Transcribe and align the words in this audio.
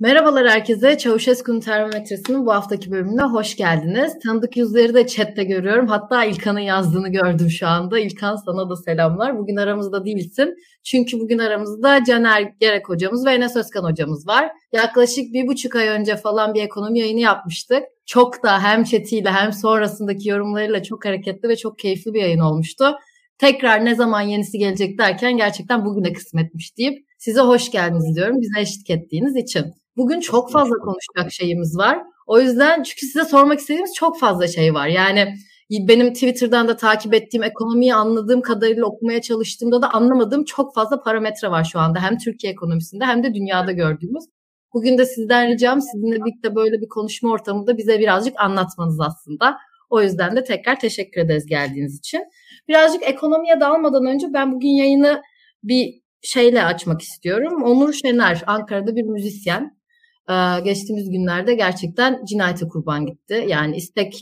Merhabalar 0.00 0.48
herkese. 0.48 0.98
Çavuşesku'nun 0.98 1.60
termometresinin 1.60 2.46
bu 2.46 2.52
haftaki 2.52 2.90
bölümüne 2.90 3.22
hoş 3.22 3.56
geldiniz. 3.56 4.12
Tanıdık 4.24 4.56
yüzleri 4.56 4.94
de 4.94 5.06
chatte 5.06 5.44
görüyorum. 5.44 5.86
Hatta 5.86 6.24
İlkan'ın 6.24 6.60
yazdığını 6.60 7.08
gördüm 7.08 7.50
şu 7.50 7.66
anda. 7.66 7.98
İlkan 7.98 8.36
sana 8.36 8.70
da 8.70 8.76
selamlar. 8.76 9.38
Bugün 9.38 9.56
aramızda 9.56 10.04
değilsin. 10.04 10.54
Çünkü 10.84 11.20
bugün 11.20 11.38
aramızda 11.38 12.04
Caner 12.04 12.52
Gerek 12.60 12.88
hocamız 12.88 13.26
ve 13.26 13.30
Enes 13.30 13.56
Özkan 13.56 13.84
hocamız 13.84 14.26
var. 14.26 14.50
Yaklaşık 14.72 15.32
bir 15.32 15.46
buçuk 15.46 15.76
ay 15.76 15.88
önce 15.88 16.16
falan 16.16 16.54
bir 16.54 16.62
ekonomi 16.62 16.98
yayını 16.98 17.20
yapmıştık. 17.20 17.82
Çok 18.06 18.42
da 18.42 18.62
hem 18.62 18.84
chatiyle 18.84 19.30
hem 19.30 19.52
sonrasındaki 19.52 20.28
yorumlarıyla 20.28 20.82
çok 20.82 21.04
hareketli 21.04 21.48
ve 21.48 21.56
çok 21.56 21.78
keyifli 21.78 22.14
bir 22.14 22.20
yayın 22.20 22.40
olmuştu. 22.40 22.84
Tekrar 23.38 23.84
ne 23.84 23.94
zaman 23.94 24.20
yenisi 24.20 24.58
gelecek 24.58 24.98
derken 24.98 25.36
gerçekten 25.36 25.84
bugüne 25.84 26.12
kısmetmiş 26.12 26.78
deyip 26.78 26.98
size 27.18 27.40
hoş 27.40 27.70
geldiniz 27.70 28.16
diyorum 28.16 28.40
bize 28.40 28.60
eşlik 28.60 28.90
ettiğiniz 28.90 29.36
için. 29.36 29.79
Bugün 30.00 30.20
çok 30.20 30.52
fazla 30.52 30.74
konuşacak 30.76 31.32
şeyimiz 31.32 31.78
var. 31.78 32.02
O 32.26 32.40
yüzden 32.40 32.82
çünkü 32.82 33.06
size 33.06 33.24
sormak 33.24 33.58
istediğimiz 33.58 33.94
çok 33.94 34.20
fazla 34.20 34.48
şey 34.48 34.74
var. 34.74 34.86
Yani 34.86 35.34
benim 35.70 36.12
Twitter'dan 36.12 36.68
da 36.68 36.76
takip 36.76 37.14
ettiğim 37.14 37.42
ekonomiyi 37.42 37.94
anladığım 37.94 38.42
kadarıyla 38.42 38.86
okumaya 38.86 39.20
çalıştığımda 39.20 39.82
da 39.82 39.90
anlamadığım 39.90 40.44
çok 40.44 40.74
fazla 40.74 41.00
parametre 41.02 41.50
var 41.50 41.64
şu 41.64 41.78
anda. 41.78 42.00
Hem 42.00 42.18
Türkiye 42.18 42.52
ekonomisinde 42.52 43.04
hem 43.04 43.22
de 43.24 43.34
dünyada 43.34 43.72
gördüğümüz. 43.72 44.24
Bugün 44.74 44.98
de 44.98 45.06
sizden 45.06 45.48
ricam 45.48 45.80
sizinle 45.80 46.24
birlikte 46.24 46.54
böyle 46.54 46.80
bir 46.80 46.88
konuşma 46.88 47.30
ortamında 47.30 47.78
bize 47.78 47.98
birazcık 47.98 48.40
anlatmanız 48.40 49.00
aslında. 49.00 49.56
O 49.90 50.02
yüzden 50.02 50.36
de 50.36 50.44
tekrar 50.44 50.80
teşekkür 50.80 51.20
ederiz 51.20 51.46
geldiğiniz 51.46 51.98
için. 51.98 52.22
Birazcık 52.68 53.02
ekonomiye 53.02 53.60
dalmadan 53.60 54.06
önce 54.06 54.26
ben 54.32 54.52
bugün 54.52 54.68
yayını 54.68 55.22
bir 55.62 56.00
şeyle 56.22 56.64
açmak 56.64 57.02
istiyorum. 57.02 57.62
Onur 57.62 57.92
Şener, 57.92 58.42
Ankara'da 58.46 58.96
bir 58.96 59.02
müzisyen. 59.02 59.79
Ee, 60.30 60.60
geçtiğimiz 60.64 61.10
günlerde 61.10 61.54
gerçekten 61.54 62.24
cinayete 62.24 62.68
kurban 62.68 63.06
gitti. 63.06 63.44
Yani 63.48 63.76
istek 63.76 64.20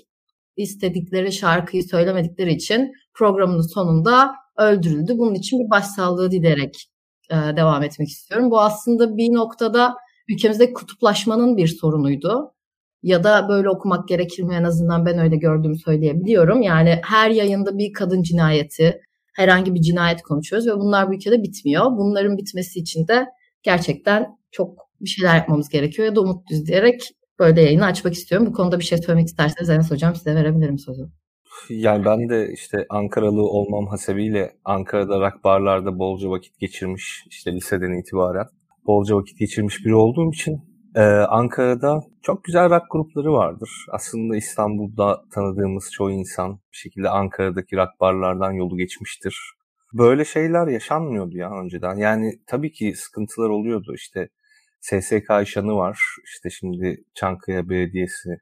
istedikleri 0.57 1.33
şarkıyı 1.33 1.83
söylemedikleri 1.83 2.53
için 2.53 2.93
programın 3.15 3.75
sonunda 3.75 4.35
öldürüldü. 4.59 5.19
Bunun 5.19 5.35
için 5.35 5.59
bir 5.59 5.71
başsağlığı 5.71 6.31
dileyerek 6.31 6.89
e, 7.31 7.35
devam 7.35 7.83
etmek 7.83 8.09
istiyorum. 8.09 8.51
Bu 8.51 8.61
aslında 8.61 9.17
bir 9.17 9.33
noktada 9.33 9.95
ülkemizde 10.29 10.73
kutuplaşmanın 10.73 11.57
bir 11.57 11.67
sorunuydu. 11.67 12.53
Ya 13.03 13.25
da 13.25 13.49
böyle 13.49 13.71
okumak 13.71 14.09
gerekir 14.09 14.43
mi 14.43 14.55
en 14.55 14.65
azından 14.65 15.07
ben 15.07 15.19
öyle 15.19 15.37
gördüğümü 15.37 15.79
söyleyebiliyorum. 15.79 16.63
Yani 16.63 17.01
her 17.05 17.31
yayında 17.31 17.79
bir 17.79 17.93
kadın 17.93 18.23
cinayeti, 18.23 19.01
herhangi 19.35 19.75
bir 19.75 19.81
cinayet 19.81 20.23
konuşuyoruz 20.23 20.69
ve 20.69 20.77
bunlar 20.77 21.09
bu 21.09 21.15
ülkede 21.15 21.43
bitmiyor. 21.43 21.85
Bunların 21.85 22.37
bitmesi 22.37 22.79
için 22.79 23.09
de 23.09 23.27
gerçekten 23.63 24.27
çok 24.51 24.88
bir 25.01 25.09
şeyler 25.09 25.37
yapmamız 25.37 25.69
gerekiyor 25.69 26.09
ya 26.09 26.17
da 26.17 26.21
umut 26.21 26.51
düzleyerek 26.51 27.01
böyle 27.39 27.63
yayını 27.63 27.85
açmak 27.85 28.15
istiyorum. 28.15 28.47
Bu 28.47 28.53
konuda 28.53 28.79
bir 28.79 28.85
şey 28.85 28.99
söylemek 28.99 29.27
isterseniz 29.27 29.71
Enes 29.71 29.91
Hocam 29.91 30.15
size 30.15 30.35
verebilirim 30.35 30.79
sözü. 30.79 31.03
Yani 31.69 32.05
ben 32.05 32.29
de 32.29 32.53
işte 32.53 32.87
Ankaralı 32.91 33.43
olmam 33.43 33.87
hasebiyle 33.87 34.53
Ankara'da 34.65 35.21
rock 35.21 35.45
barlarda 35.45 35.99
bolca 35.99 36.31
vakit 36.31 36.59
geçirmiş 36.59 37.25
işte 37.31 37.53
liseden 37.53 38.01
itibaren 38.01 38.47
bolca 38.87 39.17
vakit 39.17 39.39
geçirmiş 39.39 39.85
biri 39.85 39.95
olduğum 39.95 40.31
için 40.33 40.61
e, 40.95 41.03
Ankara'da 41.29 42.01
çok 42.23 42.45
güzel 42.45 42.71
rock 42.71 42.85
grupları 42.91 43.33
vardır. 43.33 43.71
Aslında 43.93 44.37
İstanbul'da 44.37 45.23
tanıdığımız 45.35 45.91
çoğu 45.93 46.11
insan 46.11 46.53
bir 46.73 46.77
şekilde 46.77 47.09
Ankara'daki 47.09 47.77
rock 47.77 47.91
barlardan 48.01 48.53
yolu 48.53 48.77
geçmiştir. 48.77 49.37
Böyle 49.93 50.25
şeyler 50.25 50.67
yaşanmıyordu 50.67 51.37
ya 51.37 51.51
önceden. 51.51 51.97
Yani 51.97 52.33
tabii 52.47 52.73
ki 52.73 52.95
sıkıntılar 52.97 53.49
oluyordu. 53.49 53.95
İşte 53.95 54.29
SSK 54.81 55.31
işanı 55.43 55.77
var. 55.77 56.01
İşte 56.25 56.51
şimdi 56.51 57.05
Çankaya 57.15 57.69
Belediyesi 57.69 58.39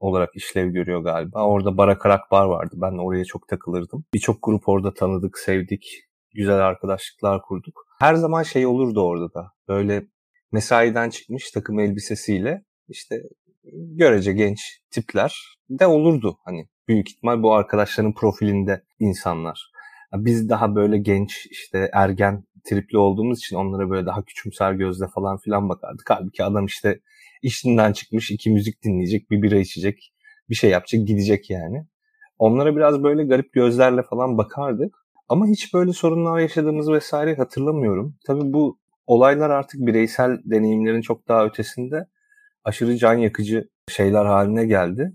olarak 0.00 0.36
işlev 0.36 0.68
görüyor 0.68 1.00
galiba. 1.00 1.46
Orada 1.46 1.76
Barakarak 1.76 2.30
Bar 2.30 2.44
vardı. 2.44 2.74
Ben 2.76 2.98
oraya 2.98 3.24
çok 3.24 3.48
takılırdım. 3.48 4.04
Birçok 4.14 4.38
grup 4.42 4.68
orada 4.68 4.94
tanıdık, 4.94 5.38
sevdik. 5.38 5.84
Güzel 6.34 6.58
arkadaşlıklar 6.58 7.42
kurduk. 7.42 7.86
Her 7.98 8.14
zaman 8.14 8.42
şey 8.42 8.66
olurdu 8.66 9.02
orada 9.02 9.34
da. 9.34 9.52
Böyle 9.68 10.06
mesaiden 10.52 11.10
çıkmış 11.10 11.50
takım 11.50 11.80
elbisesiyle 11.80 12.64
işte 12.88 13.22
görece 13.72 14.32
genç 14.32 14.80
tipler 14.90 15.58
de 15.70 15.86
olurdu. 15.86 16.38
Hani 16.44 16.68
büyük 16.88 17.10
ihtimal 17.10 17.42
bu 17.42 17.54
arkadaşların 17.54 18.14
profilinde 18.14 18.84
insanlar. 18.98 19.71
Biz 20.14 20.48
daha 20.48 20.74
böyle 20.74 20.98
genç 20.98 21.46
işte 21.50 21.90
ergen 21.92 22.44
tripli 22.64 22.98
olduğumuz 22.98 23.38
için 23.38 23.56
onlara 23.56 23.90
böyle 23.90 24.06
daha 24.06 24.24
küçümser 24.24 24.72
gözle 24.72 25.08
falan 25.08 25.38
filan 25.38 25.68
bakardık. 25.68 26.10
Halbuki 26.10 26.44
adam 26.44 26.66
işte 26.66 27.00
işinden 27.42 27.92
çıkmış 27.92 28.30
iki 28.30 28.50
müzik 28.50 28.84
dinleyecek, 28.84 29.30
bir 29.30 29.42
bira 29.42 29.56
içecek, 29.56 30.12
bir 30.50 30.54
şey 30.54 30.70
yapacak, 30.70 31.06
gidecek 31.06 31.50
yani. 31.50 31.86
Onlara 32.38 32.76
biraz 32.76 33.02
böyle 33.02 33.24
garip 33.24 33.52
gözlerle 33.52 34.02
falan 34.02 34.38
bakardık. 34.38 34.94
Ama 35.28 35.46
hiç 35.46 35.74
böyle 35.74 35.92
sorunlar 35.92 36.38
yaşadığımız 36.38 36.90
vesaire 36.90 37.34
hatırlamıyorum. 37.36 38.16
Tabii 38.26 38.52
bu 38.52 38.78
olaylar 39.06 39.50
artık 39.50 39.80
bireysel 39.80 40.38
deneyimlerin 40.44 41.00
çok 41.00 41.28
daha 41.28 41.46
ötesinde 41.46 42.06
aşırı 42.64 42.96
can 42.96 43.14
yakıcı 43.14 43.68
şeyler 43.88 44.24
haline 44.24 44.66
geldi. 44.66 45.12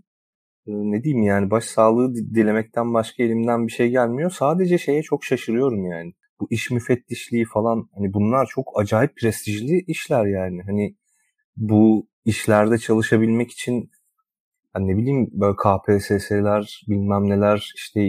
Ee, 0.67 0.71
ne 0.71 1.03
diyeyim 1.03 1.23
yani 1.23 1.51
baş 1.51 1.63
sağlığı 1.63 2.15
dilemekten 2.15 2.93
başka 2.93 3.23
elimden 3.23 3.67
bir 3.67 3.71
şey 3.71 3.89
gelmiyor. 3.89 4.31
Sadece 4.31 4.77
şeye 4.77 5.03
çok 5.03 5.23
şaşırıyorum 5.23 5.85
yani 5.85 6.13
bu 6.39 6.47
iş 6.49 6.71
müfettişliği 6.71 7.45
falan 7.45 7.89
hani 7.95 8.13
bunlar 8.13 8.45
çok 8.45 8.79
acayip 8.79 9.15
prestijli 9.17 9.83
işler 9.87 10.25
yani. 10.25 10.61
Hani 10.65 10.95
bu 11.57 12.07
işlerde 12.25 12.77
çalışabilmek 12.77 13.51
için 13.51 13.91
hani 14.73 14.87
ne 14.87 14.97
bileyim 14.97 15.29
böyle 15.33 15.55
KPSS'ler 15.55 16.83
bilmem 16.89 17.29
neler 17.29 17.71
işte 17.75 18.01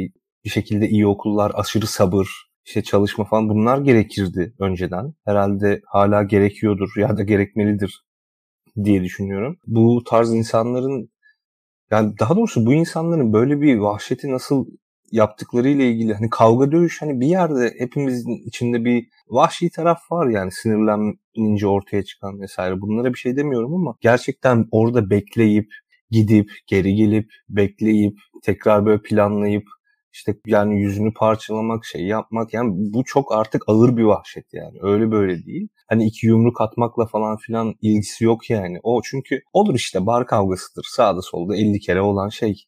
bir 0.45 0.51
şekilde 0.51 0.89
iyi 0.89 1.07
okullar, 1.07 1.53
aşırı 1.55 1.87
sabır, 1.87 2.29
işte 2.65 2.83
çalışma 2.83 3.25
falan 3.25 3.49
bunlar 3.49 3.79
gerekirdi 3.79 4.55
önceden. 4.61 5.15
Herhalde 5.25 5.81
hala 5.87 6.23
gerekiyordur 6.23 6.89
ya 6.97 7.17
da 7.17 7.23
gerekmelidir 7.23 8.05
diye 8.85 9.03
düşünüyorum. 9.03 9.59
Bu 9.67 10.05
tarz 10.07 10.35
insanların 10.35 11.11
yani 11.91 12.19
daha 12.19 12.37
doğrusu 12.37 12.67
bu 12.67 12.75
insanların 12.75 13.33
böyle 13.33 13.61
bir 13.61 13.77
vahşeti 13.79 14.33
nasıl 14.33 14.67
yaptıkları 15.13 15.69
ile 15.69 15.91
ilgili 15.91 16.15
hani 16.15 16.31
kavga 16.31 16.73
dövüş 16.73 17.03
hani 17.03 17.21
bir 17.21 17.27
yerde 17.27 17.75
hepimizin 17.79 18.47
içinde 18.47 18.85
bir 18.85 19.09
vahşi 19.29 19.71
taraf 19.71 19.99
var 20.11 20.29
yani 20.29 20.53
sinirlenince 20.53 21.67
ortaya 21.67 22.03
çıkan 22.05 22.41
vesaire. 22.41 22.81
Bunlara 22.81 23.13
bir 23.15 23.19
şey 23.19 23.37
demiyorum 23.37 23.75
ama 23.75 23.95
gerçekten 24.01 24.67
orada 24.71 25.11
bekleyip 25.11 25.73
gidip 26.11 26.51
geri 26.67 26.95
gelip 26.95 27.31
bekleyip 27.49 28.19
tekrar 28.43 28.87
böyle 28.87 29.03
planlayıp 29.03 29.65
işte 30.13 30.35
yani 30.47 30.81
yüzünü 30.81 31.13
parçalamak 31.15 31.85
şey 31.85 32.07
yapmak 32.07 32.55
yani 32.55 32.73
bu 32.75 33.05
çok 33.05 33.33
artık 33.33 33.63
ağır 33.67 33.97
bir 33.97 34.03
vahşet 34.03 34.45
yani 34.53 34.79
öyle 34.83 35.11
böyle 35.11 35.45
değil. 35.47 35.69
Hani 35.89 36.07
iki 36.07 36.27
yumruk 36.27 36.61
atmakla 36.61 37.07
falan 37.07 37.37
filan 37.37 37.75
ilgisi 37.83 38.25
yok 38.25 38.51
yani. 38.51 38.79
O 38.83 39.03
çünkü 39.05 39.41
olur 39.53 39.75
işte 39.75 40.07
bar 40.07 40.27
kavgasıdır 40.27 40.87
sağda 40.91 41.23
solda 41.23 41.57
50 41.57 41.81
kere 41.81 42.01
olan 42.01 42.29
şey 42.29 42.65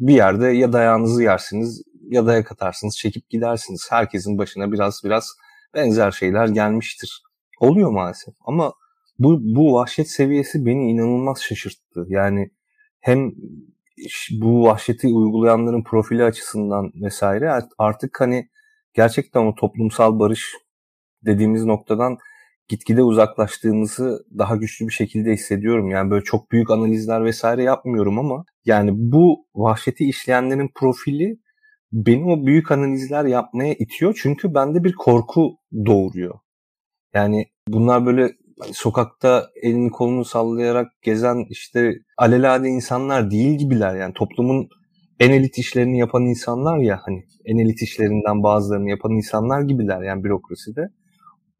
bir 0.00 0.14
yerde 0.14 0.46
ya 0.46 0.72
dayağınızı 0.72 1.22
yersiniz 1.22 1.82
ya 2.10 2.26
dayak 2.26 2.52
atarsınız, 2.52 2.96
çekip 2.96 3.30
gidersiniz. 3.30 3.86
Herkesin 3.90 4.38
başına 4.38 4.72
biraz 4.72 5.00
biraz 5.04 5.28
benzer 5.74 6.10
şeyler 6.10 6.48
gelmiştir. 6.48 7.22
Oluyor 7.60 7.90
maalesef 7.90 8.34
ama 8.46 8.72
bu, 9.18 9.40
bu 9.42 9.74
vahşet 9.74 10.10
seviyesi 10.10 10.66
beni 10.66 10.90
inanılmaz 10.90 11.42
şaşırttı. 11.42 12.06
Yani 12.08 12.50
hem 13.00 13.32
bu 14.30 14.64
vahşeti 14.64 15.06
uygulayanların 15.06 15.82
profili 15.82 16.24
açısından 16.24 16.92
vesaire 16.94 17.62
artık 17.78 18.20
hani 18.20 18.48
gerçekten 18.94 19.46
o 19.46 19.54
toplumsal 19.54 20.18
barış 20.18 20.54
dediğimiz 21.26 21.64
noktadan 21.64 22.18
gitgide 22.68 23.02
uzaklaştığımızı 23.02 24.24
daha 24.38 24.56
güçlü 24.56 24.88
bir 24.88 24.92
şekilde 24.92 25.32
hissediyorum. 25.32 25.90
Yani 25.90 26.10
böyle 26.10 26.24
çok 26.24 26.52
büyük 26.52 26.70
analizler 26.70 27.24
vesaire 27.24 27.62
yapmıyorum 27.62 28.18
ama 28.18 28.44
yani 28.64 28.90
bu 28.94 29.46
vahşeti 29.54 30.04
işleyenlerin 30.04 30.70
profili 30.74 31.38
beni 31.92 32.24
o 32.32 32.46
büyük 32.46 32.70
analizler 32.70 33.24
yapmaya 33.24 33.74
itiyor. 33.74 34.18
Çünkü 34.22 34.54
bende 34.54 34.84
bir 34.84 34.92
korku 34.92 35.58
doğuruyor. 35.86 36.38
Yani 37.14 37.46
bunlar 37.68 38.06
böyle 38.06 38.32
hani 38.60 38.74
sokakta 38.74 39.50
elini 39.62 39.90
kolunu 39.90 40.24
sallayarak 40.24 41.02
gezen 41.02 41.46
işte 41.50 41.94
alelade 42.18 42.68
insanlar 42.68 43.30
değil 43.30 43.58
gibiler. 43.58 43.96
Yani 43.96 44.14
toplumun 44.14 44.68
en 45.20 45.30
elit 45.30 45.58
işlerini 45.58 45.98
yapan 45.98 46.22
insanlar 46.22 46.78
ya 46.78 47.00
hani 47.04 47.24
en 47.44 47.58
elit 47.58 47.82
işlerinden 47.82 48.42
bazılarını 48.42 48.90
yapan 48.90 49.12
insanlar 49.12 49.60
gibiler 49.60 50.02
yani 50.02 50.24
bürokraside 50.24 50.88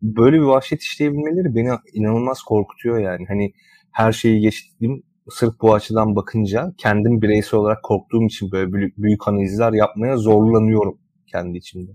böyle 0.02 0.36
bir 0.36 0.46
vahşet 0.46 0.82
işleyebilmeleri 0.82 1.54
beni 1.54 1.70
inanılmaz 1.92 2.42
korkutuyor 2.42 2.98
yani. 2.98 3.26
Hani 3.28 3.52
her 3.92 4.12
şeyi 4.12 4.40
geçtim 4.40 5.02
sırf 5.30 5.60
bu 5.62 5.74
açıdan 5.74 6.16
bakınca 6.16 6.74
kendim 6.78 7.22
bireysel 7.22 7.60
olarak 7.60 7.82
korktuğum 7.82 8.26
için 8.26 8.52
böyle 8.52 8.90
büyük, 8.98 9.28
analizler 9.28 9.72
yapmaya 9.72 10.16
zorlanıyorum 10.16 10.98
kendi 11.26 11.58
içimde. 11.58 11.90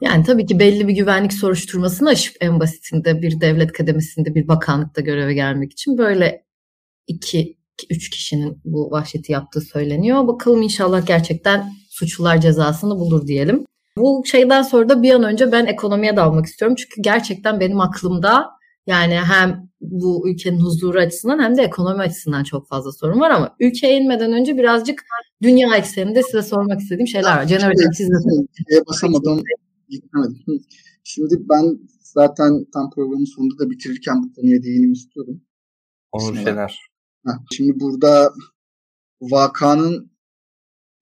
Yani 0.00 0.24
tabii 0.24 0.46
ki 0.46 0.58
belli 0.58 0.88
bir 0.88 0.94
güvenlik 0.94 1.32
soruşturmasını 1.32 2.08
aşıp 2.08 2.36
en 2.40 2.60
basitinde 2.60 3.22
bir 3.22 3.40
devlet 3.40 3.72
kademesinde 3.72 4.34
bir 4.34 4.48
bakanlıkta 4.48 5.00
göreve 5.00 5.34
gelmek 5.34 5.72
için 5.72 5.98
böyle 5.98 6.44
iki, 7.06 7.58
üç 7.90 8.10
kişinin 8.10 8.60
bu 8.64 8.90
vahşeti 8.90 9.32
yaptığı 9.32 9.60
söyleniyor. 9.60 10.26
Bakalım 10.26 10.62
inşallah 10.62 11.06
gerçekten 11.06 11.72
suçlular 11.90 12.40
cezasını 12.40 12.98
bulur 12.98 13.26
diyelim. 13.26 13.64
Bu 13.98 14.22
şeyden 14.26 14.62
sonra 14.62 14.88
da 14.88 15.02
bir 15.02 15.14
an 15.14 15.22
önce 15.22 15.52
ben 15.52 15.66
ekonomiye 15.66 16.16
dalmak 16.16 16.46
istiyorum. 16.46 16.76
Çünkü 16.76 17.02
gerçekten 17.02 17.60
benim 17.60 17.80
aklımda 17.80 18.46
yani 18.86 19.14
hem 19.14 19.68
bu 19.80 20.28
ülkenin 20.28 20.60
huzuru 20.60 20.98
açısından 21.00 21.42
hem 21.42 21.56
de 21.56 21.62
ekonomi 21.62 22.02
açısından 22.02 22.44
çok 22.44 22.68
fazla 22.68 22.92
sorun 22.92 23.20
var 23.20 23.30
ama 23.30 23.56
ülkeye 23.60 23.96
inmeden 23.96 24.32
önce 24.32 24.58
birazcık 24.58 25.02
dünya 25.42 25.76
ekseninde 25.76 26.22
size 26.22 26.42
sormak 26.42 26.80
istediğim 26.80 27.06
şeyler 27.06 27.36
var. 27.36 27.46
Caner 27.46 27.70
Hocam 27.70 27.92
siz 27.94 28.08
gitmedim. 29.88 30.64
Şimdi 31.04 31.34
ben 31.48 31.78
zaten 32.02 32.66
tam 32.72 32.90
programın 32.90 33.24
sonunda 33.24 33.58
da 33.58 33.70
bitirirken 33.70 34.22
bu 34.22 34.32
konuya 34.32 34.62
değinim 34.62 34.92
istiyorum. 34.92 35.40
Onur 36.12 36.36
Şener. 36.36 36.80
Şimdi 37.52 37.80
burada 37.80 38.32
vakanın 39.20 40.10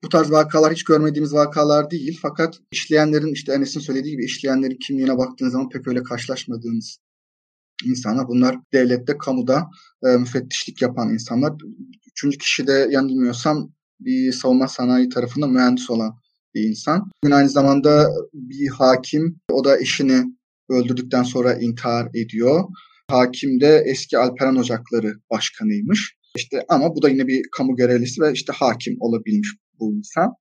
bu 0.03 0.09
tarz 0.09 0.31
vakalar 0.31 0.73
hiç 0.73 0.83
görmediğimiz 0.83 1.33
vakalar 1.33 1.91
değil. 1.91 2.19
Fakat 2.21 2.59
işleyenlerin 2.71 3.33
işte 3.33 3.53
Enes'in 3.53 3.79
söylediği 3.79 4.11
gibi 4.11 4.25
işleyenlerin 4.25 4.77
kimliğine 4.87 5.17
baktığınız 5.17 5.51
zaman 5.51 5.69
pek 5.69 5.87
öyle 5.87 6.03
karşılaşmadığınız 6.03 6.99
insanlar. 7.85 8.27
Bunlar 8.27 8.55
devlette, 8.73 9.17
kamuda 9.17 9.67
e, 10.03 10.07
müfettişlik 10.07 10.81
yapan 10.81 11.13
insanlar. 11.13 11.53
Üçüncü 12.07 12.37
kişi 12.37 12.67
de 12.67 12.87
yanılmıyorsam 12.91 13.71
bir 13.99 14.31
savunma 14.31 14.67
sanayi 14.67 15.09
tarafında 15.09 15.47
mühendis 15.47 15.89
olan 15.89 16.19
bir 16.57 16.69
insan. 16.69 17.11
Bugün 17.23 17.35
aynı 17.35 17.49
zamanda 17.49 18.09
bir 18.33 18.67
hakim, 18.67 19.39
o 19.51 19.63
da 19.63 19.79
eşini 19.79 20.23
öldürdükten 20.69 21.23
sonra 21.23 21.53
intihar 21.53 22.09
ediyor. 22.13 22.63
Hakim 23.09 23.61
de 23.61 23.83
eski 23.85 24.17
Alperen 24.17 24.55
Ocakları 24.55 25.13
başkanıymış. 25.31 26.17
İşte 26.35 26.65
ama 26.69 26.95
bu 26.95 27.01
da 27.01 27.09
yine 27.09 27.27
bir 27.27 27.41
kamu 27.51 27.75
görevlisi 27.75 28.21
ve 28.21 28.31
işte 28.33 28.53
hakim 28.53 28.97
olabilmiş 28.99 29.49
bu 29.79 29.93
insan. 29.93 30.33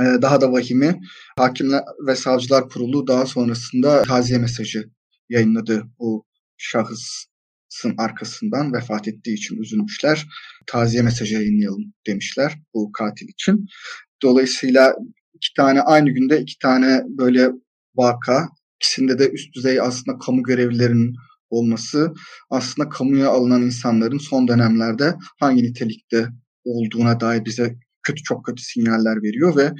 Ee, 0.00 0.22
daha 0.22 0.40
da 0.40 0.52
vahimi 0.52 1.00
Hakimler 1.38 1.82
ve 2.06 2.16
Savcılar 2.16 2.68
Kurulu 2.68 3.06
daha 3.06 3.26
sonrasında 3.26 4.02
taziye 4.02 4.38
mesajı 4.38 4.90
yayınladı 5.28 5.82
bu 5.98 6.24
şahısın 6.56 7.94
arkasından 7.98 8.72
vefat 8.72 9.08
ettiği 9.08 9.34
için 9.34 9.56
üzülmüşler. 9.56 10.26
Taziye 10.66 11.02
mesajı 11.02 11.34
yayınlayalım 11.34 11.92
demişler 12.06 12.58
bu 12.74 12.92
katil 12.92 13.28
için. 13.28 13.66
Dolayısıyla 14.22 14.94
iki 15.34 15.54
tane 15.56 15.80
aynı 15.80 16.10
günde 16.10 16.40
iki 16.40 16.58
tane 16.58 17.02
böyle 17.08 17.50
vaka 17.94 18.48
ikisinde 18.80 19.18
de 19.18 19.30
üst 19.30 19.54
düzey 19.54 19.80
aslında 19.80 20.18
kamu 20.18 20.42
görevlilerinin 20.42 21.14
olması 21.50 22.14
aslında 22.50 22.88
kamuya 22.88 23.28
alınan 23.30 23.62
insanların 23.62 24.18
son 24.18 24.48
dönemlerde 24.48 25.14
hangi 25.40 25.62
nitelikte 25.62 26.28
olduğuna 26.64 27.20
dair 27.20 27.44
bize 27.44 27.76
kötü 28.02 28.22
çok 28.22 28.46
kötü 28.46 28.62
sinyaller 28.62 29.22
veriyor 29.22 29.56
ve 29.56 29.72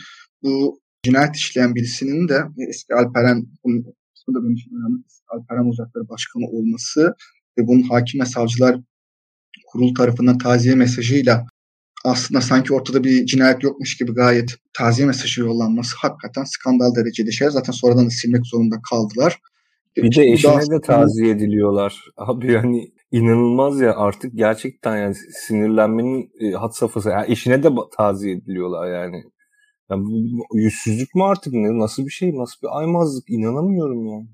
bu 0.43 0.81
cinayet 1.03 1.37
işleyen 1.37 1.75
birisinin 1.75 2.29
de 2.29 2.45
eski 2.69 2.95
Alperen 2.95 3.47
bunun 3.65 3.85
da 4.35 4.45
benim 4.45 4.55
için 4.55 4.71
Alperen 5.29 5.71
Uzakları 5.71 6.09
Başkanı 6.09 6.45
olması 6.47 7.15
ve 7.59 7.67
bunun 7.67 7.83
hakim 7.83 8.21
ve 8.21 8.25
savcılar 8.25 8.77
kurulu 9.67 9.95
tarafından 9.95 10.39
taziye 10.39 10.75
mesajıyla 10.75 11.47
aslında 12.05 12.41
sanki 12.41 12.75
ortada 12.75 13.05
bir 13.05 13.27
cinayet 13.27 13.63
yokmuş 13.63 13.97
gibi 13.97 14.13
gayet 14.13 14.57
taziye 14.73 15.07
mesajı 15.07 15.41
yollanması 15.41 15.97
hakikaten 15.99 16.45
skandal 16.45 16.95
derecede 16.95 17.33
şey. 17.33 17.51
Zaten 17.51 17.73
sonradan 17.73 18.07
da 18.07 18.11
silmek 18.11 18.47
zorunda 18.47 18.77
kaldılar. 18.91 19.39
Bir 19.97 20.17
de 20.17 20.23
eşine 20.25 20.71
de 20.71 20.81
taziye 20.81 21.31
ediliyorlar. 21.31 22.05
Abi 22.17 22.53
yani 22.53 22.93
inanılmaz 23.13 23.81
ya 23.81 23.97
artık 23.97 24.33
gerçekten 24.35 24.97
yani 24.97 25.15
sinirlenmenin 25.15 26.31
e, 26.41 26.51
hat 26.51 26.77
safhası. 26.77 27.09
Yani 27.09 27.33
eşine 27.33 27.63
de 27.63 27.69
taziye 27.97 28.35
ediliyorlar 28.35 28.93
yani. 28.93 29.23
yani 29.91 30.05
bu, 30.05 30.59
yüzsüzlük 30.59 31.15
mü 31.15 31.23
artık 31.23 31.53
ne? 31.53 31.79
Nasıl 31.79 32.07
bir 32.07 32.11
şey? 32.11 32.37
Nasıl 32.37 32.63
bir 32.63 32.79
aymazlık? 32.79 33.25
İnanamıyorum 33.31 34.07
yani. 34.07 34.29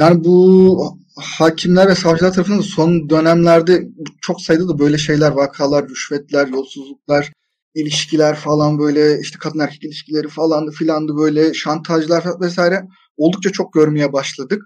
Yani 0.00 0.24
bu 0.24 0.98
hakimler 1.16 1.88
ve 1.88 1.94
savcılar 1.94 2.32
tarafından 2.32 2.60
son 2.60 3.10
dönemlerde 3.10 3.88
çok 4.20 4.40
sayıda 4.40 4.68
da 4.68 4.78
böyle 4.78 4.98
şeyler, 4.98 5.30
vakalar, 5.30 5.88
rüşvetler, 5.88 6.48
yolsuzluklar, 6.48 7.32
ilişkiler 7.74 8.36
falan 8.36 8.78
böyle 8.78 9.20
işte 9.20 9.38
kadın 9.40 9.58
erkek 9.58 9.84
ilişkileri 9.84 10.28
falandı 10.28 10.70
filandı 10.70 11.16
böyle 11.16 11.54
şantajlar 11.54 12.24
vesaire 12.40 12.82
oldukça 13.16 13.50
çok 13.50 13.72
görmeye 13.72 14.12
başladık. 14.12 14.62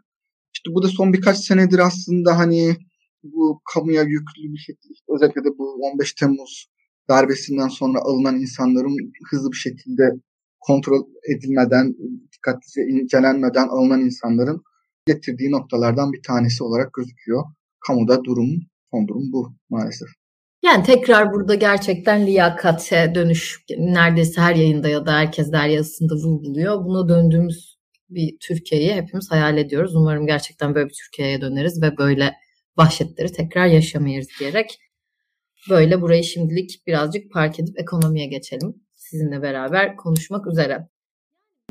İşte 0.55 0.71
bu 0.75 0.83
da 0.83 0.89
son 0.89 1.13
birkaç 1.13 1.39
senedir 1.39 1.79
aslında 1.79 2.39
hani 2.39 2.77
bu 3.23 3.61
kamuya 3.75 4.03
yüklü 4.03 4.53
bir 4.53 4.59
şekilde 4.59 4.95
özellikle 5.15 5.45
de 5.45 5.59
bu 5.59 5.79
15 5.93 6.13
Temmuz 6.13 6.67
darbesinden 7.09 7.69
sonra 7.69 7.99
alınan 7.99 8.41
insanların 8.41 8.97
hızlı 9.31 9.53
bir 9.53 9.57
şekilde 9.57 10.11
kontrol 10.61 11.03
edilmeden, 11.37 11.95
dikkatlice 12.33 12.83
incelenmeden 12.83 13.69
alınan 13.69 14.01
insanların 14.01 14.63
getirdiği 15.07 15.51
noktalardan 15.51 16.13
bir 16.13 16.23
tanesi 16.23 16.65
olarak 16.65 16.93
gözüküyor. 16.93 17.45
Kamuda 17.87 18.25
durum, 18.25 18.49
son 18.91 19.09
durum 19.09 19.33
bu 19.33 19.55
maalesef. 19.71 20.09
Yani 20.63 20.85
tekrar 20.85 21.33
burada 21.33 21.55
gerçekten 21.55 22.27
liyakate 22.27 23.13
dönüş 23.15 23.65
neredeyse 23.79 24.41
her 24.41 24.55
yayında 24.55 24.89
ya 24.89 25.07
da 25.07 25.13
herkes 25.13 25.53
der 25.53 25.69
yazısında 25.69 26.15
vurguluyor. 26.15 26.85
Buna 26.85 27.09
döndüğümüz 27.09 27.79
bir 28.11 28.37
Türkiye'yi 28.41 28.95
hepimiz 28.95 29.31
hayal 29.31 29.59
ediyoruz. 29.59 29.97
Umarım 29.97 30.27
gerçekten 30.27 30.75
böyle 30.75 30.89
bir 30.89 30.95
Türkiye'ye 31.05 31.41
döneriz 31.41 31.83
ve 31.83 31.97
böyle 31.99 32.33
vahşetleri 32.77 33.33
tekrar 33.33 33.67
yaşamayız 33.67 34.29
diyerek 34.41 34.79
böyle 35.71 36.01
burayı 36.01 36.25
şimdilik 36.25 36.87
birazcık 36.87 37.33
park 37.33 37.61
edip 37.61 37.81
ekonomiye 37.81 38.27
geçelim. 38.27 38.75
Sizinle 38.95 39.43
beraber 39.43 39.97
konuşmak 39.97 40.47
üzere. 40.47 40.89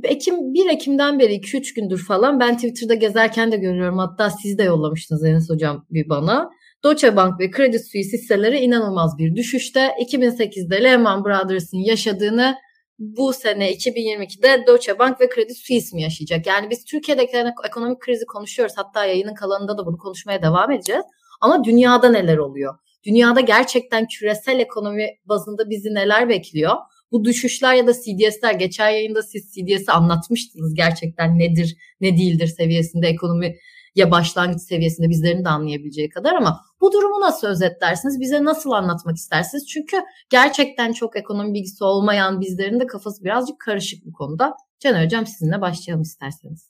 Ekim 0.04 0.54
1 0.54 0.69
Ekim'den 0.69 1.19
beri 1.19 1.36
2-3 1.36 1.75
gündür 1.75 2.06
falan 2.06 2.40
ben 2.40 2.56
Twitter'da 2.56 2.94
gezerken 2.94 3.51
de 3.51 3.57
görüyorum. 3.57 3.98
Hatta 3.98 4.30
siz 4.30 4.57
de 4.57 4.63
yollamıştınız 4.63 5.25
Enes 5.25 5.50
Hocam 5.50 5.86
bir 5.92 6.10
bana. 6.10 6.50
Deutsche 6.84 7.16
Bank 7.16 7.40
ve 7.40 7.51
Credit 7.51 7.81
Suisse 7.92 8.18
hisseleri 8.18 8.60
inanılmaz 8.60 9.18
bir 9.18 9.36
düşüşte. 9.36 9.92
2008'de 10.01 10.84
Lehman 10.84 11.25
Brothers'ın 11.25 11.78
yaşadığını 11.78 12.56
bu 13.00 13.34
sene 13.34 13.74
2022'de 13.74 14.63
Deutsche 14.68 15.00
Bank 15.00 15.22
ve 15.22 15.29
Credit 15.36 15.58
Suisse 15.58 15.96
mi 15.96 16.01
yaşayacak? 16.01 16.48
Yani 16.48 16.70
biz 16.70 16.86
Türkiye'deki 16.86 17.38
ekonomik 17.68 18.00
krizi 18.00 18.25
konuşuyoruz. 18.25 18.74
Hatta 18.77 19.06
yayının 19.06 19.34
kalanında 19.34 19.77
da 19.77 19.86
bunu 19.86 19.98
konuşmaya 19.98 20.41
devam 20.41 20.72
edeceğiz. 20.72 21.03
Ama 21.41 21.63
dünyada 21.63 22.10
neler 22.10 22.38
oluyor? 22.38 22.75
Dünyada 23.06 23.39
gerçekten 23.39 24.08
küresel 24.08 24.60
ekonomi 24.60 25.08
bazında 25.25 25.70
bizi 25.70 25.94
neler 25.94 26.29
bekliyor? 26.29 26.75
Bu 27.13 27.25
düşüşler 27.25 27.74
ya 27.75 27.88
da 27.88 27.93
CDS'ler 27.93 28.53
geçen 28.53 28.89
yayında 28.89 29.22
siz 29.24 29.53
CDS'i 29.53 29.91
anlatmıştınız 29.91 30.74
gerçekten 30.74 31.39
nedir 31.39 31.77
ne 32.01 32.17
değildir 32.17 32.48
seviyesinde 32.48 33.08
ekonomi 33.08 33.55
ya 33.96 34.12
başlangıç 34.12 34.62
seviyesinde 34.62 35.10
bizlerin 35.10 35.46
de 35.46 35.50
anlayabileceği 35.50 36.10
kadar 36.10 36.34
ama 36.34 36.62
bu 36.82 36.91
durumu 36.91 37.22
nasıl 37.22 37.48
özetlersiniz? 37.48 38.20
Bize 38.20 38.43
nasıl 38.43 38.72
anlatmak 38.72 39.15
istersiniz? 39.15 39.67
Çünkü 39.67 39.98
gerçekten 40.29 40.93
çok 40.93 41.17
ekonomi 41.17 41.53
bilgisi 41.53 41.84
olmayan 41.84 42.41
bizlerin 42.41 42.79
de 42.79 42.88
kafası 42.88 43.24
birazcık 43.24 43.60
karışık 43.60 44.05
bu 44.05 44.13
konuda. 44.13 44.53
Can 44.79 45.05
Hocam 45.05 45.25
sizinle 45.25 45.62
başlayalım 45.62 46.01
isterseniz. 46.01 46.70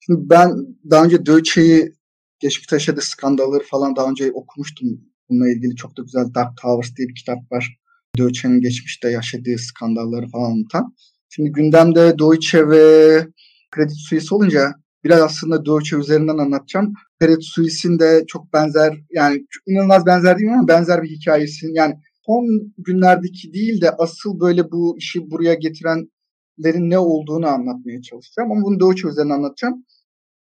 Şimdi 0.00 0.20
ben 0.30 0.50
daha 0.90 1.04
önce 1.04 1.26
Deutsche'yi 1.26 1.92
geçmiş 2.40 2.72
yaşadığı 2.72 3.00
skandalları 3.00 3.64
falan 3.64 3.96
daha 3.96 4.10
önce 4.10 4.32
okumuştum. 4.32 4.88
Bununla 5.28 5.50
ilgili 5.50 5.76
çok 5.76 5.96
da 5.96 6.02
güzel 6.02 6.34
Dark 6.34 6.56
Towers 6.62 6.96
diye 6.96 7.08
bir 7.08 7.14
kitap 7.14 7.52
var. 7.52 7.81
Deutsche'nin 8.18 8.60
geçmişte 8.60 9.10
yaşadığı 9.10 9.58
skandalları 9.58 10.28
falan 10.28 10.50
anlatan. 10.50 10.94
Şimdi 11.28 11.52
gündemde 11.52 12.18
Deutsche 12.18 12.68
ve 12.68 13.26
Credit 13.74 13.96
Suisse 14.08 14.34
olunca 14.34 14.74
biraz 15.04 15.20
aslında 15.20 15.64
Deutsche 15.64 15.96
üzerinden 15.96 16.38
anlatacağım. 16.38 16.92
Credit 17.22 17.44
Suisse'in 17.44 17.98
de 17.98 18.24
çok 18.26 18.52
benzer 18.52 18.94
yani 19.10 19.46
inanılmaz 19.66 20.06
benzer 20.06 20.38
değil 20.38 20.52
ama 20.52 20.68
benzer 20.68 21.02
bir 21.02 21.10
hikayesi. 21.10 21.66
Yani 21.72 21.94
son 22.26 22.72
günlerdeki 22.78 23.52
değil 23.52 23.80
de 23.80 23.90
asıl 23.90 24.40
böyle 24.40 24.70
bu 24.70 24.98
işi 24.98 25.30
buraya 25.30 25.54
getirenlerin 25.54 26.90
ne 26.90 26.98
olduğunu 26.98 27.46
anlatmaya 27.46 28.02
çalışacağım. 28.02 28.52
Ama 28.52 28.62
bunu 28.62 28.80
Deutsche 28.80 29.08
üzerinden 29.08 29.34
anlatacağım. 29.34 29.84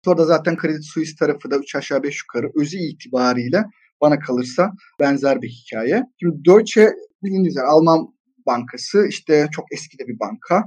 Sonra 0.05 0.19
da 0.19 0.25
zaten 0.25 0.57
Credit 0.63 0.85
Suisse 0.85 1.17
tarafı 1.19 1.51
da 1.51 1.57
3 1.59 1.75
aşağı 1.75 2.03
5 2.03 2.21
yukarı 2.23 2.51
özü 2.61 2.79
itibariyle 2.79 3.65
bana 4.01 4.19
kalırsa 4.19 4.73
benzer 5.01 5.43
bir 5.43 5.49
hikaye. 5.49 6.03
Şimdi 6.21 6.45
Deutsche 6.45 6.91
bildiğiniz 7.23 7.49
üzere 7.49 7.65
Alman 7.65 8.09
bankası 8.47 9.07
işte 9.09 9.49
çok 9.53 9.65
eski 9.73 9.99
de 9.99 10.09
bir 10.09 10.19
banka. 10.21 10.65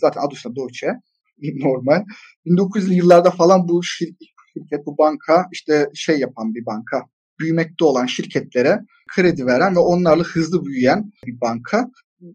Zaten 0.00 0.20
adı 0.20 0.34
üstünde 0.34 0.56
Deutsche 0.56 0.92
normal. 1.64 2.04
1900'lü 2.46 2.94
yıllarda 2.94 3.30
falan 3.30 3.68
bu 3.68 3.82
şirket, 3.82 4.86
bu 4.86 4.98
banka 4.98 5.46
işte 5.52 5.90
şey 5.94 6.18
yapan 6.18 6.54
bir 6.54 6.66
banka. 6.66 7.06
Büyümekte 7.40 7.84
olan 7.84 8.06
şirketlere 8.06 8.78
kredi 9.14 9.46
veren 9.46 9.76
ve 9.76 9.80
onlarla 9.80 10.22
hızlı 10.22 10.64
büyüyen 10.64 11.10
bir 11.26 11.40
banka. 11.40 11.90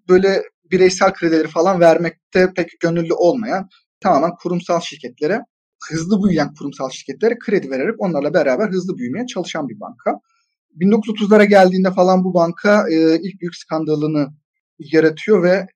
Böyle 0.10 0.44
bireysel 0.72 1.14
kredileri 1.14 1.48
falan 1.48 1.80
vermekte 1.80 2.54
pek 2.56 2.70
gönüllü 2.80 3.14
olmayan 3.14 3.70
tamamen 4.00 4.32
kurumsal 4.44 4.80
şirketlere, 4.80 5.40
hızlı 5.90 6.24
büyüyen 6.24 6.54
kurumsal 6.54 6.90
şirketlere 6.90 7.38
kredi 7.40 7.70
vererek 7.70 7.96
onlarla 8.00 8.34
beraber 8.34 8.70
hızlı 8.70 8.98
büyümeye 8.98 9.26
çalışan 9.26 9.70
bir 9.70 9.80
banka. 9.80 10.20
1930'lara 10.79 11.46
geldiğinde 11.46 11.91
falan 11.91 12.24
bu 12.24 12.34
banka 12.34 12.89
e, 12.89 13.19
ilk 13.22 13.41
büyük 13.41 13.55
skandalını 13.55 14.27
yaratıyor 14.79 15.43
ve 15.43 15.67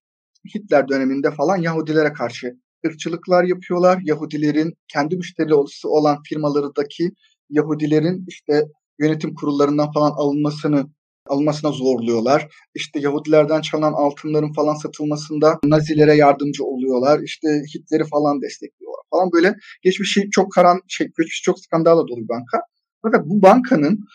Hitler 0.55 0.87
döneminde 0.87 1.31
falan 1.31 1.57
Yahudilere 1.57 2.13
karşı 2.13 2.53
ırkçılıklar 2.87 3.43
yapıyorlar. 3.43 3.99
Yahudilerin 4.03 4.73
kendi 4.93 5.15
müşterisi 5.15 5.87
olan 5.87 6.17
firmalarındaki 6.29 7.11
Yahudilerin 7.49 8.25
işte 8.27 8.65
yönetim 8.99 9.35
kurullarından 9.35 9.91
falan 9.91 10.11
alınmasını 10.11 10.85
alınmasına 11.27 11.71
zorluyorlar. 11.71 12.47
İşte 12.75 12.99
Yahudilerden 12.99 13.61
çalınan 13.61 13.93
altınların 13.93 14.53
falan 14.53 14.75
satılmasında 14.75 15.59
Nazilere 15.63 16.15
yardımcı 16.15 16.63
oluyorlar. 16.63 17.19
İşte 17.19 17.47
Hitler'i 17.75 18.03
falan 18.03 18.41
destekliyorlar 18.41 19.01
falan 19.11 19.31
böyle 19.31 19.55
geçmişi 19.83 20.29
çok 20.31 20.51
karan 20.51 20.81
şey 20.87 21.07
geçmişi 21.07 21.43
çok 21.43 21.59
skandala 21.59 22.07
dolu 22.07 22.21
bir 22.23 22.29
banka. 22.29 22.61
Fakat 23.01 23.25
bu 23.25 23.41
bankanın 23.41 24.05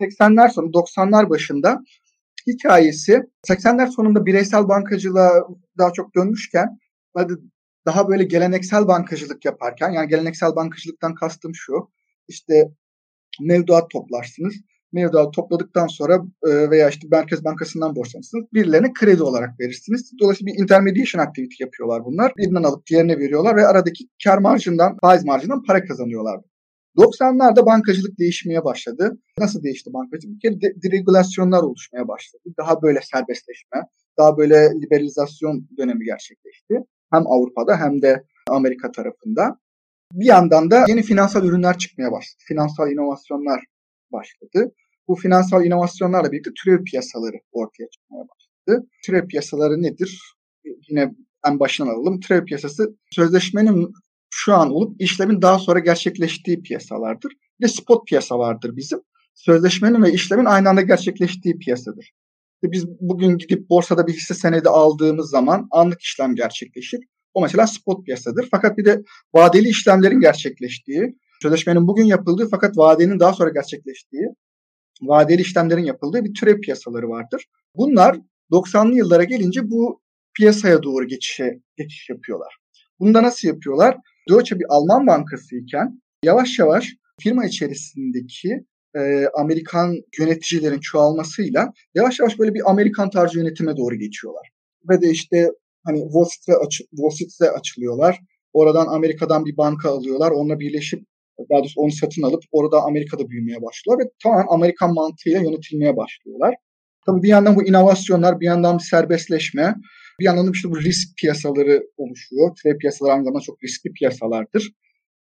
80'ler 0.00 0.52
sonu 0.52 0.66
90'lar 0.66 1.30
başında 1.30 1.80
hikayesi 2.46 3.22
80'ler 3.48 3.90
sonunda 3.90 4.26
bireysel 4.26 4.68
bankacılığa 4.68 5.48
daha 5.78 5.92
çok 5.92 6.14
dönmüşken 6.14 6.78
daha 7.86 8.08
böyle 8.08 8.24
geleneksel 8.24 8.88
bankacılık 8.88 9.44
yaparken 9.44 9.90
yani 9.90 10.08
geleneksel 10.08 10.56
bankacılıktan 10.56 11.14
kastım 11.14 11.54
şu 11.54 11.90
işte 12.28 12.70
mevduat 13.40 13.90
toplarsınız. 13.90 14.54
Mevduat 14.92 15.34
topladıktan 15.34 15.86
sonra 15.86 16.22
e, 16.46 16.70
veya 16.70 16.88
işte 16.88 17.08
Merkez 17.10 17.44
Bankası'ndan 17.44 17.96
borçlanırsınız. 17.96 18.44
Birilerine 18.54 18.92
kredi 18.92 19.22
olarak 19.22 19.60
verirsiniz. 19.60 20.12
Dolayısıyla 20.20 20.52
bir 20.52 20.62
intermediation 20.62 21.22
activity 21.22 21.62
yapıyorlar 21.62 22.04
bunlar. 22.04 22.32
Birinden 22.36 22.62
alıp 22.62 22.86
diğerine 22.86 23.18
veriyorlar 23.18 23.56
ve 23.56 23.66
aradaki 23.66 24.04
kar 24.24 24.38
marjından, 24.38 24.96
faiz 25.00 25.24
marjından 25.24 25.62
para 25.62 25.84
kazanıyorlar. 25.84 26.40
90'larda 26.96 27.66
bankacılık 27.66 28.18
değişmeye 28.18 28.64
başladı. 28.64 29.18
Nasıl 29.38 29.62
değişti 29.62 29.92
bankacılık? 29.92 30.34
Bir 30.34 30.40
kere 30.40 30.74
deregülasyonlar 30.82 31.62
oluşmaya 31.62 32.08
başladı. 32.08 32.42
Daha 32.58 32.82
böyle 32.82 33.00
serbestleşme, 33.12 33.82
daha 34.18 34.36
böyle 34.38 34.54
liberalizasyon 34.54 35.68
dönemi 35.78 36.04
gerçekleşti. 36.04 36.74
Hem 37.12 37.26
Avrupa'da 37.26 37.76
hem 37.80 38.02
de 38.02 38.24
Amerika 38.48 38.92
tarafında. 38.92 39.58
Bir 40.12 40.26
yandan 40.26 40.70
da 40.70 40.84
yeni 40.88 41.02
finansal 41.02 41.44
ürünler 41.44 41.78
çıkmaya 41.78 42.12
başladı. 42.12 42.42
Finansal 42.48 42.90
inovasyonlar 42.90 43.64
başladı. 44.12 44.72
Bu 45.08 45.14
finansal 45.14 45.64
inovasyonlarla 45.64 46.32
birlikte 46.32 46.50
türev 46.64 46.84
piyasaları 46.84 47.36
ortaya 47.52 47.88
çıkmaya 47.90 48.24
başladı. 48.28 48.86
Türev 49.04 49.28
piyasaları 49.28 49.82
nedir? 49.82 50.20
Yine 50.88 51.14
en 51.46 51.60
baştan 51.60 51.86
alalım. 51.86 52.20
Türev 52.20 52.44
piyasası 52.44 52.96
sözleşmenin 53.10 53.92
şu 54.30 54.54
an 54.54 54.70
olup 54.70 55.00
işlemin 55.00 55.42
daha 55.42 55.58
sonra 55.58 55.78
gerçekleştiği 55.78 56.62
piyasalardır. 56.62 57.32
Bir 57.60 57.64
de 57.64 57.68
spot 57.68 58.06
piyasa 58.06 58.38
vardır 58.38 58.76
bizim. 58.76 59.00
Sözleşmenin 59.34 60.02
ve 60.02 60.12
işlemin 60.12 60.44
aynı 60.44 60.68
anda 60.68 60.82
gerçekleştiği 60.82 61.58
piyasadır. 61.58 62.12
Biz 62.62 62.86
bugün 63.00 63.38
gidip 63.38 63.70
borsada 63.70 64.06
bir 64.06 64.12
hisse 64.12 64.34
senedi 64.34 64.68
aldığımız 64.68 65.30
zaman 65.30 65.68
anlık 65.70 66.00
işlem 66.00 66.34
gerçekleşir. 66.34 67.00
O 67.34 67.42
mesela 67.42 67.66
spot 67.66 68.04
piyasadır. 68.04 68.48
Fakat 68.50 68.78
bir 68.78 68.84
de 68.84 69.02
vadeli 69.34 69.68
işlemlerin 69.68 70.20
gerçekleştiği, 70.20 71.16
sözleşmenin 71.42 71.86
bugün 71.86 72.04
yapıldığı 72.04 72.48
fakat 72.50 72.76
vadenin 72.76 73.20
daha 73.20 73.32
sonra 73.32 73.50
gerçekleştiği, 73.50 74.26
vadeli 75.02 75.40
işlemlerin 75.40 75.84
yapıldığı 75.84 76.24
bir 76.24 76.34
türev 76.34 76.60
piyasaları 76.60 77.08
vardır. 77.08 77.44
Bunlar 77.74 78.20
90'lı 78.52 78.96
yıllara 78.96 79.24
gelince 79.24 79.70
bu 79.70 80.02
piyasaya 80.36 80.82
doğru 80.82 81.06
geçişe 81.06 81.60
geçiş 81.76 82.08
yapıyorlar. 82.08 82.56
Bunu 83.00 83.14
da 83.14 83.22
nasıl 83.22 83.48
yapıyorlar? 83.48 83.96
Deutsche 84.28 84.58
bir 84.58 84.66
Alman 84.68 85.06
bankası 85.06 85.56
iken 85.56 86.02
yavaş 86.24 86.58
yavaş 86.58 86.94
firma 87.20 87.44
içerisindeki 87.44 88.64
e, 88.96 89.26
Amerikan 89.34 89.94
yöneticilerin 90.18 90.80
çoğalmasıyla 90.80 91.72
yavaş 91.94 92.20
yavaş 92.20 92.38
böyle 92.38 92.54
bir 92.54 92.70
Amerikan 92.70 93.10
tarzı 93.10 93.38
yönetime 93.38 93.76
doğru 93.76 93.94
geçiyorlar. 93.94 94.50
Ve 94.90 95.02
de 95.02 95.10
işte 95.10 95.50
hani 95.84 96.00
Wall 96.00 96.24
Street'e, 96.24 96.58
aç, 96.66 96.80
Wall 96.90 97.10
Street'e 97.10 97.50
açılıyorlar. 97.50 98.20
Oradan 98.52 98.86
Amerika'dan 98.86 99.44
bir 99.44 99.56
banka 99.56 99.90
alıyorlar. 99.90 100.30
Onunla 100.30 100.60
birleşip 100.60 101.06
daha 101.50 101.58
doğrusu 101.58 101.80
onu 101.80 101.92
satın 101.92 102.22
alıp 102.22 102.42
orada 102.52 102.82
Amerika'da 102.82 103.28
büyümeye 103.28 103.62
başlıyorlar 103.62 104.04
ve 104.04 104.10
tamamen 104.22 104.46
Amerikan 104.48 104.94
mantığıyla 104.94 105.40
yönetilmeye 105.40 105.96
başlıyorlar. 105.96 106.54
Tabii 107.06 107.22
bir 107.22 107.28
yandan 107.28 107.56
bu 107.56 107.64
inovasyonlar, 107.64 108.40
bir 108.40 108.46
yandan 108.46 108.78
bir 108.78 108.82
serbestleşme, 108.82 109.74
bir 110.20 110.24
yandan 110.24 110.46
da 110.46 110.50
işte 110.54 110.70
bu 110.70 110.80
risk 110.80 111.16
piyasaları 111.16 111.82
oluşuyor. 111.96 112.56
Trade 112.62 112.78
piyasaları 112.78 113.12
aynı 113.12 113.24
zamanda 113.24 113.44
çok 113.44 113.64
riskli 113.64 113.92
piyasalardır. 113.92 114.72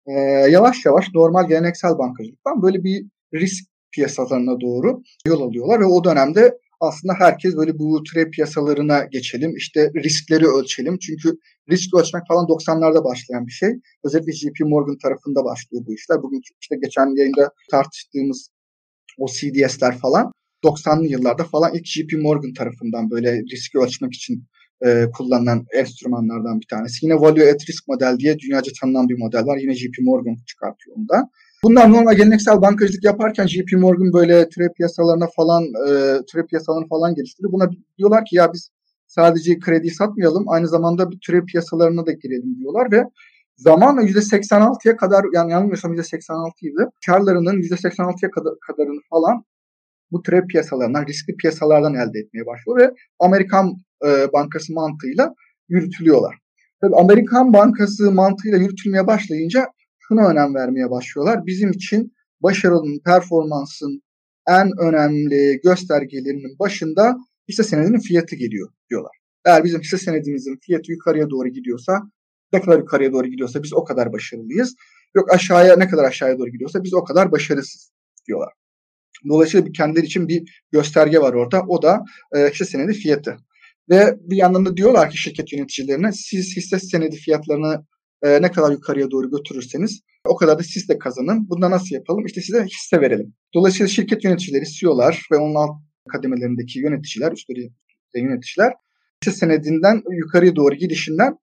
Ee, 0.08 0.12
yavaş 0.50 0.86
yavaş 0.86 1.06
normal 1.14 1.48
geleneksel 1.48 1.98
bankacılıktan 1.98 2.62
böyle 2.62 2.84
bir 2.84 3.06
risk 3.34 3.66
piyasalarına 3.92 4.62
doğru 4.62 5.02
yol 5.28 5.42
alıyorlar 5.42 5.80
ve 5.80 5.86
o 5.86 6.04
dönemde 6.04 6.58
aslında 6.80 7.14
herkes 7.18 7.56
böyle 7.56 7.80
bu 7.80 8.04
trade 8.04 8.30
piyasalarına 8.30 9.04
geçelim, 9.04 9.56
işte 9.56 9.92
riskleri 9.96 10.48
ölçelim. 10.48 10.98
Çünkü 10.98 11.38
risk 11.72 11.94
ölçmek 11.96 12.24
falan 12.28 12.46
90'larda 12.46 13.04
başlayan 13.04 13.48
bir 13.48 13.52
şey. 13.52 13.70
Özellikle 14.04 14.32
JP 14.32 14.60
Morgan 14.60 14.98
tarafında 14.98 15.46
başlıyor 15.46 15.84
bu 15.88 15.94
işler. 15.94 16.22
Bugün 16.24 16.42
işte 16.62 16.75
geçen 16.84 17.18
yayında 17.18 17.52
tartıştığımız 17.72 18.50
o 19.18 19.28
CDS'ler 19.28 19.98
falan 19.98 20.32
90'lı 20.64 21.08
yıllarda 21.08 21.44
falan 21.44 21.74
ilk 21.74 21.86
JP 21.86 22.14
Morgan 22.22 22.54
tarafından 22.54 23.12
böyle 23.12 23.42
riski 23.44 23.78
ölçmek 23.78 24.14
için 24.14 24.46
e, 24.86 25.05
kullanılan 25.17 25.65
enstrümanlardan 25.74 26.60
bir 26.62 26.67
tanesi. 26.67 27.05
Yine 27.05 27.15
Value 27.15 27.51
at 27.51 27.70
Risk 27.70 27.88
model 27.88 28.17
diye 28.20 28.39
dünyaca 28.39 28.72
tanınan 28.82 29.10
bir 29.10 29.17
model 29.17 29.46
var. 29.46 29.58
Yine 29.58 29.75
JP 29.75 29.96
Morgan 30.01 30.36
çıkartıyor 30.48 30.98
onu 30.98 31.10
da. 31.10 31.29
Bunlar 31.63 31.91
normal 31.91 32.15
geleneksel 32.15 32.62
bankacılık 32.62 33.03
yaparken 33.03 33.48
JP 33.48 33.74
Morgan 33.74 34.13
böyle 34.13 34.50
trade 34.50 34.74
piyasalarına 34.77 35.27
falan 35.36 35.63
e, 35.63 35.89
trade 36.32 36.46
piyasalarını 36.46 36.88
falan 36.88 37.15
geliştiriyor. 37.15 37.53
Buna 37.53 37.70
diyorlar 37.98 38.25
ki 38.25 38.36
ya 38.36 38.53
biz 38.53 38.70
sadece 39.08 39.60
kredi 39.60 39.89
satmayalım 39.89 40.50
aynı 40.50 40.67
zamanda 40.67 41.12
bir 41.12 41.20
trade 41.27 41.46
piyasalarına 41.46 42.05
da 42.05 42.12
girelim 42.12 42.60
diyorlar 42.60 42.91
ve 42.91 43.03
zamanla 43.58 44.01
%86'ya 44.01 44.98
kadar 44.98 45.25
yani 45.34 45.51
yanılmıyorsam 45.51 45.94
%86 45.94 46.51
idi. 46.62 46.89
Karlarının 47.05 47.62
%86'ya 47.62 48.32
kadar, 48.32 48.53
kadarını 48.67 49.00
falan 49.10 49.44
bu 50.12 50.22
trade 50.22 50.48
piyasalarından, 50.48 51.05
riskli 51.05 51.36
piyasalardan 51.36 51.94
elde 51.94 52.20
etmeye 52.20 52.46
başlıyor 52.46 52.79
ve 52.79 52.94
Amerikan 53.20 53.74
e, 54.06 54.34
bankası 54.34 54.74
mantığıyla 54.74 55.34
yürütülüyorlar. 55.70 56.36
Tabii 56.82 56.96
Amerikan 56.96 57.54
bankası 57.54 58.12
mantığıyla 58.12 58.58
yürütülmeye 58.58 59.08
başlayınca 59.08 59.68
şuna 60.00 60.28
önem 60.30 60.56
vermeye 60.56 60.90
başlıyorlar. 60.90 61.46
Bizim 61.46 61.72
için 61.72 62.14
başarının, 62.42 63.00
performansın 63.06 64.02
en 64.48 64.72
önemli 64.80 65.60
göstergelerinin 65.64 66.60
başında 66.60 67.18
hisse 67.50 67.64
senedinin 67.64 68.00
fiyatı 68.00 68.36
geliyor 68.36 68.70
diyorlar. 68.90 69.18
Eğer 69.46 69.64
bizim 69.64 69.82
hisse 69.82 69.98
senedimizin 69.98 70.58
fiyatı 70.62 70.92
yukarıya 70.92 71.30
doğru 71.30 71.48
gidiyorsa, 71.48 72.02
ne 72.54 72.62
kadar 72.62 72.80
yukarıya 72.80 73.14
doğru 73.14 73.28
gidiyorsa 73.28 73.64
biz 73.64 73.74
o 73.74 73.84
kadar 73.84 74.14
başarılıyız. 74.14 74.75
Yok 75.16 75.34
aşağıya 75.34 75.75
ne 75.75 75.88
kadar 75.88 76.04
aşağıya 76.04 76.40
doğru 76.40 76.50
gidiyorsa 76.50 76.84
biz 76.84 76.94
o 76.94 77.04
kadar 77.04 77.32
başarısız 77.32 77.92
diyorlar. 78.28 78.54
Dolayısıyla 79.30 79.72
kendileri 79.72 80.06
için 80.06 80.28
bir 80.28 80.64
gösterge 80.72 81.20
var 81.20 81.34
orada. 81.34 81.64
O 81.68 81.82
da 81.82 82.04
e, 82.36 82.50
hisse 82.50 82.66
senedi 82.66 82.94
fiyatı. 82.94 83.38
Ve 83.89 84.18
bir 84.22 84.38
yandan 84.38 84.65
da 84.65 84.77
diyorlar 84.77 85.10
ki 85.10 85.18
şirket 85.18 85.54
yöneticilerine 85.54 86.12
siz 86.12 86.58
hisse 86.58 86.80
senedi 86.80 87.15
fiyatlarını 87.15 87.86
e, 88.24 88.42
ne 88.42 88.51
kadar 88.51 88.72
yukarıya 88.72 89.12
doğru 89.12 89.32
götürürseniz 89.32 90.01
o 90.25 90.36
kadar 90.36 90.60
da 90.60 90.63
siz 90.63 90.89
de 90.89 91.00
kazanın. 91.00 91.50
Bunda 91.50 91.72
nasıl 91.72 91.96
yapalım? 91.96 92.25
İşte 92.25 92.42
size 92.42 92.65
hisse 92.65 93.01
verelim. 93.01 93.34
Dolayısıyla 93.54 93.88
şirket 93.88 94.24
yöneticileri, 94.24 94.65
CEO'lar 94.65 95.27
ve 95.32 95.38
onun 95.38 95.56
alt 95.56 95.82
kademelerindeki 96.10 96.80
yöneticiler, 96.80 97.32
üstleri 97.32 97.72
yöneticiler 98.15 98.74
hisse 99.24 99.38
senedinden 99.38 100.01
yukarıya 100.12 100.56
doğru 100.56 100.75
gidişinden 100.75 101.38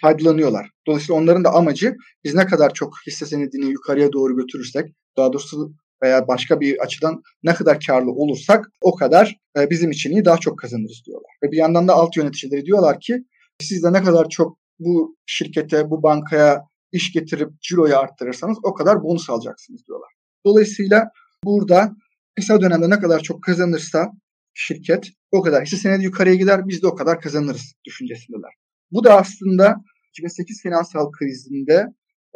faydalanıyorlar. 0.00 0.70
Dolayısıyla 0.86 1.20
onların 1.20 1.44
da 1.44 1.52
amacı 1.52 1.96
biz 2.24 2.34
ne 2.34 2.46
kadar 2.46 2.74
çok 2.74 2.94
hisse 3.06 3.26
senedini 3.26 3.70
yukarıya 3.70 4.12
doğru 4.12 4.36
götürürsek, 4.36 4.94
daha 5.16 5.32
doğrusu 5.32 5.74
veya 6.02 6.28
başka 6.28 6.60
bir 6.60 6.78
açıdan 6.78 7.22
ne 7.42 7.54
kadar 7.54 7.80
karlı 7.86 8.10
olursak 8.10 8.66
o 8.80 8.94
kadar 8.94 9.36
e, 9.58 9.70
bizim 9.70 9.90
için 9.90 10.10
iyi 10.10 10.24
daha 10.24 10.36
çok 10.36 10.58
kazanırız 10.58 11.02
diyorlar. 11.06 11.30
Ve 11.42 11.50
bir 11.50 11.56
yandan 11.56 11.88
da 11.88 11.94
alt 11.94 12.16
yöneticileri 12.16 12.66
diyorlar 12.66 13.00
ki 13.00 13.24
siz 13.60 13.82
de 13.82 13.92
ne 13.92 14.02
kadar 14.02 14.28
çok 14.28 14.58
bu 14.78 15.16
şirkete, 15.26 15.90
bu 15.90 16.02
bankaya 16.02 16.64
iş 16.92 17.12
getirip 17.12 17.60
ciroyu 17.60 17.96
arttırırsanız 17.96 18.58
o 18.62 18.74
kadar 18.74 19.02
bonus 19.02 19.30
alacaksınız 19.30 19.86
diyorlar. 19.86 20.10
Dolayısıyla 20.46 21.10
burada 21.44 21.92
kısa 22.36 22.60
dönemde 22.60 22.90
ne 22.90 23.00
kadar 23.00 23.20
çok 23.20 23.42
kazanırsa 23.42 24.12
şirket 24.54 25.10
o 25.32 25.42
kadar 25.42 25.64
hisse 25.64 25.76
senedi 25.76 26.04
yukarıya 26.04 26.34
gider 26.34 26.68
biz 26.68 26.82
de 26.82 26.86
o 26.86 26.94
kadar 26.94 27.20
kazanırız 27.20 27.74
düşüncesindeler. 27.86 28.52
Bu 28.92 29.04
da 29.04 29.18
aslında 29.18 29.76
2008 30.08 30.62
finansal 30.62 31.10
krizinde 31.10 31.86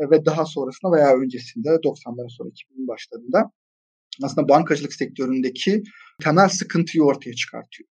ve 0.01 0.25
daha 0.25 0.45
sonrasında 0.45 0.93
veya 0.93 1.17
öncesinde 1.17 1.69
90'ların 1.69 2.37
sonra 2.37 2.49
2000'in 2.49 2.89
başlarında 2.89 3.51
aslında 4.23 4.49
bankacılık 4.49 4.93
sektöründeki 4.93 5.83
temel 6.23 6.49
sıkıntıyı 6.49 7.05
ortaya 7.05 7.35
çıkartıyor. 7.35 7.89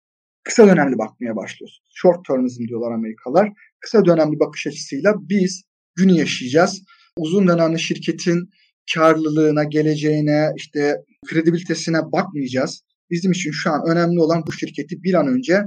Kısa 0.44 0.68
dönemli 0.68 0.98
bakmaya 0.98 1.36
başlıyorsun. 1.36 1.86
Short 1.94 2.26
termism 2.26 2.68
diyorlar 2.68 2.92
Amerikalılar. 2.92 3.50
Kısa 3.80 4.06
dönemli 4.06 4.40
bakış 4.40 4.68
açısıyla 4.68 5.14
biz 5.20 5.64
günü 5.96 6.12
yaşayacağız. 6.12 6.84
Uzun 7.18 7.48
dönemli 7.48 7.80
şirketin 7.80 8.50
karlılığına, 8.94 9.64
geleceğine, 9.64 10.50
işte 10.56 10.96
kredibilitesine 11.28 12.12
bakmayacağız. 12.12 12.84
Bizim 13.10 13.32
için 13.32 13.52
şu 13.52 13.72
an 13.72 13.82
önemli 13.88 14.20
olan 14.20 14.44
bu 14.48 14.52
şirketi 14.52 15.04
bir 15.04 15.14
an 15.14 15.28
önce 15.28 15.64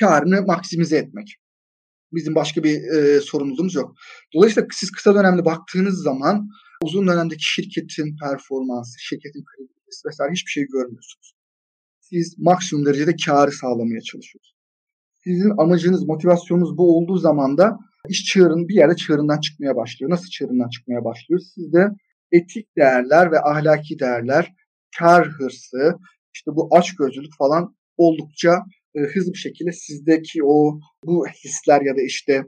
karını 0.00 0.42
maksimize 0.46 0.96
etmek. 0.96 1.36
Bizim 2.12 2.34
başka 2.34 2.62
bir 2.62 2.82
e, 2.82 3.20
sorumluluğumuz 3.20 3.74
yok. 3.74 3.94
Dolayısıyla 4.34 4.68
siz 4.72 4.90
kısa 4.90 5.14
dönemli 5.14 5.44
baktığınız 5.44 6.02
zaman 6.02 6.48
uzun 6.82 7.06
dönemdeki 7.06 7.44
şirketin 7.44 8.16
performansı, 8.16 9.00
şirketin 9.00 9.44
kredibilitesi 9.44 10.08
vesaire 10.08 10.32
hiçbir 10.32 10.50
şey 10.50 10.64
görmüyorsunuz. 10.66 11.34
Siz 12.00 12.38
maksimum 12.38 12.86
derecede 12.86 13.16
karı 13.26 13.52
sağlamaya 13.52 14.00
çalışıyorsunuz. 14.00 14.62
Sizin 15.24 15.52
amacınız, 15.58 16.02
motivasyonunuz 16.04 16.78
bu 16.78 16.96
olduğu 16.96 17.16
zaman 17.16 17.58
da 17.58 17.78
iş 18.08 18.24
çığırın 18.24 18.68
bir 18.68 18.74
yerde 18.74 18.96
çığırından 18.96 19.40
çıkmaya 19.40 19.76
başlıyor. 19.76 20.10
Nasıl 20.10 20.28
çığırından 20.28 20.68
çıkmaya 20.68 21.04
başlıyor? 21.04 21.40
Sizde 21.54 21.88
etik 22.32 22.76
değerler 22.76 23.32
ve 23.32 23.40
ahlaki 23.40 23.98
değerler, 23.98 24.52
kar 24.98 25.28
hırsı, 25.28 25.94
işte 26.34 26.50
bu 26.56 26.68
açgözlülük 26.76 27.36
falan 27.38 27.76
oldukça 27.96 28.64
e, 28.94 29.00
hızlı 29.00 29.32
bir 29.32 29.38
şekilde 29.38 29.72
sizdeki 29.72 30.44
o 30.44 30.80
bu 31.04 31.26
hisler 31.26 31.80
ya 31.82 31.96
da 31.96 32.02
işte 32.02 32.44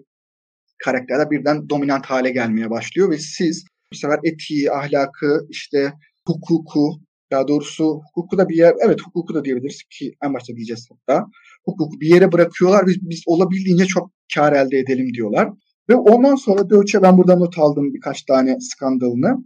karakterler 0.84 1.30
birden 1.30 1.68
dominant 1.68 2.06
hale 2.06 2.30
gelmeye 2.30 2.70
başlıyor 2.70 3.10
ve 3.10 3.18
siz 3.18 3.64
bu 3.92 3.96
sefer 3.96 4.18
etiği, 4.24 4.72
ahlakı, 4.72 5.46
işte 5.50 5.92
hukuku, 6.26 7.00
daha 7.32 7.48
doğrusu 7.48 8.00
hukuku 8.14 8.38
da 8.38 8.48
bir 8.48 8.56
yer, 8.56 8.74
evet 8.86 9.00
hukuku 9.02 9.34
da 9.34 9.44
diyebiliriz 9.44 9.82
ki 9.82 10.14
en 10.24 10.34
başta 10.34 10.56
diyeceğiz 10.56 10.88
hatta. 10.90 11.26
Hukuku 11.64 12.00
bir 12.00 12.08
yere 12.08 12.32
bırakıyorlar, 12.32 12.86
biz, 12.86 12.96
biz 13.00 13.22
olabildiğince 13.26 13.86
çok 13.86 14.10
kar 14.34 14.52
elde 14.52 14.78
edelim 14.78 15.14
diyorlar. 15.14 15.48
Ve 15.88 15.94
ondan 15.94 16.34
sonra 16.34 16.70
Deutsche, 16.70 17.02
ben 17.02 17.18
buradan 17.18 17.40
not 17.40 17.58
aldım 17.58 17.94
birkaç 17.94 18.22
tane 18.22 18.56
skandalını. 18.60 19.44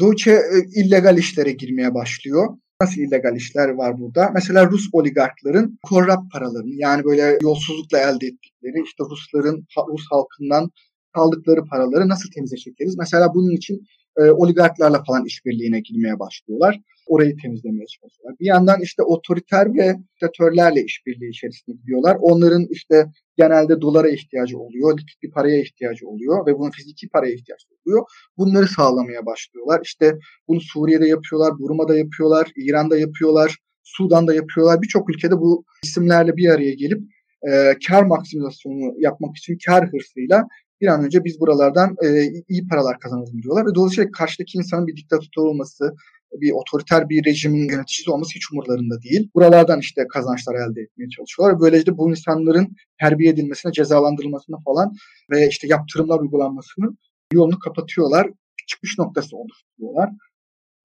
Deutsche 0.00 0.32
e, 0.32 0.80
illegal 0.80 1.18
işlere 1.18 1.52
girmeye 1.52 1.94
başlıyor. 1.94 2.58
Nasıl 2.84 3.00
illegal 3.00 3.36
işler 3.36 3.68
var 3.68 4.00
burada? 4.00 4.30
Mesela 4.34 4.66
Rus 4.70 4.88
oligarkların 4.92 5.78
korrupt 5.82 6.32
paralarını 6.32 6.74
yani 6.74 7.04
böyle 7.04 7.38
yolsuzlukla 7.42 7.98
elde 7.98 8.26
ettikleri 8.26 8.82
işte 8.84 9.04
Rusların 9.10 9.66
Rus 9.88 10.06
halkından 10.10 10.70
kaldıkları 11.12 11.64
paraları 11.64 12.08
nasıl 12.08 12.30
temize 12.30 12.56
çekeriz? 12.56 12.96
Mesela 12.98 13.34
bunun 13.34 13.50
için 13.50 13.86
e, 14.16 14.30
oligarklarla 14.30 15.02
falan 15.04 15.24
işbirliğine 15.24 15.80
girmeye 15.80 16.18
başlıyorlar. 16.18 16.80
Orayı 17.06 17.36
temizlemeye 17.36 17.86
çalışıyorlar. 17.86 18.38
Bir 18.40 18.46
yandan 18.46 18.80
işte 18.80 19.02
otoriter 19.02 19.74
ve 19.74 19.94
diktatörlerle 20.14 20.84
işbirliği 20.84 21.30
içerisinde 21.30 21.76
gidiyorlar. 21.76 22.16
Onların 22.20 22.66
işte 22.70 23.06
genelde 23.36 23.80
dolara 23.80 24.08
ihtiyacı 24.08 24.58
oluyor, 24.58 24.98
likit 24.98 25.22
bir 25.22 25.30
paraya 25.30 25.60
ihtiyacı 25.60 26.08
oluyor 26.08 26.46
ve 26.46 26.58
bunun 26.58 26.70
fiziki 26.70 27.08
paraya 27.08 27.34
ihtiyacı 27.34 27.66
oluyor. 27.82 28.04
Bunları 28.38 28.68
sağlamaya 28.68 29.26
başlıyorlar. 29.26 29.80
İşte 29.84 30.18
bunu 30.48 30.60
Suriye'de 30.60 31.08
yapıyorlar, 31.08 31.58
Burma'da 31.58 31.96
yapıyorlar, 31.96 32.50
İran'da 32.56 32.98
yapıyorlar, 32.98 33.58
Sudan'da 33.82 34.34
yapıyorlar. 34.34 34.82
Birçok 34.82 35.10
ülkede 35.10 35.36
bu 35.38 35.64
isimlerle 35.84 36.36
bir 36.36 36.48
araya 36.48 36.74
gelip 36.74 37.00
e, 37.48 37.74
kar 37.88 38.02
maksimizasyonu 38.02 38.94
yapmak 38.98 39.36
için 39.36 39.58
kar 39.66 39.88
hırsıyla 39.92 40.46
bir 40.80 40.86
an 40.86 41.04
önce 41.04 41.24
biz 41.24 41.40
buralardan 41.40 41.96
e, 42.04 42.08
iyi 42.48 42.68
paralar 42.68 42.98
kazanalım 42.98 43.42
diyorlar. 43.42 43.66
Ve 43.66 43.74
dolayısıyla 43.74 44.10
karşıdaki 44.10 44.58
insanın 44.58 44.86
bir 44.86 44.96
diktatör 44.96 45.42
olması, 45.42 45.94
bir 46.40 46.52
otoriter 46.52 47.08
bir 47.08 47.24
rejimin 47.24 47.68
yöneticisi 47.68 48.10
olması 48.10 48.34
hiç 48.34 48.52
umurlarında 48.52 49.02
değil. 49.02 49.30
Buralardan 49.34 49.80
işte 49.80 50.06
kazançlar 50.12 50.54
elde 50.54 50.80
etmeye 50.80 51.08
çalışıyorlar. 51.08 51.60
Böylece 51.60 51.96
bu 51.98 52.10
insanların 52.10 52.68
terbiye 53.00 53.30
edilmesine, 53.30 53.72
cezalandırılmasına 53.72 54.56
falan 54.64 54.92
ve 55.30 55.48
işte 55.48 55.66
yaptırımlar 55.66 56.20
uygulanmasının 56.20 56.98
yolunu 57.32 57.58
kapatıyorlar. 57.58 58.26
Çıkış 58.66 58.98
noktası 58.98 59.36
oluşturuyorlar. 59.36 60.10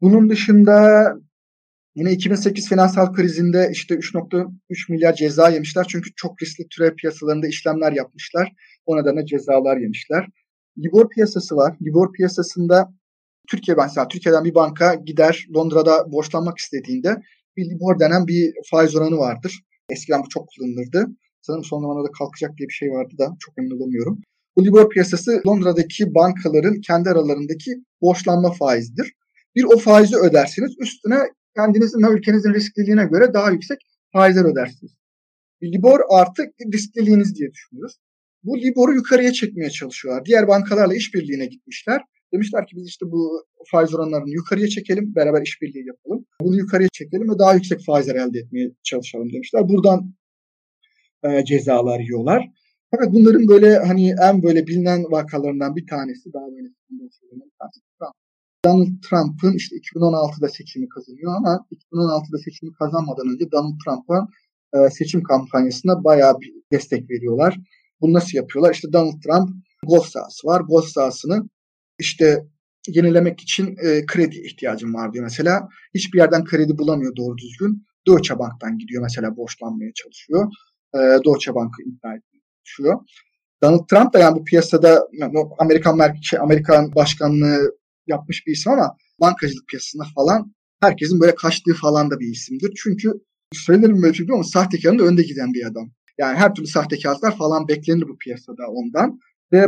Bunun 0.02 0.30
dışında 0.30 1.04
Yine 1.96 2.12
2008 2.12 2.70
finansal 2.70 3.14
krizinde 3.14 3.70
işte 3.72 3.96
3.3 3.96 4.92
milyar 4.92 5.14
ceza 5.14 5.50
yemişler. 5.50 5.86
Çünkü 5.90 6.10
çok 6.16 6.42
riskli 6.42 6.68
türev 6.68 6.96
piyasalarında 6.96 7.48
işlemler 7.48 7.92
yapmışlar. 7.92 8.52
O 8.86 8.98
nedenle 8.98 9.26
cezalar 9.26 9.78
yemişler. 9.78 10.28
Libor 10.78 11.10
piyasası 11.10 11.56
var. 11.56 11.76
Libor 11.82 12.14
piyasasında 12.14 12.94
Türkiye 13.52 13.78
mesela 13.78 14.08
Türkiye'den 14.08 14.46
bir 14.46 14.56
banka 14.56 14.96
gider 14.96 15.48
Londra'da 15.56 16.12
borçlanmak 16.12 16.58
istediğinde 16.58 17.16
bir 17.58 17.70
Libor 17.70 18.00
denen 18.00 18.28
bir 18.28 18.54
faiz 18.72 18.96
oranı 18.96 19.18
vardır. 19.18 19.60
Eskiden 19.90 20.24
bu 20.24 20.30
çok 20.30 20.48
kullanılırdı. 20.50 21.08
Sanırım 21.42 21.64
son 21.64 21.82
zamanlarda 21.82 22.12
kalkacak 22.12 22.58
diye 22.58 22.68
bir 22.68 22.74
şey 22.74 22.90
vardı 22.90 23.14
da 23.18 23.36
çok 23.40 23.58
emin 23.58 23.78
olamıyorum. 23.78 24.22
Bu 24.56 24.66
Libor 24.66 24.90
piyasası 24.90 25.42
Londra'daki 25.48 26.16
bankaların 26.16 26.82
kendi 26.82 27.10
aralarındaki 27.10 27.72
borçlanma 28.02 28.52
faizidir. 28.52 29.14
Bir 29.56 29.64
o 29.64 29.78
faizi 29.78 30.18
ödersiniz. 30.18 30.76
Üstüne 30.80 31.20
kendinizin 31.56 32.04
ve 32.04 32.14
ülkenizin 32.14 32.54
riskliliğine 32.54 33.06
göre 33.06 33.34
daha 33.34 33.52
yüksek 33.52 33.80
faizler 34.14 34.46
ödersiniz. 34.46 34.92
Libor 35.64 36.00
artık 36.10 36.50
riskliliğiniz 36.74 37.36
diye 37.36 37.52
düşünüyoruz. 37.52 37.98
Bu 38.44 38.58
Libor'u 38.58 38.94
yukarıya 38.94 39.34
çekmeye 39.34 39.70
çalışıyorlar. 39.70 40.26
Diğer 40.26 40.48
bankalarla 40.48 40.96
işbirliğine 40.96 41.46
gitmişler. 41.46 42.02
Demişler 42.34 42.68
ki 42.68 42.76
biz 42.76 42.88
işte 42.88 43.06
bu 43.12 43.44
faiz 43.72 43.96
oranlarını 43.96 44.30
yukarıya 44.30 44.68
çekelim, 44.68 45.16
beraber 45.16 45.42
işbirliği 45.42 45.88
yapalım. 45.88 46.26
Bunu 46.42 46.58
yukarıya 46.58 46.90
çekelim 46.94 47.30
ve 47.34 47.40
daha 47.40 47.54
yüksek 47.54 47.86
faizler 47.86 48.16
elde 48.16 48.40
etmeye 48.40 48.72
çalışalım 48.84 49.34
demişler. 49.34 49.70
Buradan 49.70 50.14
e, 51.24 51.46
cezalar 51.46 52.00
yiyorlar. 52.00 52.50
Fakat 52.92 53.14
bunların 53.14 53.48
böyle 53.48 53.78
hani 53.78 54.16
en 54.22 54.44
böyle 54.44 54.68
bilinen 54.68 55.04
vakalarından 55.04 55.76
bir 55.76 55.88
tanesi 55.88 56.34
daha 56.34 56.52
böyle 56.52 56.70
Donald 58.66 59.02
Trump'ın 59.10 59.54
işte 59.54 59.76
2016'da 59.76 60.50
seçimi 60.50 60.90
kazanıyor 60.90 61.36
ama 61.36 61.66
2016'da 61.92 62.38
seçimi 62.38 62.74
kazanmadan 62.74 63.28
önce 63.34 63.52
Donald 63.52 63.78
Trump'a 63.86 64.28
e, 64.74 64.90
seçim 64.90 65.24
kampanyasına 65.24 66.04
bayağı 66.04 66.40
bir 66.40 66.54
destek 66.72 67.10
veriyorlar. 67.10 67.60
Bunu 68.02 68.14
nasıl 68.14 68.38
yapıyorlar? 68.38 68.74
İşte 68.74 68.94
Donald 68.94 69.22
Trump 69.22 69.50
golf 69.88 70.06
sahası 70.06 70.48
var. 70.48 70.62
Golf 70.62 70.86
sahasını 70.86 71.50
işte 72.00 72.46
yenilemek 72.88 73.42
için 73.42 73.78
e, 73.84 74.06
kredi 74.06 74.38
ihtiyacım 74.40 74.94
var 74.94 75.14
diyor 75.14 75.24
mesela. 75.24 75.68
Hiçbir 75.94 76.20
yerden 76.20 76.44
kredi 76.44 76.78
bulamıyor 76.78 77.16
doğru 77.16 77.38
düzgün. 77.38 77.86
Deutsche 78.08 78.40
Bank'tan 78.40 78.78
gidiyor 78.78 79.04
mesela 79.04 79.38
borçlanmaya 79.38 79.92
çalışıyor. 79.94 80.52
E, 80.96 80.98
Deutsche 80.98 81.56
Bank'ı 81.56 81.82
ikna 81.82 82.16
etmeye 82.16 82.42
çalışıyor. 82.64 83.00
Donald 83.64 83.88
Trump 83.88 84.14
da 84.14 84.20
yani 84.20 84.36
bu 84.36 84.44
piyasada 84.44 85.08
Amerikan 85.60 86.14
şey, 86.22 86.40
Amerikan 86.40 86.96
başkanlığı 86.96 87.78
yapmış 88.08 88.48
bir 88.48 88.52
isim 88.52 88.72
ama 88.72 88.98
bankacılık 89.22 89.68
piyasasında 89.68 90.04
falan 90.16 90.54
herkesin 90.82 91.20
böyle 91.20 91.36
kaçtığı 91.36 91.74
falan 91.74 92.12
da 92.12 92.20
bir 92.20 92.28
isimdir. 92.28 92.74
Çünkü 92.84 93.14
söylerim 93.54 94.02
böyle 94.02 94.14
bir 94.14 94.18
şey 94.18 94.28
ama 94.34 94.44
sahtekarın 94.44 95.00
da 95.00 95.04
önde 95.04 95.22
giden 95.24 95.54
bir 95.54 95.66
adam. 95.66 95.92
Yani 96.18 96.38
her 96.38 96.54
türlü 96.54 96.68
sahtekarlıklar 96.68 97.38
falan 97.38 97.68
beklenir 97.68 98.08
bu 98.08 98.18
piyasada 98.18 98.68
ondan. 98.68 99.20
Ve 99.54 99.68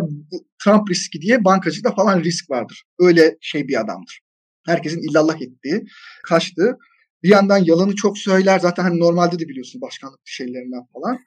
Trump 0.63 0.89
riski 0.89 1.21
diye 1.21 1.45
bankacılıkta 1.45 1.95
falan 1.95 2.23
risk 2.23 2.49
vardır. 2.49 2.83
Öyle 2.99 3.37
şey 3.41 3.67
bir 3.67 3.81
adamdır. 3.81 4.19
Herkesin 4.65 5.09
illallah 5.09 5.41
ettiği, 5.41 5.85
kaçtığı. 6.23 6.77
Bir 7.23 7.29
yandan 7.29 7.57
yalanı 7.57 7.95
çok 7.95 8.17
söyler. 8.17 8.59
Zaten 8.59 8.83
hani 8.83 8.99
normalde 8.99 9.39
de 9.39 9.47
biliyorsun 9.47 9.81
başkanlık 9.81 10.19
şeylerinden 10.25 10.85
falan. 10.93 11.19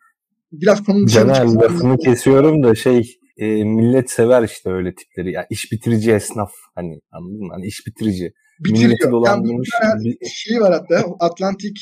Biraz 0.53 0.85
konunun 0.85 1.07
Caner 1.07 1.45
lafını 1.45 1.99
kesiyorum 1.99 2.63
da 2.63 2.75
şey 2.75 3.19
e, 3.37 3.65
millet 3.65 4.11
sever 4.11 4.43
işte 4.43 4.71
öyle 4.71 4.95
tipleri. 4.95 5.33
Yani 5.33 5.47
iş 5.51 5.73
bitirici 5.73 6.13
esnaf 6.13 6.53
hani 6.75 7.01
anladın 7.11 7.47
mı? 7.47 7.53
Hani 7.53 7.67
iş 7.67 7.87
bitirici. 7.87 8.33
Bitiriyor. 8.61 8.89
Milleti 8.89 9.11
dolandırmış. 9.11 9.69
Yani 9.83 10.05
bir 10.05 10.27
şey 10.27 10.61
var 10.61 10.73
hatta 10.73 11.07
Atlantik 11.21 11.79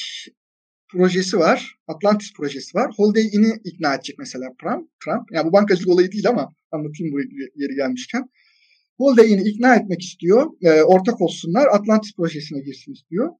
projesi 0.92 1.38
var. 1.38 1.76
Atlantis 1.88 2.32
projesi 2.32 2.78
var. 2.78 2.90
Holiday 2.96 3.26
Inn'i 3.32 3.60
ikna 3.64 3.94
edecek 3.94 4.16
mesela 4.18 4.48
Trump. 4.62 4.88
Trump. 5.04 5.32
Yani 5.32 5.48
bu 5.48 5.52
bankacılık 5.52 5.88
olayı 5.88 6.12
değil 6.12 6.28
ama 6.28 6.48
anlatayım 6.72 7.12
bu 7.14 7.20
yeri 7.56 7.74
gelmişken. 7.74 8.30
Holiday 8.98 9.32
Inn'i 9.32 9.42
ikna 9.42 9.76
etmek 9.76 10.02
istiyor. 10.02 10.46
E, 10.62 10.82
ortak 10.82 11.20
olsunlar. 11.20 11.66
Atlantis 11.72 12.16
projesine 12.16 12.60
girsin 12.60 12.92
istiyor. 12.92 13.30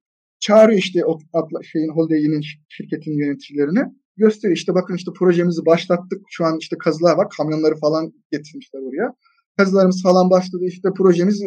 Çağırıyor 0.41 0.79
işte 0.79 1.05
o 1.05 1.19
atla, 1.33 1.63
şeyin 1.63 1.89
Holiday 1.89 2.25
Inn'in 2.25 2.45
şirketin 2.69 3.19
yöneticilerini. 3.19 3.85
Gösteriyor 4.17 4.57
işte 4.57 4.75
bakın 4.75 4.97
işte 4.97 5.11
projemizi 5.19 5.67
başlattık. 5.67 6.21
Şu 6.31 6.45
an 6.45 6.59
işte 6.61 6.77
kazılar 6.79 7.17
var. 7.17 7.29
Kamyonları 7.37 7.77
falan 7.77 8.13
getirmişler 8.33 8.81
oraya. 8.81 9.15
Kazılarımız 9.57 10.03
falan 10.03 10.31
başladı. 10.31 10.65
İşte 10.67 10.89
projemiz 10.97 11.43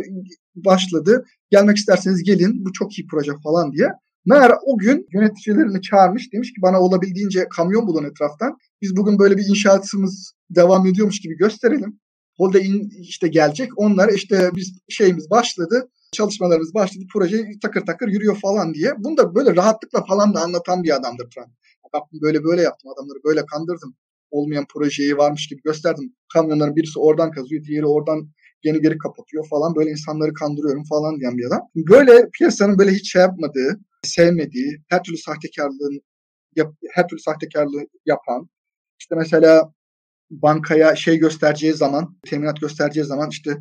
başladı. 0.56 1.26
Gelmek 1.52 1.78
isterseniz 1.78 2.24
gelin. 2.24 2.66
Bu 2.66 2.74
çok 2.74 3.00
iyi 3.00 3.08
proje 3.08 3.32
falan 3.44 3.72
diye. 3.72 3.88
Meğer 4.26 4.52
o 4.66 4.78
gün 4.78 5.08
yöneticilerini 5.14 5.82
çağırmış 5.82 6.34
demiş 6.34 6.54
ki 6.54 6.62
bana 6.62 6.82
olabildiğince 6.82 7.48
kamyon 7.50 7.88
bulun 7.88 8.04
etraftan. 8.04 8.58
Biz 8.82 8.96
bugün 8.98 9.20
böyle 9.20 9.38
bir 9.38 9.46
inşaatımız 9.50 10.34
devam 10.50 10.88
ediyormuş 10.88 11.20
gibi 11.20 11.38
gösterelim. 11.38 12.00
Holding 12.38 12.94
işte 13.00 13.28
gelecek. 13.28 13.70
Onlar 13.76 14.10
işte 14.10 14.52
biz 14.56 14.80
şeyimiz 14.90 15.30
başladı. 15.30 15.90
Çalışmalarımız 16.12 16.74
başladı. 16.74 17.06
Proje 17.14 17.46
takır 17.62 17.82
takır 17.82 18.08
yürüyor 18.08 18.38
falan 18.42 18.74
diye. 18.74 18.94
Bunu 18.98 19.18
da 19.18 19.36
böyle 19.36 19.56
rahatlıkla 19.56 20.06
falan 20.06 20.34
da 20.34 20.42
anlatan 20.42 20.84
bir 20.84 20.96
adamdır 20.96 21.30
Trump. 21.30 21.50
Bak 21.94 22.04
böyle 22.22 22.44
böyle 22.44 22.62
yaptım. 22.62 22.92
Adamları 22.92 23.20
böyle 23.24 23.46
kandırdım. 23.46 23.96
Olmayan 24.32 24.66
projeyi 24.74 25.18
varmış 25.18 25.48
gibi 25.48 25.62
gösterdim. 25.62 26.14
Kamyonların 26.34 26.76
birisi 26.76 27.00
oradan 27.00 27.32
kazıyor. 27.32 27.64
Diğeri 27.64 27.86
oradan 27.86 28.30
geri 28.62 28.82
geri 28.82 28.98
kapatıyor 28.98 29.48
falan 29.50 29.76
böyle 29.76 29.90
insanları 29.92 30.34
kandırıyorum 30.34 30.84
falan 30.84 31.20
diyen 31.20 31.38
bir 31.38 31.46
adam. 31.46 31.62
Böyle 31.76 32.30
piyasanın 32.34 32.80
böyle 32.80 32.92
hiç 32.92 33.12
şey 33.12 33.22
yapmadığı, 33.22 33.80
sevmediği, 34.06 34.78
her 34.90 35.04
türlü 35.04 35.18
sahtekarlığın 35.18 36.02
yap, 36.56 36.74
her 36.94 37.08
türlü 37.08 37.22
sahtekarlığı 37.22 37.84
yapan 38.06 38.50
işte 39.00 39.16
mesela 39.16 39.74
bankaya 40.32 40.96
şey 40.96 41.18
göstereceği 41.18 41.74
zaman, 41.74 42.18
teminat 42.30 42.62
göstereceği 42.62 43.06
zaman 43.06 43.30
işte 43.30 43.58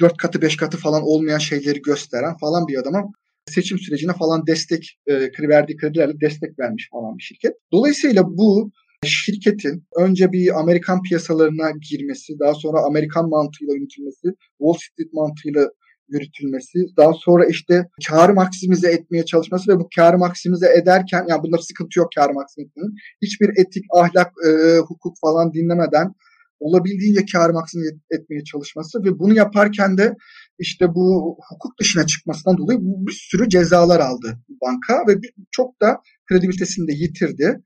dört 0.00 0.16
katı 0.16 0.42
beş 0.42 0.56
katı 0.56 0.78
falan 0.78 1.02
olmayan 1.02 1.38
şeyleri 1.38 1.82
gösteren 1.82 2.36
falan 2.36 2.68
bir 2.68 2.78
adama 2.78 3.12
seçim 3.46 3.78
sürecine 3.78 4.12
falan 4.12 4.46
destek 4.46 4.98
e, 5.06 5.48
verdiği 5.48 5.76
kredilerle 5.76 6.20
destek 6.20 6.58
vermiş 6.58 6.88
falan 6.92 7.18
bir 7.18 7.22
şirket. 7.22 7.52
Dolayısıyla 7.72 8.22
bu 8.26 8.72
şirketin 9.04 9.86
önce 9.96 10.32
bir 10.32 10.60
Amerikan 10.60 11.02
piyasalarına 11.02 11.70
girmesi, 11.90 12.38
daha 12.38 12.54
sonra 12.54 12.80
Amerikan 12.80 13.28
mantığıyla 13.28 13.74
yönetilmesi, 13.74 14.28
Wall 14.58 14.72
Street 14.72 15.12
mantığıyla 15.12 15.70
yürütülmesi, 16.08 16.78
daha 16.96 17.12
sonra 17.12 17.46
işte 17.46 17.88
kar 18.08 18.28
maksimize 18.30 18.90
etmeye 18.90 19.24
çalışması 19.24 19.72
ve 19.72 19.78
bu 19.78 19.88
kar 19.96 20.14
maksimize 20.14 20.72
ederken, 20.74 21.26
yani 21.28 21.42
bunda 21.42 21.58
sıkıntı 21.58 21.98
yok 21.98 22.08
kar 22.14 22.30
maksimize 22.30 22.80
hiçbir 23.22 23.48
etik, 23.48 23.84
ahlak, 23.94 24.32
e, 24.46 24.78
hukuk 24.78 25.14
falan 25.20 25.52
dinlemeden 25.54 26.14
olabildiğince 26.60 27.24
kar 27.32 27.50
maksimize 27.50 27.90
etmeye 28.10 28.44
çalışması 28.44 29.04
ve 29.04 29.18
bunu 29.18 29.34
yaparken 29.34 29.98
de 29.98 30.14
işte 30.58 30.94
bu 30.94 31.36
hukuk 31.48 31.78
dışına 31.80 32.06
çıkmasından 32.06 32.58
dolayı 32.58 32.78
bir 32.80 33.12
sürü 33.30 33.48
cezalar 33.48 34.00
aldı 34.00 34.38
banka 34.62 35.04
ve 35.08 35.20
çok 35.50 35.80
da 35.80 36.00
kredibilitesini 36.28 36.88
de 36.88 36.92
yitirdi. 36.92 37.62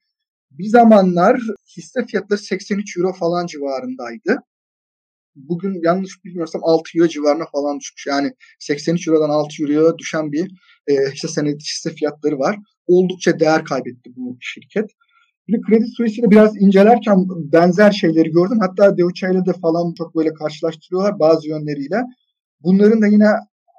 Bir 0.51 0.69
zamanlar 0.69 1.41
hisse 1.77 2.07
fiyatları 2.07 2.41
83 2.41 2.97
euro 2.97 3.13
falan 3.13 3.47
civarındaydı. 3.47 4.39
Bugün 5.35 5.81
yanlış 5.85 6.25
bilmiyorsam 6.25 6.61
6 6.65 6.99
euro 6.99 7.09
civarına 7.09 7.45
falan 7.53 7.81
düşmüş. 7.81 8.07
Yani 8.07 8.33
83 8.59 9.09
eurodan 9.09 9.31
6 9.31 9.63
euroya 9.63 9.99
düşen 9.99 10.33
bir 10.33 10.51
e, 10.87 10.95
hisse 11.15 11.29
senedi 11.29 11.59
hisse 11.59 11.91
fiyatları 11.91 12.39
var. 12.39 12.57
Oldukça 12.87 13.41
değer 13.41 13.65
kaybetti 13.65 14.11
bu 14.17 14.37
şirket. 14.41 14.91
Bir 15.49 15.63
Kredi 15.63 15.87
Suisse'de 15.97 16.31
biraz 16.31 16.57
incelerken 16.57 17.17
benzer 17.53 17.91
şeyleri 17.91 18.31
gördüm. 18.31 18.59
Hatta 18.61 18.99
Deutsche 18.99 19.31
ile 19.31 19.47
de 19.47 19.53
falan 19.53 19.95
çok 19.99 20.17
böyle 20.17 20.35
karşılaştırıyorlar 20.35 21.19
bazı 21.19 21.49
yönleriyle. 21.49 22.03
Bunların 22.61 23.03
da 23.03 23.07
yine 23.07 23.29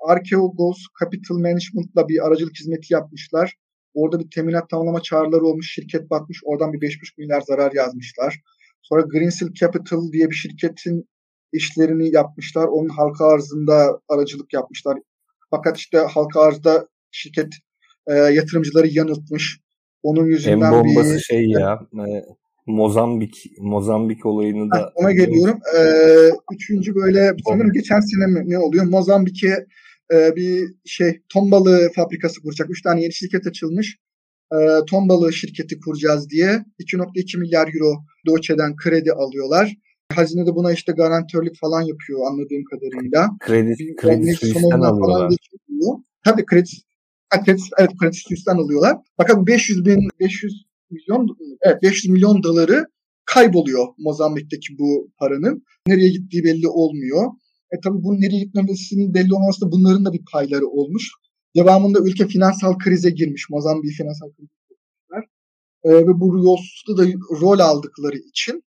Arkeogos 0.08 0.78
Capital 1.00 1.36
Management'la 1.36 2.10
bir 2.10 2.28
aracılık 2.28 2.60
hizmeti 2.60 2.94
yapmışlar. 2.94 3.54
Orada 3.94 4.20
bir 4.20 4.30
teminat 4.30 4.70
tamamlama 4.70 5.02
çağrıları 5.02 5.46
olmuş. 5.46 5.74
Şirket 5.74 6.10
batmış. 6.10 6.40
Oradan 6.46 6.74
bir 6.74 6.80
5,5 6.80 7.18
milyar 7.18 7.42
zarar 7.42 7.72
yazmışlar. 7.72 8.42
Sonra 8.82 9.02
Greensill 9.02 9.54
Capital 9.54 10.12
diye 10.12 10.30
bir 10.30 10.36
şirketin 10.36 11.08
işlerini 11.54 12.16
yapmışlar. 12.16 12.68
Onun 12.68 12.90
halka 12.90 13.26
arzında 13.26 14.00
aracılık 14.10 14.54
yapmışlar. 14.54 14.98
Fakat 15.52 15.78
işte 15.78 15.98
halka 15.98 16.42
arzda 16.42 16.88
şirket 17.12 17.54
e, 18.08 18.14
yatırımcıları 18.14 18.88
yanıltmış. 18.88 19.60
Onun 20.04 20.26
yüzünden 20.26 20.62
en 20.62 20.72
bombası 20.72 21.16
bir... 21.16 21.20
şey 21.20 21.46
ya 21.46 21.80
e, 21.94 22.26
Mozambik 22.66 23.46
Mozambik 23.60 24.26
olayını 24.26 24.72
da 24.72 24.92
ona 24.96 25.12
geliyorum. 25.12 25.60
Ee, 25.78 26.30
üçüncü 26.54 26.96
böyle 26.96 27.36
sanırım 27.48 27.72
geçen 27.72 28.00
sene 28.00 28.28
mi 28.28 28.50
ne 28.50 28.60
oluyor? 28.60 28.86
Mozambik'e 28.86 29.66
e, 30.14 30.36
bir 30.36 30.76
şey 30.86 31.22
ton 31.30 31.52
balığı 31.52 31.90
fabrikası 31.96 32.42
kuracak. 32.42 32.70
Üç 32.70 32.82
tane 32.82 33.02
yeni 33.02 33.14
şirket 33.14 33.48
açılmış. 33.48 33.98
E, 34.54 34.58
ton 34.90 35.10
balığı 35.10 35.34
şirketi 35.34 35.80
kuracağız 35.80 36.30
diye 36.30 36.66
2.2 36.80 37.40
milyar 37.40 37.68
euro 37.68 38.04
Deutsche'den 38.28 38.76
kredi 38.76 39.12
alıyorlar. 39.12 39.76
Hazine 40.18 40.46
de 40.46 40.56
buna 40.56 40.74
işte 40.74 40.92
garantörlük 40.92 41.60
falan 41.60 41.82
yapıyor 41.82 42.20
anladığım 42.28 42.64
kadarıyla. 42.72 43.30
Kredi, 43.40 43.96
kredi 43.96 44.34
Suisse'den 44.34 44.80
alıyorlar. 44.80 45.34
Tabii 46.26 46.46
kredi, 46.46 46.70
kredi, 47.46 47.62
evet 47.80 47.92
kredi 48.02 48.16
Suisse'den 48.16 48.58
alıyorlar. 48.58 48.98
Fakat 49.18 49.48
500 49.48 49.86
bin, 49.86 50.10
500 50.20 50.66
milyon, 50.92 51.38
evet 51.62 51.84
500 51.84 52.14
milyon 52.14 52.44
doları 52.44 52.86
kayboluyor 53.26 53.88
Mozambik'teki 53.98 54.78
bu 54.80 55.12
paranın. 55.18 55.64
Nereye 55.88 56.10
gittiği 56.10 56.44
belli 56.44 56.68
olmuyor. 56.68 57.32
E 57.72 57.80
tabi 57.84 58.04
bunun 58.04 58.22
nereye 58.22 58.44
gitmemesinin 58.44 59.14
belli 59.14 59.34
olmaması 59.34 59.62
da 59.62 59.72
bunların 59.72 60.06
da 60.06 60.14
bir 60.14 60.26
payları 60.32 60.68
olmuş. 60.68 61.10
Devamında 61.56 62.00
ülke 62.00 62.28
finansal 62.28 62.78
krize 62.78 63.10
girmiş. 63.10 63.50
Mozambik 63.50 63.92
finansal 63.92 64.28
krize 64.28 64.54
girmişler. 64.70 65.24
E, 65.84 66.08
ve 66.08 66.20
bu 66.20 66.44
yolsuzlukta 66.44 67.04
da 67.04 67.08
rol 67.42 67.60
aldıkları 67.60 68.18
için 68.18 68.64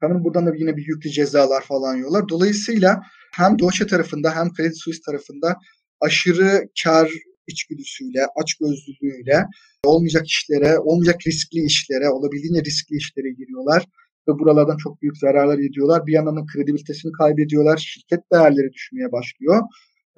sanırım 0.00 0.24
buradan 0.24 0.46
da 0.46 0.54
yine 0.56 0.76
bir 0.76 0.86
yüklü 0.86 1.10
cezalar 1.10 1.62
falan 1.62 1.96
yiyorlar. 1.96 2.28
Dolayısıyla 2.28 3.00
hem 3.34 3.58
Deutsche 3.58 3.86
tarafında 3.86 4.36
hem 4.36 4.52
Credit 4.56 4.82
Suisse 4.82 5.02
tarafında 5.06 5.56
aşırı 6.00 6.68
kar 6.84 7.10
içgüdüsüyle, 7.46 8.26
açgözlülüğüyle 8.36 9.44
olmayacak 9.84 10.26
işlere, 10.26 10.78
olmayacak 10.78 11.16
riskli 11.26 11.64
işlere, 11.64 12.08
olabildiğince 12.10 12.60
riskli 12.60 12.96
işlere 12.96 13.30
giriyorlar 13.30 13.84
ve 14.28 14.32
buralardan 14.38 14.76
çok 14.76 15.02
büyük 15.02 15.16
zararlar 15.16 15.58
ediyorlar. 15.58 16.06
Bir 16.06 16.12
yandan 16.12 16.36
da 16.36 16.46
kredibilitesini 16.52 17.12
kaybediyorlar. 17.12 17.76
Şirket 17.76 18.20
değerleri 18.32 18.72
düşmeye 18.72 19.12
başlıyor. 19.12 19.62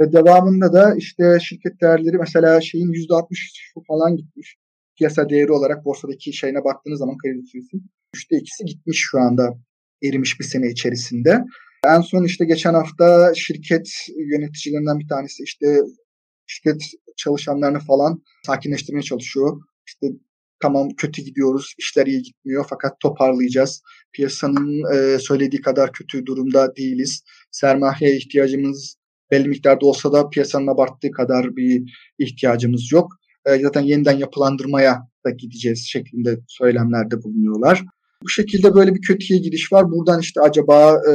Ve 0.00 0.12
devamında 0.12 0.72
da 0.72 0.94
işte 0.94 1.38
şirket 1.42 1.80
değerleri 1.80 2.18
mesela 2.18 2.60
şeyin 2.60 2.92
%60 2.92 3.84
falan 3.88 4.16
gitmiş. 4.16 4.56
Piyasa 4.98 5.28
değeri 5.28 5.52
olarak 5.52 5.84
borsadaki 5.84 6.32
şeyine 6.32 6.64
baktığınız 6.64 6.98
zaman 6.98 7.16
Credit 7.24 7.50
Suisse'in 7.50 7.90
üçte 8.14 8.36
ikisi 8.36 8.64
gitmiş 8.64 8.98
şu 9.10 9.18
anda 9.18 9.54
erimiş 10.02 10.40
bir 10.40 10.44
sene 10.44 10.70
içerisinde. 10.70 11.44
En 11.86 12.00
son 12.00 12.24
işte 12.24 12.44
geçen 12.44 12.74
hafta 12.74 13.32
şirket 13.34 13.88
yöneticilerinden 14.16 14.98
bir 14.98 15.08
tanesi 15.08 15.42
işte 15.42 15.78
şirket 16.46 16.82
çalışanlarını 17.16 17.78
falan 17.78 18.22
sakinleştirmeye 18.46 19.02
çalışıyor. 19.02 19.60
İşte 19.86 20.06
tamam 20.60 20.88
kötü 20.96 21.22
gidiyoruz, 21.22 21.74
işler 21.78 22.06
iyi 22.06 22.22
gitmiyor 22.22 22.66
fakat 22.70 23.00
toparlayacağız. 23.00 23.82
Piyasanın 24.12 24.94
e, 24.94 25.18
söylediği 25.18 25.62
kadar 25.62 25.92
kötü 25.92 26.26
durumda 26.26 26.76
değiliz. 26.76 27.22
Sermaye 27.50 28.16
ihtiyacımız 28.16 28.96
belli 29.30 29.48
miktarda 29.48 29.86
olsa 29.86 30.12
da 30.12 30.28
piyasanın 30.28 30.66
abarttığı 30.66 31.10
kadar 31.10 31.56
bir 31.56 31.92
ihtiyacımız 32.18 32.92
yok. 32.92 33.12
E, 33.46 33.62
zaten 33.62 33.82
yeniden 33.82 34.18
yapılandırmaya 34.18 35.08
da 35.26 35.30
gideceğiz 35.30 35.86
şeklinde 35.88 36.38
söylemlerde 36.48 37.22
bulunuyorlar. 37.22 37.84
Bu 38.22 38.28
şekilde 38.28 38.74
böyle 38.74 38.94
bir 38.94 39.00
kötüye 39.00 39.40
gidiş 39.40 39.72
var. 39.72 39.90
Buradan 39.90 40.20
işte 40.20 40.40
acaba 40.40 41.02
e, 41.10 41.12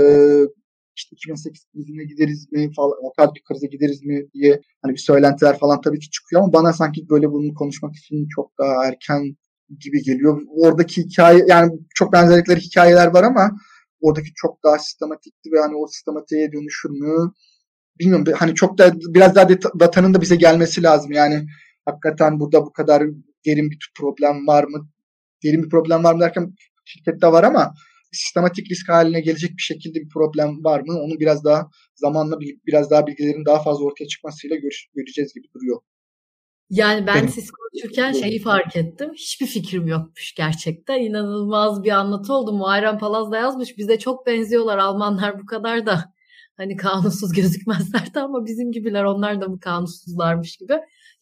işte 0.95 1.15
2008 1.15 1.65
krizine 1.73 2.03
gideriz 2.03 2.51
mi 2.51 2.71
falan, 2.75 2.97
o 3.01 3.33
bir 3.35 3.43
krize 3.43 3.67
gideriz 3.67 4.03
mi 4.03 4.25
diye 4.33 4.61
hani 4.81 4.93
bir 4.93 4.99
söylentiler 4.99 5.59
falan 5.59 5.81
tabii 5.81 5.99
ki 5.99 6.09
çıkıyor 6.09 6.41
ama 6.41 6.53
bana 6.53 6.73
sanki 6.73 7.09
böyle 7.09 7.31
bunu 7.31 7.53
konuşmak 7.53 7.95
için 7.95 8.27
çok 8.35 8.51
daha 8.59 8.85
erken 8.85 9.35
gibi 9.79 10.03
geliyor. 10.03 10.41
Oradaki 10.47 11.01
hikaye 11.01 11.45
yani 11.47 11.71
çok 11.95 12.13
benzerlikleri 12.13 12.59
hikayeler 12.59 13.07
var 13.07 13.23
ama 13.23 13.51
oradaki 14.01 14.29
çok 14.35 14.63
daha 14.63 14.79
sistematikti 14.79 15.51
ve 15.51 15.59
hani 15.59 15.75
o 15.75 15.87
sistematiğe 15.87 16.51
dönüşür 16.51 16.89
mü 16.89 17.31
bilmiyorum 17.99 18.25
hani 18.37 18.55
çok 18.55 18.77
da 18.77 18.93
biraz 18.95 19.35
daha 19.35 19.49
datanın 19.79 20.13
da 20.13 20.21
bize 20.21 20.35
gelmesi 20.35 20.83
lazım 20.83 21.11
yani 21.11 21.45
hakikaten 21.85 22.39
burada 22.39 22.65
bu 22.65 22.73
kadar 22.73 23.03
derin 23.45 23.71
bir 23.71 23.91
problem 23.99 24.47
var 24.47 24.63
mı 24.63 24.89
derin 25.43 25.63
bir 25.63 25.69
problem 25.69 26.03
var 26.03 26.13
mı 26.13 26.19
derken 26.21 26.53
şirkette 26.85 27.27
var 27.27 27.43
ama 27.43 27.73
sistematik 28.11 28.71
risk 28.71 28.89
haline 28.89 29.21
gelecek 29.21 29.51
bir 29.57 29.61
şekilde 29.61 29.99
bir 29.99 30.09
problem 30.09 30.63
var 30.63 30.79
mı? 30.79 30.99
Onu 31.01 31.19
biraz 31.19 31.43
daha 31.43 31.69
zamanla 31.95 32.39
biraz 32.67 32.91
daha 32.91 33.07
bilgilerin 33.07 33.45
daha 33.45 33.63
fazla 33.63 33.85
ortaya 33.85 34.07
çıkmasıyla 34.07 34.57
göreceğiz 34.95 35.33
gibi 35.33 35.47
duruyor. 35.55 35.81
Yani 36.69 37.07
ben 37.07 37.15
Benim. 37.15 37.29
siz 37.29 37.51
konuşurken 37.51 38.11
şeyi 38.11 38.39
fark 38.39 38.75
ettim. 38.75 39.11
Hiçbir 39.13 39.45
fikrim 39.45 39.87
yokmuş 39.87 40.33
gerçekten. 40.37 41.01
İnanılmaz 41.01 41.83
bir 41.83 41.91
anlatı 41.91 42.33
oldu. 42.33 42.53
Muharrem 42.53 42.97
Palaz 42.97 43.31
da 43.31 43.37
yazmış. 43.37 43.77
Bize 43.77 43.99
çok 43.99 44.27
benziyorlar 44.27 44.77
Almanlar 44.77 45.39
bu 45.39 45.45
kadar 45.45 45.85
da. 45.85 46.13
Hani 46.57 46.75
kanunsuz 46.75 47.31
gözükmezlerdi 47.35 48.19
ama 48.19 48.45
bizim 48.45 48.71
gibiler 48.71 49.03
onlar 49.03 49.41
da 49.41 49.47
mı 49.47 49.59
kanunsuzlarmış 49.59 50.57
gibi. 50.57 50.73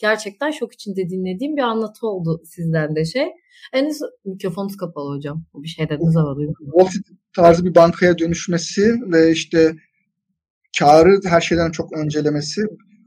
Gerçekten 0.01 0.51
şok 0.51 0.73
içinde 0.73 1.09
dinlediğim 1.09 1.57
bir 1.57 1.61
anlatı 1.61 2.07
oldu 2.07 2.41
sizden 2.45 2.95
de 2.95 3.05
şey. 3.05 3.25
En 3.73 3.91
mikrofonunuz 4.25 4.77
kapalı 4.77 5.17
hocam. 5.17 5.45
Bir 5.53 5.67
şey 5.67 5.89
dediniz 5.89 6.15
ama 6.15 6.35
duydum. 6.35 6.55
Wall 6.59 6.85
Street 6.85 7.05
tarzı 7.35 7.65
bir 7.65 7.75
bankaya 7.75 8.17
dönüşmesi 8.17 8.95
ve 9.11 9.31
işte 9.31 9.75
karı 10.79 11.19
her 11.25 11.41
şeyden 11.41 11.71
çok 11.71 11.97
öncelemesi. 11.97 12.61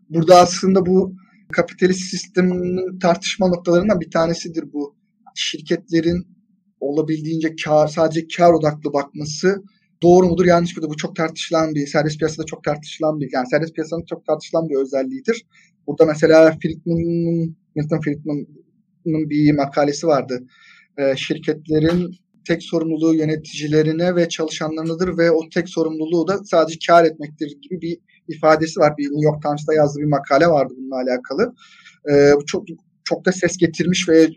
Burada 0.09 0.41
aslında 0.41 0.87
bu 0.87 1.15
kapitalist 1.53 2.01
sistemin 2.01 2.99
tartışma 2.99 3.49
noktalarından 3.49 4.01
bir 4.01 4.11
tanesidir 4.11 4.73
bu. 4.73 4.97
Şirketlerin 5.35 6.27
olabildiğince 6.81 7.55
kar, 7.65 7.87
sadece 7.87 8.27
kar 8.37 8.53
odaklı 8.53 8.93
bakması 8.93 9.63
doğru 10.05 10.27
mudur 10.27 10.47
yanlış 10.47 10.77
mıdır? 10.77 10.89
Bu 10.89 10.97
çok 10.97 11.17
tartışılan 11.17 11.75
bir, 11.75 11.87
serbest 11.87 12.19
piyasada 12.19 12.47
çok 12.47 12.65
tartışılan 12.65 13.21
bir, 13.21 13.31
yani 13.33 13.47
serbest 13.47 13.75
piyasanın 13.75 14.05
çok 14.05 14.27
tartışılan 14.27 14.69
bir 14.69 14.75
özelliğidir. 14.75 15.47
Burada 15.87 16.05
mesela 16.05 16.57
Friedman'ın, 16.63 17.57
Milton 17.75 18.01
Friedman'ın 18.01 19.31
bir 19.31 19.53
makalesi 19.53 20.07
vardı. 20.07 20.47
E, 20.99 21.17
şirketlerin 21.17 22.15
tek 22.49 22.63
sorumluluğu 22.63 23.15
yöneticilerine 23.15 24.17
ve 24.17 24.29
çalışanlarınadır 24.29 25.19
ve 25.19 25.31
o 25.31 25.41
tek 25.55 25.69
sorumluluğu 25.69 26.29
da 26.29 26.45
sadece 26.45 26.79
kar 26.87 27.05
etmektir 27.05 27.57
gibi 27.63 27.81
bir 27.81 27.99
ifadesi 28.29 28.81
var. 28.81 28.97
Bir 28.99 29.05
New 29.05 29.25
York 29.25 29.43
Times'ta 29.43 29.75
yazdığı 29.75 30.01
bir 30.01 30.05
makale 30.05 30.47
vardı 30.47 30.75
bununla 30.77 30.97
alakalı. 30.97 31.55
Ee, 32.11 32.33
çok 32.47 32.65
çok 33.05 33.25
da 33.25 33.33
ses 33.33 33.57
getirmiş 33.57 34.09
ve 34.09 34.29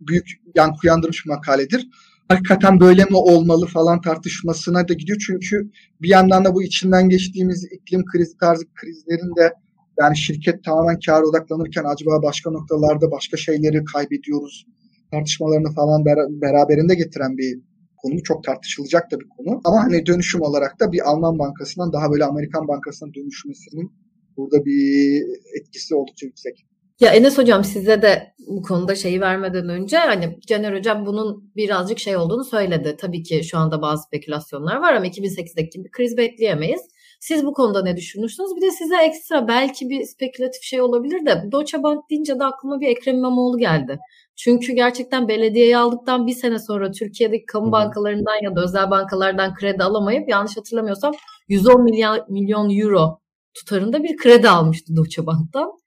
büyük 0.00 0.26
yankı 0.54 0.76
uyandırmış 0.84 1.24
bir 1.24 1.30
makaledir. 1.30 1.88
Hakikaten 2.28 2.80
böyle 2.80 3.04
mi 3.04 3.16
olmalı 3.16 3.66
falan 3.66 4.00
tartışmasına 4.00 4.88
da 4.88 4.94
gidiyor. 4.94 5.18
Çünkü 5.26 5.70
bir 6.02 6.08
yandan 6.08 6.44
da 6.44 6.54
bu 6.54 6.62
içinden 6.62 7.08
geçtiğimiz 7.08 7.64
iklim 7.72 8.04
krizi 8.04 8.38
tarzı 8.38 8.64
krizlerin 8.74 9.36
de 9.36 9.52
yani 10.00 10.16
şirket 10.16 10.64
tamamen 10.64 10.98
kar 11.06 11.22
odaklanırken 11.22 11.84
acaba 11.84 12.22
başka 12.22 12.50
noktalarda 12.50 13.10
başka 13.10 13.36
şeyleri 13.36 13.84
kaybediyoruz 13.84 14.66
tartışmalarını 15.10 15.74
falan 15.74 16.04
beraberinde 16.42 16.94
getiren 16.94 17.36
bir 17.38 17.60
konu. 17.96 18.22
Çok 18.22 18.44
tartışılacak 18.44 19.10
da 19.10 19.20
bir 19.20 19.28
konu. 19.28 19.60
Ama 19.64 19.82
hani 19.84 20.06
dönüşüm 20.06 20.42
olarak 20.42 20.80
da 20.80 20.92
bir 20.92 21.10
Alman 21.10 21.38
bankasından 21.38 21.92
daha 21.92 22.10
böyle 22.10 22.24
Amerikan 22.24 22.68
bankasına 22.68 23.14
dönüşmesinin 23.14 23.92
burada 24.36 24.64
bir 24.64 25.22
etkisi 25.60 25.94
oldukça 25.94 26.26
yüksek. 26.26 26.66
Ya 27.00 27.12
Enes 27.12 27.38
hocam 27.38 27.64
size 27.64 28.02
de 28.02 28.34
bu 28.38 28.62
konuda 28.62 28.94
şeyi 28.94 29.20
vermeden 29.20 29.68
önce 29.68 29.96
hani 29.96 30.38
Caner 30.46 30.78
hocam 30.78 31.06
bunun 31.06 31.52
birazcık 31.56 31.98
şey 31.98 32.16
olduğunu 32.16 32.44
söyledi. 32.44 32.96
Tabii 32.98 33.22
ki 33.22 33.44
şu 33.44 33.58
anda 33.58 33.82
bazı 33.82 34.02
spekülasyonlar 34.02 34.76
var 34.76 34.94
ama 34.94 35.06
2008'deki 35.06 35.84
bir 35.84 35.90
kriz 35.90 36.16
bekleyemeyiz. 36.16 36.80
Siz 37.20 37.44
bu 37.44 37.52
konuda 37.52 37.82
ne 37.82 37.96
düşünürsünüz? 37.96 38.56
Bir 38.56 38.60
de 38.62 38.70
size 38.70 38.96
ekstra 39.02 39.48
belki 39.48 39.90
bir 39.90 40.04
spekülatif 40.04 40.62
şey 40.62 40.80
olabilir 40.80 41.26
de 41.26 41.44
Deutsche 41.52 41.82
Bank 41.82 42.10
deyince 42.10 42.38
de 42.38 42.44
aklıma 42.44 42.80
bir 42.80 42.88
Ekrem 42.88 43.16
İmamoğlu 43.16 43.58
geldi. 43.58 43.98
Çünkü 44.36 44.72
gerçekten 44.72 45.28
belediyeyi 45.28 45.76
aldıktan 45.76 46.26
bir 46.26 46.34
sene 46.34 46.58
sonra 46.58 46.90
Türkiye'deki 46.90 47.46
kamu 47.46 47.72
bankalarından 47.72 48.42
ya 48.42 48.56
da 48.56 48.64
özel 48.64 48.90
bankalardan 48.90 49.54
kredi 49.54 49.82
alamayıp 49.84 50.28
yanlış 50.28 50.56
hatırlamıyorsam 50.56 51.14
110 51.48 51.82
milyon, 51.84 52.20
milyon 52.28 52.70
euro 52.70 53.20
tutarında 53.54 54.02
bir 54.02 54.16
kredi 54.16 54.48
almıştı 54.48 54.96
Deutsche 54.96 55.26
Bank'tan. 55.26 55.85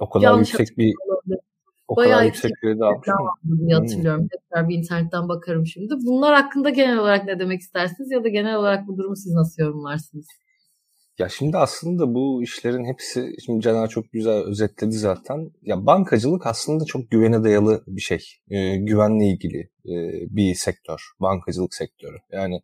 O 0.00 0.10
kadar 0.10 0.24
yanlış 0.24 0.48
yüksek 0.48 0.78
bir 0.78 0.94
o 1.88 1.96
Bayağı 1.96 2.12
kadar 2.12 2.24
yüksek 2.24 2.52
kredi 2.60 2.84
almış 2.84 3.08
diye 3.66 3.74
hatırlıyorum. 3.78 4.20
Hmm. 4.20 4.28
Tekrar 4.28 4.68
bir 4.68 4.74
internetten 4.74 5.28
bakarım 5.28 5.66
şimdi. 5.66 5.94
Bunlar 6.06 6.42
hakkında 6.42 6.70
genel 6.70 6.98
olarak 6.98 7.24
ne 7.24 7.38
demek 7.38 7.60
istersiniz 7.60 8.10
ya 8.10 8.24
da 8.24 8.28
genel 8.28 8.56
olarak 8.56 8.88
bu 8.88 8.96
durumu 8.96 9.16
siz 9.16 9.32
nasıl 9.32 9.62
yorumlarsınız? 9.62 10.26
Ya 11.18 11.28
şimdi 11.28 11.56
aslında 11.56 12.14
bu 12.14 12.42
işlerin 12.42 12.84
hepsi, 12.84 13.34
şimdi 13.46 13.60
Caner 13.60 13.88
çok 13.88 14.12
güzel 14.12 14.44
özetledi 14.44 14.92
zaten. 14.92 15.50
Ya 15.62 15.86
bankacılık 15.86 16.46
aslında 16.46 16.84
çok 16.84 17.10
güvene 17.10 17.44
dayalı 17.44 17.84
bir 17.86 18.00
şey. 18.00 18.18
E, 18.50 18.76
güvenle 18.76 19.26
ilgili 19.26 19.58
e, 19.84 19.94
bir 20.30 20.54
sektör, 20.54 21.00
bankacılık 21.20 21.74
sektörü. 21.74 22.16
Yani 22.32 22.60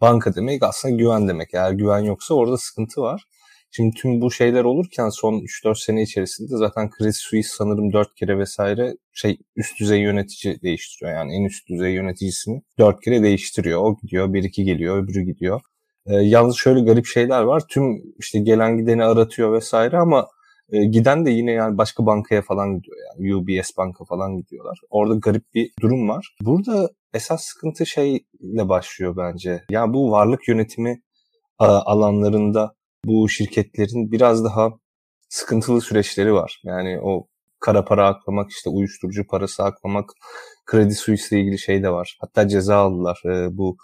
banka 0.00 0.34
demek 0.34 0.62
aslında 0.62 0.96
güven 0.96 1.28
demek. 1.28 1.48
Eğer 1.54 1.72
güven 1.72 1.98
yoksa 1.98 2.34
orada 2.34 2.56
sıkıntı 2.56 3.00
var. 3.00 3.24
Şimdi 3.70 3.94
tüm 3.94 4.20
bu 4.20 4.30
şeyler 4.30 4.64
olurken 4.64 5.08
son 5.08 5.34
3-4 5.34 5.84
sene 5.84 6.02
içerisinde 6.02 6.56
zaten 6.56 6.90
Credit 6.98 7.16
Suisse 7.16 7.50
sanırım 7.56 7.92
4 7.92 8.14
kere 8.14 8.38
vesaire 8.38 8.96
şey 9.12 9.38
üst 9.56 9.80
düzey 9.80 10.00
yönetici 10.00 10.62
değiştiriyor. 10.62 11.16
Yani 11.16 11.34
en 11.36 11.44
üst 11.44 11.68
düzey 11.68 11.92
yöneticisini 11.92 12.62
4 12.78 13.04
kere 13.04 13.22
değiştiriyor. 13.22 13.82
O 13.82 13.96
gidiyor, 14.02 14.32
bir 14.32 14.42
iki 14.44 14.64
geliyor, 14.64 15.04
öbürü 15.04 15.22
gidiyor. 15.22 15.60
E, 16.06 16.14
yalnız 16.14 16.56
şöyle 16.56 16.80
garip 16.80 17.06
şeyler 17.06 17.42
var. 17.42 17.62
Tüm 17.68 18.02
işte 18.18 18.38
gelen 18.38 18.78
gideni 18.78 19.04
aratıyor 19.04 19.52
vesaire 19.52 19.98
ama 19.98 20.28
e, 20.72 20.84
giden 20.84 21.26
de 21.26 21.30
yine 21.30 21.52
yani 21.52 21.78
başka 21.78 22.06
bankaya 22.06 22.42
falan 22.42 22.74
gidiyor 22.74 22.96
yani 23.06 23.34
UBS 23.34 23.70
banka 23.76 24.04
falan 24.04 24.36
gidiyorlar. 24.36 24.78
Orada 24.90 25.14
garip 25.14 25.54
bir 25.54 25.70
durum 25.80 26.08
var. 26.08 26.36
Burada 26.40 26.90
esas 27.14 27.44
sıkıntı 27.44 27.86
şeyle 27.86 28.68
başlıyor 28.68 29.16
bence. 29.16 29.64
Yani 29.70 29.92
bu 29.92 30.10
varlık 30.10 30.48
yönetimi 30.48 31.02
alanlarında 31.58 32.77
bu 33.04 33.28
şirketlerin 33.28 34.12
biraz 34.12 34.44
daha 34.44 34.70
sıkıntılı 35.28 35.80
süreçleri 35.80 36.34
var. 36.34 36.60
Yani 36.64 37.00
o 37.02 37.28
kara 37.60 37.84
para 37.84 38.06
aklamak, 38.06 38.50
işte 38.50 38.70
uyuşturucu 38.70 39.26
parası 39.26 39.62
aklamak, 39.64 40.10
kredi 40.66 40.94
suisle 40.94 41.40
ilgili 41.40 41.58
şey 41.58 41.82
de 41.82 41.90
var. 41.90 42.18
Hatta 42.20 42.48
ceza 42.48 42.76
aldılar. 42.76 43.22
E, 43.24 43.56
bu 43.56 43.76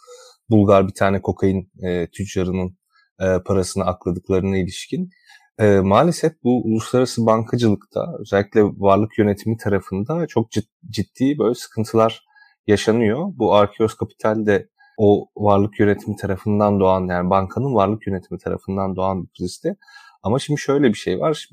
Bulgar 0.51 0.89
bir 0.89 0.95
tane 0.95 1.23
kokain 1.23 1.71
e, 1.83 2.07
tüccarının 2.07 2.77
e, 3.21 3.39
parasını 3.47 3.85
akladıklarına 3.85 4.57
ilişkin. 4.57 5.11
E, 5.59 5.81
maalesef 5.81 6.33
bu 6.45 6.63
uluslararası 6.65 7.27
bankacılıkta 7.27 8.01
özellikle 8.21 8.63
varlık 8.63 9.19
yönetimi 9.19 9.57
tarafında 9.57 10.27
çok 10.27 10.51
ciddi 10.91 11.39
böyle 11.39 11.55
sıkıntılar 11.55 12.25
yaşanıyor. 12.67 13.27
Bu 13.37 13.55
Arkeos 13.55 13.95
Kapital 13.95 14.47
de 14.47 14.69
o 14.97 15.29
varlık 15.37 15.81
yönetimi 15.81 16.17
tarafından 16.17 16.81
doğan 16.81 17.07
yani 17.09 17.31
bankanın 17.31 17.75
varlık 17.75 18.07
yönetimi 18.07 18.39
tarafından 18.39 18.97
doğan 18.97 19.23
bir 19.23 19.29
krizdi. 19.39 19.77
Ama 20.23 20.39
şimdi 20.39 20.61
şöyle 20.61 20.89
bir 20.89 20.99
şey 20.99 21.21
var. 21.21 21.49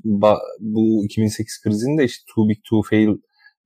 Bu 0.60 1.04
2008 1.04 1.60
krizinde 1.64 2.04
işte 2.04 2.24
too 2.34 2.48
big 2.48 2.58
to 2.64 2.82
fail 2.82 3.16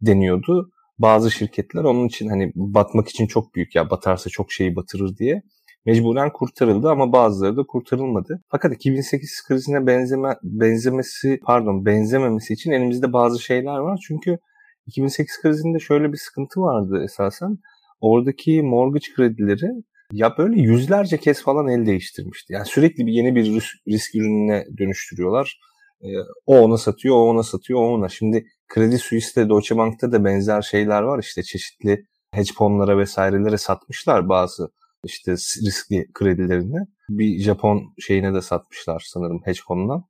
deniyordu 0.00 0.70
bazı 0.98 1.30
şirketler 1.30 1.84
onun 1.84 2.06
için 2.06 2.28
hani 2.28 2.52
batmak 2.54 3.08
için 3.08 3.26
çok 3.26 3.54
büyük 3.54 3.74
ya 3.74 3.90
batarsa 3.90 4.30
çok 4.30 4.52
şeyi 4.52 4.76
batırır 4.76 5.16
diye 5.16 5.42
mecburen 5.86 6.32
kurtarıldı 6.32 6.90
ama 6.90 7.12
bazıları 7.12 7.56
da 7.56 7.66
kurtarılmadı. 7.66 8.42
Fakat 8.48 8.74
2008 8.74 9.42
krizine 9.48 9.86
benzeme 9.86 10.36
benzemesi 10.42 11.40
pardon 11.44 11.86
benzememesi 11.86 12.52
için 12.52 12.70
elimizde 12.72 13.12
bazı 13.12 13.42
şeyler 13.42 13.78
var. 13.78 14.00
Çünkü 14.06 14.38
2008 14.86 15.42
krizinde 15.42 15.78
şöyle 15.78 16.12
bir 16.12 16.18
sıkıntı 16.18 16.60
vardı 16.60 17.02
esasen. 17.04 17.58
Oradaki 18.00 18.62
mortgage 18.62 19.06
kredileri 19.16 19.70
ya 20.12 20.34
böyle 20.38 20.60
yüzlerce 20.60 21.18
kez 21.18 21.42
falan 21.42 21.68
el 21.68 21.86
değiştirmişti. 21.86 22.52
Yani 22.52 22.66
sürekli 22.66 23.06
bir 23.06 23.12
yeni 23.12 23.34
bir 23.34 23.44
risk, 23.44 23.74
risk 23.88 24.14
ürününe 24.14 24.64
dönüştürüyorlar. 24.78 25.60
Ee, 26.02 26.06
o 26.46 26.58
ona 26.58 26.76
satıyor, 26.76 27.16
o 27.16 27.18
ona 27.18 27.42
satıyor, 27.42 27.80
o 27.80 27.94
ona. 27.94 28.08
Şimdi 28.08 28.46
Kredi 28.68 28.98
Suisse'de, 28.98 29.48
Deutsche 29.48 29.76
Bank'ta 29.76 30.12
da 30.12 30.24
benzer 30.24 30.62
şeyler 30.62 31.02
var. 31.02 31.18
İşte 31.18 31.42
çeşitli 31.42 32.06
hedge 32.32 32.52
fonlara 32.54 32.98
vesairelere 32.98 33.58
satmışlar 33.58 34.28
bazı 34.28 34.68
işte 35.04 35.32
riskli 35.32 36.06
kredilerini. 36.14 36.86
Bir 37.08 37.38
Japon 37.38 37.94
şeyine 37.98 38.34
de 38.34 38.40
satmışlar 38.40 39.04
sanırım 39.06 39.40
hedge 39.44 39.60
fonuna. 39.68 40.04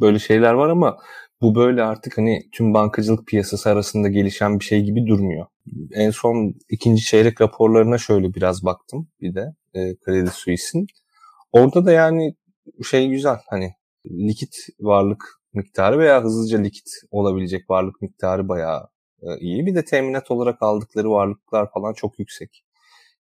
Böyle 0.00 0.18
şeyler 0.18 0.52
var 0.52 0.68
ama 0.68 0.98
bu 1.42 1.54
böyle 1.54 1.82
artık 1.82 2.18
hani 2.18 2.40
tüm 2.52 2.74
bankacılık 2.74 3.26
piyasası 3.26 3.70
arasında 3.70 4.08
gelişen 4.08 4.60
bir 4.60 4.64
şey 4.64 4.82
gibi 4.82 5.06
durmuyor. 5.06 5.46
En 5.92 6.10
son 6.10 6.54
ikinci 6.68 7.04
çeyrek 7.04 7.40
raporlarına 7.40 7.98
şöyle 7.98 8.34
biraz 8.34 8.64
baktım 8.64 9.08
bir 9.20 9.34
de 9.34 9.54
e, 9.74 9.96
Kredi 9.96 10.30
Suisse'in. 10.30 10.86
Orada 11.52 11.86
da 11.86 11.92
yani 11.92 12.34
şey 12.90 13.08
güzel 13.08 13.38
hani 13.50 13.72
likit 14.06 14.54
varlık 14.80 15.24
miktarı 15.52 15.98
veya 15.98 16.22
hızlıca 16.22 16.58
likit 16.58 16.88
olabilecek 17.10 17.70
varlık 17.70 18.02
miktarı 18.02 18.48
bayağı 18.48 18.88
e, 19.22 19.38
iyi. 19.38 19.66
Bir 19.66 19.74
de 19.74 19.84
teminat 19.84 20.30
olarak 20.30 20.62
aldıkları 20.62 21.10
varlıklar 21.10 21.70
falan 21.72 21.92
çok 21.92 22.18
yüksek. 22.18 22.64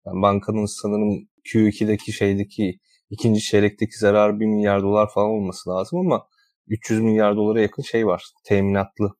Yani 0.05 0.21
bankanın 0.21 0.65
sanırım 0.65 1.27
Q2'deki 1.45 2.11
şeydeki 2.13 2.79
ikinci 3.09 3.41
çeyrekteki 3.41 3.97
zarar 3.97 4.39
1 4.39 4.45
milyar 4.45 4.81
dolar 4.83 5.09
falan 5.13 5.29
olması 5.29 5.69
lazım 5.69 5.99
ama 5.99 6.27
300 6.67 7.01
milyar 7.01 7.35
dolara 7.35 7.61
yakın 7.61 7.83
şey 7.83 8.07
var. 8.07 8.23
Teminatlı 8.45 9.15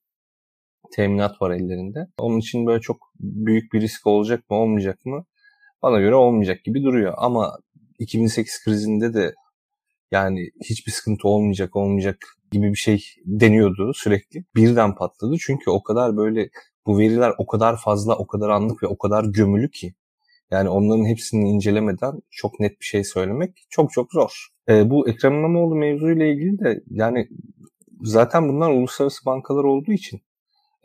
teminat 0.96 1.42
var 1.42 1.52
ellerinde. 1.52 2.08
Onun 2.18 2.40
için 2.40 2.66
böyle 2.66 2.82
çok 2.82 2.98
büyük 3.20 3.74
bir 3.74 3.82
risk 3.82 4.08
olacak 4.08 4.50
mı 4.50 4.58
olmayacak 4.58 5.06
mı? 5.06 5.26
Bana 5.82 6.00
göre 6.00 6.16
olmayacak 6.16 6.64
gibi 6.64 6.84
duruyor. 6.84 7.14
Ama 7.18 7.58
2008 8.00 8.64
krizinde 8.64 9.14
de 9.14 9.34
yani 10.12 10.50
hiçbir 10.70 10.92
sıkıntı 10.92 11.28
olmayacak 11.28 11.76
olmayacak 11.76 12.18
gibi 12.52 12.70
bir 12.70 12.78
şey 12.78 13.04
deniyordu 13.26 13.92
sürekli. 13.94 14.46
Birden 14.56 14.96
patladı 14.96 15.36
çünkü 15.40 15.70
o 15.70 15.84
kadar 15.84 16.18
böyle 16.18 16.50
bu 16.86 17.00
veriler 17.00 17.34
o 17.38 17.46
kadar 17.46 17.78
fazla, 17.78 18.18
o 18.18 18.28
kadar 18.28 18.50
anlık 18.50 18.84
ve 18.84 18.88
o 18.88 18.98
kadar 18.98 19.26
gömülü 19.26 19.72
ki. 19.72 19.94
Yani 20.52 20.70
onların 20.70 21.06
hepsini 21.06 21.50
incelemeden 21.50 22.22
çok 22.30 22.60
net 22.60 22.80
bir 22.82 22.86
şey 22.86 23.04
söylemek 23.04 23.66
çok 23.70 23.92
çok 23.92 24.12
zor. 24.12 24.48
E, 24.70 24.90
bu 24.90 25.10
Ekrem 25.10 25.34
İmamoğlu 25.34 25.76
mevzuyla 25.76 26.26
ilgili 26.26 26.60
de 26.60 26.84
yani 26.90 27.28
zaten 28.02 28.50
bunlar 28.50 28.70
uluslararası 28.70 29.26
bankalar 29.26 29.64
olduğu 29.64 29.92
için 29.92 30.22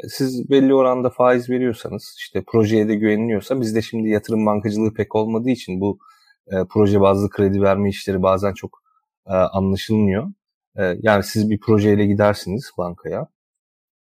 siz 0.08 0.50
belli 0.50 0.74
oranda 0.74 1.10
faiz 1.10 1.50
veriyorsanız 1.50 2.14
işte 2.18 2.44
projeye 2.46 2.88
de 2.88 2.94
güveniliyorsa 2.94 3.60
bizde 3.60 3.82
şimdi 3.82 4.08
yatırım 4.08 4.46
bankacılığı 4.46 4.94
pek 4.94 5.14
olmadığı 5.14 5.50
için 5.50 5.80
bu 5.80 5.98
e, 6.48 6.56
proje 6.70 7.00
bazlı 7.00 7.30
kredi 7.30 7.62
verme 7.62 7.88
işleri 7.88 8.22
bazen 8.22 8.54
çok 8.54 8.82
e, 9.26 9.32
anlaşılmıyor. 9.32 10.26
E, 10.78 10.96
yani 11.02 11.22
siz 11.22 11.50
bir 11.50 11.60
projeyle 11.60 12.06
gidersiniz 12.06 12.70
bankaya. 12.78 13.28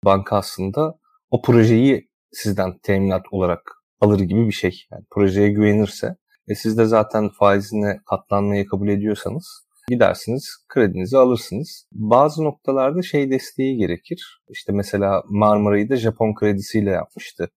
Banka 0.05 0.37
aslında 0.37 0.99
o 1.31 1.43
projeyi 1.43 2.09
sizden 2.33 2.79
teminat 2.79 3.23
olarak 3.31 3.73
alır 4.01 4.21
gibi 4.21 4.47
bir 4.47 4.53
şey. 4.53 4.87
Yani 4.93 5.05
projeye 5.11 5.49
güvenirse 5.49 6.17
ve 6.49 6.55
siz 6.55 6.79
de 6.79 6.85
zaten 6.85 7.29
faizine 7.29 8.01
katlanmayı 8.07 8.67
kabul 8.67 8.89
ediyorsanız 8.89 9.67
gidersiniz, 9.89 10.57
kredinizi 10.69 11.19
alırsınız. 11.19 11.89
Bazı 11.93 12.45
noktalarda 12.45 13.03
şey 13.03 13.31
desteği 13.31 13.77
gerekir. 13.77 14.43
İşte 14.49 14.73
mesela 14.73 15.23
Marmara'yı 15.29 15.89
da 15.89 15.97
Japon 15.97 16.35
kredisiyle 16.35 16.91
yapmıştı 16.91 17.49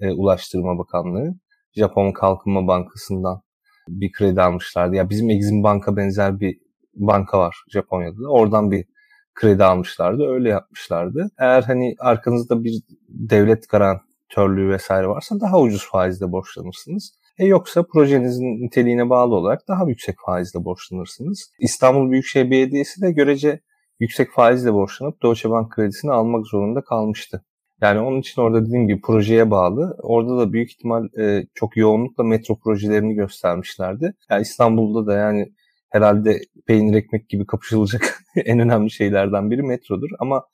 e, 0.00 0.10
Ulaştırma 0.10 0.78
Bakanlığı. 0.78 1.34
Japon 1.76 2.12
Kalkınma 2.12 2.66
Bankası'ndan 2.66 3.42
bir 3.88 4.12
kredi 4.12 4.42
almışlardı. 4.42 4.96
Ya 4.96 5.10
bizim 5.10 5.30
Exim 5.30 5.62
Banka 5.62 5.96
benzer 5.96 6.40
bir 6.40 6.58
banka 6.94 7.38
var 7.38 7.56
Japonya'da 7.68 8.22
da. 8.22 8.28
Oradan 8.28 8.70
bir 8.70 8.84
kredi 9.34 9.64
almışlardı. 9.64 10.26
Öyle 10.26 10.48
yapmışlardı. 10.48 11.30
Eğer 11.38 11.62
hani 11.62 11.94
arkanızda 11.98 12.64
bir 12.64 12.82
devlet 13.08 13.68
garantörlüğü 13.68 14.68
vesaire 14.68 15.08
varsa 15.08 15.40
daha 15.40 15.60
ucuz 15.60 15.88
faizle 15.90 16.32
borçlanırsınız. 16.32 17.12
E 17.38 17.46
yoksa 17.46 17.82
projenizin 17.82 18.64
niteliğine 18.64 19.10
bağlı 19.10 19.34
olarak 19.34 19.68
daha 19.68 19.88
yüksek 19.88 20.16
faizle 20.26 20.64
borçlanırsınız. 20.64 21.50
İstanbul 21.60 22.10
Büyükşehir 22.10 22.50
Belediyesi 22.50 23.02
de 23.02 23.12
görece 23.12 23.60
yüksek 24.00 24.32
faizle 24.32 24.72
borçlanıp 24.72 25.22
Deutsche 25.22 25.50
Bank 25.50 25.72
kredisini 25.72 26.12
almak 26.12 26.46
zorunda 26.46 26.80
kalmıştı. 26.80 27.44
Yani 27.80 28.00
onun 28.00 28.20
için 28.20 28.42
orada 28.42 28.66
dediğim 28.66 28.86
gibi 28.86 29.00
projeye 29.00 29.50
bağlı. 29.50 29.96
Orada 30.02 30.38
da 30.38 30.52
büyük 30.52 30.70
ihtimal 30.70 31.04
e, 31.18 31.46
çok 31.54 31.76
yoğunlukla 31.76 32.24
metro 32.24 32.58
projelerini 32.58 33.14
göstermişlerdi. 33.14 34.14
Yani 34.30 34.42
İstanbul'da 34.42 35.06
da 35.06 35.14
yani 35.18 35.52
herhalde 35.90 36.40
peynir 36.66 36.96
ekmek 36.96 37.28
gibi 37.28 37.46
kapışılacak 37.46 38.20
en 38.44 38.58
önemli 38.58 38.90
şeylerden 38.90 39.50
biri 39.50 39.62
metrodur. 39.62 40.08
Ama 40.18 40.44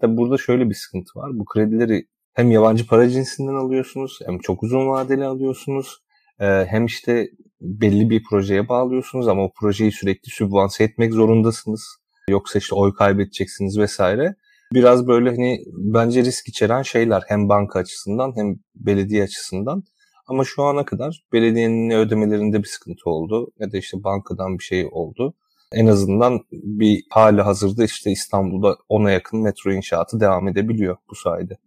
tabi 0.00 0.16
burada 0.16 0.38
şöyle 0.38 0.68
bir 0.68 0.74
sıkıntı 0.74 1.18
var. 1.18 1.30
Bu 1.34 1.44
kredileri 1.44 2.06
hem 2.34 2.50
yabancı 2.50 2.86
para 2.86 3.08
cinsinden 3.08 3.54
alıyorsunuz 3.54 4.18
hem 4.26 4.38
çok 4.38 4.62
uzun 4.62 4.88
vadeli 4.88 5.24
alıyorsunuz. 5.24 5.98
E, 6.40 6.46
hem 6.68 6.86
işte 6.86 7.28
belli 7.60 8.10
bir 8.10 8.22
projeye 8.24 8.68
bağlıyorsunuz 8.68 9.28
ama 9.28 9.44
o 9.44 9.52
projeyi 9.60 9.92
sürekli 9.92 10.30
sübvanse 10.30 10.84
etmek 10.84 11.12
zorundasınız. 11.12 11.96
Yoksa 12.28 12.58
işte 12.58 12.74
oy 12.74 12.94
kaybedeceksiniz 12.94 13.78
vesaire 13.78 14.34
biraz 14.72 15.06
böyle 15.06 15.30
hani 15.30 15.64
bence 15.72 16.24
risk 16.24 16.48
içeren 16.48 16.82
şeyler 16.82 17.22
hem 17.28 17.48
banka 17.48 17.78
açısından 17.78 18.32
hem 18.36 18.56
belediye 18.74 19.22
açısından. 19.22 19.82
Ama 20.26 20.44
şu 20.44 20.62
ana 20.62 20.84
kadar 20.84 21.22
belediyenin 21.32 21.90
ödemelerinde 21.90 22.58
bir 22.58 22.68
sıkıntı 22.68 23.10
oldu 23.10 23.50
ya 23.58 23.72
da 23.72 23.78
işte 23.78 24.04
bankadan 24.04 24.58
bir 24.58 24.64
şey 24.64 24.88
oldu. 24.92 25.34
En 25.72 25.86
azından 25.86 26.40
bir 26.52 27.02
hali 27.10 27.42
hazırda 27.42 27.84
işte 27.84 28.10
İstanbul'da 28.10 28.76
ona 28.88 29.10
yakın 29.10 29.42
metro 29.42 29.72
inşaatı 29.72 30.20
devam 30.20 30.48
edebiliyor 30.48 30.96
bu 31.10 31.14
sayede. 31.14 31.58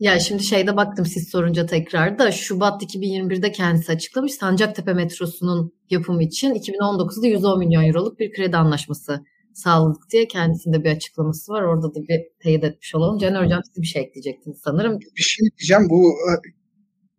Ya 0.00 0.18
şimdi 0.20 0.42
şeyde 0.42 0.76
baktım 0.76 1.06
siz 1.06 1.28
sorunca 1.28 1.66
tekrar 1.66 2.18
da 2.18 2.32
Şubat 2.32 2.82
2021'de 2.82 3.52
kendisi 3.52 3.92
açıklamış 3.92 4.32
Sancaktepe 4.32 4.92
metrosunun 4.92 5.72
yapımı 5.90 6.22
için 6.22 6.54
2019'da 6.54 7.26
110 7.26 7.58
milyon 7.58 7.84
euroluk 7.84 8.18
bir 8.18 8.32
kredi 8.32 8.56
anlaşması 8.56 9.24
sağladık 9.54 10.10
diye 10.10 10.28
kendisinde 10.28 10.84
bir 10.84 10.90
açıklaması 10.90 11.52
var. 11.52 11.62
Orada 11.62 11.94
da 11.94 12.02
bir 12.08 12.20
teyit 12.42 12.64
etmiş 12.64 12.94
olalım. 12.94 13.18
Caner 13.18 13.44
Hocam 13.44 13.60
siz 13.64 13.82
bir 13.82 13.86
şey 13.86 14.02
ekleyecektiniz 14.02 14.58
sanırım. 14.64 15.00
Bir 15.00 15.22
şey 15.22 15.48
diyeceğim. 15.58 15.90
Bu 15.90 16.14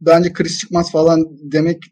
bence 0.02 0.34
kriz 0.34 0.60
çıkmaz 0.60 0.92
falan 0.92 1.28
demek 1.52 1.84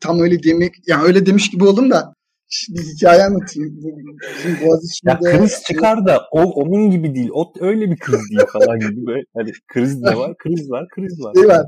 tam 0.00 0.20
öyle 0.20 0.42
demek 0.42 0.74
yani 0.86 1.04
öyle 1.04 1.26
demiş 1.26 1.50
gibi 1.50 1.64
oldum 1.64 1.90
da 1.90 2.14
bir 2.68 2.82
hikaye 2.82 3.22
anlatayım. 3.22 3.76
Bizim 3.76 4.66
Boğaziçi'nde... 4.66 5.10
Ya 5.10 5.18
kriz 5.18 5.62
çıkar 5.62 6.06
da 6.06 6.22
o 6.32 6.42
onun 6.42 6.90
gibi 6.90 7.14
değil. 7.14 7.28
O 7.32 7.52
öyle 7.60 7.90
bir 7.90 7.98
kriz 7.98 8.30
değil 8.30 8.46
falan 8.52 8.80
gibi. 8.80 9.06
Böyle, 9.06 9.24
hani 9.36 9.52
kriz 9.68 10.00
ne 10.00 10.16
var? 10.16 10.36
Kriz 10.38 10.70
var, 10.70 10.86
kriz 10.94 11.20
var. 11.20 11.34
Şey 11.34 11.48
var. 11.48 11.66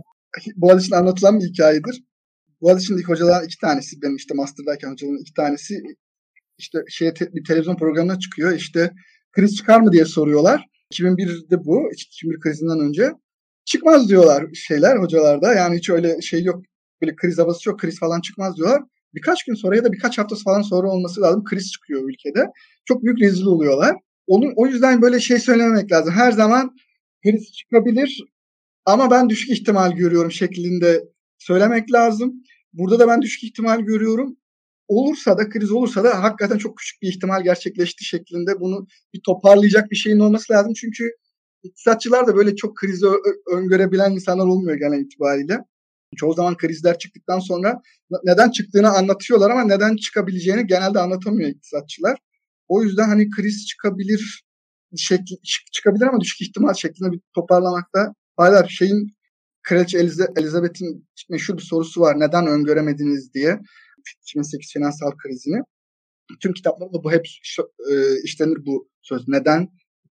Boğaziçi'nde 0.57 0.97
anlatılan 0.97 1.41
bir 1.41 1.45
hikayedir. 1.45 2.03
Boğaziçi'ndeki 2.61 3.07
hocalar 3.07 3.43
iki 3.45 3.59
tanesi 3.59 4.03
benim 4.03 4.17
işte 4.17 4.35
master'dayken 4.35 4.91
hocaların 4.91 5.21
iki 5.21 5.35
tanesi 5.35 5.75
işte 6.59 6.79
şey 6.89 7.15
te, 7.15 7.35
bir 7.35 7.45
televizyon 7.45 7.77
programına 7.77 8.19
çıkıyor. 8.19 8.53
İşte 8.53 8.93
kriz 9.33 9.57
çıkar 9.57 9.81
mı 9.81 9.93
diye 9.93 10.05
soruyorlar. 10.05 10.65
2001'de 10.93 11.65
bu. 11.65 11.91
2001 11.93 12.41
krizinden 12.41 12.81
önce. 12.89 13.13
Çıkmaz 13.65 14.09
diyorlar 14.09 14.45
şeyler 14.55 14.97
hocalarda. 14.97 15.55
Yani 15.55 15.77
hiç 15.77 15.91
öyle 15.91 16.21
şey 16.21 16.43
yok. 16.43 16.63
Böyle 17.03 17.17
kriz 17.17 17.39
havası 17.39 17.69
yok. 17.69 17.81
Kriz 17.81 17.99
falan 17.99 18.21
çıkmaz 18.21 18.57
diyorlar. 18.57 18.83
Birkaç 19.15 19.45
gün 19.45 19.55
sonra 19.55 19.77
ya 19.77 19.85
da 19.85 19.93
birkaç 19.93 20.19
hafta 20.19 20.37
falan 20.45 20.63
sonra 20.63 20.89
olması 20.89 21.21
lazım. 21.21 21.45
Kriz 21.45 21.73
çıkıyor 21.73 22.03
ülkede. 22.11 22.47
Çok 22.85 23.03
büyük 23.05 23.21
rezil 23.21 23.47
oluyorlar. 23.47 23.97
Onun, 24.27 24.53
o 24.57 24.67
yüzden 24.67 25.03
böyle 25.03 25.21
şey 25.21 25.39
söylememek 25.39 25.93
lazım. 25.93 26.13
Her 26.15 26.33
zaman 26.33 26.77
kriz 27.23 27.53
çıkabilir 27.53 28.25
ama 28.85 29.11
ben 29.11 29.29
düşük 29.29 29.51
ihtimal 29.51 29.93
görüyorum 29.93 30.31
şeklinde 30.33 31.05
söylemek 31.39 31.93
lazım. 31.93 32.43
Burada 32.73 32.99
da 32.99 33.09
ben 33.09 33.23
düşük 33.23 33.45
ihtimal 33.45 33.81
görüyorum 33.81 34.37
olursa 34.89 35.39
da 35.39 35.49
kriz 35.49 35.71
olursa 35.73 36.05
da 36.05 36.23
hakikaten 36.23 36.59
çok 36.59 36.77
küçük 36.79 37.03
bir 37.03 37.09
ihtimal 37.09 37.43
gerçekleşti 37.43 38.05
şeklinde 38.05 38.61
bunu 38.61 38.87
bir 39.15 39.21
toparlayacak 39.27 39.91
bir 39.91 39.97
şeyin 39.97 40.19
olması 40.19 40.53
lazım. 40.53 40.73
Çünkü 40.75 41.11
iktisatçılar 41.63 42.27
da 42.27 42.37
böyle 42.37 42.57
çok 42.57 42.77
krizi 42.77 43.07
öngörebilen 43.53 44.13
insanlar 44.13 44.47
olmuyor 44.47 44.79
genel 44.79 45.01
itibariyle. 45.01 45.59
Çoğu 46.17 46.35
zaman 46.35 46.57
krizler 46.57 46.99
çıktıktan 46.99 47.39
sonra 47.39 47.81
neden 48.25 48.51
çıktığını 48.51 48.91
anlatıyorlar 48.91 49.51
ama 49.51 49.65
neden 49.65 49.97
çıkabileceğini 49.97 50.67
genelde 50.67 50.99
anlatamıyor 51.01 51.51
iktisatçılar. 51.51 52.19
O 52.69 52.83
yüzden 52.83 53.09
hani 53.09 53.31
kriz 53.31 53.67
çıkabilir 53.67 54.45
şekli, 54.97 55.37
çıkabilir 55.73 56.07
ama 56.07 56.21
düşük 56.21 56.41
ihtimal 56.41 56.75
şeklinde 56.75 57.13
bir 57.13 57.21
toparlamakta 57.35 58.15
fayda 58.37 58.67
Şeyin 58.69 59.17
Kraliçe 59.63 59.99
Elizabeth'in 60.37 61.09
meşhur 61.29 61.57
bir 61.57 61.63
sorusu 61.63 62.01
var. 62.01 62.21
Neden 62.21 62.47
öngöremediniz 62.47 63.35
diye. 63.35 63.61
2008 64.23 64.73
finansal 64.73 65.11
krizini. 65.11 65.63
Tüm 66.41 66.53
kitaplarda 66.53 67.05
bu 67.05 67.13
hep 67.13 67.27
e, 67.91 68.23
işlenir 68.25 68.67
bu 68.67 68.89
söz. 69.03 69.29
Neden 69.29 69.69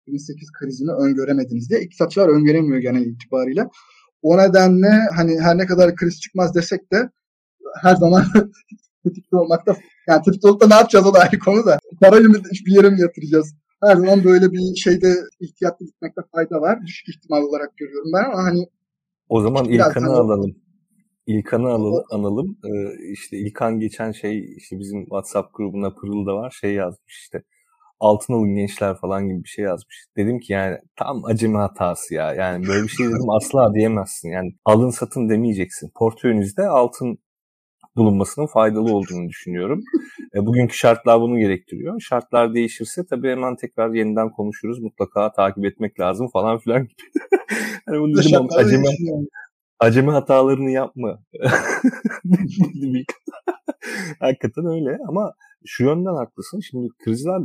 2008 0.08 0.52
krizini 0.60 0.92
öngöremediniz 0.92 1.70
diye. 1.70 1.82
İktisatçılar 1.82 2.28
öngöremiyor 2.28 2.78
genel 2.78 3.06
itibariyle. 3.06 3.68
O 4.22 4.38
nedenle 4.38 5.08
hani 5.16 5.40
her 5.40 5.58
ne 5.58 5.66
kadar 5.66 5.96
kriz 5.96 6.22
çıkmaz 6.22 6.56
desek 6.56 6.92
de 6.92 7.10
her 7.82 7.96
zaman 7.96 8.24
tetikte 9.04 9.38
olmakta 9.38 9.76
yani 10.08 10.22
tetikte 10.24 10.48
olup 10.48 10.62
da 10.62 10.68
ne 10.68 10.74
yapacağız 10.74 11.06
o 11.06 11.14
da 11.14 11.20
ayrı 11.20 11.40
konu 11.40 11.66
da. 11.66 11.80
Parayı 12.02 12.30
mı 12.30 12.38
bir 12.66 12.76
yere 12.76 12.90
mi 12.90 13.02
yatıracağız? 13.02 13.56
Her 13.84 13.96
zaman 13.96 14.24
böyle 14.24 14.52
bir 14.52 14.76
şeyde 14.76 15.16
ihtiyatlı 15.40 15.86
gitmekte 15.86 16.22
fayda 16.36 16.62
var. 16.62 16.80
Düşük 16.86 17.10
ihtimal 17.10 17.42
olarak 17.42 17.78
görüyorum 17.78 18.12
ben 18.14 18.32
ama 18.32 18.44
hani 18.44 18.68
o 19.30 19.42
zaman 19.42 19.66
İlkan'ı 19.66 20.06
hani, 20.06 20.16
alalım. 20.16 20.56
İlkan'ı 21.28 21.68
alalım. 21.68 22.04
analım. 22.12 22.58
Ee, 22.66 23.12
işte 23.12 23.38
İlkan 23.38 23.80
geçen 23.80 24.12
şey 24.12 24.56
işte 24.58 24.80
bizim 24.80 25.04
WhatsApp 25.04 25.54
grubuna 25.54 25.94
Pırıl'da 25.94 26.36
var 26.36 26.58
şey 26.62 26.74
yazmış 26.74 27.18
işte 27.18 27.44
altın 28.00 28.34
alın 28.34 28.56
gençler 28.56 28.96
falan 28.98 29.28
gibi 29.28 29.44
bir 29.44 29.50
şey 29.50 29.66
yazmış. 29.66 30.06
Dedim 30.18 30.40
ki 30.40 30.54
yani 30.54 30.78
tam 30.96 31.26
acemi 31.26 31.58
hatası 31.58 32.14
ya. 32.14 32.34
Yani 32.34 32.68
böyle 32.68 32.84
bir 32.84 32.90
şey 32.90 33.08
dedim 33.08 33.30
asla 33.38 33.74
diyemezsin. 33.74 34.30
Yani 34.30 34.56
alın 34.66 34.90
satın 34.90 35.30
demeyeceksin. 35.30 35.92
Portföyünüzde 35.96 36.68
altın 36.68 37.20
bulunmasının 37.96 38.48
faydalı 38.48 38.96
olduğunu 38.96 39.30
düşünüyorum. 39.30 39.84
E, 40.36 40.46
bugünkü 40.46 40.78
şartlar 40.78 41.22
bunu 41.22 41.40
gerektiriyor. 41.40 42.00
Şartlar 42.02 42.54
değişirse 42.54 43.06
tabii 43.10 43.30
hemen 43.30 43.56
tekrar 43.56 43.94
yeniden 43.94 44.30
konuşuruz. 44.30 44.80
Mutlaka 44.80 45.32
takip 45.32 45.66
etmek 45.66 46.00
lazım 46.00 46.28
falan 46.34 46.60
filan. 46.60 46.88
hani 47.86 48.00
bunu 48.00 48.18
dedim 48.18 48.48
acemi, 48.58 48.88
acemi 49.80 50.12
hatalarını 50.12 50.72
yapma. 50.72 51.20
Hakikaten 54.20 54.66
öyle 54.66 54.98
ama 55.08 55.34
şu 55.66 55.84
yönden 55.84 56.16
haklısın. 56.16 56.60
Şimdi 56.60 56.88
krizler 57.06 57.42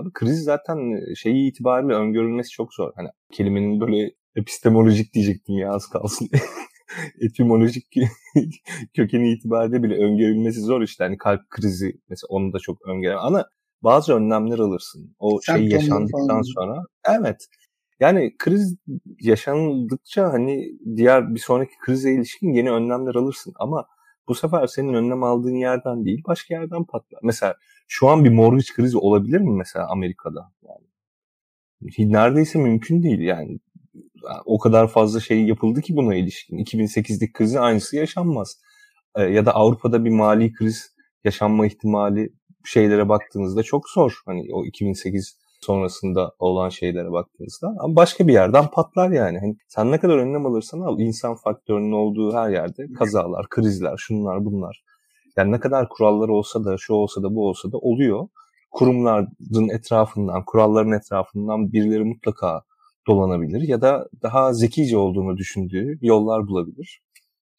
abi 0.00 0.12
kriz 0.12 0.44
zaten 0.44 0.78
şeyi 1.14 1.50
itibariyle 1.50 1.92
öngörülmesi 1.92 2.50
çok 2.50 2.74
zor. 2.74 2.92
Hani 2.96 3.08
kelimenin 3.32 3.80
böyle 3.80 4.10
epistemolojik 4.36 5.14
diyecektim 5.14 5.58
ya 5.58 5.72
az 5.72 5.86
kalsın. 5.86 6.28
etimolojik 7.20 7.94
kökeni 8.96 9.32
itibariyle 9.32 9.82
bile 9.82 9.94
öngörülmesi 9.94 10.60
zor 10.60 10.82
işte. 10.82 11.04
Hani 11.04 11.18
kalp 11.18 11.50
krizi 11.50 12.00
mesela 12.08 12.28
onu 12.28 12.52
da 12.52 12.58
çok 12.58 12.88
öngöremem. 12.88 13.24
Ama 13.24 13.44
bazı 13.82 14.14
önlemler 14.14 14.58
alırsın. 14.58 15.14
O 15.18 15.40
Sen 15.42 15.56
şey 15.56 15.68
yaşandıktan 15.68 16.42
sonra. 16.42 16.82
Evet. 17.04 17.46
Yani 18.00 18.34
kriz 18.38 18.76
yaşandıkça 19.20 20.32
hani 20.32 20.78
diğer 20.96 21.34
bir 21.34 21.40
sonraki 21.40 21.78
krize 21.78 22.12
ilişkin 22.12 22.52
yeni 22.52 22.70
önlemler 22.70 23.14
alırsın 23.14 23.52
ama 23.56 23.86
bu 24.28 24.34
sefer 24.34 24.66
senin 24.66 24.94
önlem 24.94 25.22
aldığın 25.22 25.54
yerden 25.54 26.04
değil 26.04 26.22
başka 26.26 26.54
yerden 26.54 26.84
patlar. 26.84 27.20
Mesela 27.22 27.54
şu 27.88 28.08
an 28.08 28.24
bir 28.24 28.30
mortgage 28.30 28.72
krizi 28.76 28.98
olabilir 28.98 29.40
mi 29.40 29.56
mesela 29.56 29.86
Amerika'da? 29.90 30.52
Yani 30.62 32.12
neredeyse 32.12 32.58
mümkün 32.58 33.02
değil 33.02 33.18
yani. 33.18 33.58
O 34.44 34.58
kadar 34.58 34.88
fazla 34.88 35.20
şey 35.20 35.44
yapıldı 35.44 35.80
ki 35.80 35.96
buna 35.96 36.14
ilişkin. 36.14 36.58
2008'lik 36.58 37.34
krizi 37.34 37.60
aynısı 37.60 37.96
yaşanmaz. 37.96 38.60
Ee, 39.16 39.22
ya 39.22 39.46
da 39.46 39.54
Avrupa'da 39.54 40.04
bir 40.04 40.10
mali 40.10 40.52
kriz 40.52 40.96
yaşanma 41.24 41.66
ihtimali 41.66 42.32
şeylere 42.64 43.08
baktığınızda 43.08 43.62
çok 43.62 43.88
zor. 43.88 44.20
Hani 44.26 44.48
o 44.52 44.64
2008 44.64 45.38
sonrasında 45.60 46.32
olan 46.38 46.68
şeylere 46.68 47.12
baktığınızda 47.12 47.74
ama 47.78 47.96
başka 47.96 48.28
bir 48.28 48.32
yerden 48.32 48.66
patlar 48.66 49.10
yani. 49.10 49.38
Hani 49.38 49.56
sen 49.68 49.92
ne 49.92 50.00
kadar 50.00 50.18
önlem 50.18 50.46
alırsan 50.46 50.80
al 50.80 51.00
insan 51.00 51.34
faktörünün 51.34 51.92
olduğu 51.92 52.34
her 52.34 52.50
yerde 52.50 52.92
kazalar, 52.92 53.48
krizler, 53.48 53.96
şunlar 53.96 54.44
bunlar. 54.44 54.84
Yani 55.38 55.52
ne 55.52 55.60
kadar 55.60 55.88
kurallar 55.88 56.28
olsa 56.28 56.64
da 56.64 56.76
şu 56.78 56.94
olsa 56.94 57.22
da 57.22 57.34
bu 57.34 57.48
olsa 57.48 57.72
da 57.72 57.78
oluyor. 57.78 58.28
Kurumların 58.70 59.68
etrafından, 59.68 60.44
kuralların 60.44 60.92
etrafından 60.92 61.72
birileri 61.72 62.04
mutlaka 62.04 62.62
dolanabilir 63.06 63.68
ya 63.68 63.80
da 63.80 64.08
daha 64.22 64.52
zekice 64.52 64.96
olduğunu 64.96 65.36
düşündüğü 65.36 65.98
yollar 66.02 66.46
bulabilir. 66.46 67.02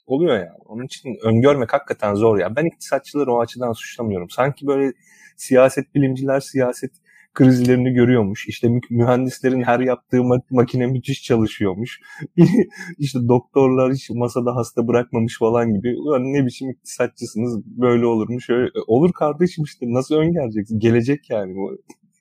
oluyor 0.06 0.38
yani. 0.38 0.58
Onun 0.66 0.86
için 0.86 1.18
öngörmek 1.24 1.74
hakikaten 1.74 2.16
zor 2.16 2.40
ya. 2.40 2.56
Ben 2.56 2.66
iktisatçıları 2.66 3.34
o 3.34 3.40
açıdan 3.40 3.74
suçlamıyorum. 3.74 4.30
Sanki 4.30 4.68
böyle 4.68 4.94
siyaset 5.38 5.96
bilimciler 5.96 6.40
siyaset 6.40 6.92
krizlerini 7.34 7.94
görüyormuş. 7.94 8.48
İşte 8.48 8.70
mühendislerin 8.90 9.64
her 9.64 9.80
yaptığı 9.80 10.22
makine 10.50 10.88
müthiş 10.88 11.24
çalışıyormuş. 11.24 12.00
İşte 12.98 13.20
doktorlar 13.28 13.94
hiç 13.94 14.10
masada 14.10 14.56
hasta 14.56 14.88
bırakmamış 14.88 15.40
falan 15.40 15.74
gibi. 15.74 15.96
Ulan 15.98 16.24
ne 16.34 16.46
biçim 16.46 16.70
iktisatçısınız 16.70 17.66
böyle 17.66 18.06
olurmuş. 18.06 18.50
Öyle, 18.50 18.66
e, 18.68 18.80
olur 18.88 19.14
kardeşim 19.14 19.64
işte 19.64 19.86
nasıl 19.90 20.16
öngöreceksin? 20.16 20.80
Gelecek 20.80 21.30
yani. 21.30 21.56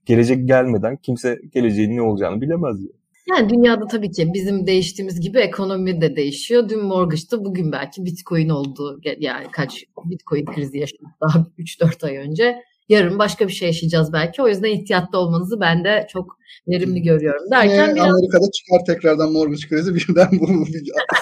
Gelecek 0.06 0.48
gelmeden 0.48 0.96
kimse 0.96 1.38
geleceğin 1.54 1.96
ne 1.96 2.02
olacağını 2.02 2.40
bilemez 2.40 2.82
ya. 2.82 2.88
Yani 3.30 3.48
dünyada 3.48 3.86
tabii 3.86 4.10
ki 4.10 4.30
bizim 4.34 4.66
değiştiğimiz 4.66 5.20
gibi 5.20 5.38
ekonomi 5.38 6.00
de 6.00 6.16
değişiyor. 6.16 6.68
Dün 6.68 6.84
mortgage'da 6.84 7.44
bugün 7.44 7.72
belki 7.72 8.04
bitcoin 8.04 8.48
oldu. 8.48 9.00
Yani 9.18 9.46
kaç 9.52 9.84
bitcoin 10.04 10.44
krizi 10.44 10.78
yaşadık 10.78 11.06
daha 11.20 11.46
3-4 11.58 12.06
ay 12.06 12.16
önce 12.16 12.62
yarın 12.88 13.18
başka 13.18 13.48
bir 13.48 13.52
şey 13.52 13.68
yaşayacağız 13.68 14.12
belki. 14.12 14.42
O 14.42 14.48
yüzden 14.48 14.68
ihtiyatlı 14.68 15.18
olmanızı 15.18 15.60
ben 15.60 15.84
de 15.84 16.06
çok 16.12 16.38
verimli 16.68 17.02
görüyorum. 17.02 17.50
Derken 17.50 17.94
biraz... 17.94 18.08
Amerika'da 18.08 18.50
çıkar 18.50 18.84
tekrardan 18.86 19.32
mortgage 19.32 19.68
krizi 19.68 19.94
birden 19.94 20.28
bu 20.32 20.46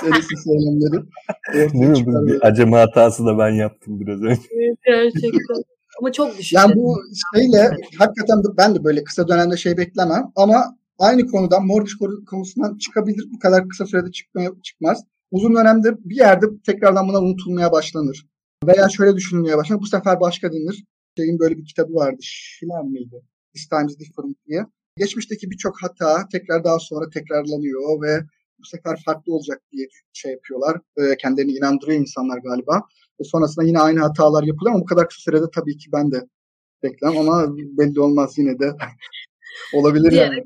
senesi 0.00 0.36
söylemleri. 0.44 1.04
Değil 1.52 2.06
mi? 2.06 2.26
Bir 2.26 2.46
acemi 2.46 2.76
hatası 2.76 3.26
da 3.26 3.38
ben 3.38 3.50
yaptım 3.50 4.00
biraz 4.00 4.22
önce. 4.22 4.40
Evet, 4.50 4.78
gerçekten. 4.86 5.62
Ama 6.00 6.12
çok 6.12 6.38
düşük. 6.38 6.52
Yani 6.52 6.74
bu 6.76 7.00
şeyle 7.34 7.70
hakikaten 7.98 8.44
de 8.44 8.48
ben 8.58 8.74
de 8.74 8.84
böyle 8.84 9.04
kısa 9.04 9.28
dönemde 9.28 9.56
şey 9.56 9.76
beklemem 9.76 10.32
ama 10.36 10.76
aynı 10.98 11.26
konudan 11.26 11.66
mortgage 11.66 12.24
konusundan 12.30 12.78
çıkabilir. 12.78 13.24
Bu 13.34 13.38
kadar 13.38 13.68
kısa 13.68 13.86
sürede 13.86 14.10
çıkmaya, 14.10 14.50
çıkmaz. 14.62 15.04
Uzun 15.30 15.56
dönemde 15.56 15.88
bir 16.04 16.16
yerde 16.16 16.46
tekrardan 16.66 17.08
buna 17.08 17.18
unutulmaya 17.18 17.72
başlanır. 17.72 18.26
Veya 18.66 18.88
şöyle 18.88 19.16
düşünülmeye 19.16 19.56
başlanır. 19.56 19.80
Bu 19.80 19.86
sefer 19.86 20.20
başka 20.20 20.52
denir 20.52 20.84
şeyin 21.16 21.38
böyle 21.38 21.56
bir 21.56 21.64
kitabı 21.64 21.94
vardı. 21.94 22.18
Schiller 22.20 22.82
miydi? 22.82 23.22
This 23.54 23.68
Times 23.68 23.98
Different 23.98 24.36
diye. 24.46 24.66
Geçmişteki 24.96 25.50
birçok 25.50 25.82
hata 25.82 26.28
tekrar 26.28 26.64
daha 26.64 26.78
sonra 26.78 27.10
tekrarlanıyor 27.10 28.02
ve 28.02 28.20
bu 28.58 28.64
sefer 28.64 29.02
farklı 29.04 29.34
olacak 29.34 29.62
diye 29.72 29.86
şey 30.12 30.32
yapıyorlar. 30.32 30.80
E, 30.96 31.16
kendilerini 31.16 31.52
inandırıyor 31.52 32.00
insanlar 32.00 32.38
galiba. 32.38 32.82
Ve 33.20 33.24
sonrasında 33.24 33.64
yine 33.64 33.78
aynı 33.80 34.00
hatalar 34.00 34.42
yapılıyor 34.42 34.74
ama 34.74 34.82
bu 34.82 34.86
kadar 34.86 35.08
kısa 35.08 35.20
sürede 35.20 35.46
tabii 35.54 35.76
ki 35.76 35.92
ben 35.92 36.12
de 36.12 36.20
beklemem 36.82 37.18
ama 37.18 37.56
belli 37.56 38.00
olmaz 38.00 38.38
yine 38.38 38.58
de 38.58 38.72
olabilir 39.74 40.12
yani 40.12 40.44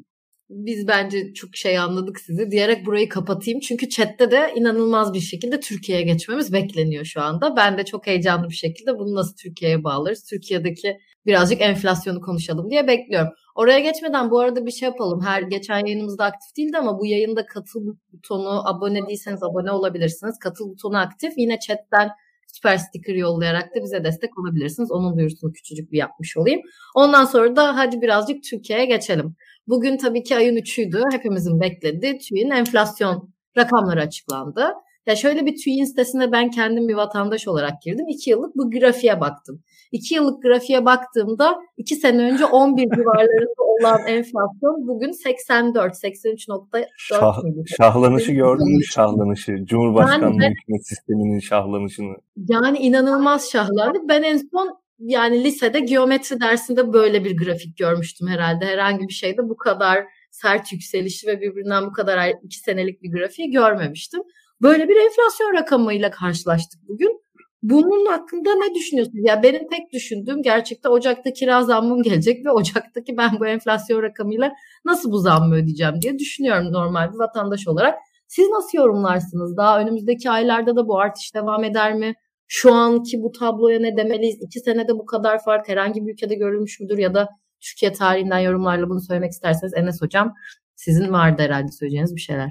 biz 0.51 0.88
bence 0.88 1.34
çok 1.34 1.57
şey 1.57 1.78
anladık 1.78 2.20
sizi 2.20 2.51
diyerek 2.51 2.86
burayı 2.86 3.09
kapatayım. 3.09 3.61
Çünkü 3.61 3.88
chatte 3.88 4.30
de 4.30 4.53
inanılmaz 4.57 5.14
bir 5.14 5.20
şekilde 5.20 5.61
Türkiye'ye 5.61 6.05
geçmemiz 6.05 6.53
bekleniyor 6.53 7.05
şu 7.05 7.22
anda. 7.22 7.57
Ben 7.57 7.78
de 7.78 7.84
çok 7.84 8.07
heyecanlı 8.07 8.48
bir 8.48 8.55
şekilde 8.55 8.98
bunu 8.98 9.14
nasıl 9.14 9.36
Türkiye'ye 9.36 9.84
bağlarız? 9.84 10.24
Türkiye'deki 10.30 10.98
birazcık 11.26 11.61
enflasyonu 11.61 12.20
konuşalım 12.20 12.70
diye 12.70 12.86
bekliyorum. 12.86 13.28
Oraya 13.55 13.78
geçmeden 13.78 14.30
bu 14.30 14.40
arada 14.40 14.66
bir 14.66 14.70
şey 14.70 14.88
yapalım. 14.88 15.20
Her 15.24 15.42
geçen 15.42 15.86
yayınımızda 15.86 16.24
aktif 16.24 16.57
değildi 16.57 16.78
ama 16.78 16.98
bu 16.98 17.07
yayında 17.07 17.46
katıl 17.46 17.94
butonu 18.12 18.68
abone 18.68 19.07
değilseniz 19.07 19.42
abone 19.42 19.70
olabilirsiniz. 19.70 20.38
Katıl 20.38 20.70
butonu 20.70 20.98
aktif. 20.98 21.32
Yine 21.36 21.59
chatten 21.59 22.11
süper 22.55 22.76
sticker 22.76 23.14
yollayarak 23.14 23.74
da 23.76 23.82
bize 23.82 24.05
destek 24.05 24.38
olabilirsiniz. 24.38 24.90
Onun 24.90 25.16
duyurusunu 25.16 25.53
küçücük 25.53 25.92
bir 25.92 25.98
yapmış 25.98 26.36
olayım. 26.36 26.61
Ondan 26.94 27.24
sonra 27.24 27.57
da 27.57 27.76
hadi 27.76 28.01
birazcık 28.01 28.42
Türkiye'ye 28.51 28.84
geçelim. 28.84 29.36
Bugün 29.67 29.97
tabii 29.97 30.23
ki 30.23 30.37
ayın 30.37 30.57
3'üydü. 30.57 31.13
Hepimizin 31.13 31.61
beklediği 31.61 32.19
TÜİ'nin 32.19 32.51
enflasyon 32.51 33.31
rakamları 33.57 34.01
açıklandı. 34.01 34.75
Ya 35.07 35.17
şöyle 35.17 35.47
bir 35.47 35.57
TÜİ'nin 35.57 35.85
sitesine 35.85 36.33
ben 36.33 36.51
kendim 36.51 36.89
bir 36.89 36.95
vatandaş 36.95 37.49
olarak 37.49 37.83
girdim. 37.83 38.09
2 38.09 38.31
yıllık 38.31 38.57
bu 38.57 38.71
grafiğe 38.71 39.21
baktım. 39.21 39.63
2 39.93 40.15
yıllık 40.15 40.43
grafiğe 40.43 40.85
baktığımda 40.85 41.59
2 41.77 41.97
sene 41.97 42.33
önce 42.33 42.45
11 42.53 42.83
civarlarında 42.83 43.63
olan 43.63 44.01
enflasyon 44.07 44.89
bugün 44.89 45.13
84, 45.13 45.95
83.4 45.95 46.85
Şah, 46.99 47.43
Şahlanışı 47.77 48.33
gördün 48.33 48.77
mü 48.77 48.85
şahlanışı? 48.91 49.57
Cumhurbaşkanlığı 49.65 50.43
yani, 50.43 50.55
hükümet 50.61 50.89
sisteminin 50.89 51.41
şahlanışını. 51.41 52.17
Yani 52.49 52.79
inanılmaz 52.79 53.51
şahlandık. 53.51 54.09
Ben 54.09 54.23
en 54.23 54.37
son 54.37 54.81
yani 55.01 55.44
lisede 55.44 55.80
geometri 55.80 56.40
dersinde 56.40 56.92
böyle 56.92 57.24
bir 57.24 57.36
grafik 57.36 57.76
görmüştüm 57.76 58.28
herhalde. 58.28 58.66
Herhangi 58.66 59.09
bir 59.09 59.12
şeyde 59.12 59.48
bu 59.48 59.57
kadar 59.57 60.05
sert 60.30 60.72
yükselişi 60.72 61.26
ve 61.26 61.40
birbirinden 61.40 61.86
bu 61.86 61.92
kadar 61.92 62.32
iki 62.42 62.59
senelik 62.59 63.03
bir 63.03 63.12
grafiği 63.12 63.51
görmemiştim. 63.51 64.20
Böyle 64.62 64.88
bir 64.88 64.96
enflasyon 64.96 65.55
rakamıyla 65.55 66.11
karşılaştık 66.11 66.80
bugün. 66.88 67.20
Bunun 67.62 68.07
hakkında 68.07 68.55
ne 68.55 68.74
düşünüyorsunuz? 68.74 69.24
Ya 69.26 69.42
benim 69.42 69.68
tek 69.68 69.92
düşündüğüm 69.92 70.42
gerçekten 70.42 70.90
Ocak'ta 70.90 71.32
kira 71.32 71.62
zammım 71.62 72.03
gelecek 72.03 72.46
ve 72.46 72.51
Ocak'taki 72.51 73.16
ben 73.16 73.30
bu 73.40 73.46
enflasyon 73.46 74.03
rakamıyla 74.03 74.53
nasıl 74.84 75.12
bu 75.12 75.18
zammı 75.18 75.55
ödeyeceğim 75.55 76.03
diye 76.03 76.18
düşünüyorum 76.18 76.72
normal 76.72 77.12
bir 77.12 77.18
vatandaş 77.18 77.68
olarak. 77.68 77.98
Siz 78.28 78.48
nasıl 78.48 78.78
yorumlarsınız? 78.78 79.57
Daha 79.57 79.80
önümüzdeki 79.80 80.30
aylarda 80.30 80.76
da 80.76 80.88
bu 80.88 80.98
artış 80.98 81.34
devam 81.34 81.64
eder 81.64 81.94
mi? 81.94 82.14
Şu 82.53 82.74
anki 82.74 83.22
bu 83.22 83.32
tabloya 83.32 83.80
ne 83.80 83.96
demeliyiz? 83.96 84.38
İki 84.40 84.61
senede 84.61 84.92
bu 84.92 85.07
kadar 85.07 85.44
fark 85.44 85.68
herhangi 85.68 86.07
bir 86.07 86.12
ülkede 86.12 86.34
görülmüş 86.34 86.80
müdür 86.80 86.98
ya 86.98 87.14
da 87.14 87.28
Türkiye 87.61 87.92
tarihinden 87.92 88.38
yorumlarla 88.38 88.88
bunu 88.88 89.01
söylemek 89.01 89.30
isterseniz 89.30 89.74
Enes 89.74 90.03
Hocam 90.03 90.34
sizin 90.76 91.12
vardı 91.12 91.42
herhalde 91.42 91.72
söyleyeceğiniz 91.72 92.16
bir 92.16 92.20
şeyler. 92.20 92.51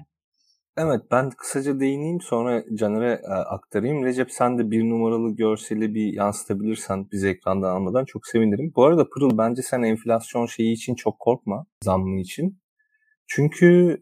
Evet 0.78 1.02
ben 1.12 1.30
kısaca 1.30 1.80
değineyim 1.80 2.22
sonra 2.22 2.64
Caner'e 2.76 3.12
e, 3.12 3.28
aktarayım. 3.28 4.06
Recep 4.06 4.32
sen 4.32 4.58
de 4.58 4.72
bir 4.72 4.90
numaralı 4.90 5.36
görseli 5.36 5.94
bir 5.94 6.14
yansıtabilirsen 6.14 7.12
bize 7.12 7.30
ekrandan 7.30 7.76
almadan 7.76 8.06
çok 8.06 8.28
sevinirim. 8.28 8.72
Bu 8.76 8.86
arada 8.86 9.10
Pırıl 9.10 9.38
bence 9.38 9.62
sen 9.62 9.82
enflasyon 9.84 10.46
şeyi 10.46 10.74
için 10.74 10.96
çok 10.96 11.20
korkma 11.20 11.66
zammı 11.84 12.20
için. 12.20 12.60
Çünkü 13.28 13.98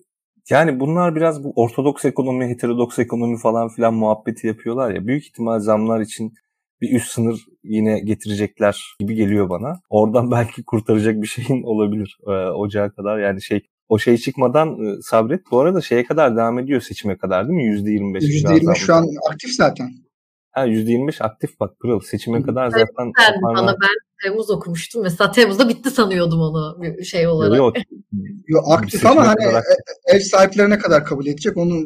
yani 0.49 0.79
bunlar 0.79 1.15
biraz 1.15 1.43
bu 1.43 1.53
ortodoks 1.55 2.05
ekonomi, 2.05 2.47
heterodoks 2.47 2.99
ekonomi 2.99 3.37
falan 3.37 3.69
filan 3.69 3.93
muhabbeti 3.93 4.47
yapıyorlar 4.47 4.91
ya. 4.91 5.07
Büyük 5.07 5.25
ihtimal 5.25 5.59
zamlar 5.59 5.99
için 5.99 6.33
bir 6.81 6.95
üst 6.95 7.11
sınır 7.11 7.45
yine 7.63 7.99
getirecekler 7.99 8.95
gibi 8.99 9.15
geliyor 9.15 9.49
bana. 9.49 9.81
Oradan 9.89 10.31
belki 10.31 10.63
kurtaracak 10.63 11.21
bir 11.21 11.27
şeyin 11.27 11.63
olabilir 11.63 12.17
e, 12.27 12.31
ocağa 12.31 12.89
kadar. 12.89 13.19
Yani 13.19 13.41
şey 13.41 13.61
o 13.89 13.99
şey 13.99 14.17
çıkmadan 14.17 14.85
e, 14.85 15.01
sabret. 15.01 15.41
Bu 15.51 15.59
arada 15.59 15.81
şeye 15.81 16.05
kadar 16.05 16.35
devam 16.35 16.59
ediyor 16.59 16.81
seçime 16.81 17.17
kadar 17.17 17.47
değil 17.47 17.57
mi? 17.57 17.63
%25. 17.63 18.19
%25 18.19 18.75
şu 18.75 18.95
an 18.95 19.07
aktif 19.31 19.51
zaten. 19.51 20.06
Ha 20.51 20.67
%25 20.67 21.23
aktif 21.23 21.59
bak 21.59 21.79
Pırıl. 21.79 21.99
Seçime 21.99 22.43
kadar 22.43 22.69
zaten... 22.69 22.87
Ben, 22.97 23.41
bana 23.41 23.75
ben 23.81 23.89
Temmuz 24.23 24.49
okumuştum. 24.49 25.03
Mesela 25.03 25.31
Temmuz'da 25.31 25.69
bitti 25.69 25.89
sanıyordum 25.91 26.39
onu 26.39 26.81
bir 26.81 27.03
şey 27.03 27.27
olarak. 27.27 27.57
Yok, 27.57 27.75
Yo, 28.47 28.59
aktif 28.71 29.05
ama 29.05 29.27
hani 29.27 29.47
olarak... 29.47 29.65
E, 30.11 30.15
ev 30.15 30.19
sahiplerine 30.19 30.77
kadar 30.77 31.05
kabul 31.05 31.25
edecek 31.25 31.57
onu 31.57 31.85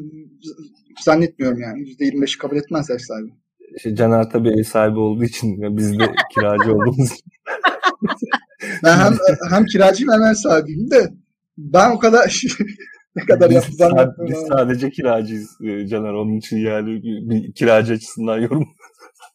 zannetmiyorum 1.02 1.62
yani. 1.62 1.80
%25'i 1.82 2.38
kabul 2.38 2.58
etmez 2.58 2.90
ev 2.90 2.98
sahibi. 2.98 3.32
İşte 3.76 3.96
Caner 3.96 4.30
tabii 4.30 4.60
ev 4.60 4.64
sahibi 4.64 5.00
olduğu 5.00 5.24
için 5.24 5.62
ve 5.62 5.78
biz 5.78 6.00
de 6.00 6.12
kiracı 6.36 6.72
olduğumuz 6.72 7.12
için. 7.12 7.32
ben 8.84 8.98
hem, 8.98 9.18
hem 9.50 9.66
kiracıyım 9.66 10.14
hem 10.14 10.24
ev 10.24 10.34
sahibiyim 10.34 10.92
de 10.92 11.14
ben 11.58 11.92
o 11.92 12.00
kadar 12.00 12.24
ne 13.16 13.26
kadar 13.26 13.50
biz, 13.50 13.58
sad- 13.58 14.28
biz 14.28 14.38
sadece 14.38 14.90
kiracıyız 14.90 15.58
e, 15.62 15.88
Caner 15.88 16.14
onun 16.14 16.38
için 16.38 16.58
yani 16.58 17.04
bir 17.04 17.54
kiracı 17.54 17.94
açısından 17.94 18.40
yorum 18.40 18.68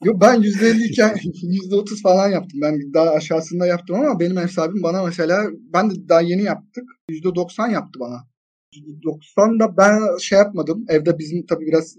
Yok 0.04 0.20
ben 0.20 0.42
%50 0.42 0.84
iken 0.84 1.14
%30 1.16 2.02
falan 2.02 2.28
yaptım. 2.28 2.60
Ben 2.62 2.94
daha 2.94 3.10
aşağısında 3.10 3.66
yaptım 3.66 3.96
ama 3.96 4.20
benim 4.20 4.38
ev 4.38 4.46
sahibim 4.46 4.82
bana 4.82 5.04
mesela 5.04 5.44
ben 5.72 5.90
de 5.90 5.94
daha 6.08 6.20
yeni 6.20 6.42
yaptık. 6.42 6.84
%90 7.10 7.72
yaptı 7.72 8.00
bana. 8.00 8.26
%90 8.74 9.60
da 9.60 9.76
ben 9.76 10.18
şey 10.18 10.38
yapmadım. 10.38 10.84
Evde 10.88 11.18
bizim 11.18 11.46
tabii 11.46 11.66
biraz 11.66 11.96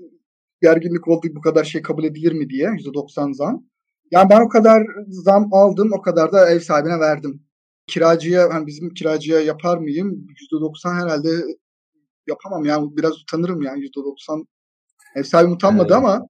gerginlik 0.61 1.07
oldu 1.07 1.27
bu 1.35 1.41
kadar 1.41 1.63
şey 1.63 1.81
kabul 1.81 2.03
edilir 2.03 2.31
mi 2.31 2.49
diye. 2.49 2.67
%90 2.67 3.33
zam. 3.33 3.63
Yani 4.11 4.29
ben 4.29 4.41
o 4.41 4.49
kadar 4.49 4.83
zam 5.07 5.53
aldım 5.53 5.89
o 5.93 6.01
kadar 6.01 6.31
da 6.31 6.49
ev 6.49 6.59
sahibine 6.59 6.99
verdim. 6.99 7.43
Kiracıya 7.87 8.53
hani 8.53 8.67
bizim 8.67 8.89
kiracıya 8.89 9.39
yapar 9.39 9.77
mıyım? 9.77 10.27
%90 10.51 11.01
herhalde 11.01 11.29
yapamam 12.27 12.65
yani 12.65 12.97
biraz 12.97 13.21
utanırım 13.21 13.61
yani 13.61 13.79
%90. 13.79 14.45
Ev 15.15 15.23
sahibim 15.23 15.51
utanmadı 15.51 15.93
evet. 15.93 16.03
ama 16.03 16.27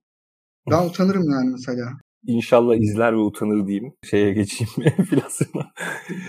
ben 0.70 0.86
utanırım 0.88 1.30
yani 1.30 1.50
mesela. 1.50 1.90
İnşallah 2.26 2.76
izler 2.76 3.12
ve 3.12 3.16
utanır 3.18 3.66
diyeyim. 3.66 3.92
Şeye 4.04 4.32
geçeyim 4.32 4.72
enflasyona. 4.98 5.72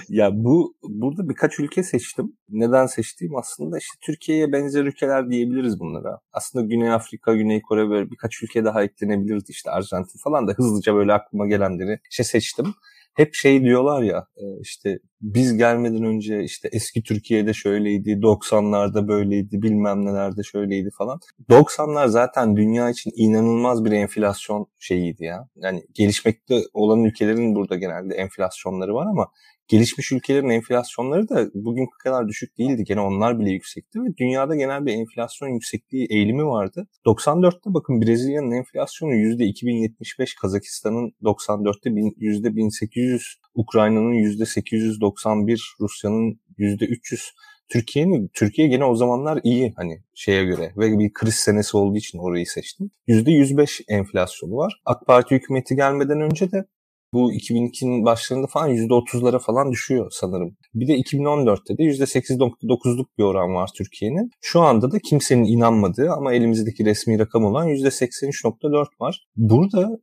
ya 0.10 0.30
bu 0.34 0.74
burada 0.84 1.30
birkaç 1.30 1.60
ülke 1.60 1.84
seçtim. 1.84 2.38
Neden 2.50 2.86
seçtiğim 2.86 3.36
aslında 3.36 3.78
işte 3.78 3.98
Türkiye'ye 4.02 4.52
benzer 4.52 4.86
ülkeler 4.86 5.30
diyebiliriz 5.30 5.80
bunlara. 5.80 6.20
Aslında 6.34 6.66
Güney 6.66 6.92
Afrika, 6.92 7.36
Güney 7.36 7.62
Kore 7.62 7.90
böyle 7.90 8.12
birkaç 8.12 8.44
ülke 8.44 8.66
daha 8.66 8.84
eklenebilirdi 8.84 9.46
işte 9.52 9.72
Arjantin 9.72 10.20
falan 10.24 10.48
da 10.48 10.52
hızlıca 10.52 10.96
böyle 10.96 11.14
aklıma 11.14 11.48
gelenleri 11.48 12.00
işte 12.12 12.24
seçtim. 12.24 12.74
Hep 13.20 13.34
şey 13.34 13.64
diyorlar 13.64 14.02
ya 14.02 14.28
e, 14.38 14.46
işte 14.62 15.00
biz 15.22 15.58
gelmeden 15.58 16.04
önce 16.04 16.44
işte 16.44 16.70
eski 16.72 17.04
Türkiye'de 17.04 17.54
şöyleydi, 17.54 18.10
90'larda 18.10 19.08
böyleydi, 19.08 19.62
bilmem 19.62 20.06
nelerde 20.06 20.44
şöyleydi 20.44 20.90
falan. 20.98 21.20
90'lar 21.50 22.08
zaten 22.08 22.58
dünya 22.58 22.90
için 22.90 23.12
inanılmaz 23.16 23.86
bir 23.86 23.92
enflasyon 23.92 24.68
şeyiydi 24.80 25.24
ya. 25.24 25.48
Yani 25.56 25.84
gelişmekte 25.94 26.62
olan 26.74 27.04
ülkelerin 27.04 27.56
burada 27.56 27.76
genelde 27.76 28.16
enflasyonları 28.16 28.94
var 28.94 29.06
ama 29.06 29.28
gelişmiş 29.70 30.12
ülkelerin 30.12 30.50
enflasyonları 30.50 31.30
da 31.30 31.48
bugün 31.54 31.88
kadar 32.04 32.28
düşük 32.28 32.58
değildi. 32.58 32.84
Gene 32.84 33.02
onlar 33.02 33.40
bile 33.40 33.52
yüksekti 33.52 34.00
ve 34.00 34.18
dünyada 34.18 34.56
genel 34.56 34.86
bir 34.86 34.94
enflasyon 34.94 35.50
yüksekliği 35.50 36.08
eğilimi 36.10 36.46
vardı. 36.46 36.88
94'te 37.06 37.74
bakın 37.74 38.02
Brezilya'nın 38.02 38.52
enflasyonu 38.52 39.14
%2075, 39.14 40.36
Kazakistan'ın 40.42 41.12
94'te 41.24 41.90
%1800, 41.90 43.22
Ukrayna'nın 43.54 44.14
%891, 44.14 45.60
Rusya'nın 45.82 46.40
%300 46.58 47.32
Türkiye'nin 47.70 48.30
Türkiye 48.34 48.68
gene 48.68 48.86
o 48.86 48.96
zamanlar 48.96 49.40
iyi 49.44 49.74
hani 49.76 50.04
şeye 50.14 50.46
göre 50.46 50.74
ve 50.78 51.00
bir 51.00 51.14
kriz 51.14 51.36
senesi 51.36 51.78
olduğu 51.78 51.98
için 51.98 52.20
orayı 52.20 52.46
seçtim. 52.46 52.92
%105 53.08 53.84
enflasyonu 53.88 54.56
var. 54.56 54.82
AK 54.86 55.08
Parti 55.08 55.36
hükümeti 55.36 55.76
gelmeden 55.76 56.22
önce 56.22 56.52
de 56.52 56.66
bu 57.14 57.34
2002'nin 57.34 58.06
başlarında 58.06 58.48
falan 58.48 58.70
%30'lara 58.70 59.40
falan 59.40 59.72
düşüyor 59.72 60.12
sanırım. 60.12 60.58
Bir 60.74 60.88
de 60.88 60.94
2014'te 60.94 61.78
de 61.78 61.84
%8.9'luk 61.84 63.06
bir 63.18 63.24
oran 63.24 63.56
var 63.56 63.70
Türkiye'nin. 63.78 64.32
Şu 64.42 64.62
anda 64.62 64.92
da 64.92 65.00
kimsenin 65.00 65.44
inanmadığı 65.44 66.12
ama 66.12 66.34
elimizdeki 66.34 66.86
resmi 66.86 67.20
rakam 67.20 67.46
olan 67.46 67.68
%83.4 67.68 68.86
var. 69.00 69.28
Burada 69.36 70.00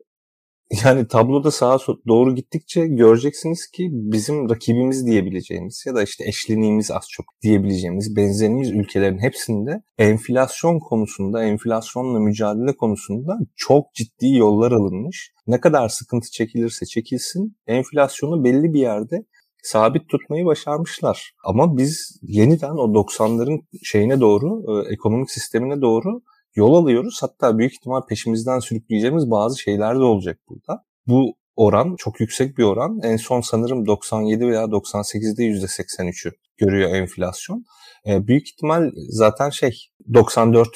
yani 0.85 1.09
tabloda 1.09 1.51
sağa 1.51 1.79
doğru 2.09 2.35
gittikçe 2.35 2.87
göreceksiniz 2.87 3.67
ki 3.71 3.89
bizim 3.93 4.51
rakibimiz 4.51 5.07
diyebileceğimiz 5.07 5.85
ya 5.87 5.95
da 5.95 6.03
işte 6.03 6.25
eşleniğimiz 6.29 6.91
az 6.91 7.09
çok 7.11 7.27
diyebileceğimiz 7.43 8.17
benzerimiz 8.17 8.71
ülkelerin 8.71 9.19
hepsinde 9.19 9.83
enflasyon 9.99 10.79
konusunda, 10.79 11.45
enflasyonla 11.45 12.21
mücadele 12.21 12.77
konusunda 12.77 13.39
çok 13.57 13.95
ciddi 13.95 14.37
yollar 14.37 14.73
alınmış. 14.73 15.33
Ne 15.47 15.61
kadar 15.61 15.89
sıkıntı 15.89 16.31
çekilirse 16.31 16.87
çekilsin 16.87 17.57
enflasyonu 17.67 18.45
belli 18.45 18.73
bir 18.73 18.81
yerde 18.81 19.25
sabit 19.63 20.09
tutmayı 20.09 20.47
başarmışlar. 20.47 21.33
Ama 21.45 21.77
biz 21.77 22.21
yeniden 22.23 22.71
o 22.71 22.95
90'ların 22.95 23.61
şeyine 23.83 24.21
doğru, 24.21 24.65
e, 24.69 24.93
ekonomik 24.93 25.31
sistemine 25.31 25.81
doğru 25.81 26.23
yol 26.57 26.75
alıyoruz. 26.75 27.19
Hatta 27.21 27.59
büyük 27.59 27.73
ihtimal 27.73 28.07
peşimizden 28.07 28.59
sürükleyeceğimiz 28.59 29.31
bazı 29.31 29.59
şeyler 29.59 29.95
de 29.95 30.03
olacak 30.03 30.39
burada. 30.49 30.85
Bu 31.07 31.35
oran 31.57 31.97
çok 31.99 32.21
yüksek 32.21 32.59
bir 32.59 32.65
oran. 32.65 33.01
En 33.03 33.17
son 33.17 33.41
sanırım 33.41 33.87
97 33.87 34.47
veya 34.47 34.65
98'de 34.65 35.43
%83'ü 35.43 36.33
görüyor 36.57 36.95
enflasyon. 36.95 37.65
E, 38.07 38.27
büyük 38.27 38.49
ihtimal 38.49 38.91
zaten 39.09 39.51
şey 39.51 39.79
94 40.15 40.69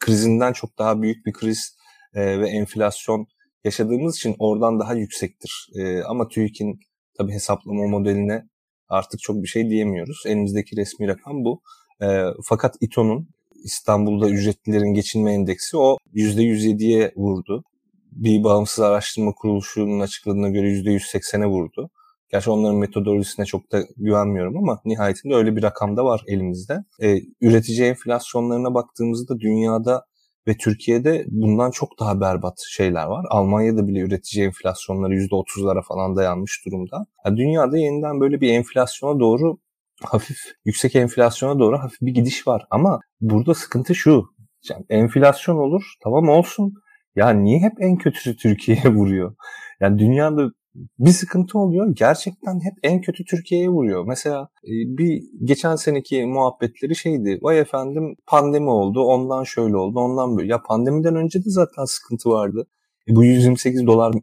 krizinden 0.00 0.52
çok 0.52 0.78
daha 0.78 1.02
büyük 1.02 1.26
bir 1.26 1.32
kriz 1.32 1.76
e, 2.14 2.40
ve 2.40 2.48
enflasyon 2.48 3.26
yaşadığımız 3.64 4.16
için 4.16 4.36
oradan 4.38 4.80
daha 4.80 4.94
yüksektir. 4.94 5.68
E, 5.74 6.02
ama 6.02 6.28
TÜİK'in 6.28 6.80
tabi 7.18 7.32
hesaplama 7.32 7.86
modeline 7.86 8.48
artık 8.88 9.20
çok 9.20 9.42
bir 9.42 9.48
şey 9.48 9.70
diyemiyoruz. 9.70 10.22
Elimizdeki 10.26 10.76
resmi 10.76 11.08
rakam 11.08 11.44
bu. 11.44 11.62
E, 12.02 12.24
fakat 12.44 12.76
İTO'nun 12.80 13.28
İstanbul'da 13.64 14.30
ücretlilerin 14.30 14.94
geçinme 14.94 15.32
endeksi 15.32 15.76
o 15.76 15.96
%107'ye 16.14 17.12
vurdu. 17.16 17.64
Bir 18.12 18.44
bağımsız 18.44 18.80
araştırma 18.80 19.32
kuruluşunun 19.32 20.00
açıkladığına 20.00 20.48
göre 20.48 20.72
%180'e 20.72 21.46
vurdu. 21.46 21.90
Gerçi 22.32 22.50
onların 22.50 22.78
metodolojisine 22.78 23.46
çok 23.46 23.72
da 23.72 23.82
güvenmiyorum 23.96 24.56
ama 24.56 24.80
nihayetinde 24.84 25.34
öyle 25.34 25.56
bir 25.56 25.62
rakam 25.62 25.96
da 25.96 26.04
var 26.04 26.24
elimizde. 26.26 26.84
Ee, 27.02 27.20
üretici 27.40 27.88
enflasyonlarına 27.88 28.74
baktığımızda 28.74 29.40
dünyada 29.40 30.06
ve 30.48 30.56
Türkiye'de 30.56 31.24
bundan 31.28 31.70
çok 31.70 32.00
daha 32.00 32.20
berbat 32.20 32.60
şeyler 32.68 33.04
var. 33.04 33.26
Almanya'da 33.28 33.88
bile 33.88 34.00
üretici 34.00 34.46
enflasyonları 34.46 35.14
%30'lara 35.14 35.82
falan 35.82 36.16
dayanmış 36.16 36.66
durumda. 36.66 37.06
Yani 37.24 37.36
dünyada 37.36 37.78
yeniden 37.78 38.20
böyle 38.20 38.40
bir 38.40 38.52
enflasyona 38.52 39.20
doğru 39.20 39.58
hafif 40.04 40.38
yüksek 40.64 40.96
enflasyona 40.96 41.58
doğru 41.58 41.78
hafif 41.78 42.00
bir 42.02 42.14
gidiş 42.14 42.46
var. 42.46 42.66
Ama 42.70 43.00
burada 43.20 43.54
sıkıntı 43.54 43.94
şu. 43.94 44.24
Yani 44.70 44.84
enflasyon 44.90 45.56
olur 45.56 45.94
tamam 46.04 46.28
olsun. 46.28 46.74
Ya 47.16 47.30
niye 47.30 47.58
hep 47.58 47.72
en 47.80 47.96
kötüsü 47.96 48.36
Türkiye'ye 48.36 48.84
vuruyor? 48.94 49.34
Yani 49.80 49.98
dünyada 49.98 50.50
bir 50.98 51.10
sıkıntı 51.10 51.58
oluyor. 51.58 51.94
Gerçekten 51.96 52.54
hep 52.54 52.74
en 52.82 53.00
kötü 53.00 53.24
Türkiye'ye 53.24 53.68
vuruyor. 53.68 54.04
Mesela 54.06 54.48
e, 54.64 54.72
bir 54.98 55.22
geçen 55.44 55.76
seneki 55.76 56.26
muhabbetleri 56.26 56.96
şeydi. 56.96 57.38
Vay 57.42 57.60
efendim 57.60 58.16
pandemi 58.26 58.70
oldu. 58.70 59.02
Ondan 59.02 59.44
şöyle 59.44 59.76
oldu. 59.76 60.00
Ondan 60.00 60.36
böyle. 60.36 60.52
Ya 60.52 60.62
pandemiden 60.62 61.16
önce 61.16 61.38
de 61.38 61.50
zaten 61.50 61.84
sıkıntı 61.84 62.30
vardı. 62.30 62.66
E 63.08 63.16
bu 63.16 63.24
128 63.24 63.86
dolar 63.86 64.14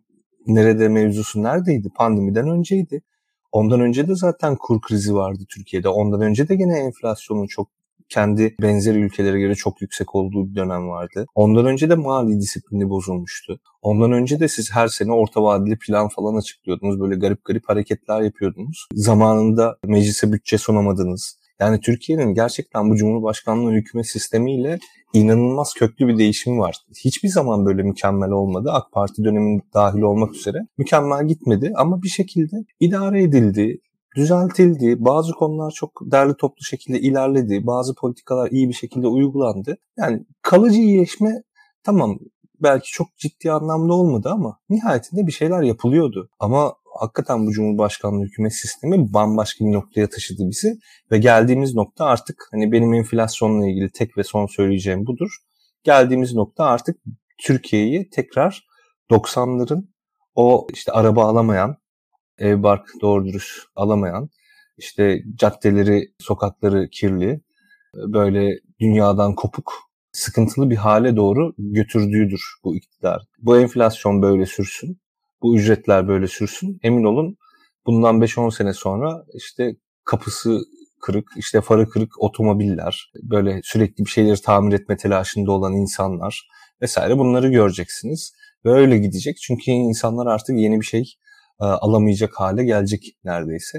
nerede 0.47 0.89
mevzusu 0.89 1.43
neredeydi? 1.43 1.89
Pandemiden 1.95 2.49
önceydi. 2.49 3.01
Ondan 3.51 3.81
önce 3.81 4.07
de 4.07 4.15
zaten 4.15 4.55
kur 4.55 4.81
krizi 4.81 5.15
vardı 5.15 5.43
Türkiye'de. 5.49 5.89
Ondan 5.89 6.21
önce 6.21 6.47
de 6.47 6.55
gene 6.55 6.79
enflasyonun 6.79 7.47
çok 7.47 7.67
kendi 8.09 8.55
benzer 8.61 8.95
ülkelere 8.95 9.39
göre 9.39 9.55
çok 9.55 9.81
yüksek 9.81 10.15
olduğu 10.15 10.49
bir 10.49 10.55
dönem 10.55 10.89
vardı. 10.89 11.25
Ondan 11.35 11.65
önce 11.65 11.89
de 11.89 11.95
mali 11.95 12.39
disiplini 12.39 12.89
bozulmuştu. 12.89 13.59
Ondan 13.81 14.11
önce 14.11 14.39
de 14.39 14.47
siz 14.47 14.71
her 14.71 14.87
sene 14.87 15.11
orta 15.11 15.43
vadeli 15.43 15.77
plan 15.79 16.07
falan 16.07 16.35
açıklıyordunuz. 16.35 16.99
Böyle 16.99 17.15
garip 17.15 17.45
garip 17.45 17.69
hareketler 17.69 18.21
yapıyordunuz. 18.21 18.87
Zamanında 18.93 19.77
meclise 19.83 20.31
bütçe 20.33 20.57
sunamadınız. 20.57 21.39
Yani 21.59 21.79
Türkiye'nin 21.79 22.33
gerçekten 22.33 22.89
bu 22.89 22.95
Cumhurbaşkanlığı 22.95 23.71
hükümet 23.71 24.07
sistemiyle 24.07 24.79
inanılmaz 25.13 25.73
köklü 25.73 26.07
bir 26.07 26.17
değişim 26.17 26.59
var. 26.59 26.75
Hiçbir 27.05 27.29
zaman 27.29 27.65
böyle 27.65 27.83
mükemmel 27.83 28.29
olmadı. 28.29 28.69
AK 28.71 28.91
Parti 28.91 29.23
döneminde 29.23 29.63
dahil 29.73 30.01
olmak 30.01 30.35
üzere 30.35 30.67
mükemmel 30.77 31.27
gitmedi 31.27 31.73
ama 31.75 32.03
bir 32.03 32.09
şekilde 32.09 32.55
idare 32.79 33.23
edildi, 33.23 33.81
düzeltildi. 34.15 34.95
Bazı 35.05 35.33
konular 35.33 35.71
çok 35.71 36.01
derli 36.01 36.33
toplu 36.37 36.63
şekilde 36.63 36.99
ilerledi. 36.99 37.67
Bazı 37.67 37.95
politikalar 37.95 38.51
iyi 38.51 38.69
bir 38.69 38.73
şekilde 38.73 39.07
uygulandı. 39.07 39.77
Yani 39.97 40.25
kalıcı 40.41 40.79
iyileşme 40.79 41.43
tamam 41.83 42.19
belki 42.61 42.91
çok 42.91 43.17
ciddi 43.17 43.51
anlamda 43.51 43.93
olmadı 43.93 44.29
ama 44.31 44.59
nihayetinde 44.69 45.27
bir 45.27 45.31
şeyler 45.31 45.61
yapılıyordu. 45.61 46.29
Ama 46.39 46.73
hakikaten 46.99 47.47
bu 47.47 47.51
Cumhurbaşkanlığı 47.51 48.25
hükümet 48.25 48.53
sistemi 48.53 49.13
bambaşka 49.13 49.65
bir 49.65 49.71
noktaya 49.71 50.09
taşıdı 50.09 50.49
bizi 50.49 50.79
ve 51.11 51.17
geldiğimiz 51.17 51.75
nokta 51.75 52.05
artık 52.05 52.47
hani 52.51 52.71
benim 52.71 52.93
enflasyonla 52.93 53.67
ilgili 53.67 53.91
tek 53.91 54.17
ve 54.17 54.23
son 54.23 54.45
söyleyeceğim 54.45 55.05
budur. 55.05 55.29
Geldiğimiz 55.83 56.33
nokta 56.33 56.65
artık 56.65 56.97
Türkiye'yi 57.37 58.09
tekrar 58.09 58.67
90'ların 59.11 59.87
o 60.35 60.67
işte 60.73 60.91
araba 60.91 61.25
alamayan, 61.25 61.77
ev 62.37 62.63
bark 62.63 62.87
doğru 63.01 63.25
dürüst 63.25 63.59
alamayan, 63.75 64.29
işte 64.77 65.23
caddeleri, 65.35 66.05
sokakları 66.19 66.89
kirli, 66.89 67.41
böyle 67.93 68.59
dünyadan 68.79 69.35
kopuk, 69.35 69.73
sıkıntılı 70.11 70.69
bir 70.69 70.75
hale 70.75 71.15
doğru 71.15 71.53
götürdüğüdür 71.57 72.41
bu 72.63 72.75
iktidar. 72.75 73.25
Bu 73.39 73.59
enflasyon 73.59 74.21
böyle 74.21 74.45
sürsün 74.45 74.99
bu 75.41 75.55
ücretler 75.55 76.07
böyle 76.07 76.27
sürsün. 76.27 76.79
Emin 76.83 77.03
olun 77.03 77.37
bundan 77.85 78.21
5-10 78.21 78.55
sene 78.55 78.73
sonra 78.73 79.25
işte 79.33 79.75
kapısı 80.03 80.61
kırık, 81.01 81.27
işte 81.37 81.61
farı 81.61 81.89
kırık 81.89 82.21
otomobiller, 82.21 83.11
böyle 83.23 83.61
sürekli 83.63 84.05
bir 84.05 84.09
şeyleri 84.09 84.41
tamir 84.41 84.73
etme 84.73 84.97
telaşında 84.97 85.51
olan 85.51 85.73
insanlar 85.73 86.47
vesaire 86.81 87.17
bunları 87.17 87.49
göreceksiniz. 87.51 88.33
Ve 88.65 88.71
öyle 88.71 88.97
gidecek 88.97 89.37
çünkü 89.37 89.71
insanlar 89.71 90.25
artık 90.25 90.57
yeni 90.57 90.79
bir 90.79 90.85
şey 90.85 91.13
e, 91.61 91.65
alamayacak 91.65 92.33
hale 92.35 92.63
gelecek 92.63 93.17
neredeyse. 93.23 93.77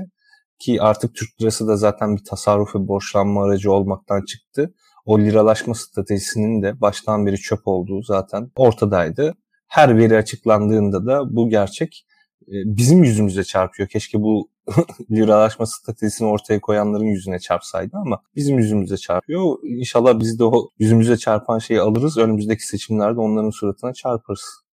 Ki 0.58 0.82
artık 0.82 1.14
Türk 1.14 1.40
lirası 1.40 1.68
da 1.68 1.76
zaten 1.76 2.16
bir 2.16 2.24
tasarruf 2.24 2.74
ve 2.74 2.88
borçlanma 2.88 3.44
aracı 3.44 3.72
olmaktan 3.72 4.24
çıktı. 4.24 4.74
O 5.04 5.18
liralaşma 5.18 5.74
stratejisinin 5.74 6.62
de 6.62 6.80
baştan 6.80 7.26
beri 7.26 7.36
çöp 7.36 7.60
olduğu 7.64 8.02
zaten 8.02 8.50
ortadaydı 8.56 9.34
her 9.68 9.98
veri 9.98 10.16
açıklandığında 10.16 11.06
da 11.06 11.36
bu 11.36 11.48
gerçek 11.48 12.06
e, 12.48 12.54
bizim 12.64 13.04
yüzümüze 13.04 13.44
çarpıyor. 13.44 13.88
Keşke 13.88 14.22
bu 14.22 14.50
liralaşma 15.10 15.66
stratejisini 15.66 16.28
ortaya 16.28 16.60
koyanların 16.60 17.04
yüzüne 17.04 17.38
çarpsaydı 17.38 17.96
ama 17.96 18.22
bizim 18.36 18.58
yüzümüze 18.58 18.96
çarpıyor. 18.96 19.58
İnşallah 19.62 20.20
biz 20.20 20.38
de 20.38 20.44
o 20.44 20.68
yüzümüze 20.78 21.16
çarpan 21.16 21.58
şeyi 21.58 21.80
alırız. 21.80 22.18
Önümüzdeki 22.18 22.66
seçimlerde 22.66 23.20
onların 23.20 23.50
suratına 23.50 23.92
çarparız. 23.92 24.68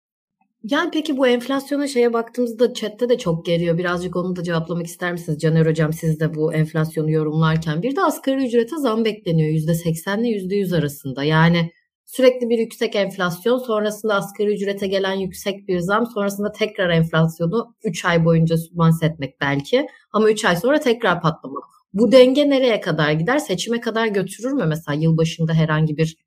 Yani 0.64 0.90
peki 0.94 1.18
bu 1.18 1.28
enflasyona 1.28 1.88
şeye 1.88 2.14
baktığımızda 2.14 2.74
chatte 2.74 3.10
de 3.10 3.18
çok 3.18 3.46
geliyor. 3.46 3.78
Birazcık 3.78 4.16
onu 4.16 4.36
da 4.36 4.44
cevaplamak 4.44 4.86
ister 4.86 5.12
misiniz 5.12 5.40
Caner 5.40 5.66
Hocam 5.66 5.94
siz 5.94 6.20
de 6.20 6.36
bu 6.36 6.54
enflasyonu 6.54 7.12
yorumlarken? 7.12 7.84
Bir 7.84 7.96
de 7.96 8.02
asgari 8.02 8.46
ücrete 8.46 8.78
zam 8.78 9.06
bekleniyor. 9.06 9.50
%80 9.50 10.22
ile 10.22 10.56
%100 10.58 10.78
arasında. 10.78 11.24
Yani 11.24 11.72
sürekli 12.16 12.50
bir 12.50 12.60
yüksek 12.60 12.96
enflasyon, 12.96 13.58
sonrasında 13.58 14.16
asgari 14.16 14.54
ücrete 14.54 14.88
gelen 14.88 15.14
yüksek 15.14 15.68
bir 15.68 15.80
zam, 15.80 16.06
sonrasında 16.06 16.52
tekrar 16.52 16.90
enflasyonu 16.90 17.76
3 17.84 18.06
ay 18.06 18.26
boyunca 18.26 18.58
sübvanse 18.58 19.06
etmek 19.06 19.42
belki 19.42 19.88
ama 20.12 20.32
3 20.32 20.46
ay 20.46 20.56
sonra 20.56 20.80
tekrar 20.80 21.22
patlamak. 21.22 21.64
Bu 21.94 22.12
denge 22.12 22.50
nereye 22.50 22.82
kadar 22.82 23.12
gider? 23.12 23.38
Seçime 23.38 23.80
kadar 23.80 24.08
götürür 24.08 24.52
mü 24.52 24.66
mesela 24.68 24.96
yılbaşında 24.96 25.54
herhangi 25.54 25.98
bir 25.98 26.18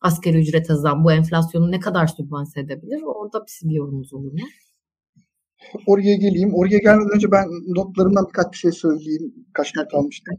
asgari 0.00 0.38
ücrete 0.38 0.74
zam 0.74 1.04
bu 1.04 1.12
enflasyonu 1.12 1.70
ne 1.70 1.80
kadar 1.80 2.06
sübvanse 2.06 2.60
edebilir? 2.60 3.02
Orada 3.02 3.44
bir 3.64 3.74
yorumunuz 3.74 4.14
olur 4.14 4.32
mu? 4.32 4.38
Oraya 5.86 6.16
geleyim. 6.16 6.54
Oraya 6.54 6.78
gelmeden 6.78 7.14
önce 7.14 7.32
ben 7.32 7.46
notlarımdan 7.76 8.26
birkaç 8.28 8.52
bir 8.52 8.56
şey 8.56 8.72
söyleyeyim. 8.72 9.34
Kaç 9.52 9.76
not 9.76 9.94
almıştım. 9.94 10.36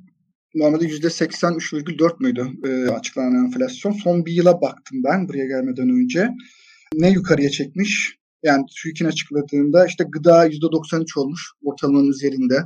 Normalde 0.56 0.86
%83,4 0.86 2.24
müydü 2.24 2.48
e, 2.66 2.90
açıklanan 2.92 3.46
enflasyon? 3.46 3.92
Son 3.92 4.26
bir 4.26 4.32
yıla 4.32 4.62
baktım 4.62 5.04
ben 5.04 5.28
buraya 5.28 5.46
gelmeden 5.46 5.90
önce. 5.90 6.30
Ne 6.94 7.10
yukarıya 7.10 7.50
çekmiş? 7.50 8.20
Yani 8.44 8.66
TÜİK'in 8.76 9.06
açıkladığında 9.06 9.86
işte 9.86 10.04
gıda 10.12 10.48
%93 10.48 11.20
olmuş 11.20 11.42
ortalamanın 11.64 12.10
üzerinde. 12.10 12.64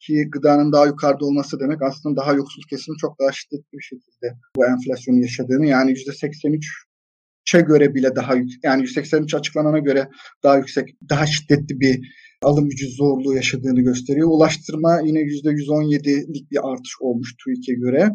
Ki 0.00 0.28
gıdanın 0.30 0.72
daha 0.72 0.86
yukarıda 0.86 1.24
olması 1.24 1.60
demek 1.60 1.82
aslında 1.82 2.16
daha 2.16 2.32
yoksul 2.32 2.62
kesimin 2.70 2.96
çok 2.96 3.20
daha 3.20 3.32
şiddetli 3.32 3.72
bir 3.72 3.82
şekilde 3.82 4.38
bu 4.56 4.66
enflasyonu 4.66 5.20
yaşadığını. 5.20 5.66
Yani 5.66 5.92
%83'e 5.92 7.60
göre 7.60 7.94
bile 7.94 8.16
daha 8.16 8.34
yüksek 8.34 8.64
yani 8.64 8.82
183 8.82 9.34
açıklanana 9.34 9.78
göre 9.78 10.08
daha 10.42 10.56
yüksek, 10.56 10.88
daha 11.08 11.26
şiddetli 11.26 11.80
bir 11.80 12.00
alım 12.42 12.68
gücü 12.68 12.88
zorluğu 12.88 13.34
yaşadığını 13.34 13.80
gösteriyor. 13.80 14.28
Ulaştırma 14.28 15.00
yine 15.00 15.18
%117'lik 15.18 16.50
bir 16.50 16.72
artış 16.72 16.92
olmuş 17.00 17.34
TÜİK'e 17.44 17.72
göre. 17.72 18.10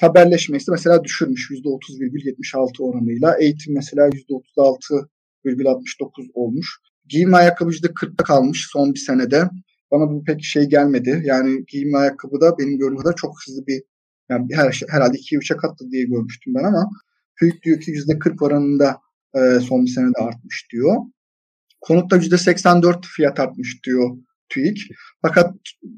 Haberleşme 0.00 0.56
ise 0.56 0.72
mesela 0.72 1.04
düşürmüş 1.04 1.50
%30,76 1.50 2.82
oranıyla. 2.82 3.36
Eğitim 3.40 3.74
mesela 3.74 4.08
%36,69 4.08 6.30
olmuş. 6.34 6.78
Giyim 7.08 7.34
ayakkabı 7.34 7.70
%40'da 7.70 8.24
kalmış 8.24 8.66
son 8.72 8.94
bir 8.94 8.98
senede. 8.98 9.48
Bana 9.90 10.10
bu 10.10 10.24
pek 10.24 10.44
şey 10.44 10.64
gelmedi. 10.64 11.22
Yani 11.24 11.64
giyim 11.66 11.94
ayakkabı 11.94 12.40
da 12.40 12.58
benim 12.58 12.78
gördüğüm 12.78 12.96
kadar 12.96 13.16
çok 13.16 13.34
hızlı 13.46 13.66
bir 13.66 13.82
yani 14.30 14.48
her, 14.52 14.72
şey, 14.72 14.88
herhalde 14.90 15.16
2-3'e 15.16 15.56
katladı 15.56 15.90
diye 15.90 16.04
görmüştüm 16.04 16.54
ben 16.54 16.64
ama 16.64 16.90
TÜİK 17.38 17.62
diyor 17.62 17.80
ki 17.80 17.92
%40 17.92 18.44
oranında 18.44 18.98
e, 19.34 19.60
son 19.60 19.84
bir 19.84 19.90
senede 19.90 20.18
artmış 20.18 20.66
diyor. 20.72 20.96
Konutta 21.86 22.16
%84 22.16 23.06
fiyat 23.16 23.40
artmış 23.40 23.84
diyor 23.84 24.10
TÜİK. 24.48 24.78
Fakat 25.22 25.54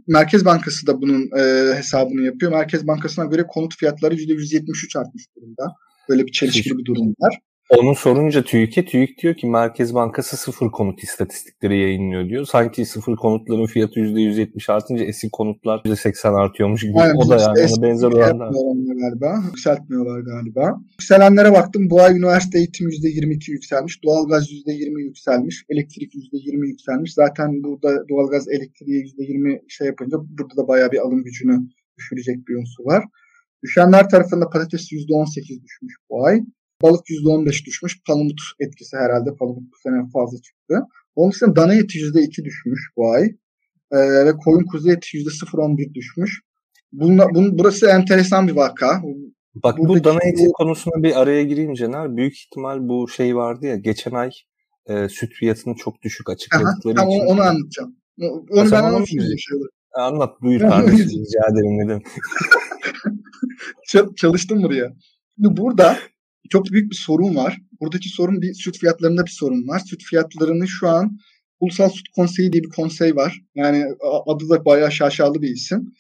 Merkez 0.07 0.45
Bankası 0.45 0.87
da 0.87 1.03
bunun 1.03 1.31
e, 1.39 1.75
hesabını 1.77 2.23
yapıyor. 2.23 2.53
Merkez 2.53 2.87
Bankası'na 2.87 3.25
göre 3.25 3.47
konut 3.49 3.77
fiyatları 3.77 4.15
%173 4.15 4.99
artmış 4.99 5.25
durumda. 5.37 5.75
Böyle 6.09 6.27
bir 6.27 6.33
çelişkili 6.33 6.79
bir 6.79 6.85
durum 6.85 7.15
var. 7.21 7.39
Onu 7.71 7.95
sorunca 7.95 8.45
TÜİK'e 8.45 8.85
TÜİK 8.85 9.23
diyor 9.23 9.35
ki 9.35 9.47
Merkez 9.47 9.95
Bankası 9.95 10.37
sıfır 10.37 10.71
konut 10.71 11.03
istatistikleri 11.03 11.79
yayınlıyor 11.79 12.29
diyor. 12.29 12.45
Sanki 12.45 12.87
sıfır 12.87 13.17
konutların 13.17 13.67
fiyatı 13.67 14.01
%170 14.01 14.73
artınca 14.73 15.05
eski 15.05 15.31
konutlar 15.31 15.79
%80 15.79 16.35
artıyormuş 16.35 16.83
gibi. 16.83 16.99
Aynen, 16.99 17.15
o 17.15 17.29
da 17.29 17.37
yani 17.37 17.73
ona 17.73 17.83
benzer 17.83 18.09
oranlar. 18.09 18.51
Galiba. 19.01 19.43
Yükseltmiyorlar 19.47 20.21
galiba. 20.21 20.81
Yükselenlere 20.91 21.53
baktım. 21.53 21.91
Bu 21.91 22.01
ay 22.01 22.19
üniversite 22.19 22.59
eğitim 22.59 22.89
%22 22.89 23.51
yükselmiş. 23.51 24.05
Doğalgaz 24.05 24.51
%20 24.51 25.03
yükselmiş. 25.03 25.65
Elektrik 25.69 26.15
%20 26.15 26.69
yükselmiş. 26.69 27.15
Zaten 27.15 27.63
burada 27.63 28.09
doğalgaz 28.09 28.49
elektriğe 28.49 29.01
%20 29.01 29.61
şey 29.69 29.87
yapınca 29.87 30.17
burada 30.21 30.57
da 30.57 30.69
bayağı 30.69 30.93
bir 30.93 30.99
alım 30.99 31.25
gücünü 31.25 31.61
düşürecek 31.99 32.49
bir 32.49 32.55
unsur 32.55 32.85
var. 32.85 33.05
Düşenler 33.63 34.09
tarafında 34.09 34.49
patates 34.49 34.93
%18 34.93 35.63
düşmüş 35.65 35.95
bu 36.11 36.27
ay. 36.27 36.41
Balık 36.83 37.07
%15 37.11 37.65
düşmüş. 37.65 38.03
Palamut 38.07 38.41
etkisi 38.61 38.97
herhalde. 38.97 39.35
Palamut 39.39 39.63
bu 39.73 39.77
sene 39.83 40.09
fazla 40.13 40.39
çıktı. 40.43 40.81
Onun 41.15 41.33
dışında 41.33 41.57
dana 41.57 41.75
eti 41.75 41.99
%2 41.99 42.45
düşmüş 42.45 42.81
bu 42.97 43.11
ay. 43.11 43.25
Ee, 43.93 43.97
ve 43.99 44.33
koyun 44.45 44.65
kuzu 44.65 44.91
eti 44.91 45.19
%0.11 45.19 45.95
düşmüş. 45.95 46.41
Bunla, 46.93 47.35
bun, 47.35 47.59
burası 47.59 47.87
enteresan 47.87 48.49
bir 48.49 48.53
vaka. 48.53 49.03
Bak 49.55 49.79
Buradaki 49.79 50.01
bu 50.01 50.05
dana 50.05 50.19
eti 50.23 50.47
konusuna 50.55 51.03
bir 51.03 51.21
araya 51.21 51.43
gireyim 51.43 51.75
Caner. 51.75 52.17
Büyük 52.17 52.39
ihtimal 52.39 52.89
bu 52.89 53.09
şey 53.09 53.37
vardı 53.37 53.67
ya 53.67 53.77
geçen 53.77 54.13
ay 54.13 54.31
e, 54.87 55.09
süt 55.09 55.33
fiyatını 55.33 55.75
çok 55.75 56.03
düşük 56.03 56.31
açıkladıkları 56.31 57.01
Aha, 57.01 57.09
için. 57.09 57.27
Onu, 57.27 57.41
anlatacağım. 57.43 57.97
Onu 58.51 58.71
ben 58.73 58.83
anlatayım. 58.83 59.25
Anlat 59.93 60.43
buyur 60.43 60.61
kardeşim 60.61 61.09
rica 61.09 61.41
ederim 61.53 61.89
dedim. 61.89 62.03
Çalıştım 64.17 64.63
buraya. 64.63 64.93
Şimdi 65.37 65.57
burada 65.57 65.97
çok 66.51 66.67
büyük 66.73 66.91
bir 66.91 66.97
sorun 66.97 67.37
var. 67.37 67.61
Buradaki 67.81 68.09
sorun 68.09 68.43
bir 68.43 68.55
süt 68.55 68.79
fiyatlarında 68.79 69.25
bir 69.25 69.31
sorun 69.31 69.69
var. 69.69 69.79
Süt 69.79 70.03
fiyatlarını 70.03 70.69
şu 70.69 70.89
an 70.89 71.19
Ulusal 71.61 71.89
Süt 71.89 72.09
Konseyi 72.09 72.53
diye 72.53 72.63
bir 72.63 72.69
konsey 72.69 73.17
var. 73.17 73.41
Yani 73.55 73.85
adı 74.27 74.49
da 74.49 74.65
bayağı 74.65 74.93
şaşalı 74.93 75.43
bir 75.43 75.49
isim. 75.49 75.93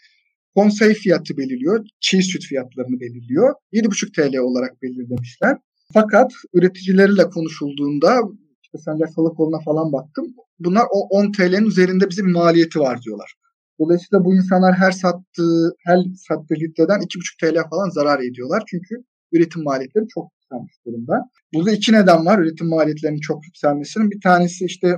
Konsey 0.54 0.94
fiyatı 0.94 1.36
belirliyor. 1.36 1.86
Çiğ 2.00 2.22
süt 2.22 2.44
fiyatlarını 2.44 3.00
belirliyor. 3.00 3.54
7,5 3.72 4.12
TL 4.12 4.36
olarak 4.36 4.82
belirlemişler. 4.82 5.56
Fakat 5.92 6.32
üreticilerle 6.54 7.30
konuşulduğunda 7.30 8.20
işte 8.62 8.78
Sencer 8.78 9.06
Salakoğlu'na 9.06 9.60
falan 9.64 9.92
baktım. 9.92 10.34
Bunlar 10.58 10.84
o 10.92 11.08
10 11.08 11.32
TL'nin 11.32 11.66
üzerinde 11.66 12.10
bize 12.10 12.24
bir 12.24 12.32
maliyeti 12.32 12.80
var 12.80 13.02
diyorlar. 13.02 13.34
Dolayısıyla 13.78 14.24
bu 14.24 14.34
insanlar 14.34 14.74
her 14.74 14.90
sattığı 14.90 15.74
her 15.84 15.98
sattığı 16.28 16.54
litreden 16.54 17.00
2,5 17.00 17.40
TL 17.40 17.68
falan 17.70 17.88
zarar 17.88 18.20
ediyorlar. 18.20 18.62
Çünkü 18.66 18.94
üretim 19.32 19.62
maliyetleri 19.62 20.04
çok 20.14 20.32
yükselmiş 20.46 20.74
durumda. 20.86 21.30
Burada 21.54 21.72
iki 21.72 21.92
neden 21.92 22.26
var 22.26 22.38
üretim 22.38 22.68
maliyetlerinin 22.68 23.20
çok 23.20 23.44
yükselmesinin. 23.44 24.10
Bir 24.10 24.20
tanesi 24.20 24.64
işte 24.64 24.96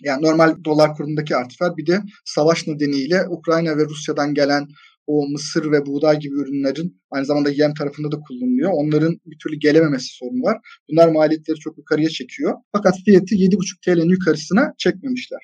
yani 0.00 0.22
normal 0.22 0.64
dolar 0.64 0.94
kurundaki 0.94 1.36
artış 1.36 1.60
var. 1.60 1.76
Bir 1.76 1.86
de 1.86 2.00
savaş 2.24 2.66
nedeniyle 2.66 3.28
Ukrayna 3.28 3.76
ve 3.76 3.84
Rusya'dan 3.84 4.34
gelen 4.34 4.66
o 5.06 5.28
mısır 5.28 5.72
ve 5.72 5.86
buğday 5.86 6.18
gibi 6.18 6.34
ürünlerin 6.34 7.00
aynı 7.10 7.26
zamanda 7.26 7.50
yem 7.50 7.74
tarafında 7.74 8.12
da 8.12 8.20
kullanılıyor. 8.20 8.70
Onların 8.72 9.18
bir 9.26 9.38
türlü 9.42 9.56
gelememesi 9.56 10.06
sorunu 10.08 10.42
var. 10.42 10.58
Bunlar 10.90 11.08
maliyetleri 11.08 11.58
çok 11.58 11.78
yukarıya 11.78 12.08
çekiyor. 12.08 12.54
Fakat 12.72 12.94
fiyatı 13.04 13.34
7,5 13.34 13.80
TL'nin 13.84 14.08
yukarısına 14.08 14.74
çekmemişler. 14.78 15.40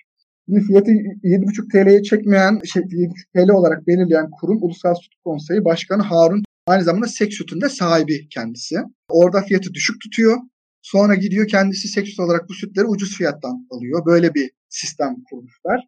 Şimdi 0.47 0.61
fiyatı 0.61 0.91
7,5 0.91 1.73
TL'ye 1.73 2.03
çekmeyen, 2.03 2.61
şey, 2.73 2.83
7,5 2.83 3.47
TL 3.47 3.51
olarak 3.51 3.87
belirleyen 3.87 4.31
kurum 4.41 4.59
Ulusal 4.63 4.95
Süt 4.95 5.13
Konseyi 5.25 5.65
Başkanı 5.65 6.03
Harun 6.03 6.43
Aynı 6.69 6.85
zamanda 6.85 7.07
seks 7.07 7.37
sütün 7.37 7.61
de 7.61 7.69
sahibi 7.69 8.29
kendisi. 8.29 8.77
Orada 9.09 9.43
fiyatı 9.43 9.75
düşük 9.75 10.01
tutuyor. 10.01 10.37
Sonra 10.83 11.15
gidiyor 11.15 11.49
kendisi 11.49 11.89
seks 11.89 12.11
süt 12.11 12.21
olarak 12.21 12.49
bu 12.49 12.55
sütleri 12.55 12.87
ucuz 12.87 13.17
fiyattan 13.17 13.67
alıyor. 13.71 14.07
Böyle 14.07 14.35
bir 14.35 14.51
sistem 14.69 15.17
kurmuşlar. 15.31 15.87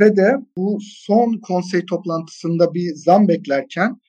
Ve 0.00 0.16
de 0.16 0.36
bu 0.56 0.78
son 0.82 1.40
konsey 1.42 1.86
toplantısında 1.86 2.74
bir 2.74 2.94
zam 2.94 3.28
beklerken 3.28 4.00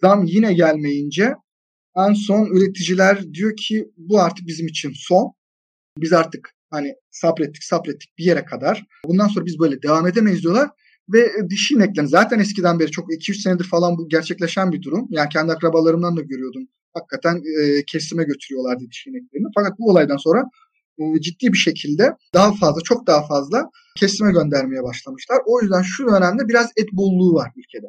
zam 0.00 0.24
yine 0.24 0.54
gelmeyince 0.54 1.34
en 1.96 2.12
son 2.12 2.46
üreticiler 2.46 3.34
diyor 3.34 3.56
ki 3.56 3.90
bu 3.96 4.20
artık 4.20 4.46
bizim 4.46 4.66
için 4.66 4.92
son. 4.94 5.32
Biz 5.98 6.12
artık 6.12 6.54
hani 6.70 6.94
sabrettik 7.10 7.64
sabrettik 7.64 8.18
bir 8.18 8.24
yere 8.24 8.44
kadar. 8.44 8.86
Bundan 9.04 9.28
sonra 9.28 9.46
biz 9.46 9.58
böyle 9.58 9.82
devam 9.82 10.06
edemeyiz 10.06 10.42
diyorlar 10.42 10.70
ve 11.12 11.50
dişi 11.50 11.74
ineklerin 11.74 12.06
zaten 12.06 12.38
eskiden 12.38 12.78
beri 12.78 12.90
çok 12.90 13.12
2-3 13.12 13.42
senedir 13.42 13.64
falan 13.64 13.98
bu 13.98 14.08
gerçekleşen 14.08 14.72
bir 14.72 14.82
durum. 14.82 15.06
Yani 15.10 15.28
kendi 15.28 15.52
akrabalarımdan 15.52 16.16
da 16.16 16.20
görüyordum. 16.20 16.68
Hakikaten 16.94 17.36
e, 17.36 17.84
kesime 17.84 18.24
götürüyorlardı 18.24 18.84
dişi 18.90 19.10
ineklerini. 19.10 19.46
Fakat 19.54 19.78
bu 19.78 19.90
olaydan 19.90 20.16
sonra 20.16 20.44
e, 20.98 21.20
ciddi 21.20 21.52
bir 21.52 21.58
şekilde 21.58 22.16
daha 22.34 22.52
fazla, 22.52 22.80
çok 22.80 23.06
daha 23.06 23.26
fazla 23.26 23.70
kesime 23.96 24.32
göndermeye 24.32 24.82
başlamışlar. 24.82 25.38
O 25.46 25.60
yüzden 25.62 25.82
şu 25.82 26.06
dönemde 26.06 26.48
biraz 26.48 26.70
et 26.76 26.88
bolluğu 26.92 27.34
var 27.34 27.50
ülkede. 27.56 27.86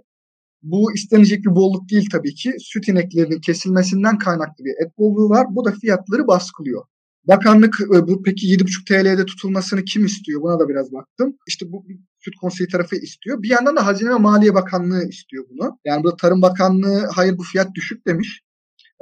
Bu 0.63 0.93
istenecek 0.93 1.39
bir 1.43 1.55
bolluk 1.55 1.89
değil 1.89 2.09
tabii 2.11 2.33
ki. 2.33 2.53
Süt 2.59 2.87
ineklerinin 2.87 3.41
kesilmesinden 3.41 4.17
kaynaklı 4.17 4.65
bir 4.65 4.85
et 4.85 4.97
bolluğu 4.97 5.29
var. 5.29 5.47
Bu 5.49 5.65
da 5.65 5.71
fiyatları 5.71 6.27
baskılıyor. 6.27 6.83
Bakanlık 7.27 7.81
e, 7.81 8.07
bu 8.07 8.23
peki 8.23 8.47
7,5 8.47 8.87
TL'de 8.87 9.25
tutulmasını 9.25 9.83
kim 9.85 10.05
istiyor? 10.05 10.41
Buna 10.41 10.59
da 10.59 10.69
biraz 10.69 10.93
baktım. 10.93 11.37
İşte 11.47 11.71
bu 11.71 11.85
Süt 12.21 12.35
Konseyi 12.41 12.67
tarafı 12.67 12.95
istiyor. 12.95 13.41
Bir 13.41 13.49
yandan 13.49 13.75
da 13.75 13.85
Hazine 13.85 14.09
ve 14.09 14.17
Maliye 14.17 14.53
Bakanlığı 14.53 15.07
istiyor 15.09 15.45
bunu. 15.49 15.79
Yani 15.85 16.03
burada 16.03 16.15
Tarım 16.15 16.41
Bakanlığı 16.41 17.07
hayır 17.15 17.37
bu 17.37 17.43
fiyat 17.43 17.75
düşük 17.75 18.07
demiş. 18.07 18.41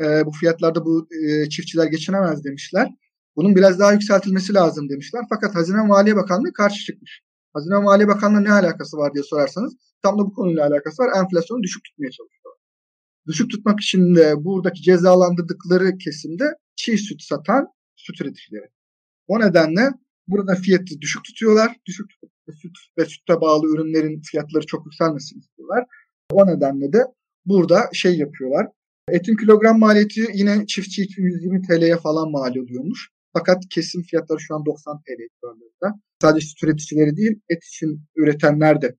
E, 0.03 0.25
bu 0.25 0.31
fiyatlarda 0.31 0.85
bu 0.85 1.07
e, 1.25 1.49
çiftçiler 1.49 1.85
geçinemez 1.85 2.43
demişler. 2.43 2.89
Bunun 3.35 3.55
biraz 3.55 3.79
daha 3.79 3.93
yükseltilmesi 3.93 4.53
lazım 4.53 4.89
demişler. 4.89 5.23
Fakat 5.29 5.55
Hazine 5.55 5.77
ve 5.77 5.87
Maliye 5.87 6.15
Bakanlığı 6.15 6.53
karşı 6.53 6.85
çıkmış. 6.85 7.21
Hazine 7.53 7.75
ve 7.75 7.79
Maliye 7.79 8.07
Bakanlığı 8.07 8.43
ne 8.43 8.51
alakası 8.51 8.97
var 8.97 9.13
diye 9.13 9.23
sorarsanız 9.23 9.73
tam 10.01 10.19
da 10.19 10.23
bu 10.25 10.33
konuyla 10.33 10.67
alakası 10.67 11.03
var. 11.03 11.09
Enflasyonu 11.17 11.63
düşük 11.63 11.83
tutmaya 11.83 12.11
çalışıyorlar. 12.11 12.59
Düşük 13.27 13.51
tutmak 13.51 13.79
için 13.79 14.15
de 14.15 14.33
buradaki 14.45 14.81
cezalandırdıkları 14.81 15.97
kesimde 15.97 16.45
çiğ 16.75 16.97
süt 16.97 17.21
satan 17.21 17.67
süt 17.95 18.21
üreticileri. 18.21 18.65
O 19.27 19.39
nedenle 19.39 19.89
burada 20.29 20.55
fiyatı 20.55 21.01
düşük 21.01 21.23
tutuyorlar. 21.23 21.75
Düşük 21.85 22.09
tutup 22.09 22.31
süt 22.61 22.77
ve 22.97 23.05
sütte 23.05 23.41
bağlı 23.41 23.67
ürünlerin 23.67 24.21
fiyatları 24.21 24.65
çok 24.65 24.85
yükselmesini 24.85 25.39
istiyorlar. 25.39 25.85
O 26.31 26.47
nedenle 26.47 26.93
de 26.93 27.05
burada 27.45 27.89
şey 27.93 28.17
yapıyorlar. 28.17 28.67
Etin 29.11 29.35
kilogram 29.35 29.79
maliyeti 29.79 30.27
yine 30.33 30.65
çiftçi 30.67 31.01
için 31.03 31.23
120 31.23 31.61
TL'ye 31.61 31.97
falan 31.97 32.31
mal 32.31 32.55
oluyormuş. 32.55 33.09
Fakat 33.33 33.63
kesim 33.69 34.01
fiyatları 34.01 34.39
şu 34.39 34.55
an 34.55 34.65
90 34.65 34.97
TL 34.97 35.27
civarlarında. 35.35 35.99
Sadece 36.21 36.47
süt 36.47 36.63
üreticileri 36.63 37.15
değil, 37.17 37.39
et 37.49 37.63
için 37.63 38.01
üretenler 38.15 38.81
de 38.81 38.95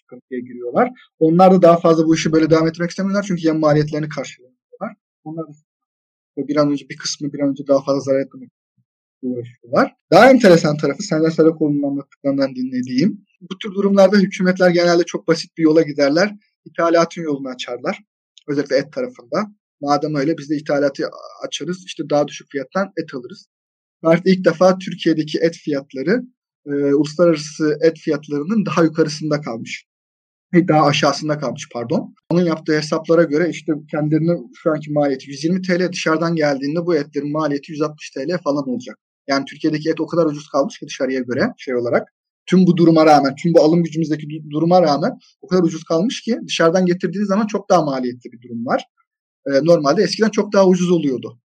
sıkıntıya 0.00 0.40
giriyorlar. 0.40 0.90
Onlar 1.18 1.52
da 1.52 1.62
daha 1.62 1.76
fazla 1.76 2.06
bu 2.06 2.14
işi 2.14 2.32
böyle 2.32 2.50
devam 2.50 2.68
etmek 2.68 2.90
istemiyorlar 2.90 3.24
çünkü 3.28 3.46
yem 3.46 3.58
maliyetlerini 3.58 4.08
karşılıyorlar. 4.08 4.94
Onlar 5.24 5.46
da 5.46 6.48
bir 6.48 6.56
an 6.56 6.70
önce 6.70 6.88
bir 6.88 6.96
kısmı 6.96 7.32
bir 7.32 7.40
an 7.40 7.48
önce 7.48 7.66
daha 7.66 7.84
fazla 7.84 8.00
zarar 8.00 8.20
etmemek 8.20 8.50
uğraşıyorlar. 9.28 9.94
Daha 10.12 10.30
enteresan 10.30 10.76
tarafı 10.76 11.02
Sender 11.02 11.30
Sarakoğlu'nun 11.30 11.90
anlattıklarından 11.90 12.54
dinlediğim. 12.54 13.26
Bu 13.40 13.58
tür 13.58 13.74
durumlarda 13.74 14.16
hükümetler 14.16 14.70
genelde 14.70 15.02
çok 15.04 15.28
basit 15.28 15.56
bir 15.58 15.62
yola 15.62 15.82
giderler. 15.82 16.34
İthalatın 16.64 17.22
yolunu 17.22 17.48
açarlar. 17.48 17.98
Özellikle 18.48 18.76
et 18.76 18.92
tarafında. 18.92 19.46
Madem 19.80 20.14
öyle 20.14 20.38
biz 20.38 20.50
de 20.50 20.56
ithalatı 20.56 21.04
açarız. 21.46 21.84
İşte 21.86 22.02
daha 22.10 22.28
düşük 22.28 22.50
fiyattan 22.50 22.92
et 23.02 23.14
alırız. 23.14 23.46
Tarihte 24.02 24.30
ilk 24.30 24.44
defa 24.44 24.78
Türkiye'deki 24.78 25.38
et 25.38 25.54
fiyatları 25.54 26.22
e, 26.66 26.70
uluslararası 26.70 27.78
et 27.82 27.98
fiyatlarının 27.98 28.66
daha 28.66 28.84
yukarısında 28.84 29.40
kalmış. 29.40 29.86
Daha 30.68 30.86
aşağısında 30.86 31.38
kalmış 31.38 31.68
pardon. 31.72 32.14
Onun 32.30 32.44
yaptığı 32.44 32.76
hesaplara 32.76 33.22
göre 33.22 33.48
işte 33.50 33.72
kendilerinin 33.90 34.50
şu 34.54 34.70
anki 34.70 34.92
maliyeti 34.92 35.30
120 35.30 35.62
TL 35.62 35.92
dışarıdan 35.92 36.36
geldiğinde 36.36 36.86
bu 36.86 36.94
etlerin 36.94 37.32
maliyeti 37.32 37.72
160 37.72 38.10
TL 38.10 38.38
falan 38.44 38.68
olacak. 38.68 38.98
Yani 39.28 39.44
Türkiye'deki 39.44 39.90
et 39.90 40.00
o 40.00 40.06
kadar 40.06 40.26
ucuz 40.26 40.48
kalmış 40.48 40.78
ki 40.78 40.86
dışarıya 40.86 41.20
göre 41.20 41.52
şey 41.58 41.76
olarak. 41.76 42.08
Tüm 42.46 42.66
bu 42.66 42.76
duruma 42.76 43.06
rağmen, 43.06 43.34
tüm 43.42 43.54
bu 43.54 43.60
alım 43.60 43.82
gücümüzdeki 43.82 44.26
duruma 44.50 44.82
rağmen 44.82 45.18
o 45.40 45.46
kadar 45.46 45.62
ucuz 45.62 45.84
kalmış 45.84 46.22
ki 46.22 46.38
dışarıdan 46.46 46.86
getirdiğiniz 46.86 47.28
zaman 47.28 47.46
çok 47.46 47.70
daha 47.70 47.82
maliyetli 47.82 48.32
bir 48.32 48.42
durum 48.42 48.66
var. 48.66 48.84
Ee, 49.46 49.50
normalde 49.64 50.02
eskiden 50.02 50.30
çok 50.30 50.52
daha 50.52 50.66
ucuz 50.66 50.90
oluyordu. 50.90 51.40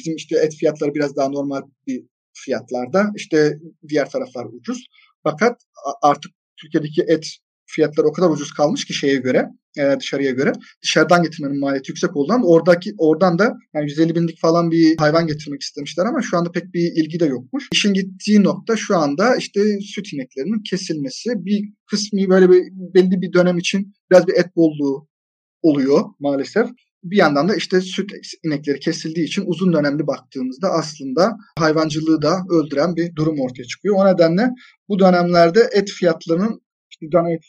Bizim 0.00 0.16
işte 0.16 0.38
et 0.38 0.54
fiyatları 0.54 0.94
biraz 0.94 1.16
daha 1.16 1.28
normal 1.28 1.62
bir 1.86 2.04
fiyatlarda. 2.32 3.10
İşte 3.16 3.58
diğer 3.88 4.10
taraflar 4.10 4.44
ucuz. 4.44 4.86
Fakat 5.22 5.62
artık 6.02 6.32
Türkiye'deki 6.56 7.02
et 7.02 7.26
fiyatları 7.74 8.06
o 8.06 8.12
kadar 8.12 8.30
ucuz 8.30 8.52
kalmış 8.52 8.84
ki 8.84 8.94
şeye 8.94 9.16
göre 9.16 9.46
e, 9.78 9.96
dışarıya 10.00 10.30
göre 10.30 10.52
dışarıdan 10.82 11.22
getirmenin 11.22 11.60
maliyeti 11.60 11.90
yüksek 11.90 12.16
olduğundan 12.16 12.42
oradaki 12.44 12.94
oradan 12.98 13.38
da 13.38 13.56
yani 13.74 13.90
150 13.90 14.14
binlik 14.14 14.40
falan 14.40 14.70
bir 14.70 14.96
hayvan 14.96 15.26
getirmek 15.26 15.62
istemişler 15.62 16.06
ama 16.06 16.22
şu 16.22 16.38
anda 16.38 16.52
pek 16.52 16.74
bir 16.74 16.92
ilgi 17.02 17.20
de 17.20 17.26
yokmuş. 17.26 17.68
İşin 17.72 17.94
gittiği 17.94 18.42
nokta 18.42 18.76
şu 18.76 18.96
anda 18.96 19.36
işte 19.36 19.60
süt 19.80 20.12
ineklerinin 20.12 20.62
kesilmesi 20.70 21.30
bir 21.36 21.64
kısmı 21.86 22.28
böyle 22.28 22.50
bir 22.50 22.62
belli 22.94 23.22
bir 23.22 23.32
dönem 23.32 23.58
için 23.58 23.94
biraz 24.10 24.26
bir 24.26 24.32
et 24.32 24.56
bolluğu 24.56 25.08
oluyor 25.62 26.04
maalesef. 26.20 26.68
Bir 27.04 27.16
yandan 27.16 27.48
da 27.48 27.54
işte 27.54 27.80
süt 27.80 28.10
inekleri 28.44 28.80
kesildiği 28.80 29.26
için 29.26 29.44
uzun 29.46 29.72
dönemli 29.72 30.06
baktığımızda 30.06 30.68
aslında 30.68 31.36
hayvancılığı 31.58 32.22
da 32.22 32.38
öldüren 32.50 32.96
bir 32.96 33.16
durum 33.16 33.40
ortaya 33.40 33.64
çıkıyor. 33.64 33.96
O 33.98 34.06
nedenle 34.06 34.50
bu 34.88 34.98
dönemlerde 34.98 35.68
et 35.72 35.90
fiyatlarının 35.90 36.60
et 37.02 37.44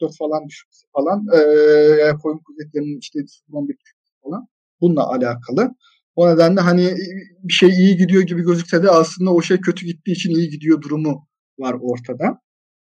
2,44 0.00 0.16
falan 0.18 0.48
düşmesi 0.48 0.86
falan 0.92 1.26
e, 1.34 2.18
koyun 2.22 2.38
kuvvetlerinin 2.38 2.98
işte 2.98 3.18
11 3.52 3.74
düşmesi 3.74 4.12
falan 4.22 4.46
bununla 4.80 5.06
alakalı. 5.06 5.74
O 6.16 6.34
nedenle 6.34 6.60
hani 6.60 6.94
bir 7.42 7.52
şey 7.52 7.68
iyi 7.68 7.96
gidiyor 7.96 8.22
gibi 8.22 8.42
gözükse 8.42 8.82
de 8.82 8.90
aslında 8.90 9.30
o 9.34 9.42
şey 9.42 9.60
kötü 9.60 9.86
gittiği 9.86 10.12
için 10.12 10.30
iyi 10.30 10.50
gidiyor 10.50 10.82
durumu 10.82 11.26
var 11.58 11.76
ortada. 11.80 12.40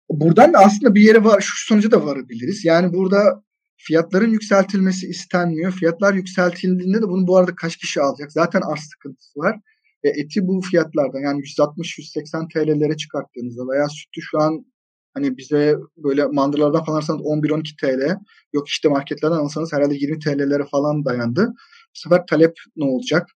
Buradan 0.09 0.53
da 0.53 0.59
aslında 0.59 0.95
bir 0.95 1.01
yere 1.01 1.23
var, 1.23 1.41
şu 1.41 1.67
sonuca 1.67 1.91
da 1.91 2.05
varabiliriz. 2.05 2.65
Yani 2.65 2.93
burada 2.93 3.43
fiyatların 3.77 4.29
yükseltilmesi 4.29 5.07
istenmiyor. 5.07 5.71
Fiyatlar 5.71 6.13
yükseltildiğinde 6.13 7.01
de 7.01 7.07
bunu 7.07 7.27
bu 7.27 7.37
arada 7.37 7.55
kaç 7.55 7.77
kişi 7.77 8.01
alacak? 8.01 8.31
Zaten 8.31 8.61
arz 8.61 8.81
sıkıntısı 8.81 9.39
var. 9.39 9.59
E, 10.03 10.09
eti 10.09 10.47
bu 10.47 10.61
fiyatlardan 10.61 11.19
yani 11.19 11.41
160-180 11.41 12.53
TL'lere 12.53 12.97
çıkarttığınızda 12.97 13.61
veya 13.73 13.89
sütü 13.89 14.21
şu 14.21 14.39
an 14.39 14.65
Hani 15.13 15.37
bize 15.37 15.75
böyle 15.97 16.25
mandırlardan 16.25 16.83
falan 16.83 16.97
alırsanız 16.97 17.21
11-12 17.21 17.75
TL. 17.81 18.17
Yok 18.53 18.67
işte 18.67 18.89
marketlerden 18.89 19.35
alırsanız 19.35 19.73
herhalde 19.73 19.95
20 19.95 20.19
TL'lere 20.19 20.65
falan 20.71 21.05
dayandı. 21.05 21.47
Bu 21.95 21.99
sefer 21.99 22.25
talep 22.29 22.53
ne 22.75 22.85
olacak? 22.85 23.27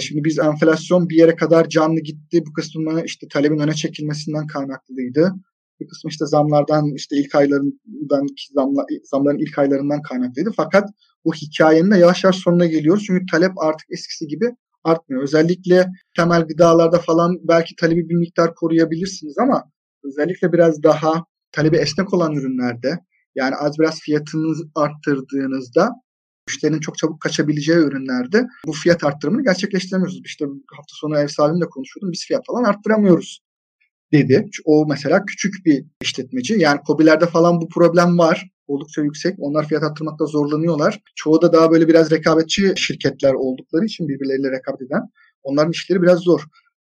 Şimdi 0.00 0.24
biz 0.24 0.38
enflasyon 0.38 1.08
bir 1.08 1.16
yere 1.16 1.36
kadar 1.36 1.68
canlı 1.68 2.00
gitti. 2.00 2.42
Bu 2.46 2.52
kısmı 2.52 3.02
işte 3.04 3.28
talebin 3.28 3.58
öne 3.58 3.74
çekilmesinden 3.74 4.46
kaynaklıydı. 4.46 5.32
Bir 5.80 5.88
kısmı 5.88 6.10
işte 6.10 6.26
zamlardan 6.26 6.94
işte 6.96 7.16
ilk 7.16 7.34
aylarından 7.34 8.26
zamla, 8.54 8.86
zamların 9.04 9.38
ilk 9.38 9.58
aylarından 9.58 10.02
kaynaklıydı. 10.02 10.50
Fakat 10.56 10.90
bu 11.24 11.34
hikayenin 11.34 11.90
de 11.90 11.98
yavaş 11.98 12.24
yavaş 12.24 12.36
sonuna 12.36 12.66
geliyoruz. 12.66 13.04
Çünkü 13.06 13.26
talep 13.30 13.52
artık 13.62 13.86
eskisi 13.90 14.26
gibi 14.26 14.50
artmıyor. 14.84 15.22
Özellikle 15.22 15.86
temel 16.16 16.42
gıdalarda 16.42 16.98
falan 16.98 17.38
belki 17.42 17.76
talebi 17.76 18.08
bir 18.08 18.14
miktar 18.14 18.54
koruyabilirsiniz 18.54 19.38
ama 19.38 19.64
özellikle 20.04 20.52
biraz 20.52 20.82
daha 20.82 21.24
talebi 21.52 21.76
esnek 21.76 22.14
olan 22.14 22.34
ürünlerde 22.34 22.98
yani 23.34 23.54
az 23.56 23.78
biraz 23.78 24.00
fiyatını 24.00 24.54
arttırdığınızda 24.74 25.90
müşterinin 26.48 26.80
çok 26.80 26.98
çabuk 26.98 27.20
kaçabileceği 27.20 27.78
ürünlerde 27.78 28.46
bu 28.66 28.72
fiyat 28.72 29.04
arttırımını 29.04 29.44
gerçekleştiremiyoruz. 29.44 30.20
İşte 30.24 30.44
hafta 30.76 30.94
sonu 30.94 31.18
ev 31.18 31.28
sahibimle 31.28 31.66
konuşuyordum. 31.66 32.12
Biz 32.12 32.24
fiyat 32.26 32.46
falan 32.46 32.64
arttıramıyoruz 32.64 33.40
dedi. 34.12 34.48
O 34.64 34.86
mesela 34.88 35.24
küçük 35.24 35.54
bir 35.66 35.84
işletmeci. 36.02 36.54
Yani 36.58 36.80
kobilerde 36.80 37.26
falan 37.26 37.60
bu 37.60 37.68
problem 37.68 38.18
var. 38.18 38.50
Oldukça 38.66 39.02
yüksek. 39.02 39.34
Onlar 39.38 39.68
fiyat 39.68 39.82
arttırmakta 39.82 40.26
zorlanıyorlar. 40.26 41.00
Çoğu 41.14 41.42
da 41.42 41.52
daha 41.52 41.70
böyle 41.70 41.88
biraz 41.88 42.10
rekabetçi 42.10 42.72
şirketler 42.76 43.32
oldukları 43.32 43.84
için 43.84 44.08
birbirleriyle 44.08 44.50
rekabet 44.50 44.82
eden. 44.82 45.02
Onların 45.42 45.70
işleri 45.70 46.02
biraz 46.02 46.18
zor 46.18 46.40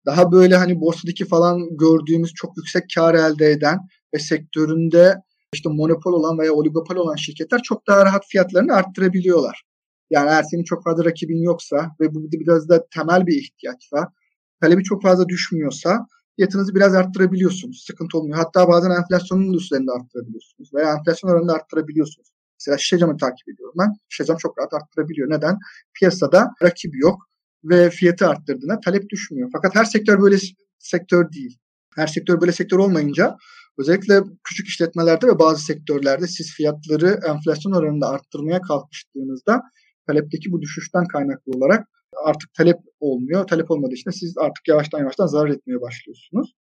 daha 0.07 0.32
böyle 0.32 0.57
hani 0.57 0.80
borsadaki 0.80 1.24
falan 1.24 1.76
gördüğümüz 1.76 2.32
çok 2.34 2.57
yüksek 2.57 2.84
kar 2.94 3.14
elde 3.14 3.51
eden 3.51 3.78
ve 4.14 4.18
sektöründe 4.18 5.14
işte 5.53 5.68
monopol 5.68 6.12
olan 6.12 6.38
veya 6.38 6.53
oligopol 6.53 6.96
olan 6.96 7.16
şirketler 7.16 7.62
çok 7.62 7.86
daha 7.86 8.07
rahat 8.07 8.24
fiyatlarını 8.28 8.74
arttırabiliyorlar. 8.74 9.62
Yani 10.11 10.30
eğer 10.30 10.42
senin 10.42 10.64
çok 10.64 10.84
fazla 10.84 11.05
rakibin 11.05 11.42
yoksa 11.42 11.90
ve 12.01 12.14
bu 12.14 12.32
biraz 12.32 12.68
da 12.68 12.86
temel 12.94 13.26
bir 13.26 13.42
ihtiyaçsa, 13.42 14.12
talebi 14.61 14.84
çok 14.84 15.03
fazla 15.03 15.28
düşmüyorsa 15.28 16.07
fiyatınızı 16.36 16.74
biraz 16.74 16.94
arttırabiliyorsunuz. 16.94 17.84
Sıkıntı 17.86 18.18
olmuyor. 18.18 18.38
Hatta 18.38 18.68
bazen 18.68 18.90
enflasyonun 18.90 19.53
üzerinde 19.53 19.90
arttırabiliyorsunuz 19.90 20.74
veya 20.74 20.92
enflasyon 20.92 21.30
oranında 21.30 21.53
arttırabiliyorsunuz. 21.53 22.28
Mesela 22.61 22.78
şişe 22.78 22.98
camı 22.98 23.16
takip 23.16 23.48
ediyorum 23.48 23.74
ben. 23.78 23.94
Şişe 24.09 24.24
cam 24.24 24.36
çok 24.36 24.59
rahat 24.59 24.74
arttırabiliyor. 24.74 25.30
Neden? 25.30 25.59
Piyasada 25.94 26.51
rakibi 26.62 26.98
yok 26.98 27.30
ve 27.65 27.91
fiyatı 27.91 28.29
arttırdığında 28.29 28.81
talep 28.81 29.11
düşmüyor. 29.11 29.51
Fakat 29.53 29.75
her 29.75 29.85
sektör 29.85 30.21
böyle 30.21 30.37
sektör 30.79 31.33
değil. 31.33 31.59
Her 31.97 32.07
sektör 32.07 32.41
böyle 32.41 32.53
sektör 32.53 32.79
olmayınca 32.79 33.37
özellikle 33.79 34.21
küçük 34.45 34.69
işletmelerde 34.69 35.27
ve 35.27 35.39
bazı 35.39 35.65
sektörlerde 35.65 36.27
siz 36.27 36.53
fiyatları 36.53 37.21
enflasyon 37.29 37.73
oranında 37.73 38.09
arttırmaya 38.09 38.61
kalkıştığınızda 38.61 39.61
talepteki 40.07 40.53
bu 40.53 40.63
düşüşten 40.63 41.05
kaynaklı 41.05 41.53
olarak 41.53 41.89
artık 42.25 42.55
talep 42.55 42.77
olmuyor. 43.01 43.47
Talep 43.47 43.71
olmadığı 43.71 43.95
için 43.95 44.11
siz 44.11 44.39
artık 44.39 44.69
yavaştan 44.69 44.99
yavaştan 44.99 45.27
zarar 45.27 45.49
etmeye 45.49 45.81
başlıyorsunuz. 45.81 46.55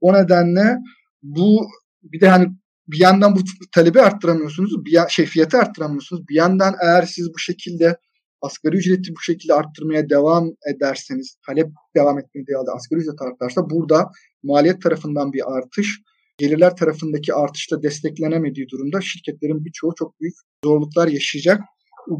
O 0.00 0.14
nedenle 0.14 0.76
bu 1.22 1.66
bir 2.02 2.20
de 2.20 2.28
hani 2.28 2.48
bir 2.88 3.00
yandan 3.00 3.36
bu 3.36 3.40
talebi 3.74 4.00
arttıramıyorsunuz, 4.00 4.84
bir 4.84 4.98
şey 5.08 5.26
fiyatı 5.26 5.58
arttıramıyorsunuz. 5.58 6.28
Bir 6.28 6.34
yandan 6.34 6.74
eğer 6.82 7.02
siz 7.02 7.28
bu 7.34 7.38
şekilde 7.38 7.96
asgari 8.44 8.76
ücreti 8.76 9.12
bu 9.16 9.20
şekilde 9.20 9.54
arttırmaya 9.54 10.10
devam 10.10 10.50
ederseniz, 10.74 11.36
talep 11.46 11.68
devam 11.96 12.18
etmeye 12.18 12.46
devam 12.46 12.64
eder, 12.64 12.72
asgari 12.76 13.00
ücret 13.00 13.22
artarsa 13.22 13.70
burada 13.70 14.10
maliyet 14.42 14.82
tarafından 14.82 15.32
bir 15.32 15.56
artış, 15.56 16.00
gelirler 16.38 16.76
tarafındaki 16.76 17.34
artışla 17.34 17.82
desteklenemediği 17.82 18.68
durumda 18.68 19.00
şirketlerin 19.00 19.64
birçoğu 19.64 19.94
çok 19.98 20.20
büyük 20.20 20.34
zorluklar 20.64 21.08
yaşayacak 21.08 21.60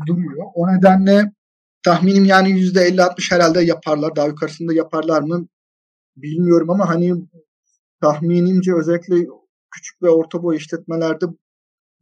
duruyor. 0.07 0.45
O 0.55 0.69
nedenle 0.69 1.33
tahminim 1.83 2.25
yani 2.25 2.49
%50-60 2.49 3.35
herhalde 3.35 3.63
yaparlar. 3.63 4.17
Daha 4.17 4.27
yukarısında 4.27 4.75
yaparlar 4.75 5.23
mı 5.23 5.49
bilmiyorum 6.17 6.71
ama 6.71 6.89
hani 6.89 7.13
tahminimce 8.01 8.75
özellikle 8.75 9.15
küçük 9.71 10.03
ve 10.03 10.09
orta 10.09 10.43
boy 10.43 10.57
işletmelerde 10.57 11.27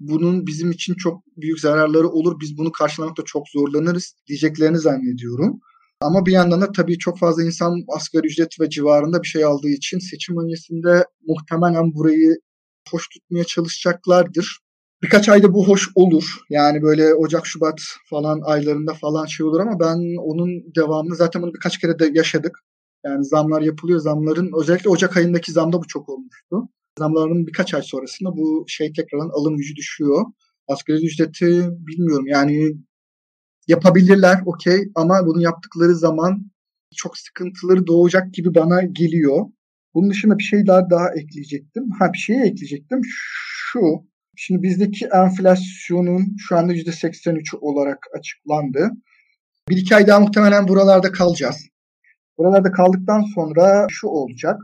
bunun 0.09 0.47
bizim 0.47 0.71
için 0.71 0.95
çok 0.95 1.23
büyük 1.37 1.61
zararları 1.61 2.09
olur. 2.09 2.41
Biz 2.41 2.59
bunu 2.59 2.73
karşılamakta 2.73 3.23
çok 3.27 3.49
zorlanırız 3.49 4.15
diyeceklerini 4.27 4.79
zannediyorum. 4.79 5.61
Ama 6.01 6.27
bir 6.27 6.33
yandan 6.33 6.61
da 6.61 6.73
tabii 6.73 6.99
çok 6.99 7.19
fazla 7.19 7.43
insan 7.43 7.85
asgari 7.97 8.27
ücret 8.27 8.61
ve 8.61 8.71
civarında 8.71 9.23
bir 9.23 9.29
şey 9.29 9.45
aldığı 9.45 9.69
için 9.69 9.99
seçim 9.99 10.39
öncesinde 10.39 11.05
muhtemelen 11.27 11.95
burayı 11.95 12.37
hoş 12.91 13.09
tutmaya 13.09 13.45
çalışacaklardır. 13.45 14.59
Birkaç 15.03 15.29
ayda 15.29 15.55
bu 15.55 15.69
hoş 15.69 15.89
olur. 15.95 16.25
Yani 16.51 16.83
böyle 16.83 17.15
Ocak, 17.15 17.47
Şubat 17.47 17.81
falan 18.11 18.41
aylarında 18.45 18.95
falan 18.95 19.27
şey 19.27 19.47
olur 19.47 19.61
ama 19.61 19.81
ben 19.81 20.23
onun 20.23 20.75
devamını 20.77 21.17
zaten 21.17 21.43
bunu 21.43 21.55
birkaç 21.55 21.79
kere 21.79 21.99
de 21.99 22.11
yaşadık. 22.15 22.59
Yani 23.05 23.25
zamlar 23.25 23.63
yapılıyor. 23.63 24.01
Zamların 24.01 24.51
özellikle 24.61 24.91
Ocak 24.91 25.17
ayındaki 25.17 25.53
zamda 25.53 25.79
bu 25.79 25.87
çok 25.87 26.09
olmuştu 26.09 26.69
zamlarının 26.99 27.47
birkaç 27.47 27.75
ay 27.75 27.83
sonrasında 27.83 28.37
bu 28.37 28.65
şey 28.69 28.93
tekrardan 28.93 29.31
alım 29.33 29.57
gücü 29.57 29.77
düşüyor. 29.77 30.25
Asgari 30.69 31.07
ücreti 31.07 31.69
bilmiyorum 31.87 32.27
yani 32.27 32.77
Yapabilirler 33.69 34.41
okey 34.47 34.81
ama 34.95 35.27
bunu 35.27 35.43
yaptıkları 35.43 35.95
zaman 35.95 36.51
çok 36.97 37.19
sıkıntıları 37.19 37.87
doğacak 37.87 38.35
gibi 38.35 38.55
bana 38.55 38.83
geliyor. 38.83 39.47
Bunun 39.95 40.11
dışında 40.11 40.39
bir 40.39 40.45
şey 40.45 40.67
daha 40.67 40.91
daha 40.91 41.09
ekleyecektim. 41.15 41.91
Ha 41.99 42.13
bir 42.13 42.19
şey 42.19 42.37
ekleyecektim. 42.37 43.01
Şu 43.05 43.81
Şimdi 44.37 44.63
bizdeki 44.63 45.07
enflasyonun 45.07 46.37
şu 46.39 46.57
anda 46.57 46.75
%83 46.75 47.57
olarak 47.61 47.99
açıklandı. 48.19 48.91
Bir 49.69 49.77
iki 49.77 49.97
ay 49.97 50.07
daha 50.07 50.21
muhtemelen 50.21 50.69
buralarda 50.69 51.13
kalacağız. 51.13 51.69
Buralarda 52.39 52.73
kaldıktan 52.73 53.23
sonra 53.35 53.87
şu 53.91 54.07
olacak. 54.07 54.61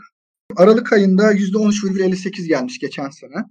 Aralık 0.57 0.93
ayında 0.93 1.33
%13,58 1.33 2.49
gelmiş 2.49 2.79
geçen 2.79 3.11
sene. 3.11 3.45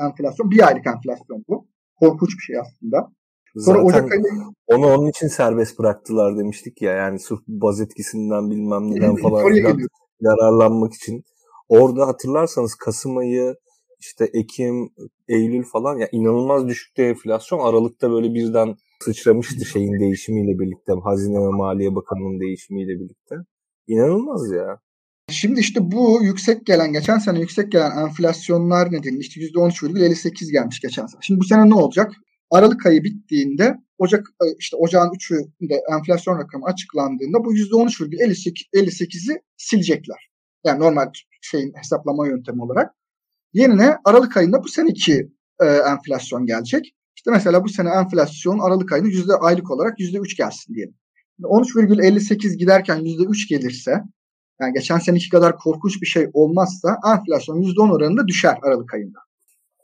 Enflasyon. 0.00 0.50
Bir 0.50 0.66
aylık 0.66 0.86
enflasyon 0.86 1.44
bu. 1.48 1.66
Korkunç 2.00 2.30
bir 2.38 2.42
şey 2.42 2.56
aslında. 2.58 3.12
Sonra 3.56 3.78
Zaten 3.78 3.84
Ocak 3.84 4.12
ayında... 4.12 4.28
onu 4.66 4.86
onun 4.86 5.10
için 5.10 5.28
serbest 5.28 5.78
bıraktılar 5.78 6.38
demiştik 6.38 6.82
ya. 6.82 6.92
Yani 6.92 7.18
sırf 7.18 7.40
baz 7.48 7.80
etkisinden 7.80 8.50
bilmem 8.50 8.90
neden 8.90 9.16
falan 9.22 9.78
yararlanmak 10.20 10.94
için. 10.94 11.24
Orada 11.68 12.06
hatırlarsanız 12.06 12.74
Kasım 12.74 13.16
ayı 13.16 13.54
işte 14.00 14.24
Ekim, 14.24 14.90
Eylül 15.28 15.64
falan 15.64 15.98
ya 15.98 16.08
inanılmaz 16.12 16.68
düşükte 16.68 17.02
enflasyon. 17.02 17.58
Aralıkta 17.58 18.10
böyle 18.10 18.34
birden 18.34 18.76
sıçramıştı 19.00 19.64
şeyin 19.64 20.00
değişimiyle 20.00 20.58
birlikte. 20.58 20.92
Hazine 21.04 21.38
ve 21.38 21.50
Maliye 21.50 21.94
Bakanı'nın 21.94 22.40
değişimiyle 22.40 23.00
birlikte. 23.00 23.34
İnanılmaz 23.86 24.50
ya. 24.50 24.80
Şimdi 25.30 25.60
işte 25.60 25.92
bu 25.92 26.20
yüksek 26.22 26.66
gelen, 26.66 26.92
geçen 26.92 27.18
sene 27.18 27.40
yüksek 27.40 27.72
gelen 27.72 27.98
enflasyonlar 27.98 28.92
nedeniyle 28.92 29.20
işte 29.20 29.40
%13,58 29.40 30.52
gelmiş 30.52 30.80
geçen 30.80 31.06
sene. 31.06 31.20
Şimdi 31.22 31.40
bu 31.40 31.44
sene 31.44 31.70
ne 31.70 31.74
olacak? 31.74 32.12
Aralık 32.50 32.86
ayı 32.86 33.04
bittiğinde 33.04 33.76
Ocak 33.98 34.26
işte 34.58 34.76
ocağın 34.76 35.08
3'ünde 35.08 35.80
enflasyon 35.96 36.38
rakamı 36.38 36.64
açıklandığında 36.64 37.44
bu 37.44 37.54
%13,58'i 37.54 39.40
silecekler. 39.56 40.30
Yani 40.64 40.80
normal 40.80 41.10
şeyin 41.40 41.72
hesaplama 41.76 42.28
yöntemi 42.28 42.62
olarak. 42.62 42.94
Yerine 43.52 43.96
Aralık 44.04 44.36
ayında 44.36 44.64
bu 44.64 44.68
seneki 44.68 45.32
e, 45.60 45.66
enflasyon 45.66 46.46
gelecek. 46.46 46.94
İşte 47.16 47.30
mesela 47.30 47.64
bu 47.64 47.68
sene 47.68 47.88
enflasyon 47.88 48.58
Aralık 48.58 48.92
ayında 48.92 49.08
yüzde 49.08 49.34
aylık 49.34 49.70
olarak 49.70 50.00
yüzde 50.00 50.18
üç 50.18 50.36
gelsin 50.36 50.74
diyelim. 50.74 50.94
13,58 51.40 52.56
giderken 52.56 52.96
yüzde 52.96 53.22
üç 53.22 53.48
gelirse 53.48 54.02
yani 54.60 54.72
geçen 54.72 54.98
seneki 54.98 55.28
kadar 55.28 55.56
korkunç 55.56 56.02
bir 56.02 56.06
şey 56.06 56.30
olmazsa 56.32 56.96
enflasyon 57.14 57.60
yüzde 57.60 57.80
on 57.80 57.90
oranında 57.90 58.26
düşer 58.28 58.58
Aralık 58.62 58.94
ayında. 58.94 59.18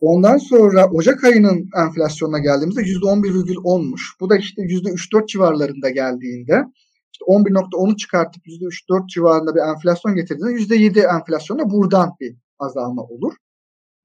Ondan 0.00 0.36
sonra 0.36 0.90
Ocak 0.90 1.24
ayının 1.24 1.68
enflasyonuna 1.76 2.38
geldiğimizde 2.38 2.82
yüzde 2.82 3.06
on 3.06 3.22
bir 3.22 3.34
virgül 3.34 3.56
onmuş. 3.64 4.16
Bu 4.20 4.30
da 4.30 4.36
işte 4.36 4.62
yüzde 4.62 4.90
üç 4.90 5.12
dört 5.12 5.28
civarlarında 5.28 5.90
geldiğinde 5.90 6.64
işte 7.12 7.24
11.10'u 7.28 7.96
çıkartıp 7.96 8.46
yüzde 8.46 8.64
üç 8.64 8.88
dört 8.88 9.08
civarında 9.08 9.54
bir 9.54 9.60
enflasyon 9.60 10.14
getirdiğinde 10.14 10.52
yüzde 10.52 10.76
yedi 10.76 10.98
enflasyonda 10.98 11.70
buradan 11.70 12.12
bir 12.20 12.36
azalma 12.58 13.02
olur. 13.02 13.32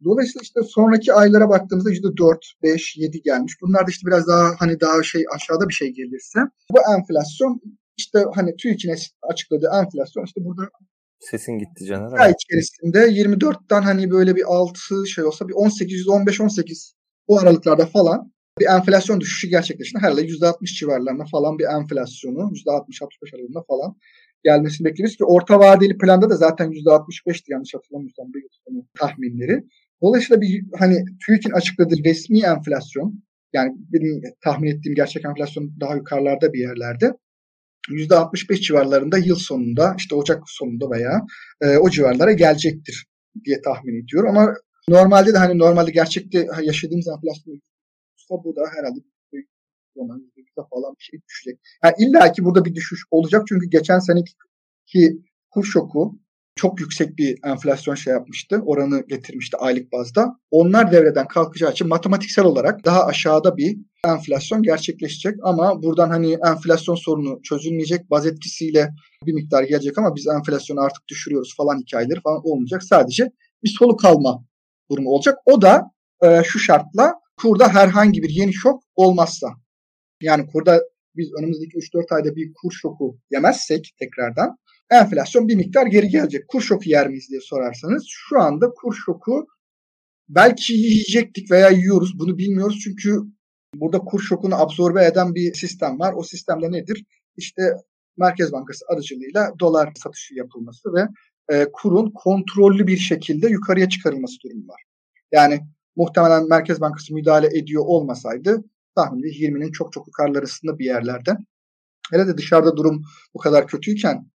Dolayısıyla 0.03 0.41
işte 0.43 0.61
sonraki 0.63 1.13
aylara 1.13 1.49
baktığımızda 1.49 1.89
yüzde 1.89 2.18
4, 2.18 2.53
5, 2.63 2.97
7 2.97 3.22
gelmiş. 3.22 3.53
Bunlar 3.61 3.88
da 3.88 3.89
işte 3.89 4.07
biraz 4.07 4.28
daha 4.28 4.55
hani 4.59 4.80
daha 4.80 5.03
şey 5.03 5.24
aşağıda 5.36 5.70
bir 5.70 5.74
şey 5.74 5.89
gelirse 5.93 6.39
bu 6.72 6.78
enflasyon 6.97 7.61
işte 7.98 8.20
hani 8.36 8.56
TÜİK'in 8.56 8.96
açıkladığı 9.22 9.70
enflasyon 9.82 10.26
işte 10.26 10.41
burada 10.46 10.70
Sesin 11.20 11.60
gitti 11.60 11.86
Caner. 11.86 12.20
Ay 12.20 12.34
içerisinde 12.39 12.98
24'ten 12.98 13.82
hani 13.82 14.12
böyle 14.12 14.36
bir 14.36 14.43
6 14.48 15.08
şey 15.08 15.24
olsa 15.24 15.48
bir 15.48 15.54
18, 15.54 16.08
15, 16.08 16.41
18 16.41 16.96
o 17.28 17.39
aralıklarda 17.39 17.86
falan 17.86 18.32
bir 18.60 18.66
enflasyon 18.66 19.22
düşüşü 19.22 19.50
gerçekleşti. 19.50 20.00
Herhalde 20.02 20.22
%60 20.22 20.80
civarlarında 20.80 21.26
falan 21.32 21.60
bir 21.60 21.66
enflasyonu 21.66 22.39
%60-65 22.39 23.36
aralığında 23.36 23.64
falan 23.68 23.96
gelmesini 24.43 24.86
bekliyoruz 24.86 25.18
ki 25.18 25.24
orta 25.26 25.60
vadeli 25.60 25.98
planda 25.98 26.30
da 26.30 26.36
zaten 26.36 26.70
%65'ti 26.72 27.52
yanlış 27.52 27.74
hatırlamıyorsam 27.74 28.26
bir 28.34 28.41
yıl 28.41 28.84
tahminleri. 29.00 29.64
Dolayısıyla 30.02 30.41
bir 30.41 30.64
hani 30.80 30.96
TÜİK'in 31.26 31.52
açıkladığı 31.52 31.96
resmi 32.06 32.39
enflasyon 32.39 33.24
yani 33.54 33.72
benim 33.93 34.22
tahmin 34.43 34.70
ettiğim 34.70 34.96
gerçek 34.96 35.26
enflasyon 35.26 35.72
daha 35.80 35.96
yukarılarda 35.96 36.54
bir 36.54 36.60
yerlerde. 36.60 37.14
%65 37.90 38.62
civarlarında 38.62 39.18
yıl 39.18 39.36
sonunda 39.36 39.96
işte 39.98 40.16
Ocak 40.16 40.44
sonunda 40.46 40.92
veya 40.92 41.22
e, 41.62 41.78
o 41.78 41.90
civarlara 41.90 42.32
gelecektir 42.32 43.06
diye 43.46 43.62
tahmin 43.62 44.04
ediyorum. 44.04 44.30
Ama 44.30 44.54
normalde 44.90 45.34
de 45.34 45.38
hani 45.38 45.58
normalde 45.58 45.92
gerçekte 45.92 46.48
yaşadığımız 46.62 47.08
enflasyon 47.08 47.62
bu 48.30 48.56
da 48.56 48.62
herhalde 48.76 49.00
falan 50.70 50.96
bir 51.00 51.04
şey 51.04 51.20
düşecek. 51.30 51.60
Yani 51.84 51.94
illa 52.00 52.32
ki 52.32 52.44
burada 52.44 52.66
bir 52.66 52.76
düşüş 52.76 53.02
olacak 53.12 53.44
çünkü 53.50 53.70
geçen 53.70 54.00
seneki 54.00 54.34
kur 55.50 55.64
şoku 55.64 56.20
çok 56.56 56.80
yüksek 56.80 57.18
bir 57.18 57.40
enflasyon 57.44 57.96
şey 57.96 58.14
yapmıştı. 58.14 58.62
Oranı 58.66 59.06
getirmişti 59.08 59.58
aylık 59.58 59.92
bazda. 59.92 60.40
Onlar 60.52 60.92
devreden 60.92 61.28
kalkacağı 61.28 61.72
için 61.72 61.88
matematiksel 61.88 62.46
olarak 62.46 62.86
daha 62.86 63.06
aşağıda 63.06 63.58
bir 63.58 63.78
enflasyon 64.08 64.64
gerçekleşecek. 64.64 65.36
Ama 65.43 65.84
buradan 65.84 66.10
hani 66.10 66.38
enflasyon 66.47 66.95
sorunu 66.95 67.41
çözülmeyecek. 67.41 68.10
Baz 68.10 68.26
etkisiyle 68.26 68.89
bir 69.26 69.34
miktar 69.34 69.64
gelecek 69.64 69.97
ama 69.97 70.16
biz 70.16 70.28
enflasyonu 70.28 70.82
artık 70.82 71.08
düşürüyoruz 71.08 71.56
falan 71.58 71.80
hikayeleri 71.80 72.22
falan 72.22 72.41
olmayacak. 72.43 72.84
Sadece 72.84 73.32
bir 73.64 73.70
soluk 73.80 74.06
alma 74.06 74.45
durumu 74.91 75.10
olacak. 75.10 75.38
O 75.45 75.62
da 75.62 75.82
e, 76.24 76.43
şu 76.43 76.60
şartla 76.60 77.14
kurda 77.38 77.74
herhangi 77.74 78.24
bir 78.24 78.30
yeni 78.30 78.53
şok 78.53 78.84
olmazsa. 78.95 79.47
Yani 80.22 80.47
kurda 80.47 80.82
biz 81.16 81.30
önümüzdeki 81.39 81.78
3-4 81.78 82.16
ayda 82.16 82.36
bir 82.36 82.53
kur 82.62 82.72
şoku 82.72 83.18
yemezsek 83.32 83.95
tekrardan 83.99 84.58
enflasyon 84.91 85.47
bir 85.47 85.56
miktar 85.56 85.88
geri 85.88 86.08
gelecek. 86.08 86.47
Kur 86.47 86.62
şoku 86.62 86.89
yer 86.89 87.08
miyiz 87.08 87.28
diye 87.30 87.41
sorarsanız 87.41 88.03
şu 88.08 88.39
anda 88.39 88.70
kur 88.82 88.95
şoku 89.06 89.47
belki 90.30 90.74
yiyecektik 90.74 91.51
veya 91.51 91.70
yiyoruz 91.70 92.20
bunu 92.20 92.38
bilmiyoruz 92.38 92.80
çünkü 92.84 93.22
burada 93.80 93.99
kur 93.99 94.21
şokunu 94.21 94.55
absorbe 94.55 95.05
eden 95.05 95.36
bir 95.36 95.53
sistem 95.53 95.99
var. 95.99 96.13
O 96.17 96.23
sistemde 96.23 96.71
nedir? 96.71 97.05
İşte 97.38 97.61
Merkez 98.17 98.51
Bankası 98.51 98.86
aracılığıyla 98.89 99.51
dolar 99.59 99.93
satışı 99.95 100.36
yapılması 100.36 100.89
ve 100.93 101.07
e, 101.49 101.67
kurun 101.73 102.11
kontrollü 102.11 102.88
bir 102.88 102.97
şekilde 102.97 103.47
yukarıya 103.47 103.89
çıkarılması 103.89 104.36
durumu 104.43 104.67
var. 104.67 104.82
Yani 105.32 105.59
muhtemelen 105.95 106.49
Merkez 106.49 106.82
Bankası 106.82 107.13
müdahale 107.13 107.57
ediyor 107.57 107.84
olmasaydı 107.86 108.63
tahmini 108.95 109.26
20'nin 109.26 109.71
çok 109.71 109.93
çok 109.93 110.07
yukarılarında 110.07 110.80
bir 110.80 110.86
yerlerde. 110.86 111.38
Hele 112.11 112.28
de 112.28 112.38
dışarıda 112.38 112.78
durum 112.78 113.03
bu 113.34 113.39
kadar 113.39 113.67
kötüyken 113.67 114.32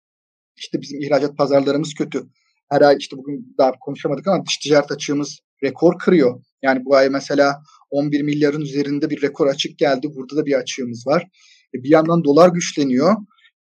işte 0.57 0.81
bizim 0.81 1.03
ihracat 1.03 1.37
pazarlarımız 1.37 1.95
kötü. 1.95 2.23
Her 2.71 2.81
ay 2.81 2.97
işte 2.99 3.17
bugün 3.17 3.55
daha 3.59 3.73
konuşamadık 3.81 4.29
ama 4.29 4.47
dış 4.47 4.57
ticaret 4.59 4.93
açığımız 4.93 5.41
rekor 5.65 5.99
kırıyor. 5.99 6.43
Yani 6.63 6.85
bu 6.85 6.95
ay 6.97 7.09
mesela 7.09 7.63
11 7.91 8.23
milyarın 8.23 8.61
üzerinde 8.61 9.11
bir 9.11 9.23
rekor 9.23 9.47
açık 9.47 9.79
geldi. 9.79 10.09
Burada 10.15 10.37
da 10.37 10.47
bir 10.47 10.55
açığımız 10.55 11.07
var. 11.07 11.27
E 11.75 11.83
bir 11.83 11.91
yandan 11.91 12.25
dolar 12.25 12.49
güçleniyor. 12.49 13.17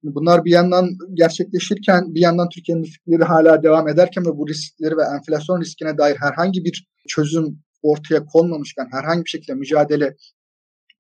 Bunlar 0.02 0.44
bir 0.44 0.50
yandan 0.50 0.90
gerçekleşirken 1.14 2.14
bir 2.14 2.20
yandan 2.20 2.48
Türkiye'nin 2.48 2.84
riskleri 2.84 3.24
hala 3.24 3.62
devam 3.62 3.88
ederken 3.88 4.26
ve 4.26 4.36
bu 4.36 4.48
riskleri 4.48 4.96
ve 4.96 5.02
enflasyon 5.16 5.60
riskine 5.60 5.98
dair 5.98 6.16
herhangi 6.16 6.64
bir 6.64 6.86
çözüm 7.08 7.58
ortaya 7.82 8.24
konmamışken 8.24 8.88
herhangi 8.92 9.24
bir 9.24 9.30
şekilde 9.30 9.54
mücadele 9.54 10.16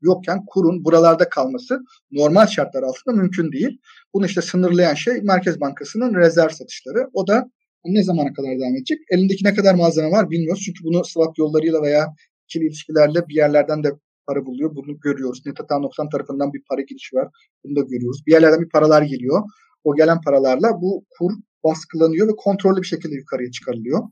yokken 0.00 0.44
kurun 0.46 0.84
buralarda 0.84 1.28
kalması 1.28 1.80
normal 2.10 2.46
şartlar 2.46 2.82
altında 2.82 3.14
mümkün 3.14 3.52
değil. 3.52 3.78
Bunu 4.14 4.26
işte 4.26 4.42
sınırlayan 4.42 4.94
şey 4.94 5.20
Merkez 5.22 5.60
Bankası'nın 5.60 6.14
rezerv 6.14 6.48
satışları. 6.48 7.10
O 7.12 7.26
da 7.26 7.50
ne 7.94 8.02
zamana 8.02 8.32
kadar 8.32 8.50
devam 8.50 8.76
edecek? 8.76 8.98
Elindeki 9.10 9.44
ne 9.44 9.54
kadar 9.54 9.74
malzeme 9.74 10.10
var 10.10 10.30
bilmiyoruz. 10.30 10.62
Çünkü 10.66 10.84
bunu 10.84 11.04
swap 11.04 11.38
yollarıyla 11.38 11.82
veya 11.82 12.06
ikili 12.44 12.66
ilişkilerle 12.66 13.28
bir 13.28 13.34
yerlerden 13.34 13.84
de 13.84 13.92
para 14.26 14.46
buluyor. 14.46 14.76
Bunu 14.76 15.00
görüyoruz. 15.00 15.42
Netatan 15.46 15.82
90 15.82 16.08
tarafından 16.08 16.52
bir 16.52 16.62
para 16.70 16.80
girişi 16.80 17.16
var. 17.16 17.28
Bunu 17.64 17.76
da 17.76 17.80
görüyoruz. 17.80 18.22
Bir 18.26 18.32
yerlerden 18.32 18.60
bir 18.60 18.68
paralar 18.68 19.02
geliyor. 19.02 19.42
O 19.84 19.94
gelen 19.94 20.20
paralarla 20.20 20.68
bu 20.80 21.04
kur 21.18 21.32
baskılanıyor 21.64 22.28
ve 22.28 22.32
kontrollü 22.36 22.82
bir 22.82 22.86
şekilde 22.86 23.14
yukarıya 23.14 23.50
çıkarılıyor. 23.50 24.02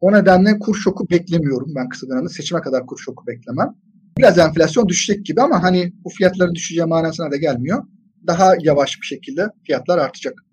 O 0.00 0.12
nedenle 0.12 0.58
kur 0.58 0.74
şoku 0.74 1.10
beklemiyorum 1.10 1.72
ben 1.76 1.88
kısa 1.88 2.08
dönemde. 2.08 2.28
Seçime 2.28 2.60
kadar 2.60 2.86
kur 2.86 2.98
şoku 2.98 3.26
beklemem. 3.26 3.74
Biraz 4.18 4.38
enflasyon 4.38 4.88
düşecek 4.88 5.26
gibi 5.26 5.40
ama 5.40 5.62
hani 5.62 5.92
bu 6.04 6.08
fiyatların 6.08 6.54
düşeceği 6.54 6.86
manasına 6.86 7.30
da 7.30 7.36
gelmiyor. 7.36 7.82
Daha 8.26 8.54
yavaş 8.60 9.00
bir 9.00 9.06
şekilde 9.06 9.46
fiyatlar 9.66 9.98
artacak. 9.98 10.45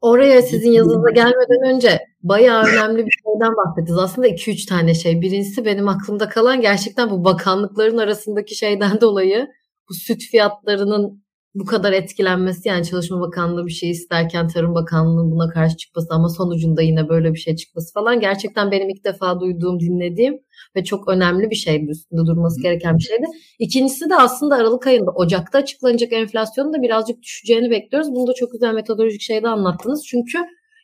Oraya 0.00 0.42
sizin 0.42 0.70
yazınıza 0.70 1.10
gelmeden 1.10 1.74
önce 1.74 1.98
bayağı 2.22 2.64
önemli 2.64 3.06
bir 3.06 3.12
şeyden 3.24 3.56
bahsettiniz. 3.56 3.98
Aslında 3.98 4.28
2-3 4.28 4.68
tane 4.68 4.94
şey. 4.94 5.20
Birincisi 5.20 5.64
benim 5.64 5.88
aklımda 5.88 6.28
kalan 6.28 6.60
gerçekten 6.60 7.10
bu 7.10 7.24
bakanlıkların 7.24 7.98
arasındaki 7.98 8.54
şeyden 8.54 9.00
dolayı 9.00 9.48
bu 9.88 9.94
süt 9.94 10.22
fiyatlarının 10.30 11.24
bu 11.54 11.64
kadar 11.64 11.92
etkilenmesi 11.92 12.68
yani 12.68 12.84
Çalışma 12.84 13.20
Bakanlığı 13.20 13.66
bir 13.66 13.72
şey 13.72 13.90
isterken 13.90 14.48
Tarım 14.48 14.74
Bakanlığı'nın 14.74 15.30
buna 15.30 15.48
karşı 15.48 15.76
çıkması 15.76 16.08
ama 16.10 16.28
sonucunda 16.28 16.82
yine 16.82 17.08
böyle 17.08 17.32
bir 17.32 17.38
şey 17.38 17.56
çıkması 17.56 17.92
falan 17.92 18.20
gerçekten 18.20 18.70
benim 18.70 18.88
ilk 18.88 19.04
defa 19.04 19.40
duyduğum, 19.40 19.80
dinlediğim 19.80 20.34
ve 20.76 20.84
çok 20.84 21.08
önemli 21.08 21.50
bir 21.50 21.56
şeydi. 21.56 21.90
Üstünde 21.90 22.20
durması 22.26 22.62
gereken 22.62 22.98
bir 22.98 23.02
şeydi. 23.02 23.24
İkincisi 23.58 24.10
de 24.10 24.16
aslında 24.16 24.56
Aralık 24.56 24.86
ayında 24.86 25.10
Ocak'ta 25.10 25.58
açıklanacak 25.58 26.12
enflasyonun 26.12 26.72
da 26.72 26.82
birazcık 26.82 27.22
düşeceğini 27.22 27.70
bekliyoruz. 27.70 28.10
Bunu 28.10 28.26
da 28.26 28.32
çok 28.34 28.52
güzel 28.52 28.74
metodolojik 28.74 29.20
şeyde 29.20 29.48
anlattınız. 29.48 30.06
Çünkü 30.06 30.38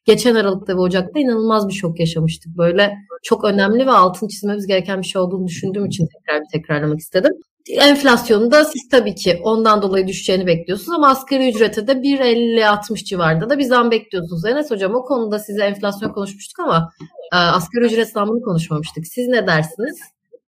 geçen 0.05 0.35
Aralık'ta 0.35 0.75
ve 0.77 0.81
Ocak'ta 0.81 1.21
inanılmaz 1.21 1.69
bir 1.69 1.75
şok 1.75 2.01
yaşamıştık. 2.01 2.57
Böyle 2.59 2.95
çok 3.23 3.45
önemli 3.45 3.87
ve 3.87 3.91
altın 3.91 4.29
çizmemiz 4.29 4.67
gereken 4.67 5.01
bir 5.01 5.07
şey 5.07 5.23
olduğunu 5.23 5.47
düşündüğüm 5.47 5.87
için 5.87 6.07
tekrar 6.07 6.41
bir 6.41 6.59
tekrarlamak 6.59 6.99
istedim. 6.99 7.33
Enflasyonu 7.71 8.51
da 8.51 8.65
siz 8.65 8.89
tabii 8.91 9.15
ki 9.15 9.41
ondan 9.43 9.83
dolayı 9.83 10.07
düşeceğini 10.07 10.47
bekliyorsunuz 10.47 10.99
ama 10.99 11.09
asgari 11.09 11.49
ücrete 11.51 11.87
de 11.87 11.93
1.50-60 11.93 13.05
civarında 13.05 13.51
da 13.51 13.59
bir 13.59 13.65
zam 13.65 13.91
bekliyorsunuz. 13.91 14.45
Enes 14.45 14.71
Hocam 14.71 14.95
o 14.95 15.05
konuda 15.05 15.39
size 15.39 15.65
enflasyon 15.65 16.13
konuşmuştuk 16.13 16.61
ama 16.61 16.91
e, 17.33 17.37
asgari 17.37 17.85
ücret 17.85 18.09
zammını 18.09 18.41
konuşmamıştık. 18.41 19.07
Siz 19.07 19.29
ne 19.29 19.47
dersiniz? 19.47 20.01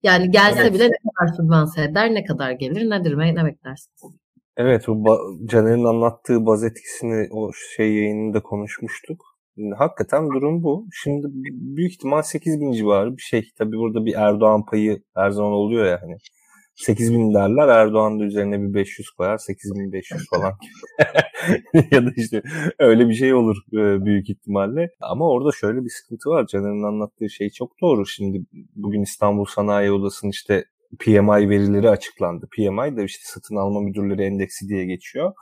Yani 0.04 0.32
gelse 0.32 0.62
evet. 0.62 0.74
bile 0.74 0.84
ne 0.84 0.98
kadar 1.16 1.36
sübvanse 1.36 1.84
eder, 1.84 2.14
ne 2.14 2.24
kadar 2.24 2.52
gelir, 2.52 2.90
nedir, 2.90 3.18
ne 3.18 3.46
beklersiniz? 3.46 4.02
Evet, 4.58 4.90
o 4.90 4.96
Caner'in 5.46 5.84
anlattığı 5.84 6.46
baz 6.46 6.64
etkisini 6.64 7.28
o 7.32 7.52
şey 7.76 7.94
yayınında 7.94 8.44
konuşmuştuk. 8.44 9.26
Hakikaten 9.78 10.30
durum 10.30 10.64
bu. 10.64 10.88
Şimdi 11.04 11.28
büyük 11.52 11.92
ihtimal 11.92 12.22
8 12.22 12.60
bin 12.62 12.72
civarı 12.72 13.18
bir 13.18 13.22
şey. 13.22 13.50
Tabii 13.58 13.78
burada 13.78 14.06
bir 14.06 14.14
Erdoğan 14.14 14.66
payı 14.66 15.04
her 15.16 15.30
zaman 15.30 15.52
oluyor 15.52 15.86
ya 15.86 16.00
hani. 16.02 16.18
8 16.80 17.14
bin 17.14 17.34
derler. 17.34 17.68
Erdoğan 17.68 18.20
da 18.20 18.24
üzerine 18.24 18.62
bir 18.62 18.74
500 18.74 19.10
koyar 19.10 19.38
8500 19.38 20.30
falan. 20.30 20.54
Ya 21.92 22.06
da 22.06 22.10
işte 22.16 22.42
öyle 22.80 23.10
bir 23.10 23.14
şey 23.14 23.34
olur 23.34 23.58
e, 23.74 24.06
büyük 24.06 24.30
ihtimalle. 24.30 24.90
Ama 25.02 25.30
orada 25.30 25.52
şöyle 25.52 25.84
bir 25.84 25.90
sıkıntı 25.90 26.30
var. 26.30 26.46
Caner'in 26.48 26.84
anlattığı 26.84 27.30
şey 27.30 27.50
çok 27.50 27.82
doğru. 27.82 28.06
Şimdi 28.06 28.46
bugün 28.76 29.02
İstanbul 29.02 29.46
Sanayi 29.46 29.92
Odası'nın 29.92 30.32
işte 30.32 30.66
PMI 31.00 31.50
verileri 31.50 31.90
açıklandı. 31.90 32.48
PMI 32.56 32.98
da 32.98 33.04
işte 33.04 33.24
satın 33.24 33.56
alma 33.56 33.82
müdürleri 33.82 34.24
endeksi 34.24 34.70
diye 34.70 34.86
geçiyor. 34.86 35.34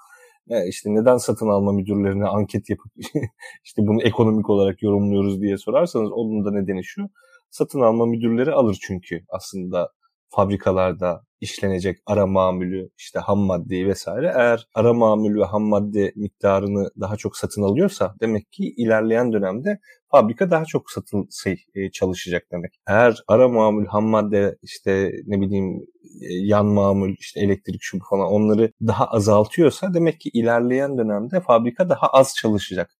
E 0.49 0.67
işte 0.67 0.89
neden 0.89 1.17
satın 1.17 1.47
alma 1.47 1.71
müdürlerine 1.71 2.25
anket 2.25 2.69
yapıp 2.69 2.91
işte 3.65 3.81
bunu 3.87 4.01
ekonomik 4.03 4.49
olarak 4.49 4.83
yorumluyoruz 4.83 5.41
diye 5.41 5.57
sorarsanız 5.57 6.11
onun 6.11 6.45
da 6.45 6.51
nedeni 6.51 6.83
şu. 6.83 7.01
Satın 7.49 7.81
alma 7.81 8.05
müdürleri 8.05 8.51
alır 8.51 8.77
çünkü 8.81 9.21
aslında 9.29 9.89
fabrikalarda 10.29 11.21
işlenecek 11.41 11.97
ara 12.05 12.27
mamülü, 12.27 12.89
işte 12.97 13.19
ham 13.19 13.39
maddeyi 13.39 13.87
vesaire 13.87 14.33
eğer 14.35 14.67
ara 14.73 14.93
mamül 14.93 15.39
ve 15.39 15.43
ham 15.43 15.63
madde 15.63 16.13
miktarını 16.15 16.89
daha 16.99 17.15
çok 17.17 17.37
satın 17.37 17.61
alıyorsa 17.61 18.15
demek 18.21 18.51
ki 18.51 18.73
ilerleyen 18.77 19.33
dönemde 19.33 19.79
fabrika 20.11 20.51
daha 20.51 20.65
çok 20.65 20.91
satın 20.91 21.29
şey, 21.43 21.57
e, 21.75 21.91
çalışacak 21.91 22.43
demek. 22.51 22.79
Eğer 22.87 23.23
ara 23.27 23.47
mamül, 23.47 23.85
ham 23.85 24.05
madde 24.05 24.57
işte 24.61 25.11
ne 25.25 25.41
bileyim 25.41 25.85
e, 26.21 26.33
yan 26.33 26.65
mamül, 26.65 27.15
işte 27.19 27.39
elektrik 27.39 27.81
şu 27.81 27.99
falan 28.09 28.27
onları 28.27 28.71
daha 28.87 29.05
azaltıyorsa 29.05 29.93
demek 29.93 30.19
ki 30.19 30.29
ilerleyen 30.33 30.97
dönemde 30.97 31.41
fabrika 31.41 31.89
daha 31.89 32.07
az 32.07 32.33
çalışacak 32.35 32.96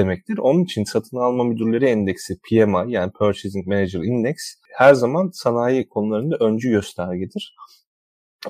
demektir. 0.00 0.38
Onun 0.38 0.64
için 0.64 0.84
satın 0.84 1.16
alma 1.16 1.44
müdürleri 1.44 1.84
endeksi 1.84 2.38
PMI 2.40 2.92
yani 2.92 3.12
Purchasing 3.12 3.66
Manager 3.66 4.00
Index 4.00 4.36
her 4.76 4.94
zaman 4.94 5.30
sanayi 5.32 5.88
konularında 5.88 6.36
öncü 6.40 6.70
göstergedir. 6.70 7.54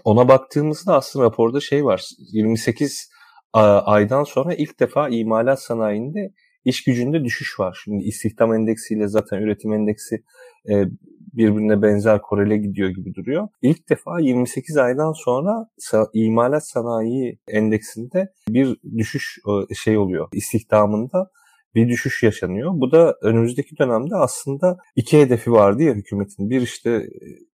Ona 0.04 0.28
baktığımızda 0.28 0.96
aslında 0.96 1.24
raporda 1.24 1.60
şey 1.60 1.84
var. 1.84 2.04
28 2.32 3.10
aydan 3.52 4.24
sonra 4.24 4.54
ilk 4.54 4.80
defa 4.80 5.08
imalat 5.08 5.62
sanayinde 5.62 6.32
iş 6.64 6.84
gücünde 6.84 7.24
düşüş 7.24 7.60
var. 7.60 7.80
Şimdi 7.84 8.04
istihdam 8.04 8.54
endeksiyle 8.54 9.08
zaten 9.08 9.38
üretim 9.38 9.72
endeksi 9.72 10.24
e, 10.70 10.84
birbirine 11.32 11.82
benzer 11.82 12.22
korele 12.22 12.56
gidiyor 12.56 12.88
gibi 12.88 13.14
duruyor. 13.14 13.48
İlk 13.62 13.90
defa 13.90 14.20
28 14.20 14.76
aydan 14.76 15.12
sonra 15.12 15.66
imalat 16.14 16.68
sanayi 16.68 17.38
endeksinde 17.48 18.32
bir 18.48 18.76
düşüş 18.96 19.38
e, 19.70 19.74
şey 19.74 19.98
oluyor. 19.98 20.28
İstihdamında 20.32 21.30
bir 21.74 21.88
düşüş 21.88 22.22
yaşanıyor. 22.22 22.70
Bu 22.74 22.92
da 22.92 23.14
önümüzdeki 23.22 23.78
dönemde 23.78 24.16
aslında 24.16 24.76
iki 24.96 25.20
hedefi 25.20 25.52
vardı 25.52 25.82
ya 25.82 25.94
hükümetin. 25.94 26.50
Bir 26.50 26.60
işte 26.62 26.90
e, 26.90 27.08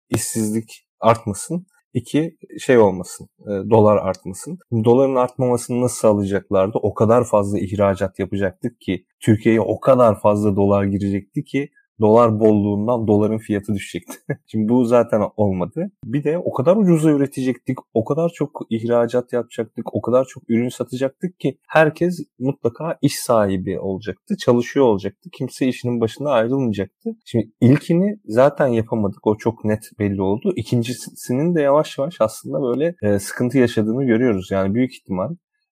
işsizlik 0.09 0.87
artmasın. 1.01 1.67
İki 1.95 2.37
şey 2.61 2.79
olmasın, 2.79 3.29
e, 3.41 3.71
dolar 3.71 3.97
artmasın. 3.97 4.59
Doların 4.85 5.15
artmamasını 5.15 5.81
nasıl 5.81 5.97
sağlayacaklardı? 5.97 6.79
O 6.83 6.95
kadar 6.95 7.25
fazla 7.25 7.59
ihracat 7.59 8.19
yapacaktık 8.19 8.81
ki 8.81 9.05
Türkiye'ye 9.21 9.61
o 9.61 9.81
kadar 9.81 10.21
fazla 10.21 10.57
dolar 10.57 10.85
girecekti 10.85 11.45
ki 11.45 11.71
dolar 12.01 12.41
bolluğundan 12.41 13.07
doların 13.07 13.39
fiyatı 13.39 13.75
düşecekti. 13.75 14.19
Şimdi 14.47 14.69
bu 14.69 14.85
zaten 14.85 15.23
olmadı. 15.37 15.91
Bir 16.05 16.25
de 16.25 16.39
o 16.39 16.53
kadar 16.53 16.77
ucuza 16.77 17.11
üretecektik, 17.11 17.79
o 17.95 18.05
kadar 18.05 18.29
çok 18.29 18.63
ihracat 18.71 19.33
yapacaktık, 19.33 19.95
o 19.95 20.01
kadar 20.01 20.25
çok 20.25 20.51
ürün 20.51 20.69
satacaktık 20.69 21.41
ki 21.41 21.59
herkes 21.69 22.19
mutlaka 22.39 22.99
iş 23.03 23.19
sahibi 23.19 23.81
olacaktı, 23.81 24.37
çalışıyor 24.37 24.87
olacaktı. 24.87 25.31
Kimse 25.33 25.69
işinin 25.69 26.01
başında 26.01 26.31
ayrılmayacaktı. 26.31 27.11
Şimdi 27.25 27.51
ilkini 27.61 28.19
zaten 28.25 28.67
yapamadık. 28.67 29.27
O 29.27 29.37
çok 29.37 29.65
net 29.65 29.91
belli 29.99 30.23
oldu. 30.23 30.53
İkincisinin 30.57 31.55
de 31.55 31.61
yavaş 31.61 31.99
yavaş 31.99 32.17
aslında 32.21 32.63
böyle 32.63 32.95
e, 33.03 33.19
sıkıntı 33.19 33.59
yaşadığını 33.59 34.05
görüyoruz. 34.05 34.51
Yani 34.51 34.75
büyük 34.75 34.95
ihtimal 34.95 35.29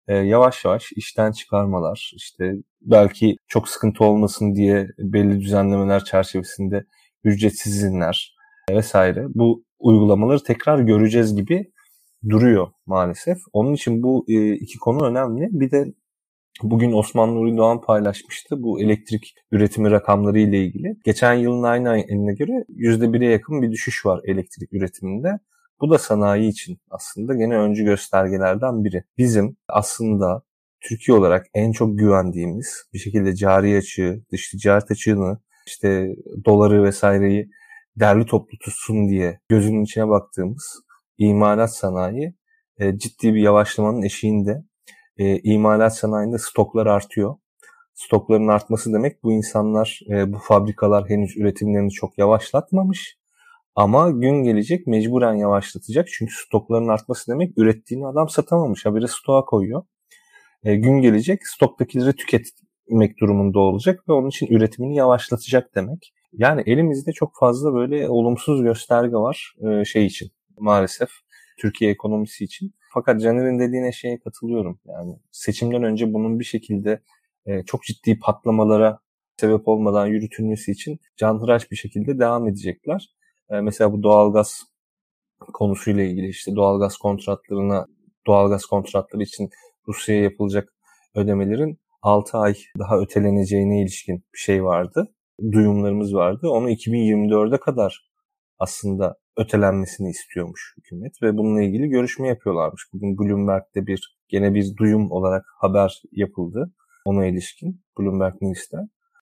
e, 0.09 0.15
yavaş 0.17 0.65
yavaş 0.65 0.93
işten 0.97 1.33
çıkarmalar, 1.33 2.13
işte 2.17 2.55
belki 2.81 3.37
çok 3.49 3.69
sıkıntı 3.69 4.05
olmasın 4.05 4.55
diye 4.55 4.89
belli 4.99 5.41
düzenlemeler 5.41 6.05
çerçevesinde 6.05 6.85
ücretsiz 7.25 7.77
izinler 7.77 8.37
vesaire 8.71 9.27
bu 9.35 9.65
uygulamaları 9.79 10.43
tekrar 10.43 10.79
göreceğiz 10.79 11.37
gibi 11.37 11.73
duruyor 12.29 12.69
maalesef. 12.87 13.39
Onun 13.53 13.75
için 13.75 14.03
bu 14.03 14.25
e, 14.29 14.53
iki 14.53 14.79
konu 14.79 15.07
önemli. 15.07 15.49
Bir 15.53 15.71
de 15.71 15.95
Bugün 16.63 16.93
Osman 16.93 17.35
Nuri 17.35 17.57
Doğan 17.57 17.81
paylaşmıştı 17.81 18.63
bu 18.63 18.81
elektrik 18.81 19.35
üretimi 19.53 19.91
rakamları 19.91 20.39
ile 20.39 20.65
ilgili. 20.65 20.97
Geçen 21.05 21.35
yılın 21.35 21.63
aynı 21.63 21.91
ayına 21.91 22.33
göre 22.33 22.65
%1'e 22.69 23.29
yakın 23.29 23.63
bir 23.63 23.73
düşüş 23.73 24.07
var 24.07 24.21
elektrik 24.25 24.73
üretiminde. 24.73 25.39
Bu 25.85 25.91
da 25.91 25.99
sanayi 25.99 26.49
için 26.49 26.78
aslında 26.91 27.35
gene 27.35 27.57
öncü 27.57 27.85
göstergelerden 27.85 28.85
biri. 28.85 29.05
Bizim 29.18 29.57
aslında 29.68 30.43
Türkiye 30.80 31.16
olarak 31.16 31.47
en 31.55 31.72
çok 31.72 31.99
güvendiğimiz 31.99 32.85
bir 32.93 32.99
şekilde 32.99 33.35
cari 33.37 33.76
açığı, 33.76 34.24
dış 34.32 34.51
ticaret 34.51 34.91
açığını, 34.91 35.39
işte 35.66 36.09
doları 36.45 36.85
vesaireyi 36.85 37.51
derli 37.97 38.26
toplu 38.26 38.59
tutsun 38.59 39.09
diye 39.09 39.41
gözünün 39.49 39.85
içine 39.85 40.09
baktığımız 40.09 40.82
imalat 41.18 41.74
sanayi 41.74 42.35
e, 42.78 42.99
ciddi 42.99 43.35
bir 43.35 43.41
yavaşlamanın 43.41 44.03
eşiğinde. 44.03 44.64
E, 45.16 45.39
imalat 45.39 45.97
sanayinde 45.97 46.39
stoklar 46.39 46.87
artıyor. 46.87 47.37
Stokların 47.95 48.49
artması 48.49 48.93
demek 48.93 49.22
bu 49.22 49.32
insanlar, 49.32 50.01
e, 50.11 50.32
bu 50.32 50.39
fabrikalar 50.39 51.09
henüz 51.09 51.37
üretimlerini 51.37 51.91
çok 51.91 52.18
yavaşlatmamış. 52.18 53.24
Ama 53.77 54.11
gün 54.11 54.43
gelecek 54.43 54.87
mecburen 54.87 55.35
yavaşlatacak. 55.35 56.09
Çünkü 56.09 56.35
stokların 56.35 56.89
artması 56.89 57.33
demek 57.33 57.59
ürettiğini 57.59 58.07
adam 58.07 58.29
satamamış. 58.29 58.87
Habire 58.87 59.07
stoğa 59.07 59.45
koyuyor. 59.45 59.83
E, 60.64 60.77
gün 60.77 61.01
gelecek 61.01 61.47
stoktakileri 61.47 62.16
tüketmek 62.16 63.20
durumunda 63.20 63.59
olacak 63.59 64.09
ve 64.09 64.12
onun 64.12 64.29
için 64.29 64.47
üretimini 64.47 64.97
yavaşlatacak 64.97 65.75
demek. 65.75 66.14
Yani 66.33 66.62
elimizde 66.66 67.12
çok 67.12 67.33
fazla 67.41 67.75
böyle 67.75 68.09
olumsuz 68.09 68.62
gösterge 68.62 69.16
var 69.16 69.55
e, 69.68 69.85
şey 69.85 70.07
için 70.07 70.31
maalesef 70.59 71.09
Türkiye 71.59 71.91
ekonomisi 71.91 72.45
için. 72.45 72.75
Fakat 72.95 73.22
Caner'in 73.22 73.59
dediğine 73.59 73.93
şeye 73.93 74.18
katılıyorum. 74.18 74.81
Yani 74.85 75.18
seçimden 75.31 75.83
önce 75.83 76.12
bunun 76.14 76.41
bir 76.41 76.45
şekilde 76.45 77.03
e, 77.47 77.62
çok 77.62 77.83
ciddi 77.83 78.18
patlamalara 78.18 78.99
sebep 79.37 79.68
olmadan 79.68 80.07
yürütülmesi 80.07 80.72
için 80.72 80.99
canhıraş 81.16 81.70
bir 81.70 81.77
şekilde 81.77 82.18
devam 82.18 82.49
edecekler. 82.49 83.14
E, 83.51 83.61
mesela 83.61 83.93
bu 83.93 84.03
doğalgaz 84.03 84.63
konusuyla 85.53 86.03
ilgili 86.03 86.29
işte 86.29 86.57
doğalgaz 86.57 86.97
kontratlarına 86.97 87.87
doğalgaz 88.27 88.67
kontratları 88.67 89.23
için 89.23 89.49
Rusya'ya 89.89 90.23
yapılacak 90.23 90.69
ödemelerin 91.15 91.79
6 92.03 92.39
ay 92.39 92.55
daha 92.79 92.99
öteleneceğine 92.99 93.83
ilişkin 93.83 94.25
bir 94.35 94.39
şey 94.39 94.65
vardı. 94.65 95.15
Duyumlarımız 95.53 96.15
vardı. 96.15 96.49
Onu 96.49 96.71
2024'e 96.71 97.61
kadar 97.61 98.11
aslında 98.59 99.17
ötelenmesini 99.37 100.11
istiyormuş 100.11 100.75
hükümet 100.77 101.23
ve 101.23 101.37
bununla 101.37 101.63
ilgili 101.63 101.89
görüşme 101.89 102.29
yapıyorlarmış. 102.29 102.83
Bugün 102.93 103.19
Bloomberg'de 103.19 103.87
bir 103.87 104.19
gene 104.29 104.55
bir 104.55 104.77
duyum 104.77 105.11
olarak 105.11 105.45
haber 105.61 106.03
yapıldı 106.13 106.73
ona 107.05 107.27
ilişkin 107.27 107.83
Bloomberg 107.99 108.35
News'te. 108.41 108.77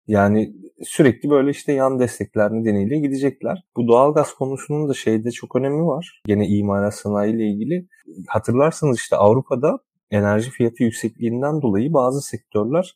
Yani 0.07 0.53
sürekli 0.83 1.31
böyle 1.31 1.51
işte 1.51 1.73
yan 1.73 1.99
destekler 1.99 2.53
nedeniyle 2.53 2.99
gidecekler. 2.99 3.65
Bu 3.77 3.89
doğalgaz 3.89 4.35
konusunun 4.35 4.89
da 4.89 4.95
şeyde 4.95 5.31
çok 5.31 5.57
önemi 5.57 5.87
var. 5.87 6.23
Gene 6.27 6.49
imalat 6.49 6.95
sanayi 6.95 7.35
ile 7.35 7.47
ilgili. 7.47 7.87
Hatırlarsanız 8.29 8.99
işte 8.99 9.17
Avrupa'da 9.17 9.79
enerji 10.11 10.51
fiyatı 10.51 10.83
yüksekliğinden 10.83 11.63
dolayı 11.63 11.93
bazı 11.93 12.23
sektörler 12.23 12.95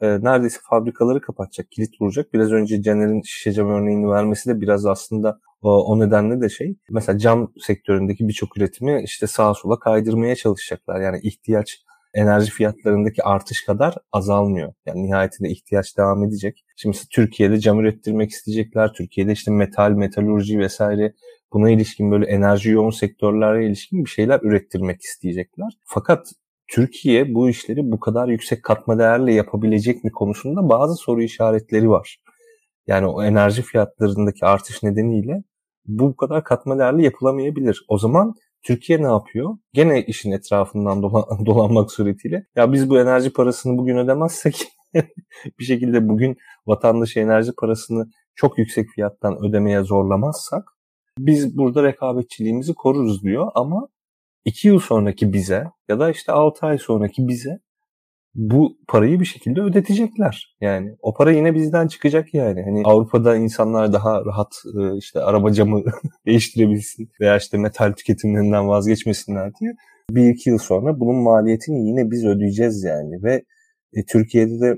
e, 0.00 0.06
neredeyse 0.06 0.58
fabrikaları 0.62 1.20
kapatacak, 1.20 1.70
kilit 1.70 2.00
vuracak. 2.00 2.34
Biraz 2.34 2.52
önce 2.52 2.82
Caner'in 2.82 3.22
şişe 3.22 3.52
cam 3.52 3.70
örneğini 3.70 4.10
vermesi 4.10 4.50
de 4.50 4.60
biraz 4.60 4.86
aslında 4.86 5.40
o, 5.62 5.84
o 5.84 6.00
nedenle 6.00 6.40
de 6.40 6.48
şey. 6.48 6.76
Mesela 6.90 7.18
cam 7.18 7.52
sektöründeki 7.60 8.28
birçok 8.28 8.56
üretimi 8.56 9.02
işte 9.04 9.26
sağa 9.26 9.54
sola 9.54 9.78
kaydırmaya 9.78 10.36
çalışacaklar. 10.36 11.00
Yani 11.00 11.20
ihtiyaç 11.22 11.85
enerji 12.16 12.50
fiyatlarındaki 12.50 13.22
artış 13.22 13.64
kadar 13.64 13.94
azalmıyor. 14.12 14.72
Yani 14.86 15.02
nihayetinde 15.02 15.48
ihtiyaç 15.48 15.98
devam 15.98 16.24
edecek. 16.24 16.64
Şimdi 16.76 16.98
Türkiye'de 17.12 17.60
cam 17.60 17.80
ürettirmek 17.80 18.30
isteyecekler. 18.30 18.92
Türkiye'de 18.92 19.32
işte 19.32 19.50
metal, 19.50 19.90
metalurji 19.90 20.58
vesaire 20.58 21.12
buna 21.52 21.70
ilişkin 21.70 22.10
böyle 22.10 22.26
enerji 22.26 22.70
yoğun 22.70 22.90
sektörlere 22.90 23.66
ilişkin 23.66 24.04
bir 24.04 24.10
şeyler 24.10 24.40
ürettirmek 24.42 25.02
isteyecekler. 25.02 25.72
Fakat 25.84 26.26
Türkiye 26.68 27.34
bu 27.34 27.50
işleri 27.50 27.90
bu 27.90 28.00
kadar 28.00 28.28
yüksek 28.28 28.62
katma 28.62 28.98
değerle 28.98 29.34
yapabilecek 29.34 30.04
mi 30.04 30.12
konusunda 30.12 30.68
bazı 30.68 30.94
soru 30.94 31.22
işaretleri 31.22 31.90
var. 31.90 32.18
Yani 32.86 33.06
o 33.06 33.22
enerji 33.24 33.62
fiyatlarındaki 33.62 34.46
artış 34.46 34.82
nedeniyle 34.82 35.42
bu 35.86 36.16
kadar 36.16 36.44
katma 36.44 36.78
değerli 36.78 37.04
yapılamayabilir. 37.04 37.84
O 37.88 37.98
zaman 37.98 38.34
Türkiye 38.66 39.02
ne 39.02 39.06
yapıyor? 39.06 39.56
Gene 39.72 40.02
işin 40.02 40.32
etrafından 40.32 41.02
dolan, 41.02 41.24
dolanmak 41.46 41.92
suretiyle 41.92 42.46
ya 42.56 42.72
biz 42.72 42.90
bu 42.90 43.00
enerji 43.00 43.32
parasını 43.32 43.78
bugün 43.78 43.96
ödemezsek 43.96 44.68
bir 45.58 45.64
şekilde 45.64 46.08
bugün 46.08 46.36
vatandaşı 46.66 47.20
enerji 47.20 47.52
parasını 47.58 48.10
çok 48.34 48.58
yüksek 48.58 48.88
fiyattan 48.88 49.44
ödemeye 49.44 49.82
zorlamazsak 49.82 50.72
biz 51.18 51.58
burada 51.58 51.82
rekabetçiliğimizi 51.82 52.74
koruruz 52.74 53.22
diyor 53.22 53.48
ama 53.54 53.88
2 54.44 54.68
yıl 54.68 54.78
sonraki 54.78 55.32
bize 55.32 55.64
ya 55.88 56.00
da 56.00 56.10
işte 56.10 56.32
6 56.32 56.66
ay 56.66 56.78
sonraki 56.78 57.28
bize 57.28 57.60
bu 58.36 58.78
parayı 58.88 59.20
bir 59.20 59.24
şekilde 59.24 59.60
ödetecekler. 59.60 60.56
Yani 60.60 60.96
o 61.02 61.14
para 61.14 61.32
yine 61.32 61.54
bizden 61.54 61.88
çıkacak 61.88 62.34
yani. 62.34 62.62
Hani 62.62 62.82
Avrupa'da 62.84 63.36
insanlar 63.36 63.92
daha 63.92 64.24
rahat 64.24 64.54
e, 64.78 64.96
işte 64.98 65.20
araba 65.20 65.52
camı 65.52 65.82
değiştirebilsin 66.26 67.10
veya 67.20 67.36
işte 67.36 67.58
metal 67.58 67.92
tüketimlerinden 67.92 68.68
vazgeçmesinler 68.68 69.52
diye 69.60 69.72
bir 70.10 70.28
iki 70.28 70.50
yıl 70.50 70.58
sonra 70.58 71.00
bunun 71.00 71.22
maliyetini 71.22 71.88
yine 71.88 72.10
biz 72.10 72.24
ödeyeceğiz 72.24 72.84
yani 72.84 73.22
ve 73.22 73.44
e, 73.92 74.04
Türkiye'de 74.04 74.60
de 74.60 74.76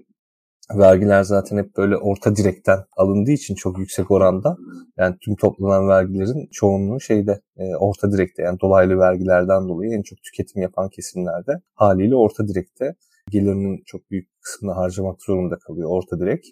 vergiler 0.74 1.22
zaten 1.22 1.56
hep 1.56 1.76
böyle 1.76 1.96
orta 1.96 2.36
direkten 2.36 2.78
alındığı 2.96 3.30
için 3.30 3.54
çok 3.54 3.78
yüksek 3.78 4.10
oranda 4.10 4.56
yani 4.98 5.16
tüm 5.20 5.36
toplanan 5.36 5.88
vergilerin 5.88 6.48
çoğunluğu 6.52 7.00
şeyde 7.00 7.40
e, 7.56 7.76
orta 7.76 8.12
direkte 8.12 8.42
yani 8.42 8.60
dolaylı 8.60 8.98
vergilerden 8.98 9.68
dolayı 9.68 9.92
en 9.92 10.02
çok 10.02 10.18
tüketim 10.22 10.62
yapan 10.62 10.88
kesimlerde 10.88 11.52
haliyle 11.74 12.16
orta 12.16 12.48
direkte 12.48 12.94
gelirinin 13.30 13.82
çok 13.86 14.10
büyük 14.10 14.28
kısmını 14.40 14.72
harcamak 14.74 15.22
zorunda 15.22 15.58
kalıyor 15.58 15.90
orta 15.90 16.20
direk. 16.20 16.44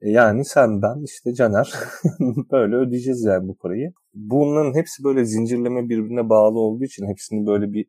E, 0.00 0.10
yani 0.10 0.44
sen 0.44 0.82
ben 0.82 1.04
işte 1.04 1.34
Caner 1.34 1.72
böyle 2.52 2.76
ödeyeceğiz 2.76 3.24
yani 3.24 3.48
bu 3.48 3.56
parayı. 3.56 3.92
Bunların 4.14 4.74
hepsi 4.74 5.04
böyle 5.04 5.24
zincirleme 5.24 5.88
birbirine 5.88 6.28
bağlı 6.28 6.58
olduğu 6.58 6.84
için 6.84 7.06
hepsini 7.06 7.46
böyle 7.46 7.72
bir 7.72 7.86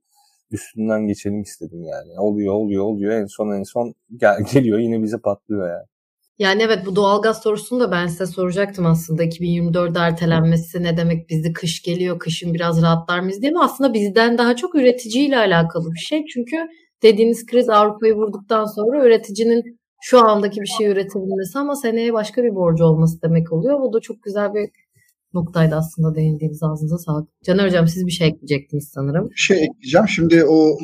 üstünden 0.51 1.07
geçelim 1.07 1.41
istedim 1.41 1.83
yani. 1.83 2.19
Oluyor 2.19 2.53
oluyor 2.53 2.83
oluyor 2.83 3.11
en 3.11 3.25
son 3.25 3.51
en 3.51 3.63
son 3.63 3.93
gel, 4.15 4.37
geliyor 4.53 4.79
yine 4.79 5.03
bize 5.03 5.17
patlıyor 5.17 5.69
yani. 5.69 5.85
Yani 6.39 6.63
evet 6.63 6.85
bu 6.85 6.95
doğalgaz 6.95 7.41
sorusunu 7.41 7.79
da 7.79 7.91
ben 7.91 8.07
size 8.07 8.25
soracaktım 8.25 8.85
aslında. 8.85 9.23
2024 9.23 9.97
ertelenmesi 9.97 10.83
ne 10.83 10.97
demek 10.97 11.29
bizi 11.29 11.53
kış 11.53 11.81
geliyor, 11.81 12.19
kışın 12.19 12.53
biraz 12.53 12.81
rahatlar 12.81 13.19
mıyız 13.19 13.41
diye 13.41 13.51
mi? 13.51 13.59
Aslında 13.63 13.93
bizden 13.93 14.37
daha 14.37 14.55
çok 14.55 14.75
üreticiyle 14.75 15.37
alakalı 15.37 15.91
bir 15.91 15.99
şey. 15.99 16.25
Çünkü 16.25 16.57
dediğiniz 17.03 17.45
kriz 17.45 17.69
Avrupa'yı 17.69 18.15
vurduktan 18.15 18.65
sonra 18.65 19.05
üreticinin 19.05 19.79
şu 20.01 20.19
andaki 20.19 20.61
bir 20.61 20.67
şey 20.77 20.87
üretebilmesi 20.87 21.59
ama 21.59 21.75
seneye 21.75 22.13
başka 22.13 22.43
bir 22.43 22.55
borcu 22.55 22.83
olması 22.83 23.21
demek 23.21 23.53
oluyor. 23.53 23.79
Bu 23.81 23.93
da 23.93 23.99
çok 23.99 24.23
güzel 24.23 24.53
bir 24.53 24.69
noktaydı 25.33 25.75
aslında 25.75 26.15
değindiğiniz 26.15 26.63
ağzınıza 26.63 26.97
sağlık. 26.97 27.29
Caner 27.43 27.65
Hocam 27.67 27.87
siz 27.87 28.05
bir 28.05 28.11
şey 28.11 28.27
ekleyecektiniz 28.27 28.91
sanırım. 28.93 29.29
Bir 29.29 29.35
şey 29.35 29.63
ekleyeceğim. 29.63 30.07
Şimdi 30.07 30.45
o 30.45 30.77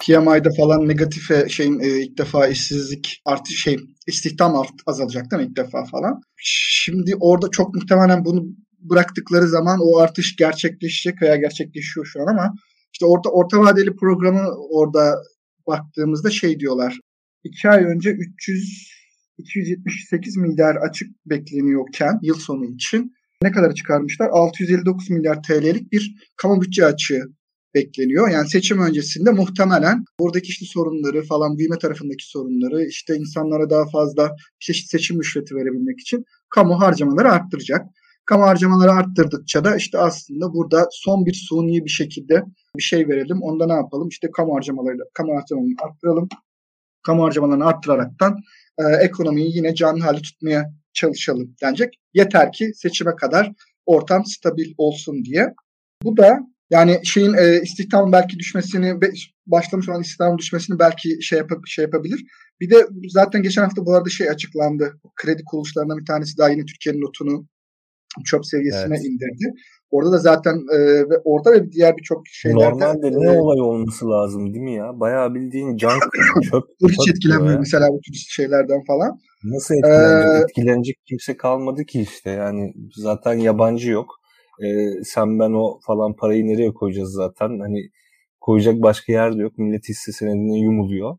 PMI'de 0.00 0.50
falan 0.56 0.88
negatife 0.88 1.48
şeyin 1.48 1.80
e, 1.80 1.88
ilk 1.88 2.18
defa 2.18 2.46
işsizlik 2.46 3.22
artı 3.24 3.52
şey 3.52 3.76
istihdam 4.06 4.56
art, 4.56 4.72
azalacak 4.86 5.30
değil 5.30 5.42
mi 5.42 5.48
ilk 5.48 5.56
defa 5.56 5.84
falan. 5.84 6.20
Şimdi 6.82 7.14
orada 7.20 7.48
çok 7.50 7.74
muhtemelen 7.74 8.24
bunu 8.24 8.44
bıraktıkları 8.78 9.48
zaman 9.48 9.78
o 9.82 9.98
artış 9.98 10.36
gerçekleşecek 10.36 11.22
veya 11.22 11.36
gerçekleşiyor 11.36 12.06
şu 12.06 12.22
an 12.22 12.26
ama 12.26 12.54
işte 12.92 13.06
orta, 13.06 13.30
orta 13.30 13.58
vadeli 13.58 13.96
programı 13.96 14.42
orada 14.70 15.14
baktığımızda 15.70 16.30
şey 16.30 16.60
diyorlar. 16.60 17.00
İki 17.44 17.68
ay 17.68 17.84
önce 17.84 18.10
300 18.10 18.90
278 19.38 20.36
milyar 20.36 20.76
açık 20.76 21.08
bekleniyorken 21.26 22.18
yıl 22.22 22.34
sonu 22.38 22.64
için 22.64 23.12
ne 23.42 23.52
kadar 23.52 23.74
çıkarmışlar? 23.74 24.28
659 24.28 25.10
milyar 25.10 25.42
TL'lik 25.42 25.92
bir 25.92 26.14
kamu 26.36 26.62
bütçe 26.62 26.86
açığı 26.86 27.22
bekleniyor. 27.74 28.28
Yani 28.30 28.48
seçim 28.48 28.82
öncesinde 28.82 29.30
muhtemelen 29.30 30.04
buradaki 30.20 30.48
işte 30.48 30.66
sorunları 30.66 31.22
falan 31.22 31.58
büyüme 31.58 31.78
tarafındaki 31.78 32.30
sorunları 32.30 32.84
işte 32.84 33.16
insanlara 33.16 33.70
daha 33.70 33.86
fazla 33.88 34.36
çeşit 34.60 34.90
seçim 34.90 35.18
rüşveti 35.18 35.54
verebilmek 35.54 36.00
için 36.00 36.24
kamu 36.48 36.80
harcamaları 36.80 37.32
arttıracak. 37.32 37.86
Kamu 38.26 38.44
harcamaları 38.44 38.92
arttırdıkça 38.92 39.64
da 39.64 39.76
işte 39.76 39.98
aslında 39.98 40.54
burada 40.54 40.88
son 40.92 41.26
bir 41.26 41.34
suni 41.48 41.84
bir 41.84 41.90
şekilde 41.90 42.42
bir 42.76 42.82
şey 42.82 43.08
verelim. 43.08 43.42
Onda 43.42 43.66
ne 43.66 43.72
yapalım? 43.72 44.08
İşte 44.08 44.30
kamu 44.36 44.54
harcamalarıyla 44.56 45.04
kamu 45.14 45.36
harcamalarını 45.36 45.74
arttıralım. 45.82 46.28
Kamu 47.02 47.24
harcamalarını 47.24 47.66
arttıraraktan 47.66 48.38
e, 48.78 48.82
ekonomiyi 49.04 49.56
yine 49.56 49.74
canlı 49.74 50.00
hale 50.00 50.22
tutmaya 50.22 50.64
çalışalım 50.92 51.54
denecek. 51.62 51.94
Yeter 52.14 52.52
ki 52.52 52.72
seçime 52.74 53.16
kadar 53.16 53.52
ortam 53.86 54.24
stabil 54.26 54.72
olsun 54.78 55.24
diye. 55.24 55.54
Bu 56.02 56.16
da 56.16 56.38
yani 56.70 57.00
şeyin 57.04 57.34
e, 57.34 57.62
istihdam 57.62 58.12
belki 58.12 58.38
düşmesini 58.38 59.00
başlamış 59.46 59.88
olan 59.88 60.02
istihdam 60.02 60.38
düşmesini 60.38 60.78
belki 60.78 61.22
şey, 61.22 61.38
yap 61.38 61.50
şey 61.66 61.84
yapabilir. 61.84 62.24
Bir 62.60 62.70
de 62.70 62.86
zaten 63.08 63.42
geçen 63.42 63.62
hafta 63.62 63.86
bu 63.86 63.94
arada 63.94 64.08
şey 64.08 64.30
açıklandı. 64.30 65.00
Kredi 65.16 65.42
kuruluşlarından 65.44 65.98
bir 65.98 66.06
tanesi 66.06 66.38
daha 66.38 66.48
yine 66.48 66.64
Türkiye'nin 66.64 67.00
notunu 67.00 67.46
çöp 68.24 68.46
seviyesine 68.46 68.94
evet. 68.96 69.04
indirdi. 69.04 69.54
Orada 69.90 70.12
da 70.12 70.18
zaten 70.18 70.54
e, 70.54 71.04
orada 71.24 71.52
ve 71.52 71.72
diğer 71.72 71.96
birçok 71.96 72.22
şeylerde 72.26 72.64
Normalde 72.64 73.08
e, 73.08 73.10
ne 73.10 73.40
olay 73.40 73.60
olması 73.60 74.10
lazım 74.10 74.54
değil 74.54 74.64
mi 74.64 74.74
ya? 74.74 75.00
Bayağı 75.00 75.34
bildiğin 75.34 75.76
can 75.76 75.98
çöp. 76.50 76.64
Hiç 76.88 77.10
etkilenmiyor 77.10 77.58
mesela 77.58 77.88
bu 77.88 78.00
tür 78.00 78.14
şeylerden 78.28 78.84
falan. 78.86 79.18
Nasıl 79.44 79.74
etkilenecek? 79.74 80.40
Ee, 80.40 80.42
etkilenecek 80.42 80.96
kimse 81.08 81.36
kalmadı 81.36 81.84
ki 81.84 82.00
işte. 82.00 82.30
Yani 82.30 82.72
zaten 82.96 83.34
yabancı 83.34 83.90
yok. 83.90 84.20
Ee, 84.64 85.04
sen 85.04 85.38
ben 85.38 85.52
o 85.52 85.78
falan 85.86 86.16
parayı 86.16 86.46
nereye 86.46 86.72
koyacağız 86.74 87.12
zaten? 87.12 87.58
Hani 87.60 87.90
koyacak 88.40 88.82
başka 88.82 89.12
yer 89.12 89.38
de 89.38 89.42
yok. 89.42 89.58
Millet 89.58 89.88
hisse 89.88 90.12
senedine 90.12 90.58
yumuluyor. 90.58 91.18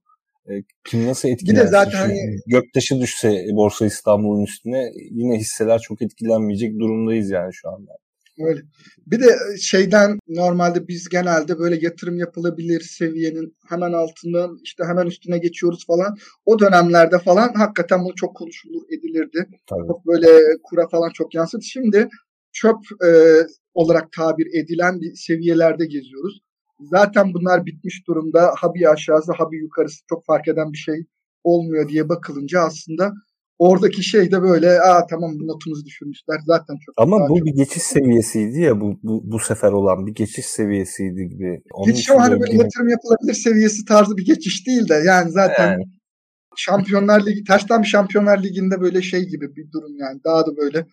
E, 0.49 0.51
kim 0.85 1.07
nasıl 1.07 1.29
etkilensin? 1.29 1.61
Bir 1.61 1.67
de 1.67 1.71
zaten 1.71 1.97
hani... 1.97 2.17
Göktaşı 2.47 3.01
düşse 3.01 3.45
Borsa 3.53 3.85
İstanbul'un 3.85 4.43
üstüne 4.43 4.91
yine 5.11 5.37
hisseler 5.37 5.79
çok 5.79 6.01
etkilenmeyecek 6.01 6.79
durumdayız 6.79 7.29
yani 7.29 7.53
şu 7.53 7.69
anda. 7.69 7.91
Öyle. 8.39 8.61
Bir 9.07 9.19
de 9.19 9.57
şeyden 9.61 10.19
normalde 10.27 10.87
biz 10.87 11.09
genelde 11.09 11.59
böyle 11.59 11.79
yatırım 11.81 12.17
yapılabilir 12.17 12.81
seviyenin 12.81 13.57
hemen 13.69 13.93
altından 13.93 14.57
işte 14.63 14.83
hemen 14.83 15.05
üstüne 15.05 15.37
geçiyoruz 15.37 15.85
falan. 15.87 16.17
O 16.45 16.59
dönemlerde 16.59 17.19
falan 17.19 17.53
hakikaten 17.53 18.05
bu 18.05 18.15
çok 18.15 18.35
konuşulur 18.35 18.83
edilirdi. 18.87 19.47
Tabii. 19.69 19.87
Çok 19.87 20.05
böyle 20.07 20.57
kura 20.63 20.87
falan 20.87 21.09
çok 21.09 21.35
yansıdı. 21.35 21.63
Şimdi 21.63 22.09
çöp 22.53 22.77
e, 23.05 23.09
olarak 23.73 24.11
tabir 24.11 24.47
edilen 24.63 25.01
bir 25.01 25.15
seviyelerde 25.15 25.85
geziyoruz. 25.85 26.41
Zaten 26.79 27.33
bunlar 27.33 27.65
bitmiş 27.65 28.07
durumda. 28.07 28.53
Ha 28.57 28.73
bir 28.73 28.91
aşağısı 28.91 29.31
ha 29.31 29.51
bir 29.51 29.61
yukarısı 29.61 29.99
çok 30.09 30.25
fark 30.25 30.47
eden 30.47 30.73
bir 30.73 30.77
şey 30.77 31.05
olmuyor 31.43 31.89
diye 31.89 32.09
bakılınca 32.09 32.59
aslında 32.59 33.13
oradaki 33.61 34.03
şey 34.03 34.31
de 34.31 34.41
böyle 34.41 34.81
aa 34.81 35.07
tamam 35.07 35.31
bu 35.39 35.47
notumuzu 35.47 35.85
düşürmüşler 35.85 36.39
zaten 36.45 36.75
çok. 36.85 36.93
Ama 36.97 37.29
bu 37.29 37.37
çok 37.37 37.45
bir 37.45 37.53
geçiş 37.53 37.83
seviyesiydi 37.83 38.59
ya 38.59 38.81
bu, 38.81 38.99
bu 39.03 39.21
bu 39.31 39.39
sefer 39.39 39.71
olan 39.71 40.05
bir 40.07 40.15
geçiş 40.15 40.45
seviyesiydi 40.45 41.27
gibi. 41.27 41.61
Onun 41.73 41.87
geçiş 41.87 42.09
ama 42.09 42.21
hani 42.21 42.41
böyle 42.41 42.55
yatırım 42.55 42.89
yapılabilir 42.89 43.33
seviyesi 43.33 43.85
tarzı 43.85 44.17
bir 44.17 44.25
geçiş 44.25 44.67
değil 44.67 44.89
de 44.89 44.93
yani 44.93 45.31
zaten 45.31 45.71
yani. 45.71 45.83
Şampiyonlar 46.55 47.25
Ligi 47.25 47.43
tersten 47.43 47.81
bir 47.81 47.87
Şampiyonlar 47.87 48.43
Ligi'nde 48.43 48.81
böyle 48.81 49.01
şey 49.01 49.23
gibi 49.25 49.55
bir 49.55 49.71
durum 49.71 49.97
yani 49.99 50.19
daha 50.25 50.45
da 50.45 50.57
böyle 50.57 50.85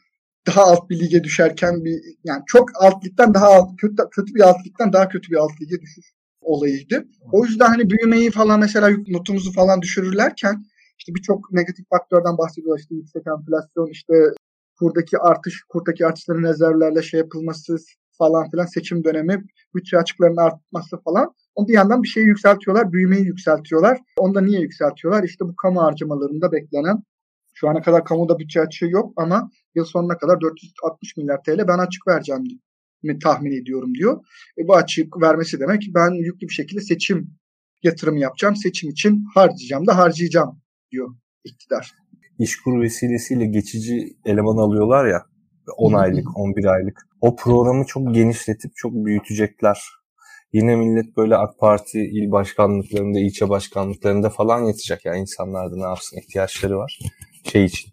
daha 0.47 0.63
alt 0.63 0.91
bir 0.91 1.01
lige 1.01 1.25
düşerken 1.25 1.85
bir 1.85 2.01
yani 2.25 2.43
çok 2.47 2.71
alt 2.75 3.05
ligden 3.05 3.35
daha 3.35 3.47
alt, 3.47 3.77
kötü, 3.77 3.97
kötü 4.11 4.35
bir 4.35 4.41
alt 4.41 4.57
ligden 4.67 4.93
daha 4.93 5.09
kötü 5.09 5.31
bir 5.31 5.37
alt 5.37 5.61
lige 5.61 5.81
düşüş 5.81 6.07
olayıydı. 6.41 7.05
O 7.33 7.45
yüzden 7.45 7.67
hani 7.67 7.91
büyümeyi 7.91 8.31
falan 8.31 8.61
mesela 8.61 8.91
notumuzu 9.09 9.53
falan 9.53 9.83
düşürürlerken 9.83 10.65
işte 10.99 11.15
birçok 11.15 11.53
negatif 11.53 11.87
faktörden 11.91 12.39
bahsediyor. 12.39 12.79
İşte 12.79 12.95
yüksek 12.95 13.23
enflasyon, 13.27 13.91
işte 13.91 14.15
kurdaki 14.79 15.19
artış, 15.19 15.63
kurdaki 15.69 16.07
artışların 16.07 16.43
rezervlerle 16.43 17.03
şey 17.03 17.21
yapılması, 17.21 17.77
falan 18.19 18.51
filan 18.51 18.67
seçim 18.67 19.05
dönemi 19.05 19.45
bütçe 19.75 19.99
açıklarının 19.99 20.37
artması 20.37 20.97
falan. 21.03 21.35
Onu 21.55 21.69
bir 21.69 21.73
yandan 21.73 22.03
bir 22.03 22.09
şeyi 22.09 22.27
yükseltiyorlar, 22.27 22.93
büyümeyi 22.93 23.25
yükseltiyorlar. 23.25 23.99
Onu 24.17 24.35
da 24.35 24.41
niye 24.41 24.61
yükseltiyorlar? 24.61 25.25
İşte 25.25 25.45
bu 25.45 25.57
kamu 25.57 25.83
harcamalarında 25.83 26.53
beklenen 26.53 27.03
şu 27.55 27.69
ana 27.69 27.83
kadar 27.83 28.05
kamuda 28.05 28.39
bütçe 28.39 28.61
açığı 28.61 28.87
yok 28.87 29.13
ama 29.17 29.51
yıl 29.75 29.85
sonuna 29.85 30.19
kadar 30.19 30.41
460 30.41 31.17
milyar 31.17 31.43
TL 31.43 31.69
ben 31.69 31.79
açık 31.79 32.07
vereceğim 32.09 32.45
mi 33.03 33.19
tahmin 33.19 33.63
ediyorum 33.63 33.95
diyor. 33.95 34.25
E 34.59 34.69
bu 34.69 34.77
açık 34.77 35.23
vermesi 35.23 35.61
demek 35.61 35.83
ben 35.95 36.11
yüklü 36.11 36.49
bir 36.49 36.53
şekilde 36.53 36.81
seçim 36.81 37.31
yatırım 37.83 38.17
yapacağım. 38.17 38.57
Seçim 38.57 38.91
için 38.91 39.25
harcayacağım 39.35 39.87
da 39.87 39.97
harcayacağım 39.97 40.61
diyor 40.91 41.15
iktidar. 41.45 41.93
İşkur 42.39 42.81
vesilesiyle 42.81 43.47
geçici 43.47 44.17
eleman 44.25 44.57
alıyorlar 44.57 45.07
ya 45.07 45.23
10 45.77 45.93
aylık, 45.93 46.39
11 46.39 46.65
aylık. 46.65 47.07
O 47.21 47.37
programı 47.37 47.85
çok 47.85 48.15
genişletip 48.15 48.73
çok 48.77 48.93
büyütecekler. 48.93 49.83
Yine 50.53 50.77
millet 50.77 51.17
böyle 51.17 51.37
AK 51.37 51.59
Parti 51.59 52.01
il 52.01 52.31
başkanlıklarında, 52.31 53.21
ilçe 53.21 53.49
başkanlıklarında 53.49 54.31
falan 54.31 54.65
yatacak. 54.65 55.05
Yani 55.05 55.21
insanlar 55.21 55.73
da 55.73 55.77
ne 55.77 55.83
yapsın 55.83 56.19
ihtiyaçları 56.19 56.79
var. 56.79 56.99
Şey 57.45 57.65
için 57.65 57.93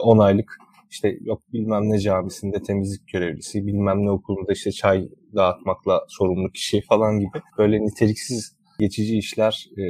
10 0.00 0.18
aylık 0.18 0.58
işte 0.90 1.18
yok 1.20 1.42
bilmem 1.52 1.90
ne 1.90 1.98
camisinde 1.98 2.62
temizlik 2.62 3.08
görevlisi, 3.12 3.66
bilmem 3.66 4.06
ne 4.06 4.10
okulunda 4.10 4.52
işte 4.52 4.72
çay 4.72 5.08
dağıtmakla 5.34 6.04
sorumlu 6.08 6.50
kişi 6.50 6.82
falan 6.82 7.20
gibi 7.20 7.42
böyle 7.58 7.80
niteliksiz 7.80 8.56
geçici 8.78 9.18
işler 9.18 9.66
e, 9.76 9.82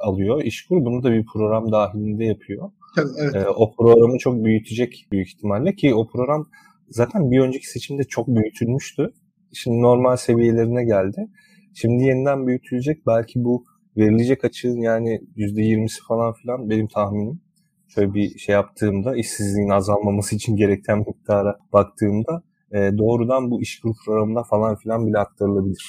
alıyor. 0.00 0.42
İşkur 0.44 0.84
bunu 0.84 1.02
da 1.02 1.12
bir 1.12 1.26
program 1.26 1.72
dahilinde 1.72 2.24
yapıyor. 2.24 2.70
Evet. 3.18 3.34
E, 3.34 3.48
o 3.48 3.74
programı 3.76 4.18
çok 4.18 4.44
büyütecek 4.44 5.06
büyük 5.12 5.28
ihtimalle 5.28 5.74
ki 5.74 5.94
o 5.94 6.08
program 6.08 6.48
zaten 6.88 7.30
bir 7.30 7.40
önceki 7.40 7.68
seçimde 7.68 8.04
çok 8.04 8.28
büyütülmüştü. 8.28 9.12
Şimdi 9.52 9.82
normal 9.82 10.16
seviyelerine 10.16 10.84
geldi. 10.84 11.26
Şimdi 11.74 12.04
yeniden 12.04 12.46
büyütülecek. 12.46 13.06
Belki 13.06 13.44
bu 13.44 13.64
verilecek 13.96 14.44
açığın 14.44 14.80
yani 14.80 15.20
%20'si 15.36 16.06
falan 16.08 16.32
filan 16.32 16.70
benim 16.70 16.88
tahminim. 16.88 17.40
Şöyle 17.88 18.14
bir 18.14 18.38
şey 18.38 18.52
yaptığımda 18.52 19.16
işsizliğin 19.16 19.68
azalmaması 19.68 20.36
için 20.36 20.56
gereken 20.56 20.98
miktara 20.98 21.58
baktığımda 21.72 22.42
e, 22.72 22.98
doğrudan 22.98 23.50
bu 23.50 23.62
işkur 23.62 23.94
programına 24.04 24.42
falan 24.42 24.76
filan 24.76 25.06
bile 25.06 25.18
aktarılabilir. 25.18 25.86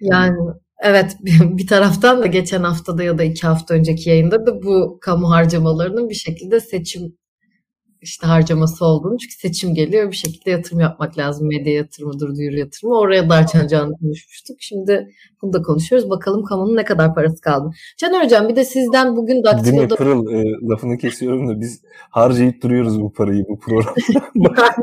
Yani 0.00 0.36
evet 0.82 1.16
bir 1.40 1.66
taraftan 1.66 2.22
da 2.22 2.26
geçen 2.26 2.62
haftada 2.62 3.02
ya 3.02 3.18
da 3.18 3.24
iki 3.24 3.46
hafta 3.46 3.74
önceki 3.74 4.10
yayında 4.10 4.46
da 4.46 4.62
bu 4.62 4.98
kamu 5.00 5.30
harcamalarının 5.30 6.08
bir 6.08 6.14
şekilde 6.14 6.60
seçim 6.60 7.16
işte 8.04 8.26
harcaması 8.26 8.84
olduğunu 8.84 9.18
çünkü 9.18 9.34
seçim 9.34 9.74
geliyor 9.74 10.10
bir 10.10 10.16
şekilde 10.16 10.50
yatırım 10.50 10.80
yapmak 10.80 11.18
lazım. 11.18 11.48
Medya 11.48 11.72
yatırımıdır, 11.74 12.36
duyuru 12.36 12.58
yatırımı. 12.58 12.98
Oraya 12.98 13.30
da 13.30 13.34
açacağını 13.34 13.92
konuşmuştuk. 13.98 14.56
Şimdi 14.60 15.08
bunu 15.42 15.52
da 15.52 15.62
konuşuyoruz. 15.62 16.10
Bakalım 16.10 16.44
kamunun 16.44 16.76
ne 16.76 16.84
kadar 16.84 17.14
parası 17.14 17.40
kaldı. 17.40 17.70
Caner 17.98 18.24
Hocam 18.24 18.48
bir 18.48 18.56
de 18.56 18.64
sizden 18.64 19.16
bugün 19.16 19.44
Daktilo'da... 19.44 19.76
Değil 19.76 19.82
mi 19.82 19.88
Pırıl? 19.88 20.32
E, 20.32 20.44
lafını 20.70 20.98
kesiyorum 20.98 21.48
da 21.48 21.60
biz 21.60 21.82
harcayıp 22.10 22.62
duruyoruz 22.62 23.00
bu 23.00 23.12
parayı 23.12 23.44
bu 23.48 23.58
programda. 23.58 24.74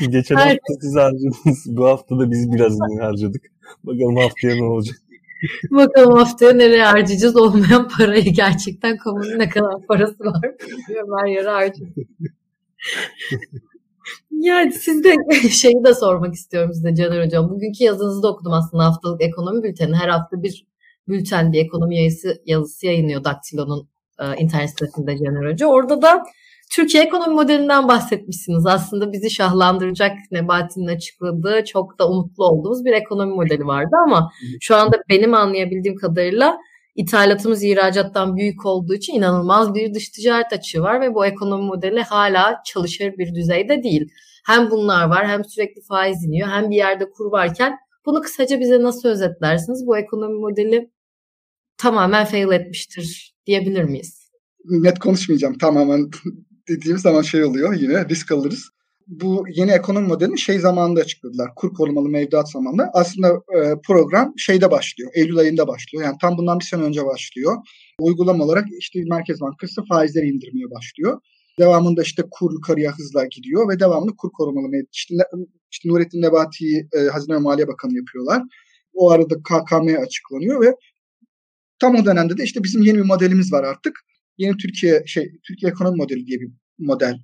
Geçen 0.10 0.34
hafta 0.34 0.74
siz 0.80 0.96
harcadınız. 0.96 1.64
Bu 1.66 1.86
hafta 1.86 2.18
da 2.18 2.30
biz 2.30 2.52
biraz 2.52 2.78
harcadık. 3.00 3.55
Bakalım 3.84 4.16
haftaya 4.16 4.54
ne 4.54 4.64
olacak. 4.64 4.96
Bakalım 5.70 6.12
haftaya 6.12 6.52
nereye 6.52 6.84
harcayacağız 6.84 7.36
olmayan 7.36 7.88
parayı 7.88 8.24
gerçekten 8.24 8.96
kamunun 8.96 9.38
ne 9.38 9.48
kadar 9.48 9.86
parası 9.88 10.24
var 10.24 10.54
bilmiyorum 10.60 11.10
her 11.22 11.28
yere 11.28 11.48
harcayacağız. 11.48 12.08
yani 14.30 14.72
siz 14.72 15.04
de 15.04 15.14
şeyi 15.50 15.84
de 15.84 15.94
sormak 15.94 16.34
istiyorum 16.34 16.74
size 16.74 16.94
Caner 16.94 17.26
Hocam. 17.26 17.50
Bugünkü 17.50 17.84
yazınızı 17.84 18.22
da 18.22 18.32
okudum 18.32 18.52
aslında 18.52 18.84
haftalık 18.84 19.22
ekonomi 19.22 19.62
bülteni. 19.62 19.96
Her 19.96 20.08
hafta 20.08 20.42
bir 20.42 20.66
bülten 21.08 21.52
bir 21.52 21.64
ekonomi 21.64 22.02
yazısı, 22.02 22.42
yazısı 22.46 22.86
yayınlıyor 22.86 23.24
Daktilo'nun 23.24 23.88
e, 24.20 24.36
internet 24.36 24.70
sitesinde 24.70 25.18
Caner 25.18 25.52
Hoca. 25.52 25.66
Orada 25.66 26.02
da 26.02 26.24
Türkiye 26.70 27.04
ekonomi 27.04 27.34
modelinden 27.34 27.88
bahsetmişsiniz. 27.88 28.66
Aslında 28.66 29.12
bizi 29.12 29.30
şahlandıracak 29.30 30.12
Nebati'nin 30.30 30.86
açıkladığı 30.86 31.64
çok 31.64 31.98
da 31.98 32.08
umutlu 32.08 32.44
olduğumuz 32.44 32.84
bir 32.84 32.92
ekonomi 32.92 33.34
modeli 33.34 33.66
vardı 33.66 33.96
ama 34.06 34.30
şu 34.60 34.76
anda 34.76 34.96
benim 35.08 35.34
anlayabildiğim 35.34 35.96
kadarıyla 35.96 36.58
ithalatımız 36.96 37.64
ihracattan 37.64 38.36
büyük 38.36 38.66
olduğu 38.66 38.94
için 38.94 39.14
inanılmaz 39.14 39.74
bir 39.74 39.94
dış 39.94 40.08
ticaret 40.08 40.52
açığı 40.52 40.80
var 40.80 41.00
ve 41.00 41.14
bu 41.14 41.26
ekonomi 41.26 41.66
modeli 41.66 42.02
hala 42.02 42.62
çalışır 42.66 43.12
bir 43.18 43.34
düzeyde 43.34 43.82
değil. 43.82 44.08
Hem 44.46 44.70
bunlar 44.70 45.08
var 45.08 45.28
hem 45.28 45.44
sürekli 45.44 45.82
faiz 45.88 46.24
iniyor 46.24 46.48
hem 46.48 46.70
bir 46.70 46.76
yerde 46.76 47.10
kur 47.10 47.32
varken 47.32 47.76
bunu 48.06 48.20
kısaca 48.20 48.60
bize 48.60 48.82
nasıl 48.82 49.08
özetlersiniz? 49.08 49.86
Bu 49.86 49.98
ekonomi 49.98 50.40
modeli 50.40 50.90
tamamen 51.78 52.24
fail 52.24 52.52
etmiştir 52.52 53.34
diyebilir 53.46 53.84
miyiz? 53.84 54.30
Net 54.64 54.98
konuşmayacağım. 54.98 55.58
Tamamen 55.58 56.10
dediğimiz 56.68 57.02
zaman 57.02 57.22
şey 57.22 57.44
oluyor 57.44 57.74
yine 57.74 58.08
risk 58.08 58.32
alırız. 58.32 58.70
Bu 59.06 59.44
yeni 59.54 59.70
ekonomi 59.70 60.06
modelini 60.06 60.38
şey 60.38 60.58
zamanında 60.58 61.00
açıkladılar. 61.00 61.50
Kur 61.56 61.74
korumalı 61.74 62.08
mevduat 62.08 62.50
zamanında. 62.50 62.90
Aslında 62.94 63.28
e, 63.28 63.74
program 63.86 64.32
şeyde 64.36 64.70
başlıyor. 64.70 65.10
Eylül 65.14 65.38
ayında 65.38 65.68
başlıyor. 65.68 66.04
Yani 66.04 66.16
tam 66.20 66.38
bundan 66.38 66.58
bir 66.58 66.64
sene 66.64 66.82
önce 66.82 67.06
başlıyor. 67.06 67.56
Uygulama 68.00 68.44
olarak 68.44 68.64
işte 68.78 69.00
Merkez 69.10 69.40
Bankası 69.40 69.82
faizleri 69.88 70.26
indirmeye 70.26 70.70
başlıyor. 70.70 71.20
Devamında 71.58 72.02
işte 72.02 72.22
kur 72.30 72.52
yukarıya 72.52 72.92
hızla 72.92 73.26
gidiyor 73.26 73.68
ve 73.68 73.80
devamında 73.80 74.12
kur 74.18 74.30
korumalı 74.32 74.68
mevduat. 74.68 74.94
İşte, 74.94 75.14
işte 75.72 75.88
Nurettin 75.88 76.22
Nebati'yi 76.22 76.88
e, 76.92 76.98
Hazine 76.98 77.34
ve 77.34 77.40
Maliye 77.40 77.68
Bakanı 77.68 77.96
yapıyorlar. 77.96 78.42
O 78.94 79.10
arada 79.10 79.34
KKM 79.34 80.02
açıklanıyor 80.02 80.60
ve 80.60 80.74
tam 81.78 81.94
o 81.94 82.04
dönemde 82.04 82.36
de 82.36 82.44
işte 82.44 82.64
bizim 82.64 82.82
yeni 82.82 82.98
bir 82.98 83.02
modelimiz 83.02 83.52
var 83.52 83.64
artık 83.64 84.00
yeni 84.38 84.56
Türkiye 84.56 85.02
şey 85.06 85.32
Türkiye 85.48 85.70
ekonomi 85.70 85.96
modeli 85.96 86.26
diye 86.26 86.40
bir 86.40 86.48
model 86.78 87.14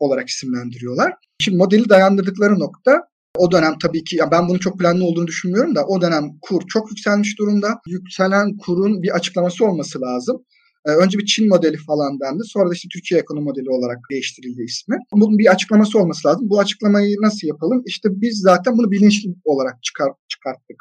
olarak 0.00 0.28
isimlendiriyorlar. 0.28 1.12
Şimdi 1.40 1.58
modeli 1.58 1.88
dayandırdıkları 1.88 2.58
nokta 2.58 3.02
o 3.38 3.52
dönem 3.52 3.74
tabii 3.82 4.04
ki 4.04 4.18
ben 4.30 4.48
bunun 4.48 4.58
çok 4.58 4.78
planlı 4.78 5.04
olduğunu 5.04 5.26
düşünmüyorum 5.26 5.74
da 5.74 5.86
o 5.86 6.00
dönem 6.00 6.38
kur 6.42 6.62
çok 6.68 6.90
yükselmiş 6.90 7.38
durumda. 7.38 7.80
Yükselen 7.86 8.56
kurun 8.56 9.02
bir 9.02 9.14
açıklaması 9.14 9.64
olması 9.64 10.00
lazım. 10.00 10.44
Ee, 10.86 10.90
önce 10.90 11.18
bir 11.18 11.26
Çin 11.26 11.48
modeli 11.48 11.76
falan 11.76 12.20
dendi. 12.20 12.42
Sonra 12.44 12.70
da 12.70 12.74
işte 12.74 12.88
Türkiye 12.92 13.20
ekonomi 13.20 13.44
modeli 13.44 13.70
olarak 13.70 13.98
değiştirildi 14.10 14.62
ismi. 14.62 14.96
Bunun 15.12 15.38
bir 15.38 15.52
açıklaması 15.52 15.98
olması 15.98 16.28
lazım. 16.28 16.50
Bu 16.50 16.60
açıklamayı 16.60 17.16
nasıl 17.20 17.48
yapalım? 17.48 17.82
İşte 17.86 18.08
biz 18.12 18.38
zaten 18.38 18.78
bunu 18.78 18.90
bilinçli 18.90 19.34
olarak 19.44 19.82
çıkar, 19.82 20.08
çıkarttık 20.28 20.76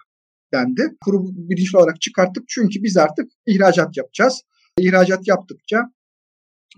dendi. 0.53 0.81
Kuru 1.05 1.23
bilinçli 1.23 1.77
olarak 1.77 2.01
çıkarttık 2.01 2.43
çünkü 2.47 2.83
biz 2.83 2.97
artık 2.97 3.25
ihracat 3.45 3.97
yapacağız. 3.97 4.41
İhracat 4.79 5.27
yaptıkça 5.27 5.81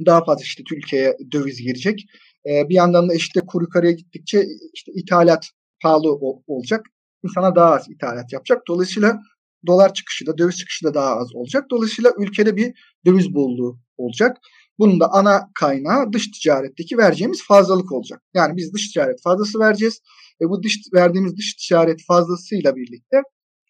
daha 0.05 0.23
fazla 0.23 0.43
işte 0.43 0.63
Türkiye'ye 0.63 1.17
döviz 1.31 1.61
girecek. 1.61 2.05
Ee, 2.49 2.69
bir 2.69 2.75
yandan 2.75 3.09
da 3.09 3.13
işte 3.13 3.39
kuru 3.47 3.63
yukarıya 3.63 3.91
gittikçe 3.91 4.45
işte 4.73 4.91
ithalat 4.95 5.49
pahalı 5.83 6.11
olacak. 6.47 6.85
İnsana 7.23 7.55
daha 7.55 7.73
az 7.73 7.89
ithalat 7.89 8.33
yapacak. 8.33 8.61
Dolayısıyla 8.67 9.19
dolar 9.67 9.93
çıkışı 9.93 10.25
da 10.25 10.37
döviz 10.37 10.57
çıkışı 10.57 10.85
da 10.85 10.93
daha 10.93 11.15
az 11.15 11.35
olacak. 11.35 11.65
Dolayısıyla 11.71 12.13
ülkede 12.17 12.55
bir 12.55 12.73
döviz 13.05 13.33
bolluğu 13.33 13.79
olacak. 13.97 14.37
Bunun 14.79 14.99
da 14.99 15.13
ana 15.13 15.49
kaynağı 15.53 16.13
dış 16.13 16.31
ticaretteki 16.31 16.97
vereceğimiz 16.97 17.43
fazlalık 17.43 17.91
olacak. 17.91 18.21
Yani 18.33 18.57
biz 18.57 18.73
dış 18.73 18.91
ticaret 18.91 19.21
fazlası 19.23 19.59
vereceğiz 19.59 20.01
ve 20.41 20.49
bu 20.49 20.63
dış 20.63 20.77
verdiğimiz 20.93 21.37
dış 21.37 21.53
ticaret 21.53 22.05
fazlasıyla 22.07 22.75
birlikte 22.75 23.17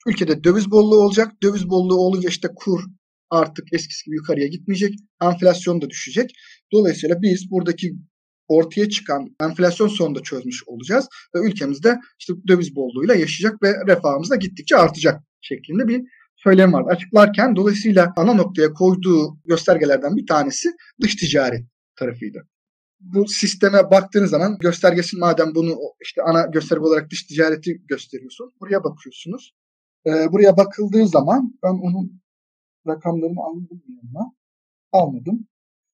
ülkede 0.08 0.44
döviz 0.44 0.72
bolluğu 0.72 0.96
olacak. 0.96 1.32
Döviz 1.44 1.70
bolluğu 1.70 1.96
olunca 1.96 2.30
işte 2.30 2.48
kur 2.56 2.84
artık 3.30 3.74
eskisi 3.74 4.06
gibi 4.06 4.16
yukarıya 4.16 4.48
gitmeyecek. 4.48 4.94
Enflasyon 5.22 5.82
da 5.82 5.90
düşecek. 5.90 6.32
Dolayısıyla 6.72 7.22
biz 7.22 7.52
buradaki 7.52 7.96
ortaya 8.48 8.90
çıkan 8.90 9.36
enflasyon 9.42 9.88
sonunda 9.88 10.24
çözmüş 10.24 10.64
olacağız 10.68 11.08
ve 11.36 11.40
ülkemizde 11.48 11.98
işte 12.20 12.34
döviz 12.48 12.76
bolluğuyla 12.76 13.16
yaşayacak 13.16 13.64
ve 13.64 13.74
refahımız 13.88 14.30
da 14.30 14.36
gittikçe 14.36 14.78
artacak 14.78 15.22
şeklinde 15.42 15.88
bir 15.88 16.02
söylem 16.36 16.74
vardı. 16.74 16.90
Açıklarken 16.92 17.56
dolayısıyla 17.56 18.14
ana 18.18 18.34
noktaya 18.34 18.74
koyduğu 18.74 19.38
göstergelerden 19.46 20.16
bir 20.16 20.28
tanesi 20.28 20.70
dış 21.02 21.16
ticaret 21.16 21.66
tarafıydı. 21.96 22.48
Bu 23.00 23.28
sisteme 23.28 23.92
baktığınız 23.92 24.30
zaman 24.30 24.58
göstergesi 24.60 25.18
madem 25.18 25.56
bunu 25.56 25.78
işte 26.02 26.22
ana 26.22 26.46
gösterge 26.46 26.84
olarak 26.84 27.10
dış 27.10 27.24
ticareti 27.24 27.82
gösteriyorsun. 27.88 28.54
Buraya 28.62 28.84
bakıyorsunuz. 28.84 29.54
Ee, 30.08 30.32
buraya 30.32 30.58
bakıldığı 30.58 31.08
zaman 31.08 31.60
ben 31.64 31.70
onun 31.70 32.22
rakamlarını 32.88 33.42
aldım 33.42 33.82
yanına. 33.88 34.34
Almadım. 34.92 35.48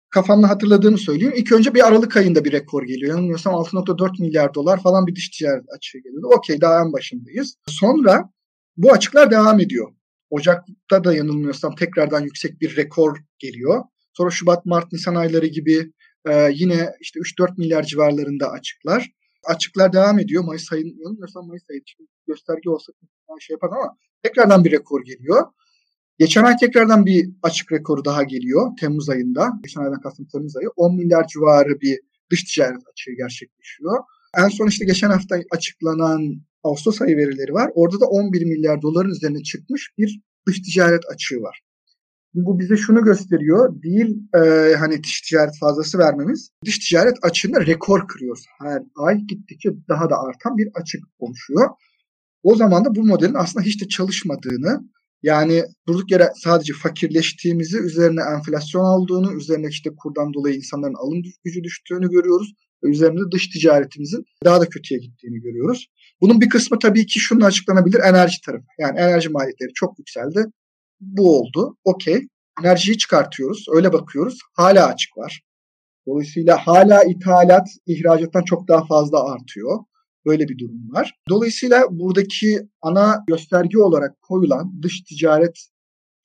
Kafamda 0.09 0.49
hatırladığımı 0.49 0.97
söyleyeyim. 0.97 1.33
İlk 1.37 1.51
önce 1.51 1.73
bir 1.73 1.87
Aralık 1.87 2.17
ayında 2.17 2.45
bir 2.45 2.51
rekor 2.51 2.83
geliyor. 2.83 3.09
Yanılmıyorsam 3.09 3.53
6.4 3.53 4.21
milyar 4.21 4.53
dolar 4.53 4.81
falan 4.81 5.07
bir 5.07 5.15
dış 5.15 5.29
ticaret 5.29 5.65
açığı 5.77 5.97
geliyordu. 5.97 6.27
Okey 6.37 6.61
daha 6.61 6.81
en 6.81 6.93
başındayız. 6.93 7.55
Sonra 7.67 8.29
bu 8.77 8.91
açıklar 8.91 9.31
devam 9.31 9.59
ediyor. 9.59 9.91
Ocak'ta 10.29 11.03
da 11.03 11.13
yanılmıyorsam 11.13 11.75
tekrardan 11.75 12.21
yüksek 12.21 12.61
bir 12.61 12.75
rekor 12.75 13.17
geliyor. 13.39 13.83
Sonra 14.13 14.29
Şubat, 14.29 14.65
Mart, 14.65 14.91
Nisan 14.91 15.15
ayları 15.15 15.47
gibi 15.47 15.91
e, 16.29 16.49
yine 16.53 16.89
işte 17.01 17.19
3-4 17.19 17.57
milyar 17.57 17.83
civarlarında 17.83 18.49
açıklar. 18.51 19.11
Açıklar 19.43 19.93
devam 19.93 20.19
ediyor. 20.19 20.43
Mayıs 20.43 20.71
ayının 20.71 20.97
yanılmıyorsam 20.99 21.47
Mayıs 21.47 21.63
ayı 21.69 21.79
için 21.79 22.09
gösterge 22.27 22.69
olsa 22.69 22.93
şey 23.39 23.53
yapar 23.53 23.67
ama 23.67 23.97
tekrardan 24.23 24.65
bir 24.65 24.71
rekor 24.71 25.05
geliyor. 25.05 25.47
Geçen 26.21 26.43
ay 26.43 26.57
tekrardan 26.57 27.05
bir 27.05 27.29
açık 27.43 27.71
rekoru 27.71 28.05
daha 28.05 28.23
geliyor 28.23 28.71
Temmuz 28.79 29.09
ayında. 29.09 29.49
Geçen 29.63 29.81
aydan 29.81 30.01
kastım 30.01 30.27
Temmuz 30.31 30.57
ayı. 30.57 30.69
10 30.75 30.95
milyar 30.95 31.27
civarı 31.27 31.81
bir 31.81 31.99
dış 32.31 32.43
ticaret 32.43 32.81
açığı 32.91 33.11
gerçekleşiyor. 33.11 33.97
En 34.37 34.47
son 34.47 34.67
işte 34.67 34.85
geçen 34.85 35.09
hafta 35.09 35.35
açıklanan 35.51 36.41
Ağustos 36.63 37.01
ayı 37.01 37.17
verileri 37.17 37.53
var. 37.53 37.71
Orada 37.75 37.99
da 37.99 38.05
11 38.05 38.45
milyar 38.45 38.81
doların 38.81 39.09
üzerine 39.09 39.43
çıkmış 39.43 39.89
bir 39.97 40.21
dış 40.47 40.61
ticaret 40.61 41.01
açığı 41.13 41.41
var. 41.41 41.61
Bu 42.33 42.59
bize 42.59 42.77
şunu 42.77 43.03
gösteriyor. 43.03 43.83
Değil 43.83 44.17
e, 44.35 44.75
hani 44.75 45.03
dış 45.03 45.21
ticaret 45.21 45.59
fazlası 45.59 45.97
vermemiz. 45.97 46.49
Dış 46.65 46.79
ticaret 46.79 47.17
açığında 47.21 47.65
rekor 47.65 48.07
kırıyoruz. 48.07 48.45
Her 48.59 48.81
ay 48.95 49.17
gittikçe 49.17 49.69
daha 49.89 50.09
da 50.09 50.15
artan 50.17 50.57
bir 50.57 50.69
açık 50.73 51.03
oluşuyor. 51.19 51.69
O 52.43 52.55
zaman 52.55 52.85
da 52.85 52.95
bu 52.95 53.03
modelin 53.03 53.33
aslında 53.33 53.65
hiç 53.65 53.81
de 53.81 53.87
çalışmadığını 53.87 54.91
yani 55.23 55.63
durduk 55.87 56.11
yere 56.11 56.29
sadece 56.43 56.73
fakirleştiğimizi, 56.73 57.77
üzerine 57.77 58.21
enflasyon 58.37 58.85
olduğunu, 58.85 59.33
üzerine 59.33 59.67
işte 59.67 59.89
kurdan 59.97 60.33
dolayı 60.33 60.55
insanların 60.55 60.93
alım 60.93 61.21
gücü 61.43 61.63
düştüğünü 61.63 62.09
görüyoruz. 62.09 62.53
Ve 62.83 62.89
üzerine 62.89 63.19
dış 63.33 63.49
ticaretimizin 63.49 64.23
daha 64.45 64.61
da 64.61 64.69
kötüye 64.69 64.99
gittiğini 64.99 65.39
görüyoruz. 65.41 65.87
Bunun 66.21 66.41
bir 66.41 66.49
kısmı 66.49 66.79
tabii 66.79 67.05
ki 67.05 67.19
şununla 67.19 67.45
açıklanabilir 67.45 67.99
enerji 67.99 68.41
tarafı. 68.45 68.65
Yani 68.79 68.99
enerji 68.99 69.29
maliyetleri 69.29 69.69
çok 69.73 69.99
yükseldi. 69.99 70.45
Bu 70.99 71.39
oldu. 71.39 71.77
Okey. 71.83 72.27
Enerjiyi 72.61 72.97
çıkartıyoruz. 72.97 73.65
Öyle 73.75 73.93
bakıyoruz. 73.93 74.39
Hala 74.53 74.87
açık 74.87 75.17
var. 75.17 75.41
Dolayısıyla 76.07 76.57
hala 76.67 77.03
ithalat 77.03 77.67
ihracattan 77.85 78.43
çok 78.43 78.67
daha 78.67 78.85
fazla 78.85 79.31
artıyor. 79.33 79.79
Böyle 80.25 80.47
bir 80.47 80.57
durum 80.57 80.93
var. 80.93 81.19
Dolayısıyla 81.29 81.83
buradaki 81.89 82.59
ana 82.81 83.23
gösterge 83.27 83.77
olarak 83.77 84.21
koyulan 84.21 84.81
dış 84.81 85.01
ticaret 85.01 85.67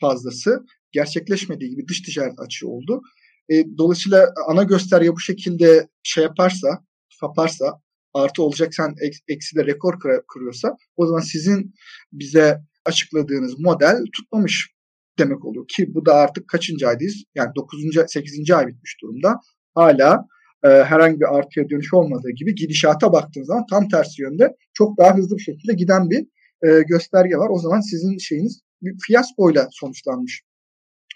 fazlası 0.01 0.67
gerçekleşmediği 0.93 1.71
gibi 1.71 1.89
dış 1.89 2.03
ticaret 2.03 2.41
açığı 2.41 2.69
oldu. 2.69 3.01
E, 3.49 3.65
dolayısıyla 3.79 4.35
ana 4.49 4.63
gösterge 4.63 5.13
bu 5.13 5.21
şekilde 5.21 5.89
şey 6.03 6.25
yaparsa, 6.25 6.85
saparsa, 7.21 7.81
artı 8.15 8.43
olacaksan 8.43 8.95
eksi 9.29 9.57
de 9.57 9.67
rekor 9.67 9.95
kırıyorsa 10.29 10.77
o 10.97 11.07
zaman 11.07 11.21
sizin 11.21 11.75
bize 12.13 12.61
açıkladığınız 12.85 13.59
model 13.59 14.05
tutmamış 14.17 14.71
demek 15.19 15.45
oluyor. 15.45 15.69
Ki 15.69 15.95
bu 15.95 16.07
da 16.07 16.15
artık 16.15 16.49
kaçıncı 16.49 16.89
aydayız? 16.89 17.25
Yani 17.35 17.55
9. 17.57 17.81
8. 18.07 18.51
ay 18.51 18.67
bitmiş 18.67 18.97
durumda. 19.03 19.41
Hala 19.75 20.27
e, 20.65 20.69
herhangi 20.69 21.21
bir 21.21 21.37
artıya 21.39 21.69
dönüş 21.69 21.95
olmadığı 21.95 22.31
gibi 22.31 22.55
gidişata 22.55 23.13
baktığınız 23.13 23.47
zaman 23.47 23.67
tam 23.71 23.89
tersi 23.89 24.23
yönde 24.23 24.57
çok 24.75 24.99
daha 24.99 25.17
hızlı 25.17 25.37
bir 25.37 25.43
şekilde 25.43 25.75
giden 25.75 26.11
bir 26.11 26.27
e, 26.67 26.83
gösterge 26.83 27.37
var. 27.37 27.49
O 27.51 27.59
zaman 27.59 27.81
sizin 27.81 28.19
şeyiniz 28.19 28.61
bir 28.83 28.95
fiyaskoyla 29.07 29.69
sonuçlanmış 29.71 30.43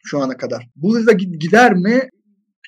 şu 0.04 0.18
ana 0.18 0.36
kadar. 0.36 0.68
Bu 0.76 0.96
hızla 0.96 1.12
gider 1.12 1.74
mi? 1.74 2.08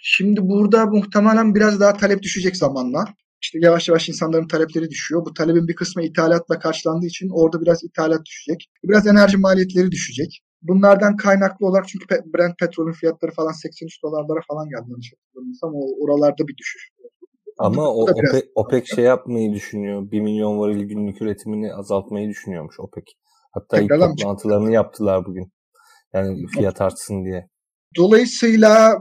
Şimdi 0.02 0.40
burada 0.42 0.86
muhtemelen 0.86 1.54
biraz 1.54 1.80
daha 1.80 1.96
talep 1.96 2.22
düşecek 2.22 2.56
zamanla. 2.56 3.04
İşte 3.42 3.58
yavaş 3.62 3.88
yavaş 3.88 4.08
insanların 4.08 4.48
talepleri 4.48 4.90
düşüyor. 4.90 5.24
Bu 5.24 5.34
talebin 5.34 5.68
bir 5.68 5.74
kısmı 5.74 6.02
ithalatla 6.02 6.58
karşılandığı 6.58 7.06
için 7.06 7.28
orada 7.32 7.60
biraz 7.60 7.84
ithalat 7.84 8.26
düşecek. 8.26 8.70
Biraz 8.84 9.06
enerji 9.06 9.36
maliyetleri 9.36 9.90
düşecek. 9.90 10.42
Bunlardan 10.62 11.16
kaynaklı 11.16 11.66
olarak 11.66 11.88
çünkü 11.88 12.06
Brent 12.08 12.58
petrolün 12.58 12.92
fiyatları 12.92 13.32
falan 13.32 13.52
83 13.52 14.02
dolarlara 14.02 14.40
falan 14.48 14.68
geldi 14.68 14.90
yanlış 14.90 15.12
hatırlamıyorsam 15.12 15.70
o 15.74 16.04
oralarda 16.04 16.48
bir 16.48 16.56
düşüş. 16.56 16.90
Ama 17.58 17.88
o 17.88 18.02
OPEC, 18.02 18.44
OPEC 18.54 18.86
şey 18.86 19.04
yapmayı 19.04 19.52
düşünüyor. 19.52 20.10
1 20.10 20.20
milyon 20.20 20.58
varil 20.58 20.84
günlük 20.84 21.22
üretimini 21.22 21.74
azaltmayı 21.74 22.28
düşünüyormuş 22.28 22.80
OPEC. 22.80 23.04
Hatta 23.52 23.76
Tekrardan 23.76 24.10
ilk 24.10 24.18
toplantılarını 24.18 24.72
yaptılar 24.72 25.26
bugün. 25.26 25.52
Yani 26.12 26.46
fiyat 26.46 26.80
artsın 26.80 27.24
diye. 27.24 27.48
Dolayısıyla 27.96 28.98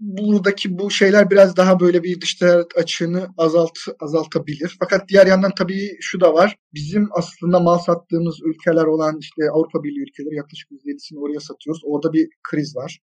buradaki 0.00 0.78
bu 0.78 0.90
şeyler 0.90 1.30
biraz 1.30 1.56
daha 1.56 1.80
böyle 1.80 2.02
bir 2.02 2.20
dış 2.20 2.34
ticaret 2.34 2.76
açığını 2.76 3.28
azalt, 3.36 3.78
azaltabilir. 4.00 4.76
Fakat 4.80 5.08
diğer 5.08 5.26
yandan 5.26 5.52
tabii 5.58 5.96
şu 6.00 6.20
da 6.20 6.34
var. 6.34 6.56
Bizim 6.74 7.08
aslında 7.10 7.60
mal 7.60 7.78
sattığımız 7.78 8.36
ülkeler 8.44 8.84
olan 8.84 9.18
işte 9.20 9.50
Avrupa 9.52 9.82
Birliği 9.82 10.02
ülkeleri 10.02 10.34
yaklaşık 10.34 10.70
%7'sini 10.70 11.18
oraya 11.18 11.40
satıyoruz. 11.40 11.82
Orada 11.84 12.12
bir 12.12 12.28
kriz 12.50 12.76
var. 12.76 13.00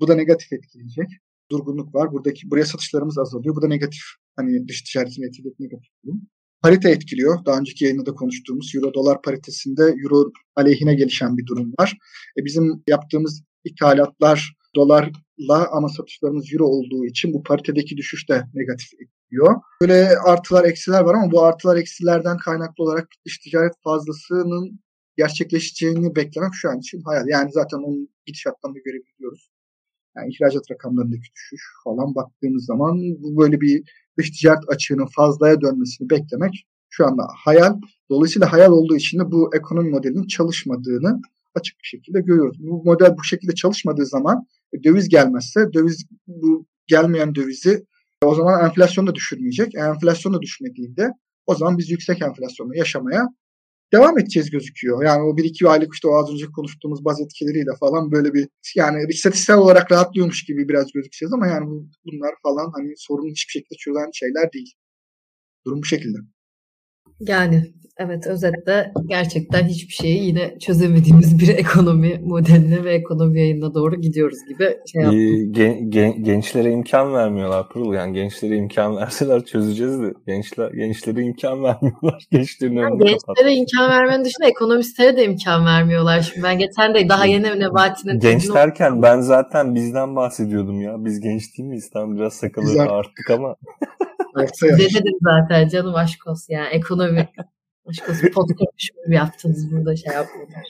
Bu 0.00 0.08
da 0.08 0.14
negatif 0.14 0.52
etkileyecek. 0.52 1.08
Durgunluk 1.50 1.94
var. 1.94 2.12
Buradaki 2.12 2.50
buraya 2.50 2.64
satışlarımız 2.64 3.18
azalıyor. 3.18 3.56
Bu 3.56 3.62
da 3.62 3.68
negatif. 3.68 4.02
Hani 4.36 4.68
dış 4.68 4.82
ticaretin 4.82 5.22
etkileyecek 5.22 5.60
negatif 5.60 5.90
durum. 6.04 6.20
Parite 6.62 6.90
etkiliyor. 6.90 7.44
Daha 7.44 7.58
önceki 7.58 7.84
yayında 7.84 8.06
da 8.06 8.14
konuştuğumuz 8.14 8.72
euro 8.74 8.94
dolar 8.94 9.22
paritesinde 9.22 9.82
euro 9.82 10.32
aleyhine 10.56 10.94
gelişen 10.94 11.36
bir 11.36 11.46
durum 11.46 11.72
var. 11.80 11.98
E 12.40 12.44
bizim 12.44 12.82
yaptığımız 12.88 13.42
ithalatlar 13.64 14.54
dolarla 15.38 15.68
ama 15.72 15.88
satışlarımız 15.88 16.52
euro 16.52 16.64
olduğu 16.64 17.06
için 17.06 17.32
bu 17.32 17.42
paritedeki 17.42 17.96
düşüş 17.96 18.28
de 18.28 18.44
negatif 18.54 18.92
etkiliyor. 19.00 19.54
Böyle 19.80 20.18
artılar 20.18 20.64
eksiler 20.64 21.00
var 21.00 21.14
ama 21.14 21.32
bu 21.32 21.42
artılar 21.42 21.76
eksilerden 21.76 22.36
kaynaklı 22.36 22.84
olarak 22.84 23.08
dış 23.26 23.38
ticaret 23.38 23.72
fazlasının 23.84 24.80
gerçekleşeceğini 25.16 26.16
beklemek 26.16 26.54
şu 26.54 26.70
an 26.70 26.78
için 26.78 27.02
hayal. 27.02 27.28
Yani 27.28 27.52
zaten 27.52 27.78
onun 27.78 28.08
gidişattan 28.26 28.74
da 28.74 28.78
görebiliyoruz. 28.78 29.50
Yani 30.16 30.34
ihracat 30.34 30.70
rakamlarındaki 30.70 31.32
düşüş 31.34 31.62
falan 31.84 32.14
baktığımız 32.14 32.64
zaman 32.64 32.98
bu 32.98 33.42
böyle 33.42 33.60
bir 33.60 33.82
dış 34.18 34.30
ticaret 34.30 34.68
açığının 34.68 35.06
fazlaya 35.16 35.60
dönmesini 35.60 36.10
beklemek 36.10 36.66
şu 36.90 37.06
anda 37.06 37.22
hayal. 37.44 37.76
Dolayısıyla 38.10 38.52
hayal 38.52 38.70
olduğu 38.70 38.96
için 38.96 39.18
de 39.18 39.30
bu 39.30 39.50
ekonomi 39.56 39.90
modelinin 39.90 40.26
çalışmadığını 40.26 41.20
açık 41.58 41.76
bir 41.82 41.88
şekilde 41.88 42.20
görüyoruz. 42.20 42.56
Bu 42.60 42.84
model 42.84 43.16
bu 43.18 43.24
şekilde 43.24 43.54
çalışmadığı 43.54 44.06
zaman 44.06 44.46
e, 44.72 44.84
döviz 44.84 45.08
gelmezse 45.08 45.72
döviz 45.72 46.06
bu 46.26 46.66
gelmeyen 46.86 47.34
dövizi 47.34 47.84
o 48.24 48.34
zaman 48.34 48.64
enflasyon 48.64 49.06
da 49.06 49.14
düşürmeyecek. 49.14 49.74
E, 49.74 49.78
enflasyon 49.78 50.34
da 50.34 50.42
düşmediğinde 50.42 51.10
o 51.46 51.54
zaman 51.54 51.78
biz 51.78 51.90
yüksek 51.90 52.22
enflasyonla 52.22 52.76
yaşamaya 52.76 53.28
devam 53.92 54.18
edeceğiz 54.18 54.50
gözüküyor. 54.50 55.04
Yani 55.04 55.22
o 55.22 55.36
bir 55.36 55.44
iki 55.44 55.68
aylık 55.68 55.94
işte 55.94 56.08
o 56.08 56.14
az 56.14 56.32
önce 56.32 56.46
konuştuğumuz 56.46 57.04
baz 57.04 57.20
etkileriyle 57.20 57.70
falan 57.80 58.12
böyle 58.12 58.34
bir 58.34 58.48
yani 58.76 58.98
istatistiksel 59.08 59.58
olarak 59.58 59.92
rahatlıyormuş 59.92 60.44
gibi 60.44 60.68
biraz 60.68 60.92
gözükeceğiz 60.92 61.32
ama 61.32 61.46
yani 61.46 61.66
bunlar 62.04 62.34
falan 62.42 62.72
hani 62.76 62.92
sorunu 62.96 63.30
hiçbir 63.30 63.52
şekilde 63.52 63.74
çözen 63.78 64.10
şeyler 64.12 64.52
değil. 64.52 64.72
Durum 65.66 65.82
bu 65.82 65.84
şekilde. 65.84 66.18
Yani 67.20 67.62
evet 67.98 68.26
özetle 68.26 68.92
gerçekten 69.06 69.66
hiçbir 69.66 69.92
şeyi 69.92 70.24
yine 70.24 70.58
çözemediğimiz 70.58 71.38
bir 71.38 71.48
ekonomi 71.48 72.20
modeline 72.24 72.84
ve 72.84 72.94
ekonomi 72.94 73.40
yayınına 73.40 73.74
doğru 73.74 74.00
gidiyoruz 74.00 74.38
gibi 74.48 74.76
şey 74.92 75.02
yaptım. 75.02 75.52
Gen, 75.52 75.90
gen, 75.90 76.24
gençlere 76.24 76.70
imkan 76.70 77.14
vermiyorlar 77.14 77.68
Pırıl. 77.68 77.92
Yani 77.92 78.12
gençlere 78.12 78.56
imkan 78.56 78.96
verseler 79.00 79.44
çözeceğiz 79.44 80.00
de 80.00 80.12
gençler 80.26 80.70
gençlere 80.70 81.22
imkan 81.22 81.62
vermiyorlar. 81.64 82.26
Gençlerin 82.30 82.76
yani 82.76 82.94
önünü 82.94 82.98
Gençlere 82.98 83.36
kapat. 83.36 83.56
imkan 83.56 83.90
vermenin 83.90 84.24
dışında 84.24 84.48
ekonomistlere 84.48 85.16
de 85.16 85.24
imkan 85.24 85.66
vermiyorlar. 85.66 86.20
Şimdi 86.20 86.42
ben 86.42 86.58
geçen 86.58 86.94
de 86.94 87.08
daha 87.08 87.26
yeni 87.26 87.60
Nebati'nin... 87.60 88.20
Genç 88.20 88.54
derken 88.54 89.02
ben 89.02 89.20
zaten 89.20 89.74
bizden 89.74 90.16
bahsediyordum 90.16 90.80
ya. 90.80 91.04
Biz 91.04 91.20
genç 91.20 91.58
değil 91.58 91.68
miyiz? 91.68 91.90
Tam 91.90 92.16
biraz 92.16 92.32
sakalı 92.32 92.82
arttık 92.82 93.30
ama... 93.30 93.56
Orta 94.42 94.78
dedim 94.78 95.18
zaten 95.22 95.68
canım 95.68 95.94
aşk 95.94 96.26
olsun 96.26 96.54
yani 96.54 96.68
ekonomi. 96.68 97.28
aşk 97.86 98.08
olsun 98.08 98.28
podcast 98.34 98.90
yaptınız 99.08 99.72
burada 99.72 99.96
şey 99.96 100.12
yapmadan. 100.12 100.62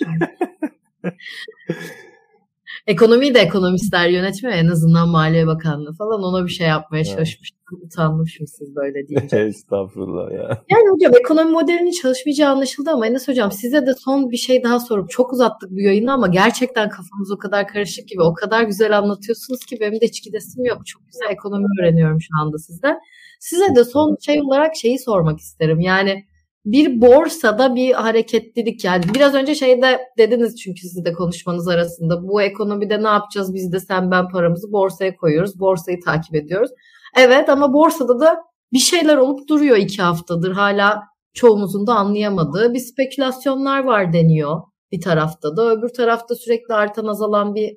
Ekonomiyi 2.87 3.35
de 3.35 3.39
ekonomistler 3.39 4.09
yönetmiyor 4.09 4.57
en 4.57 4.67
azından 4.67 5.09
Maliye 5.09 5.47
Bakanlığı 5.47 5.93
falan 5.93 6.23
ona 6.23 6.45
bir 6.45 6.51
şey 6.51 6.67
yapmaya 6.67 7.05
çalışmıştım. 7.05 7.59
Evet. 7.73 7.85
Utanmışım 7.85 8.47
siz 8.47 8.77
böyle 8.77 9.09
deyince. 9.09 9.37
Estağfurullah 9.49 10.33
ya. 10.33 10.63
Yani 10.71 10.89
hocam 10.91 11.13
ekonomi 11.21 11.51
modelinin 11.51 12.01
çalışmayacağı 12.03 12.53
anlaşıldı 12.53 12.91
ama 12.91 13.07
Enes 13.07 13.29
hocam 13.29 13.53
size 13.53 13.87
de 13.87 13.95
son 13.95 14.31
bir 14.31 14.37
şey 14.37 14.63
daha 14.63 14.81
sorup 14.81 15.11
çok 15.11 15.33
uzattık 15.33 15.71
bu 15.71 15.81
yayını 15.81 16.13
ama 16.13 16.27
gerçekten 16.27 16.89
kafamız 16.89 17.31
o 17.33 17.39
kadar 17.39 17.69
karışık 17.69 18.09
gibi 18.09 18.23
o 18.23 18.35
kadar 18.35 18.63
güzel 18.63 18.99
anlatıyorsunuz 18.99 19.65
ki 19.65 19.77
benim 19.81 20.01
de 20.01 20.07
hiç 20.07 20.25
gidesim 20.25 20.65
yok. 20.65 20.87
Çok 20.87 21.03
güzel 21.07 21.31
ekonomi 21.31 21.67
öğreniyorum 21.81 22.21
şu 22.21 22.31
anda 22.43 22.59
sizden. 22.59 22.99
Size 23.39 23.75
de 23.77 23.85
son 23.85 24.17
şey 24.21 24.43
olarak 24.43 24.77
şeyi 24.77 24.99
sormak 24.99 25.39
isterim. 25.39 25.81
Yani 25.81 26.25
bir 26.65 27.01
borsada 27.01 27.75
bir 27.75 27.93
hareketlilik 27.93 28.85
yani 28.85 29.05
biraz 29.15 29.35
önce 29.35 29.55
şeyde 29.55 30.01
dediniz 30.19 30.57
çünkü 30.57 30.81
siz 30.81 31.05
de 31.05 31.13
konuşmanız 31.13 31.69
arasında 31.69 32.29
bu 32.29 32.43
ekonomide 32.43 33.03
ne 33.03 33.09
yapacağız 33.09 33.55
biz 33.55 33.73
de 33.73 33.81
sen 33.81 34.11
ben 34.11 34.29
paramızı 34.29 34.73
borsaya 34.73 35.17
koyuyoruz 35.17 35.61
borsayı 35.61 36.01
takip 36.05 36.35
ediyoruz. 36.35 36.71
Evet 37.17 37.49
ama 37.49 37.73
borsada 37.73 38.21
da 38.21 38.37
bir 38.73 38.79
şeyler 38.79 39.17
olup 39.17 39.49
duruyor 39.49 39.77
iki 39.77 40.03
haftadır 40.03 40.53
hala 40.53 41.03
çoğumuzun 41.35 41.87
da 41.87 41.95
anlayamadığı 41.95 42.75
bir 42.75 42.79
spekülasyonlar 42.79 43.85
var 43.85 44.13
deniyor 44.13 44.61
bir 44.93 45.01
tarafta 45.01 45.57
da 45.57 45.71
öbür 45.71 45.89
tarafta 45.89 46.35
sürekli 46.35 46.75
artan 46.75 47.07
azalan 47.07 47.55
bir 47.55 47.77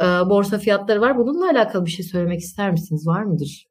e, 0.00 0.04
borsa 0.04 0.58
fiyatları 0.58 1.00
var. 1.00 1.18
Bununla 1.18 1.50
alakalı 1.50 1.86
bir 1.86 1.90
şey 1.90 2.04
söylemek 2.04 2.40
ister 2.40 2.70
misiniz? 2.70 3.06
Var 3.06 3.22
mıdır? 3.22 3.66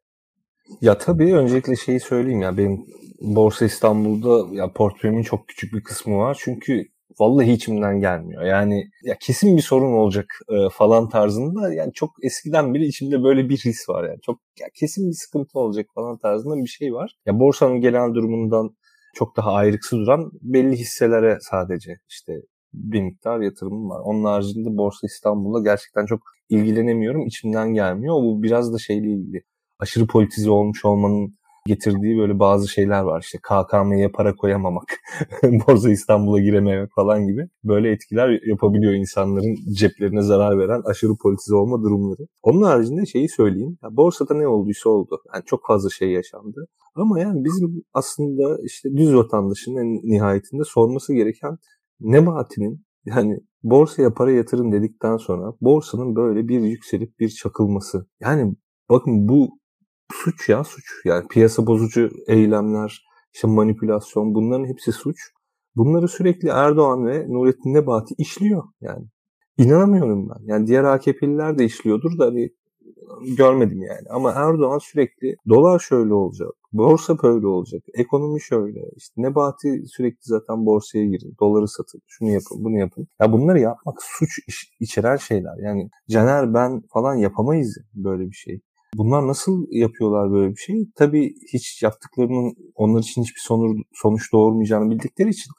Ya 0.81 0.97
tabii 0.97 1.35
öncelikle 1.35 1.75
şeyi 1.75 1.99
söyleyeyim 1.99 2.41
ya 2.41 2.57
benim 2.57 2.85
Borsa 3.21 3.65
İstanbul'da 3.65 4.55
ya 4.55 4.71
portföyümün 4.73 5.23
çok 5.23 5.47
küçük 5.47 5.73
bir 5.73 5.83
kısmı 5.83 6.17
var. 6.17 6.37
Çünkü 6.43 6.85
vallahi 7.19 7.51
içimden 7.51 7.99
gelmiyor. 7.99 8.43
Yani 8.43 8.83
ya 9.03 9.15
kesin 9.21 9.57
bir 9.57 9.61
sorun 9.61 9.93
olacak 9.93 10.25
e, 10.49 10.69
falan 10.69 11.09
tarzında 11.09 11.73
yani 11.73 11.93
çok 11.93 12.09
eskiden 12.23 12.73
beri 12.73 12.85
içimde 12.85 13.23
böyle 13.23 13.49
bir 13.49 13.57
his 13.57 13.89
var 13.89 14.03
yani. 14.09 14.19
Çok 14.25 14.39
ya 14.59 14.67
kesin 14.79 15.09
bir 15.09 15.13
sıkıntı 15.13 15.59
olacak 15.59 15.85
falan 15.95 16.17
tarzında 16.17 16.55
bir 16.55 16.67
şey 16.67 16.93
var. 16.93 17.15
Ya 17.25 17.39
borsanın 17.39 17.81
genel 17.81 18.13
durumundan 18.13 18.75
çok 19.15 19.37
daha 19.37 19.53
ayrıksı 19.53 19.97
duran 19.97 20.31
belli 20.41 20.77
hisselere 20.77 21.37
sadece 21.41 21.97
işte 22.09 22.33
bir 22.73 23.01
miktar 23.01 23.39
yatırımım 23.39 23.89
var. 23.89 23.99
Onun 24.03 24.23
haricinde 24.23 24.77
Borsa 24.77 25.07
İstanbul'la 25.07 25.63
gerçekten 25.63 26.05
çok 26.05 26.19
ilgilenemiyorum. 26.49 27.27
İçimden 27.27 27.73
gelmiyor. 27.73 28.15
Bu 28.15 28.43
biraz 28.43 28.73
da 28.73 28.77
şeyle 28.77 29.07
ilgili. 29.11 29.43
Aşırı 29.83 30.07
politize 30.07 30.49
olmuş 30.49 30.85
olmanın 30.85 31.35
getirdiği 31.65 32.17
böyle 32.17 32.39
bazı 32.39 32.67
şeyler 32.67 33.01
var. 33.01 33.21
İşte 33.21 33.37
KKM'ye 33.37 34.09
para 34.09 34.35
koyamamak, 34.35 34.83
Borsa 35.43 35.89
İstanbul'a 35.89 36.39
girememek 36.39 36.89
falan 36.95 37.27
gibi 37.27 37.47
böyle 37.63 37.91
etkiler 37.91 38.47
yapabiliyor 38.47 38.93
insanların 38.93 39.55
ceplerine 39.73 40.21
zarar 40.21 40.59
veren 40.59 40.81
aşırı 40.85 41.11
politize 41.21 41.55
olma 41.55 41.81
durumları. 41.83 42.27
Onun 42.43 42.61
haricinde 42.61 43.05
şeyi 43.05 43.29
söyleyeyim. 43.29 43.77
Ya 43.83 43.97
borsada 43.97 44.33
ne 44.33 44.47
olduysa 44.47 44.89
oldu. 44.89 45.21
Yani 45.33 45.43
çok 45.45 45.65
fazla 45.67 45.89
şey 45.89 46.09
yaşandı. 46.11 46.67
Ama 46.95 47.19
yani 47.19 47.43
bizim 47.43 47.83
aslında 47.93 48.57
işte 48.63 48.89
düz 48.97 49.15
vatandaşın 49.15 49.75
en 49.75 50.11
nihayetinde 50.13 50.63
sorması 50.63 51.13
gereken 51.13 51.57
Nebati'nin 51.99 52.85
yani 53.05 53.37
borsaya 53.63 54.13
para 54.13 54.31
yatırın 54.31 54.71
dedikten 54.71 55.17
sonra 55.17 55.53
borsanın 55.61 56.15
böyle 56.15 56.47
bir 56.47 56.59
yükselip 56.59 57.19
bir 57.19 57.29
çakılması. 57.29 58.05
Yani 58.21 58.55
bakın 58.89 59.27
bu 59.27 59.62
suç 60.23 60.49
ya 60.49 60.63
suç. 60.63 60.85
Yani 61.05 61.27
piyasa 61.27 61.67
bozucu 61.67 62.09
eylemler, 62.27 63.05
işte 63.33 63.47
manipülasyon 63.47 64.35
bunların 64.35 64.65
hepsi 64.65 64.91
suç. 64.91 65.17
Bunları 65.75 66.07
sürekli 66.07 66.49
Erdoğan 66.49 67.07
ve 67.07 67.25
Nurettin 67.29 67.73
Nebati 67.73 68.15
işliyor 68.17 68.63
yani. 68.81 69.05
İnanamıyorum 69.57 70.29
ben. 70.29 70.53
Yani 70.53 70.67
diğer 70.67 70.83
AKP'liler 70.83 71.57
de 71.57 71.65
işliyordur 71.65 72.19
da 72.19 72.25
hani 72.25 72.49
görmedim 73.37 73.81
yani. 73.81 74.07
Ama 74.09 74.31
Erdoğan 74.31 74.77
sürekli 74.77 75.35
dolar 75.49 75.79
şöyle 75.79 76.13
olacak, 76.13 76.49
borsa 76.73 77.23
böyle 77.23 77.47
olacak, 77.47 77.83
ekonomi 77.93 78.41
şöyle. 78.41 78.79
İşte 78.97 79.13
Nebati 79.17 79.83
sürekli 79.87 80.21
zaten 80.21 80.65
borsaya 80.65 81.05
girin, 81.05 81.35
doları 81.39 81.67
satın, 81.67 82.01
şunu 82.07 82.29
yapın, 82.29 82.63
bunu 82.63 82.79
yapın. 82.79 83.07
Ya 83.21 83.31
bunları 83.31 83.59
yapmak 83.59 83.97
suç 84.01 84.39
içeren 84.79 85.17
şeyler. 85.17 85.57
Yani 85.63 85.89
Caner 86.09 86.53
ben 86.53 86.81
falan 86.93 87.15
yapamayız 87.15 87.77
böyle 87.93 88.29
bir 88.29 88.35
şey. 88.35 88.61
Bunlar 88.93 89.27
nasıl 89.27 89.65
yapıyorlar 89.71 90.31
böyle 90.31 90.51
bir 90.51 90.61
şey? 90.61 90.75
Tabii 90.95 91.35
hiç 91.53 91.83
yaptıklarının 91.83 92.53
onlar 92.75 92.99
için 92.99 93.21
hiçbir 93.23 93.41
sonuç, 93.93 94.33
doğurmayacağını 94.33 94.89
bildikleri 94.91 95.29
için 95.29 95.51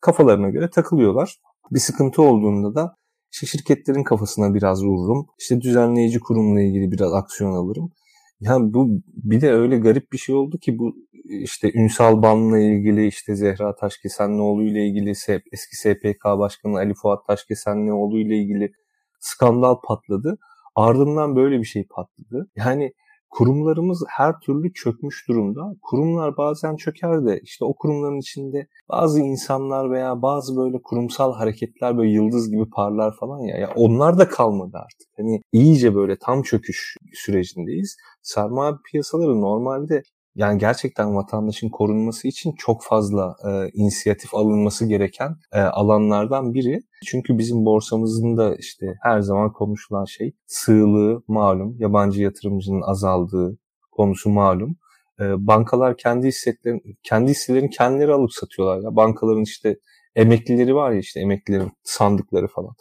kafalarına 0.00 0.50
göre 0.50 0.70
takılıyorlar. 0.70 1.36
Bir 1.70 1.80
sıkıntı 1.80 2.22
olduğunda 2.22 2.74
da 2.74 2.96
işte 3.32 3.46
şirketlerin 3.46 4.04
kafasına 4.04 4.54
biraz 4.54 4.84
vururum. 4.84 5.26
İşte 5.40 5.60
düzenleyici 5.60 6.20
kurumla 6.20 6.60
ilgili 6.60 6.92
biraz 6.92 7.12
aksiyon 7.12 7.52
alırım. 7.52 7.92
Yani 8.40 8.74
bu 8.74 8.88
bir 9.06 9.40
de 9.40 9.52
öyle 9.52 9.78
garip 9.78 10.12
bir 10.12 10.18
şey 10.18 10.34
oldu 10.34 10.58
ki 10.58 10.78
bu 10.78 10.94
işte 11.24 11.72
Ünsal 11.74 12.22
Ban'la 12.22 12.58
ilgili 12.58 13.06
işte 13.06 13.34
Zehra 13.34 13.74
Taşkesenlioğlu 13.74 14.62
ile 14.62 14.86
ilgili 14.86 15.10
eski 15.52 15.76
SPK 15.76 16.24
Başkanı 16.24 16.76
Ali 16.76 16.94
Fuat 16.94 17.26
Taşkesenlioğlu 17.26 18.18
ile 18.18 18.36
ilgili 18.36 18.72
skandal 19.20 19.76
patladı. 19.84 20.38
Ardından 20.80 21.36
böyle 21.36 21.58
bir 21.58 21.64
şey 21.64 21.84
patladı. 21.84 22.48
Yani 22.56 22.92
kurumlarımız 23.30 24.04
her 24.08 24.40
türlü 24.40 24.72
çökmüş 24.72 25.28
durumda. 25.28 25.74
Kurumlar 25.82 26.36
bazen 26.36 26.76
çöker 26.76 27.26
de 27.26 27.40
işte 27.42 27.64
o 27.64 27.74
kurumların 27.74 28.18
içinde 28.18 28.66
bazı 28.88 29.20
insanlar 29.20 29.90
veya 29.90 30.22
bazı 30.22 30.56
böyle 30.56 30.82
kurumsal 30.82 31.32
hareketler 31.34 31.98
böyle 31.98 32.10
yıldız 32.10 32.50
gibi 32.50 32.70
parlar 32.70 33.16
falan 33.16 33.38
ya. 33.38 33.56
ya 33.56 33.72
onlar 33.76 34.18
da 34.18 34.28
kalmadı 34.28 34.76
artık. 34.76 35.08
Hani 35.16 35.42
iyice 35.52 35.94
böyle 35.94 36.16
tam 36.16 36.42
çöküş 36.42 36.96
sürecindeyiz. 37.12 37.96
Sermaye 38.22 38.72
piyasaları 38.90 39.40
normalde 39.40 40.02
yani 40.34 40.58
gerçekten 40.58 41.16
vatandaşın 41.16 41.68
korunması 41.68 42.28
için 42.28 42.52
çok 42.58 42.84
fazla 42.84 43.36
e, 43.48 43.70
inisiyatif 43.72 44.34
alınması 44.34 44.86
gereken 44.86 45.36
e, 45.52 45.60
alanlardan 45.60 46.54
biri. 46.54 46.80
Çünkü 47.06 47.38
bizim 47.38 47.64
borsamızın 47.64 48.36
da 48.36 48.56
işte 48.56 48.86
her 49.02 49.20
zaman 49.20 49.52
konuşulan 49.52 50.04
şey 50.04 50.32
sığlığı 50.46 51.22
malum, 51.28 51.76
yabancı 51.78 52.22
yatırımcının 52.22 52.82
azaldığı 52.82 53.58
konusu 53.90 54.30
malum. 54.30 54.76
E, 55.20 55.46
bankalar 55.46 55.96
kendi 55.96 56.26
hissetlerini, 56.26 56.80
kendi 57.02 57.30
hisselerini 57.30 57.70
kendileri 57.70 58.12
alıp 58.12 58.32
satıyorlar. 58.32 58.82
Ya. 58.82 58.96
Bankaların 58.96 59.42
işte 59.42 59.76
emeklileri 60.16 60.74
var 60.74 60.90
ya 60.92 60.98
işte 60.98 61.20
emeklilerin 61.20 61.72
sandıkları 61.82 62.48
falan. 62.48 62.74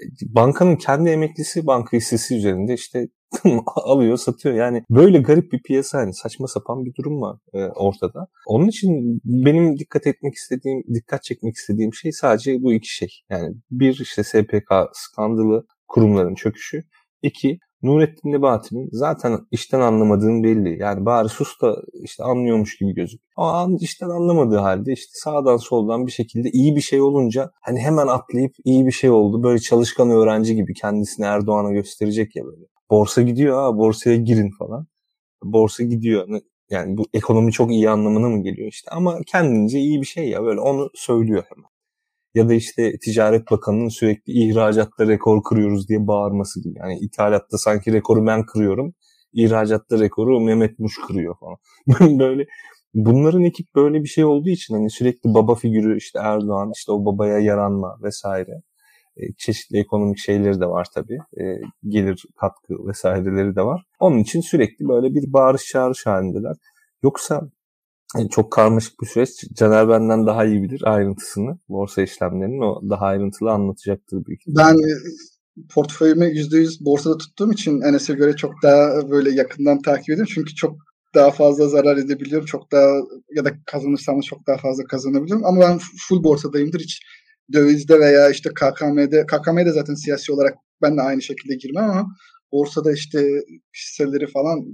E, 0.00 0.04
bankanın 0.34 0.76
kendi 0.76 1.10
emeklisi 1.10 1.66
banka 1.66 1.96
hissesi 1.96 2.36
üzerinde 2.36 2.74
işte 2.74 3.08
alıyor 3.76 4.16
satıyor. 4.16 4.54
Yani 4.54 4.84
böyle 4.90 5.18
garip 5.18 5.52
bir 5.52 5.62
piyasa 5.62 5.98
hani 5.98 6.14
saçma 6.14 6.46
sapan 6.46 6.84
bir 6.84 6.94
durum 6.94 7.20
var 7.20 7.38
e, 7.54 7.64
ortada. 7.66 8.26
Onun 8.46 8.68
için 8.68 9.20
benim 9.24 9.78
dikkat 9.78 10.06
etmek 10.06 10.34
istediğim, 10.34 10.82
dikkat 10.94 11.22
çekmek 11.22 11.54
istediğim 11.54 11.94
şey 11.94 12.12
sadece 12.12 12.62
bu 12.62 12.72
iki 12.72 12.94
şey. 12.94 13.08
Yani 13.30 13.54
bir 13.70 14.00
işte 14.00 14.24
SPK 14.24 14.72
skandalı 14.92 15.66
kurumların 15.88 16.34
çöküşü. 16.34 16.84
İki 17.22 17.58
Nurettin 17.82 18.32
Nebati'nin 18.32 18.88
zaten 18.92 19.38
işten 19.50 19.80
anlamadığın 19.80 20.42
belli. 20.42 20.82
Yani 20.82 21.06
bari 21.06 21.28
sus 21.28 21.60
da 21.62 21.76
işte 22.02 22.24
anlıyormuş 22.24 22.78
gibi 22.78 22.94
gözük. 22.94 23.20
Ama 23.36 23.76
işten 23.80 24.08
anlamadığı 24.08 24.56
halde 24.56 24.92
işte 24.92 25.10
sağdan 25.12 25.56
soldan 25.56 26.06
bir 26.06 26.12
şekilde 26.12 26.50
iyi 26.50 26.76
bir 26.76 26.80
şey 26.80 27.00
olunca 27.00 27.50
hani 27.62 27.80
hemen 27.80 28.06
atlayıp 28.06 28.52
iyi 28.64 28.86
bir 28.86 28.92
şey 28.92 29.10
oldu. 29.10 29.42
Böyle 29.42 29.58
çalışkan 29.58 30.10
öğrenci 30.10 30.54
gibi 30.54 30.74
kendisini 30.74 31.26
Erdoğan'a 31.26 31.72
gösterecek 31.72 32.36
ya 32.36 32.44
böyle 32.44 32.64
borsa 32.90 33.22
gidiyor 33.22 33.56
ha 33.56 33.76
borsaya 33.76 34.16
girin 34.16 34.50
falan. 34.58 34.86
Borsa 35.44 35.84
gidiyor. 35.84 36.28
Yani 36.70 36.96
bu 36.98 37.06
ekonomi 37.14 37.52
çok 37.52 37.72
iyi 37.72 37.90
anlamına 37.90 38.28
mı 38.28 38.42
geliyor 38.42 38.68
işte 38.68 38.90
ama 38.90 39.18
kendince 39.26 39.78
iyi 39.78 40.00
bir 40.00 40.06
şey 40.06 40.28
ya 40.28 40.42
böyle 40.44 40.60
onu 40.60 40.90
söylüyor 40.94 41.44
hemen. 41.48 41.70
Ya 42.34 42.48
da 42.48 42.54
işte 42.54 42.92
Ticaret 42.98 43.50
Bakanı'nın 43.50 43.88
sürekli 43.88 44.32
ihracatta 44.32 45.08
rekor 45.08 45.42
kırıyoruz 45.42 45.88
diye 45.88 46.06
bağırması 46.06 46.62
gibi. 46.62 46.78
Yani 46.78 46.98
ithalatta 46.98 47.58
sanki 47.58 47.92
rekoru 47.92 48.26
ben 48.26 48.46
kırıyorum. 48.46 48.94
ihracatta 49.32 49.98
rekoru 50.00 50.40
Mehmet 50.40 50.78
Muş 50.78 50.94
kırıyor 51.08 51.36
falan. 51.40 51.56
böyle 52.18 52.46
bunların 52.94 53.44
ekip 53.44 53.74
böyle 53.74 54.02
bir 54.02 54.08
şey 54.08 54.24
olduğu 54.24 54.48
için 54.48 54.74
hani 54.74 54.90
sürekli 54.90 55.34
baba 55.34 55.54
figürü 55.54 55.98
işte 55.98 56.18
Erdoğan 56.22 56.72
işte 56.76 56.92
o 56.92 57.04
babaya 57.06 57.38
yaranma 57.38 57.96
vesaire. 58.02 58.62
E, 59.16 59.32
çeşitli 59.38 59.78
ekonomik 59.78 60.18
şeyleri 60.18 60.60
de 60.60 60.66
var 60.66 60.86
tabii. 60.94 61.18
E, 61.40 61.44
gelir 61.88 62.24
katkı 62.40 62.86
vesaireleri 62.86 63.56
de 63.56 63.62
var. 63.62 63.84
Onun 64.00 64.18
için 64.18 64.40
sürekli 64.40 64.88
böyle 64.88 65.14
bir 65.14 65.32
bağırış 65.32 65.64
çağırış 65.66 66.06
halindeler. 66.06 66.56
Yoksa 67.02 67.50
e, 68.18 68.28
çok 68.28 68.52
karmaşık 68.52 69.00
bir 69.02 69.06
süreç. 69.06 69.30
Caner 69.54 69.88
benden 69.88 70.26
daha 70.26 70.44
iyi 70.44 70.62
bilir 70.62 70.82
ayrıntısını. 70.84 71.58
Borsa 71.68 72.02
işlemlerinin 72.02 72.60
o 72.60 72.90
daha 72.90 73.06
ayrıntılı 73.06 73.50
anlatacaktır 73.50 74.24
büyük. 74.24 74.40
Ben 74.46 74.76
portföyümü 75.74 76.24
%100 76.24 76.84
borsada 76.84 77.18
tuttuğum 77.18 77.52
için 77.52 77.80
Enes'e 77.80 78.14
göre 78.14 78.36
çok 78.36 78.52
daha 78.62 79.10
böyle 79.10 79.30
yakından 79.30 79.82
takip 79.82 80.10
ediyorum. 80.10 80.32
Çünkü 80.34 80.54
çok 80.54 80.76
daha 81.14 81.30
fazla 81.30 81.68
zarar 81.68 81.96
edebiliyorum. 81.96 82.46
Çok 82.46 82.72
daha 82.72 82.88
ya 83.36 83.44
da 83.44 83.50
kazanırsam 83.66 84.20
çok 84.20 84.46
daha 84.46 84.56
fazla 84.56 84.84
kazanabilirim. 84.84 85.44
Ama 85.44 85.60
ben 85.60 85.78
full 86.08 86.24
borsadayımdır. 86.24 86.80
Hiç 86.80 87.02
dövizde 87.52 88.00
veya 88.00 88.30
işte 88.30 88.50
KKM'de 88.50 89.26
KKM'de 89.26 89.72
zaten 89.72 89.94
siyasi 89.94 90.32
olarak 90.32 90.54
ben 90.82 90.96
de 90.96 91.02
aynı 91.02 91.22
şekilde 91.22 91.54
girmem 91.54 91.90
ama 91.90 92.06
borsada 92.52 92.92
işte 92.92 93.42
hisseleri 93.76 94.26
falan 94.26 94.64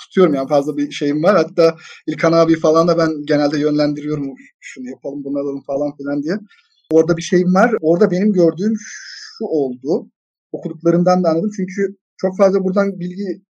tutuyorum 0.00 0.34
yani 0.34 0.48
fazla 0.48 0.76
bir 0.76 0.90
şeyim 0.90 1.22
var. 1.22 1.36
Hatta 1.36 1.76
İlkan 2.06 2.32
abi 2.32 2.60
falan 2.60 2.88
da 2.88 2.98
ben 2.98 3.10
genelde 3.26 3.58
yönlendiriyorum 3.58 4.34
şunu 4.60 4.88
yapalım 4.88 5.24
bunu 5.24 5.38
alalım 5.38 5.62
falan 5.66 5.96
filan 5.96 6.22
diye. 6.22 6.38
Orada 6.90 7.16
bir 7.16 7.22
şeyim 7.22 7.54
var. 7.54 7.74
Orada 7.80 8.10
benim 8.10 8.32
gördüğüm 8.32 8.74
şu 8.78 9.44
oldu. 9.44 10.10
Okuduklarımdan 10.52 11.24
da 11.24 11.28
anladım. 11.28 11.50
Çünkü 11.56 11.96
çok 12.16 12.36
fazla 12.36 12.64
buradan 12.64 13.00
bilgi 13.00 13.42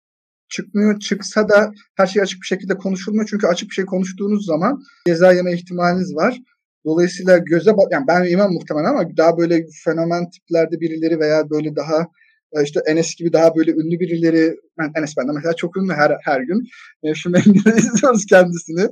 çıkmıyor. 0.49 1.01
Çıksa 1.01 1.49
da 1.49 1.73
her 1.97 2.07
şey 2.07 2.23
açık 2.23 2.41
bir 2.43 2.47
şekilde 2.47 2.77
konuşulmuyor. 2.77 3.27
Çünkü 3.31 3.47
açık 3.47 3.69
bir 3.69 3.75
şey 3.75 3.85
konuştuğunuz 3.85 4.47
zaman 4.47 4.83
ceza 5.07 5.33
yeme 5.33 5.53
ihtimaliniz 5.53 6.15
var. 6.15 6.39
Dolayısıyla 6.87 7.39
göze 7.39 7.77
bak 7.77 7.87
yani 7.91 8.05
ben 8.09 8.25
yemem 8.25 8.53
muhtemelen 8.53 8.91
ama 8.91 9.17
daha 9.17 9.39
böyle 9.39 9.67
fenomen 9.85 10.31
tiplerde 10.31 10.81
birileri 10.81 11.21
veya 11.21 11.51
böyle 11.51 11.77
daha 11.77 12.07
e, 12.53 12.63
işte 12.63 12.81
Enes 12.87 13.15
gibi 13.15 13.33
daha 13.33 13.57
böyle 13.57 13.71
ünlü 13.71 14.01
birileri 14.01 14.57
ben 14.79 14.93
Enes 14.99 15.17
benden 15.17 15.35
mesela 15.35 15.53
çok 15.53 15.77
ünlü 15.77 15.93
her 15.93 16.13
her 16.25 16.41
gün. 16.41 16.65
E, 17.03 17.15
şu 17.15 17.31
Mengen'i 17.35 17.79
izliyoruz 17.79 18.27
kendisini. 18.27 18.89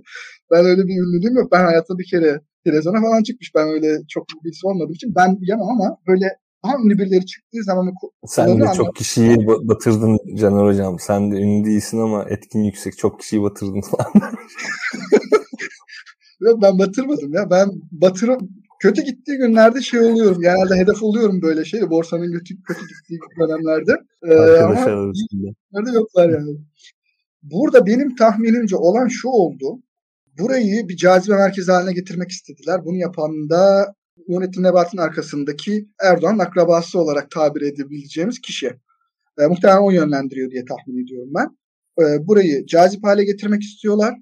Ben 0.51 0.65
öyle 0.65 0.83
bir 0.83 0.95
ünlülüğüm 0.95 1.37
yok. 1.37 1.53
Ben 1.53 1.65
hayatta 1.65 1.99
bir 1.99 2.07
kere 2.11 2.41
televizyona 2.65 3.01
falan 3.01 3.23
çıkmış. 3.23 3.55
Ben 3.55 3.69
öyle 3.69 3.99
çok 4.09 4.25
bilgisi 4.45 4.67
olmadığım 4.67 4.93
için 4.93 5.15
ben 5.17 5.41
bilemem 5.41 5.69
ama 5.69 5.97
böyle 6.09 6.29
Ama 6.63 6.85
ünlü 6.85 6.99
birileri 6.99 7.27
çıktığı 7.27 7.63
zaman 7.65 7.93
sen 8.27 8.61
de 8.61 8.65
çok 8.77 8.97
kişiyi 8.97 9.47
batırdın 9.47 10.19
Caner 10.37 10.65
Hocam. 10.65 10.97
Sen 10.99 11.33
de 11.33 11.37
ünlü 11.37 11.65
değilsin 11.65 11.99
ama 11.99 12.25
etkin 12.29 12.65
yüksek. 12.65 12.99
Çok 12.99 13.21
kişiyi 13.21 13.43
batırdın 13.43 13.81
falan. 13.81 14.13
ben 16.41 16.79
batırmadım 16.79 17.35
ya. 17.35 17.51
Ben 17.51 17.71
batırım 17.93 18.39
kötü 18.81 19.03
gittiği 19.03 19.37
günlerde 19.37 19.81
şey 19.81 20.01
oluyorum. 20.01 20.41
Genelde 20.41 20.77
hedef 20.77 21.03
oluyorum 21.03 21.43
böyle 21.43 21.65
şey. 21.65 21.91
Borsanın 21.91 22.33
kötü, 22.33 22.63
kötü 22.63 22.81
gittiği 22.81 23.19
dönemlerde. 23.41 23.93
Ee, 24.23 24.61
ama 24.61 25.13
nerede 25.73 25.91
yoklar 25.95 26.29
yani. 26.29 26.57
Burada 27.43 27.87
benim 27.87 28.17
tahminimce 28.17 28.77
olan 28.77 29.09
şu 29.09 29.29
oldu. 29.29 29.83
Burayı 30.39 30.89
bir 30.89 30.97
cazibe 30.97 31.37
merkezi 31.37 31.73
haline 31.73 31.93
getirmek 31.93 32.31
istediler. 32.31 32.85
Bunu 32.85 32.97
yapan 32.97 33.51
da 33.51 33.95
Nurettin 34.29 34.63
Nebati'nin 34.63 35.03
arkasındaki 35.03 35.89
Erdoğan 36.03 36.39
akrabası 36.39 37.01
olarak 37.01 37.31
tabir 37.31 37.63
edebileceğimiz 37.63 38.41
kişi. 38.41 38.67
E, 39.39 39.47
muhtemelen 39.47 39.83
o 39.83 39.91
yönlendiriyor 39.91 40.51
diye 40.51 40.65
tahmin 40.65 41.05
ediyorum 41.05 41.31
ben. 41.35 41.57
E, 42.05 42.27
burayı 42.27 42.67
cazip 42.67 43.05
hale 43.05 43.25
getirmek 43.25 43.63
istiyorlar 43.63 44.15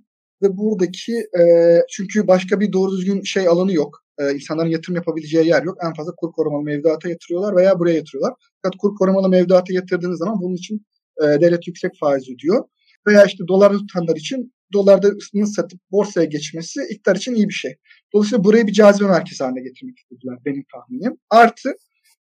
ve 0.42 0.56
buradaki 0.56 1.12
e, 1.40 1.42
çünkü 1.90 2.26
başka 2.26 2.60
bir 2.60 2.72
doğru 2.72 2.92
düzgün 2.92 3.22
şey 3.22 3.48
alanı 3.48 3.72
yok. 3.72 4.04
E, 4.18 4.34
insanların 4.34 4.68
yatırım 4.70 4.96
yapabileceği 4.96 5.46
yer 5.46 5.62
yok. 5.62 5.78
En 5.86 5.94
fazla 5.94 6.12
kur 6.16 6.32
korumalı 6.32 6.62
mevduata 6.62 7.08
yatırıyorlar 7.08 7.56
veya 7.56 7.78
buraya 7.78 7.96
yatırıyorlar. 7.96 8.34
Fakat 8.62 8.78
kur 8.78 8.94
korumalı 8.94 9.28
mevduata 9.28 9.72
yatırdığınız 9.72 10.18
zaman 10.18 10.40
bunun 10.40 10.54
için 10.54 10.86
e, 11.22 11.24
devlet 11.24 11.66
yüksek 11.66 11.92
faiz 12.00 12.30
ödüyor. 12.30 12.64
Veya 13.06 13.24
işte 13.24 13.44
dolar 13.48 13.72
tutanlar 13.72 14.16
için 14.16 14.52
dolarda 14.72 15.10
satıp 15.46 15.80
borsaya 15.90 16.26
geçmesi 16.26 16.80
iktidar 16.90 17.16
için 17.16 17.34
iyi 17.34 17.48
bir 17.48 17.54
şey. 17.54 17.74
Dolayısıyla 18.14 18.44
burayı 18.44 18.66
bir 18.66 18.72
cazibe 18.72 19.08
merkezi 19.08 19.44
haline 19.44 19.62
getirmek 19.62 19.98
istediler 19.98 20.38
benim 20.46 20.64
tahminim. 20.72 21.16
Artı 21.30 21.74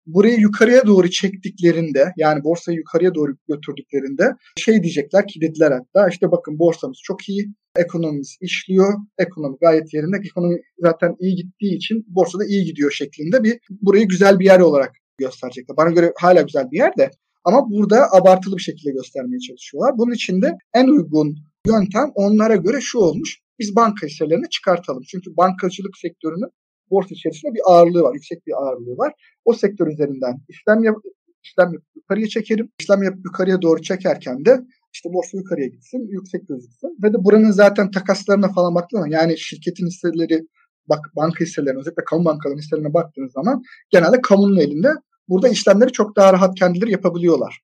burayı 0.06 0.40
yukarıya 0.40 0.86
doğru 0.86 1.10
çektiklerinde 1.10 2.12
yani 2.16 2.44
borsayı 2.44 2.78
yukarıya 2.78 3.14
doğru 3.14 3.36
götürdüklerinde 3.48 4.32
şey 4.56 4.82
diyecekler 4.82 5.26
ki 5.26 5.40
dediler 5.40 5.72
hatta 5.72 6.08
işte 6.08 6.30
bakın 6.30 6.58
borsamız 6.58 6.98
çok 7.02 7.28
iyi, 7.28 7.48
ekonomimiz 7.76 8.36
işliyor, 8.40 8.94
ekonomi 9.18 9.56
gayet 9.60 9.94
yerinde, 9.94 10.16
ekonomi 10.24 10.60
zaten 10.78 11.16
iyi 11.20 11.36
gittiği 11.36 11.76
için 11.76 12.04
borsada 12.08 12.44
iyi 12.44 12.64
gidiyor 12.64 12.90
şeklinde 12.90 13.44
bir 13.44 13.58
burayı 13.70 14.08
güzel 14.08 14.38
bir 14.38 14.44
yer 14.44 14.60
olarak 14.60 14.92
gösterecekler. 15.18 15.76
Bana 15.76 15.90
göre 15.90 16.12
hala 16.20 16.42
güzel 16.42 16.70
bir 16.70 16.78
yer 16.78 16.96
de 16.96 17.10
ama 17.44 17.70
burada 17.70 18.12
abartılı 18.12 18.56
bir 18.56 18.62
şekilde 18.62 18.92
göstermeye 18.92 19.38
çalışıyorlar. 19.38 19.98
Bunun 19.98 20.12
için 20.12 20.42
de 20.42 20.52
en 20.74 20.86
uygun 20.86 21.36
yöntem 21.66 22.10
onlara 22.14 22.56
göre 22.56 22.80
şu 22.80 22.98
olmuş. 22.98 23.38
Biz 23.58 23.76
banka 23.76 24.06
hisselerini 24.06 24.48
çıkartalım. 24.48 25.02
Çünkü 25.08 25.36
bankacılık 25.36 25.96
sektörünün 25.96 26.50
borsa 26.90 27.08
içerisinde 27.10 27.54
bir 27.54 27.60
ağırlığı 27.64 28.02
var. 28.02 28.14
Yüksek 28.14 28.46
bir 28.46 28.52
ağırlığı 28.52 28.96
var. 28.98 29.12
O 29.44 29.52
sektör 29.52 29.86
üzerinden 29.86 30.40
işlem 30.48 30.84
yap 30.84 30.96
işlem 31.42 31.72
yapıp 31.72 31.96
yukarıya 31.96 32.26
çekerim. 32.26 32.70
İşlem 32.80 33.02
yapıp 33.02 33.24
yukarıya 33.24 33.62
doğru 33.62 33.82
çekerken 33.82 34.44
de 34.44 34.60
işte 34.94 35.12
borsa 35.12 35.38
yukarıya 35.38 35.66
gitsin, 35.66 36.08
yüksek 36.08 36.48
gözüksün. 36.48 36.98
Ve 37.02 37.12
de 37.12 37.24
buranın 37.24 37.50
zaten 37.50 37.90
takaslarına 37.90 38.52
falan 38.52 38.74
baktığında 38.74 39.08
yani 39.08 39.38
şirketin 39.38 39.86
hisseleri 39.86 40.46
bak 40.88 40.98
banka 41.16 41.44
hisselerine 41.44 41.78
özellikle 41.80 42.04
kamu 42.04 42.24
bankalarının 42.24 42.62
hisselerine 42.62 42.94
baktığınız 42.94 43.32
zaman 43.32 43.62
genelde 43.90 44.20
kamunun 44.20 44.56
elinde. 44.56 44.88
Burada 45.28 45.48
işlemleri 45.48 45.92
çok 45.92 46.16
daha 46.16 46.32
rahat 46.32 46.54
kendileri 46.54 46.90
yapabiliyorlar. 46.90 47.60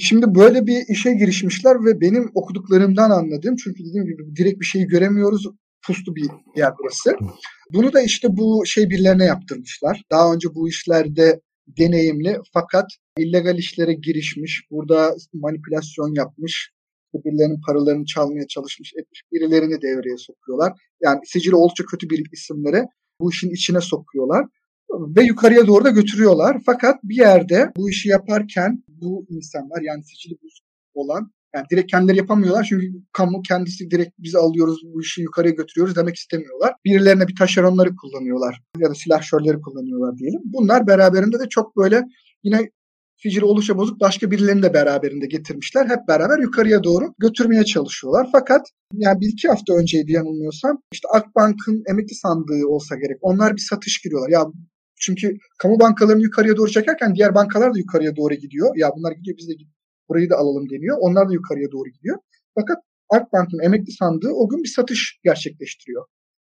Şimdi 0.00 0.34
böyle 0.34 0.66
bir 0.66 0.82
işe 0.88 1.12
girişmişler 1.14 1.84
ve 1.84 2.00
benim 2.00 2.30
okuduklarımdan 2.34 3.10
anladığım 3.10 3.56
çünkü 3.56 3.84
dediğim 3.84 4.06
gibi 4.06 4.36
direkt 4.36 4.60
bir 4.60 4.66
şeyi 4.66 4.86
göremiyoruz. 4.86 5.46
Puslu 5.86 6.16
bir 6.16 6.30
yer 6.56 6.72
burası. 6.78 7.16
Bunu 7.72 7.92
da 7.92 8.00
işte 8.00 8.28
bu 8.30 8.62
şey 8.66 8.90
birilerine 8.90 9.24
yaptırmışlar. 9.24 10.02
Daha 10.10 10.34
önce 10.34 10.48
bu 10.54 10.68
işlerde 10.68 11.40
deneyimli 11.66 12.38
fakat 12.52 12.86
illegal 13.18 13.58
işlere 13.58 13.92
girişmiş, 13.92 14.66
burada 14.70 15.16
manipülasyon 15.32 16.14
yapmış, 16.14 16.70
birilerinin 17.14 17.60
paralarını 17.66 18.04
çalmaya 18.04 18.46
çalışmış, 18.46 18.92
etmiş, 18.96 19.22
birilerini 19.32 19.82
devreye 19.82 20.16
sokuyorlar. 20.18 20.72
Yani 21.02 21.20
sicili 21.24 21.56
oldukça 21.56 21.84
kötü 21.84 22.10
bir 22.10 22.32
isimlere 22.32 22.86
bu 23.20 23.30
işin 23.30 23.50
içine 23.50 23.80
sokuyorlar 23.80 24.46
ve 24.90 25.22
yukarıya 25.22 25.66
doğru 25.66 25.84
da 25.84 25.90
götürüyorlar. 25.90 26.62
Fakat 26.66 26.96
bir 27.04 27.16
yerde 27.16 27.72
bu 27.76 27.90
işi 27.90 28.08
yaparken 28.08 28.82
bu 28.88 29.26
insanlar 29.28 29.82
yani 29.82 30.04
sicili 30.04 30.38
olan 30.94 31.30
yani 31.54 31.66
direkt 31.70 31.90
kendileri 31.90 32.16
yapamıyorlar 32.16 32.66
çünkü 32.68 32.86
kamu 33.12 33.42
kendisi 33.42 33.90
direkt 33.90 34.12
bizi 34.18 34.38
alıyoruz 34.38 34.80
bu 34.94 35.00
işi 35.02 35.22
yukarıya 35.22 35.54
götürüyoruz 35.54 35.96
demek 35.96 36.16
istemiyorlar. 36.16 36.74
Birilerine 36.84 37.28
bir 37.28 37.36
taşeronları 37.36 37.96
kullanıyorlar 37.96 38.62
ya 38.78 38.90
da 38.90 38.94
silahşörleri 38.94 39.60
kullanıyorlar 39.60 40.18
diyelim. 40.18 40.40
Bunlar 40.44 40.86
beraberinde 40.86 41.40
de 41.40 41.48
çok 41.48 41.76
böyle 41.76 42.02
yine 42.42 42.70
sicili 43.16 43.44
oluşa 43.44 43.78
bozuk 43.78 44.00
başka 44.00 44.30
birilerini 44.30 44.62
de 44.62 44.74
beraberinde 44.74 45.26
getirmişler. 45.26 45.86
Hep 45.86 46.08
beraber 46.08 46.38
yukarıya 46.38 46.84
doğru 46.84 47.14
götürmeye 47.18 47.64
çalışıyorlar. 47.64 48.28
Fakat 48.32 48.60
yani 48.92 49.20
bir 49.20 49.28
iki 49.28 49.48
hafta 49.48 49.74
önceydi 49.74 50.12
yanılmıyorsam 50.12 50.78
işte 50.92 51.08
Akbank'ın 51.08 51.82
emekli 51.90 52.14
sandığı 52.14 52.66
olsa 52.66 52.96
gerek. 52.96 53.18
Onlar 53.20 53.52
bir 53.52 53.66
satış 53.70 54.00
giriyorlar. 54.04 54.28
Ya 54.28 54.44
çünkü 55.00 55.36
kamu 55.58 55.80
bankalarını 55.80 56.22
yukarıya 56.22 56.56
doğru 56.56 56.70
çekerken 56.70 57.14
diğer 57.14 57.34
bankalar 57.34 57.74
da 57.74 57.78
yukarıya 57.78 58.16
doğru 58.16 58.34
gidiyor. 58.34 58.76
Ya 58.76 58.90
bunlar 58.96 59.12
gidiyor 59.12 59.36
biz 59.38 59.48
de 59.48 59.54
burayı 60.08 60.30
da 60.30 60.36
alalım 60.36 60.70
deniyor. 60.70 60.96
Onlar 61.00 61.28
da 61.28 61.32
yukarıya 61.32 61.70
doğru 61.72 61.88
gidiyor. 61.88 62.18
Fakat 62.54 62.78
Akbank'ın 63.10 63.64
emekli 63.64 63.92
sandığı 63.92 64.30
o 64.30 64.48
gün 64.48 64.62
bir 64.62 64.68
satış 64.68 65.20
gerçekleştiriyor. 65.24 66.04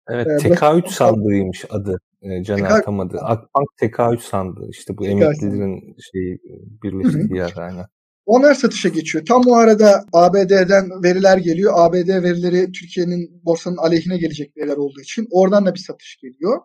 Evet 0.10 0.28
ee, 0.28 0.48
TK3 0.48 0.90
sandığıymış 0.90 1.65
adı. 1.69 1.98
E, 2.22 2.44
Caner 2.44 2.84
tam 2.84 2.99
adı. 2.99 3.18
Akbank 3.18 3.68
TK3 3.82 4.19
sandığı. 4.19 4.68
İşte 4.69 4.98
bu 4.98 5.03
TK 5.03 5.10
emeklilerin 5.10 5.95
şeyi 6.11 6.38
birleştiği 6.84 7.38
yer 7.38 7.53
aynen. 7.57 7.86
Onlar 8.26 8.53
satışa 8.53 8.90
geçiyor. 8.90 9.26
Tam 9.26 9.41
o 9.48 9.56
arada 9.56 10.06
ABD'den 10.14 11.03
veriler 11.03 11.38
geliyor. 11.38 11.73
ABD 11.76 12.10
verileri 12.23 12.72
Türkiye'nin 12.72 13.41
borsanın 13.45 13.78
aleyhine 13.78 14.18
gelecek 14.18 14.57
veriler 14.57 14.78
olduğu 14.78 15.02
için 15.02 15.28
oradan 15.32 15.65
da 15.65 15.73
bir 15.73 15.80
satış 15.80 16.19
geliyor. 16.22 16.61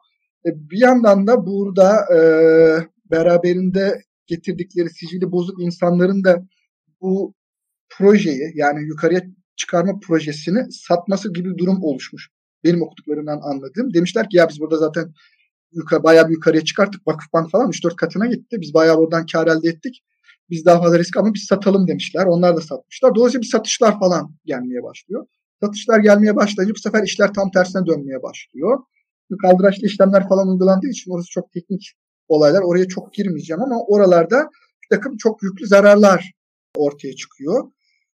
E, 0.47 0.49
bir 0.71 0.81
yandan 0.81 1.27
da 1.27 1.47
burada 1.47 1.97
e, 2.17 2.21
beraberinde 3.11 4.03
getirdikleri 4.27 4.91
sicili 4.91 5.33
bozuk 5.33 5.63
insanların 5.63 6.25
da 6.25 6.47
bu 7.07 7.35
projeyi 7.91 8.53
yani 8.55 8.87
yukarıya 8.87 9.23
çıkarma 9.57 10.01
projesini 10.01 10.73
satması 10.73 11.33
gibi 11.33 11.51
bir 11.51 11.59
durum 11.59 11.83
oluşmuş. 11.83 12.28
Benim 12.65 12.83
okuduklarımdan 12.83 13.41
anladığım. 13.43 13.95
Demişler 13.95 14.31
ki 14.31 14.37
ya 14.37 14.49
biz 14.49 14.61
burada 14.61 14.77
zaten 14.77 15.12
yukarı, 15.73 16.03
bayağı 16.03 16.28
bir 16.28 16.35
yukarıya 16.35 16.65
çıkarttık. 16.65 17.07
Vakıfbank 17.07 17.51
falan 17.51 17.70
3-4 17.70 17.97
katına 17.97 18.27
gitti. 18.27 18.57
Biz 18.61 18.74
bayağı 18.74 18.99
buradan 18.99 19.27
kar 19.33 19.47
elde 19.47 19.69
ettik. 19.69 20.03
Biz 20.51 20.65
daha 20.65 20.83
fazla 20.83 20.99
risk 20.99 21.16
ama 21.16 21.35
biz 21.35 21.45
satalım 21.45 21.89
demişler. 21.89 22.27
Onlar 22.27 22.57
da 22.57 22.61
satmışlar. 22.61 23.15
Dolayısıyla 23.15 23.43
bir 23.43 23.49
satışlar 23.49 23.99
falan 23.99 24.35
gelmeye 24.45 24.83
başlıyor. 24.83 25.27
Satışlar 25.62 26.01
gelmeye 26.01 26.37
başlayınca 26.37 26.74
bu 26.74 26.78
sefer 26.78 27.03
işler 27.03 27.35
tam 27.35 27.51
tersine 27.51 27.87
dönmeye 27.87 28.23
başlıyor 28.23 28.78
kaldıraçlı 29.43 29.87
işlemler 29.87 30.28
falan 30.28 30.49
uygulandığı 30.49 30.89
için 30.89 31.11
orası 31.11 31.31
çok 31.31 31.53
teknik 31.53 31.93
olaylar. 32.28 32.62
Oraya 32.62 32.89
çok 32.89 33.15
girmeyeceğim 33.15 33.62
ama 33.62 33.85
oralarda 33.87 34.51
bir 34.83 34.97
takım 34.97 35.16
çok 35.16 35.43
yüklü 35.43 35.66
zararlar 35.66 36.33
ortaya 36.77 37.16
çıkıyor. 37.16 37.70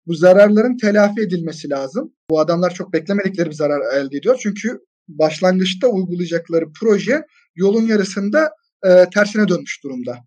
Bu 0.07 0.13
zararların 0.13 0.77
telafi 0.77 1.21
edilmesi 1.21 1.69
lazım. 1.69 2.13
Bu 2.29 2.39
adamlar 2.39 2.73
çok 2.73 2.93
beklemedikleri 2.93 3.49
bir 3.49 3.55
zarar 3.55 3.93
elde 3.93 4.17
ediyor. 4.17 4.39
Çünkü 4.43 4.79
başlangıçta 5.07 5.87
uygulayacakları 5.87 6.65
proje 6.79 7.25
yolun 7.55 7.81
yarısında 7.81 8.51
e, 8.85 9.05
tersine 9.13 9.47
dönmüş 9.47 9.83
durumda. 9.83 10.17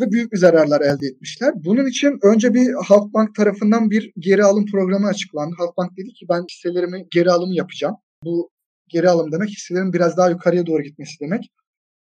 Ve 0.00 0.10
büyük 0.10 0.32
bir 0.32 0.38
zararlar 0.38 0.80
elde 0.80 1.06
etmişler. 1.06 1.54
Bunun 1.56 1.86
için 1.86 2.18
önce 2.22 2.54
bir 2.54 2.72
Halkbank 2.84 3.34
tarafından 3.34 3.90
bir 3.90 4.12
geri 4.18 4.44
alım 4.44 4.66
programı 4.66 5.06
açıklandı. 5.06 5.54
Halkbank 5.58 5.96
dedi 5.96 6.08
ki 6.08 6.26
ben 6.30 6.44
hisselerimi 6.50 7.06
geri 7.10 7.30
alım 7.30 7.52
yapacağım. 7.52 7.96
Bu 8.24 8.50
geri 8.88 9.10
alım 9.10 9.32
demek 9.32 9.48
hisselerin 9.48 9.92
biraz 9.92 10.16
daha 10.16 10.30
yukarıya 10.30 10.66
doğru 10.66 10.82
gitmesi 10.82 11.20
demek. 11.20 11.50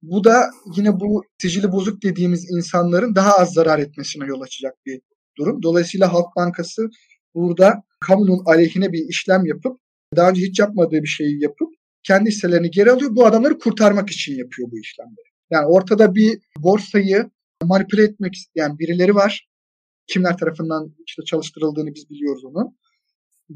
Bu 0.03 0.23
da 0.23 0.51
yine 0.75 0.99
bu 0.99 1.23
sicili 1.41 1.71
bozuk 1.71 2.03
dediğimiz 2.03 2.51
insanların 2.51 3.15
daha 3.15 3.37
az 3.37 3.53
zarar 3.53 3.79
etmesine 3.79 4.25
yol 4.25 4.41
açacak 4.41 4.73
bir 4.85 5.01
durum. 5.37 5.63
Dolayısıyla 5.63 6.13
Halk 6.13 6.35
Bankası 6.35 6.89
burada 7.35 7.83
kamunun 7.99 8.41
aleyhine 8.45 8.91
bir 8.91 9.09
işlem 9.09 9.45
yapıp 9.45 9.79
daha 10.15 10.29
önce 10.29 10.41
hiç 10.41 10.59
yapmadığı 10.59 11.01
bir 11.03 11.07
şeyi 11.07 11.43
yapıp 11.43 11.69
kendi 12.03 12.29
hisselerini 12.29 12.71
geri 12.71 12.91
alıyor. 12.91 13.15
Bu 13.15 13.25
adamları 13.25 13.59
kurtarmak 13.59 14.09
için 14.09 14.37
yapıyor 14.37 14.71
bu 14.71 14.79
işlemleri. 14.79 15.27
Yani 15.51 15.65
ortada 15.65 16.15
bir 16.15 16.39
borsayı 16.57 17.29
manipüle 17.63 18.03
etmek 18.03 18.33
isteyen 18.33 18.79
birileri 18.79 19.15
var. 19.15 19.47
Kimler 20.07 20.37
tarafından 20.37 20.95
işte 21.07 21.23
çalıştırıldığını 21.23 21.93
biz 21.95 22.09
biliyoruz 22.09 22.45
onu. 22.45 22.75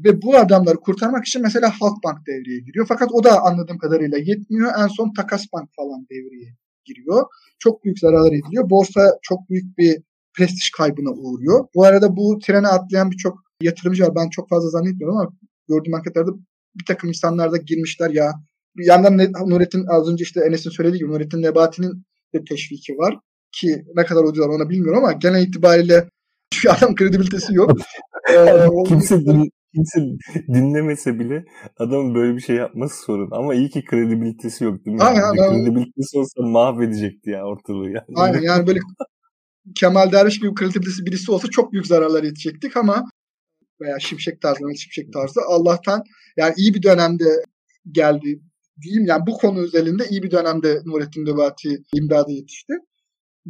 Ve 0.04 0.22
bu 0.22 0.36
adamları 0.36 0.76
kurtarmak 0.76 1.24
için 1.26 1.42
mesela 1.42 1.72
Halkbank 1.80 2.26
devreye 2.26 2.60
giriyor. 2.60 2.86
Fakat 2.88 3.08
o 3.12 3.24
da 3.24 3.42
anladığım 3.42 3.78
kadarıyla 3.78 4.18
yetmiyor. 4.18 4.72
En 4.78 4.86
son 4.86 5.12
Takas 5.12 5.44
Bank 5.52 5.68
falan 5.76 6.06
devreye 6.10 6.54
giriyor. 6.84 7.26
Çok 7.58 7.84
büyük 7.84 7.98
zararlar 7.98 8.32
ediliyor. 8.32 8.70
Borsa 8.70 9.18
çok 9.22 9.50
büyük 9.50 9.78
bir 9.78 10.02
prestij 10.34 10.70
kaybına 10.76 11.10
uğruyor. 11.10 11.66
Bu 11.74 11.84
arada 11.84 12.16
bu 12.16 12.38
trene 12.38 12.68
atlayan 12.68 13.10
birçok 13.10 13.38
yatırımcı 13.62 14.02
var. 14.04 14.14
Ben 14.16 14.30
çok 14.30 14.48
fazla 14.48 14.68
zannetmiyorum 14.68 15.16
ama 15.16 15.30
gördüğüm 15.68 15.94
anketlarda 15.94 16.30
bir 16.74 16.84
takım 16.84 17.08
insanlar 17.08 17.52
da 17.52 17.56
girmişler 17.56 18.10
ya. 18.10 18.32
Bir 18.76 18.86
yandan 18.86 19.18
Nurettin 19.50 19.86
az 19.88 20.08
önce 20.08 20.22
işte 20.22 20.40
Enes'in 20.40 20.70
söylediği 20.70 20.98
gibi 20.98 21.10
Nurettin 21.10 21.42
Nebati'nin 21.42 22.04
de 22.34 22.44
teşviki 22.44 22.92
var. 22.92 23.18
ki 23.52 23.84
ne 23.94 24.04
kadar 24.04 24.24
uydular 24.24 24.48
ona 24.48 24.70
bilmiyorum 24.70 25.04
ama 25.04 25.12
genel 25.12 25.46
itibariyle 25.46 26.08
şu 26.54 26.72
adam 26.72 26.94
kredibilitesi 26.94 27.54
yok. 27.54 27.70
ee, 28.32 28.66
kimse, 28.86 29.20
din, 29.20 29.50
kimse 29.78 30.18
dinlemese 30.54 31.18
bile 31.18 31.44
adamın 31.76 32.14
böyle 32.14 32.36
bir 32.36 32.40
şey 32.40 32.56
yapması 32.56 33.02
sorun. 33.02 33.28
Ama 33.32 33.54
iyi 33.54 33.70
ki 33.70 33.84
kredibilitesi 33.84 34.64
yok 34.64 34.84
değil 34.84 34.96
mi? 34.96 35.02
Aynen, 35.02 35.20
yani? 35.20 35.64
Kredibilitesi 35.64 36.18
olsa 36.18 36.42
mahvedecekti 36.42 37.30
ya 37.30 37.44
ortalığı. 37.44 37.90
Yani. 37.90 38.06
Aynen 38.14 38.40
yani 38.40 38.66
böyle 38.66 38.78
Kemal 39.74 40.12
Derviş 40.12 40.40
gibi 40.40 40.54
kredibilitesi 40.54 41.06
birisi 41.06 41.32
olsa 41.32 41.48
çok 41.48 41.72
büyük 41.72 41.86
zararlar 41.86 42.22
yetecektik 42.22 42.76
ama 42.76 43.04
veya 43.80 43.98
Şimşek 43.98 44.40
tarzı, 44.40 44.60
Şimşek 44.76 45.12
tarzı 45.12 45.40
Allah'tan 45.48 46.02
yani 46.36 46.54
iyi 46.56 46.74
bir 46.74 46.82
dönemde 46.82 47.42
geldi 47.92 48.40
diyeyim 48.82 49.06
yani 49.06 49.26
bu 49.26 49.38
konu 49.38 49.60
özelinde 49.60 50.08
iyi 50.08 50.22
bir 50.22 50.30
dönemde 50.30 50.80
Nurettin 50.84 51.26
Nebati 51.26 51.82
imdada 51.94 52.30
yetişti. 52.30 52.72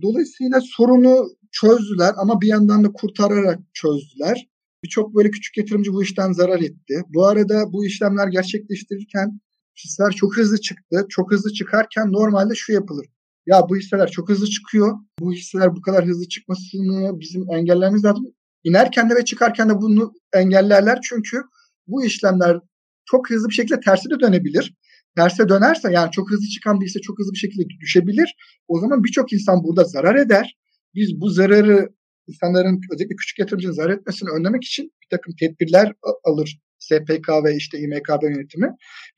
Dolayısıyla 0.03 0.61
sorunu 0.77 1.29
çözdüler 1.53 2.13
ama 2.17 2.41
bir 2.41 2.47
yandan 2.47 2.85
da 2.85 2.93
kurtararak 2.93 3.59
çözdüler. 3.75 4.49
Birçok 4.85 5.15
böyle 5.15 5.31
küçük 5.31 5.57
yatırımcı 5.57 5.93
bu 5.93 6.03
işten 6.03 6.33
zarar 6.33 6.61
etti. 6.61 7.03
Bu 7.09 7.27
arada 7.27 7.73
bu 7.73 7.87
işlemler 7.87 8.29
gerçekleştirirken 8.29 9.41
hisseler 9.85 10.11
çok 10.11 10.37
hızlı 10.37 10.61
çıktı. 10.61 11.07
Çok 11.09 11.33
hızlı 11.33 11.53
çıkarken 11.53 12.13
normalde 12.13 12.55
şu 12.55 12.73
yapılır. 12.73 13.07
Ya 13.47 13.63
bu 13.69 13.77
hisseler 13.77 14.11
çok 14.11 14.29
hızlı 14.29 14.47
çıkıyor. 14.47 14.99
Bu 15.21 15.33
hisseler 15.33 15.77
bu 15.77 15.81
kadar 15.81 16.07
hızlı 16.07 16.29
çıkmasını 16.29 17.21
bizim 17.21 17.51
engellememiz 17.51 18.05
lazım. 18.05 18.27
İnerken 18.65 19.11
de 19.11 19.15
ve 19.15 19.25
çıkarken 19.25 19.69
de 19.69 19.81
bunu 19.81 20.13
engellerler 20.33 20.99
çünkü 21.03 21.43
bu 21.87 22.05
işlemler 22.05 22.61
çok 23.05 23.31
hızlı 23.31 23.49
bir 23.49 23.55
şekilde 23.55 23.81
tersi 23.81 24.11
de 24.11 24.21
dönebilir. 24.21 24.75
Terse 25.17 25.49
dönerse 25.49 25.93
yani 25.93 26.11
çok 26.11 26.31
hızlı 26.31 26.47
çıkan 26.47 26.81
bir 26.81 26.87
hisse 26.87 27.01
çok 27.01 27.19
hızlı 27.19 27.33
bir 27.33 27.39
şekilde 27.39 27.69
düşebilir. 27.81 28.37
O 28.69 28.81
zaman 28.81 29.05
birçok 29.05 29.33
insan 29.33 29.65
burada 29.65 29.85
zarar 29.85 30.15
eder. 30.15 30.57
Biz 30.95 31.21
bu 31.21 31.31
zararı 31.31 31.89
insanların 32.29 32.81
özellikle 32.95 33.17
küçük 33.17 33.39
yatırımcının 33.39 33.73
zarar 33.73 33.91
etmesini 33.91 34.31
önlemek 34.31 34.65
için 34.65 34.85
bir 34.85 35.17
takım 35.17 35.35
tedbirler 35.41 35.93
alır. 36.25 36.59
SPK 36.79 37.29
ve 37.45 37.57
işte 37.57 37.79
İMKB 37.79 38.23
yönetimi 38.23 38.69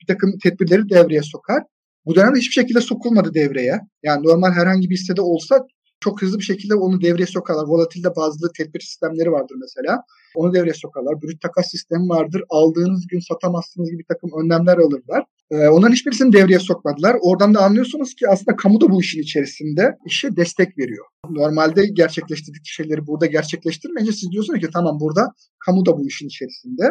bir 0.01 0.07
takım 0.07 0.37
tedbirleri 0.43 0.89
devreye 0.89 1.21
sokar. 1.23 1.63
Bu 2.05 2.15
dönemde 2.15 2.39
hiçbir 2.39 2.61
şekilde 2.61 2.81
sokulmadı 2.81 3.33
devreye. 3.33 3.79
Yani 4.03 4.23
normal 4.23 4.51
herhangi 4.51 4.89
bir 4.89 4.95
hissede 4.95 5.21
olsa 5.21 5.65
çok 6.01 6.21
hızlı 6.21 6.39
bir 6.39 6.43
şekilde 6.43 6.75
onu 6.75 7.01
devreye 7.01 7.25
sokarlar. 7.25 7.67
Volatilde 7.67 8.15
bazı 8.15 8.51
tedbir 8.57 8.79
sistemleri 8.79 9.31
vardır 9.31 9.55
mesela. 9.61 10.03
Onu 10.35 10.53
devreye 10.53 10.73
sokarlar. 10.73 11.21
Brüt 11.21 11.41
takas 11.41 11.71
sistemi 11.71 12.09
vardır. 12.09 12.43
Aldığınız 12.49 13.07
gün 13.07 13.19
satamazsınız 13.19 13.89
gibi 13.89 13.99
bir 13.99 14.05
takım 14.13 14.29
önlemler 14.43 14.77
alırlar. 14.77 15.23
Ee, 15.51 15.67
onların 15.67 15.93
hiçbirisini 15.93 16.33
devreye 16.33 16.59
sokmadılar. 16.59 17.17
Oradan 17.21 17.53
da 17.53 17.59
anlıyorsunuz 17.59 18.15
ki 18.15 18.29
aslında 18.29 18.55
kamu 18.55 18.81
da 18.81 18.89
bu 18.89 19.01
işin 19.01 19.21
içerisinde 19.21 19.97
işe 20.05 20.35
destek 20.35 20.77
veriyor. 20.77 21.05
Normalde 21.29 21.85
gerçekleştirdik 21.93 22.61
şeyleri 22.65 23.07
burada 23.07 23.25
gerçekleştirmeyince 23.25 24.11
siz 24.11 24.31
diyorsunuz 24.31 24.59
ki 24.59 24.69
tamam 24.73 24.99
burada 24.99 25.27
kamu 25.65 25.85
da 25.85 25.97
bu 25.97 26.07
işin 26.07 26.27
içerisinde. 26.27 26.83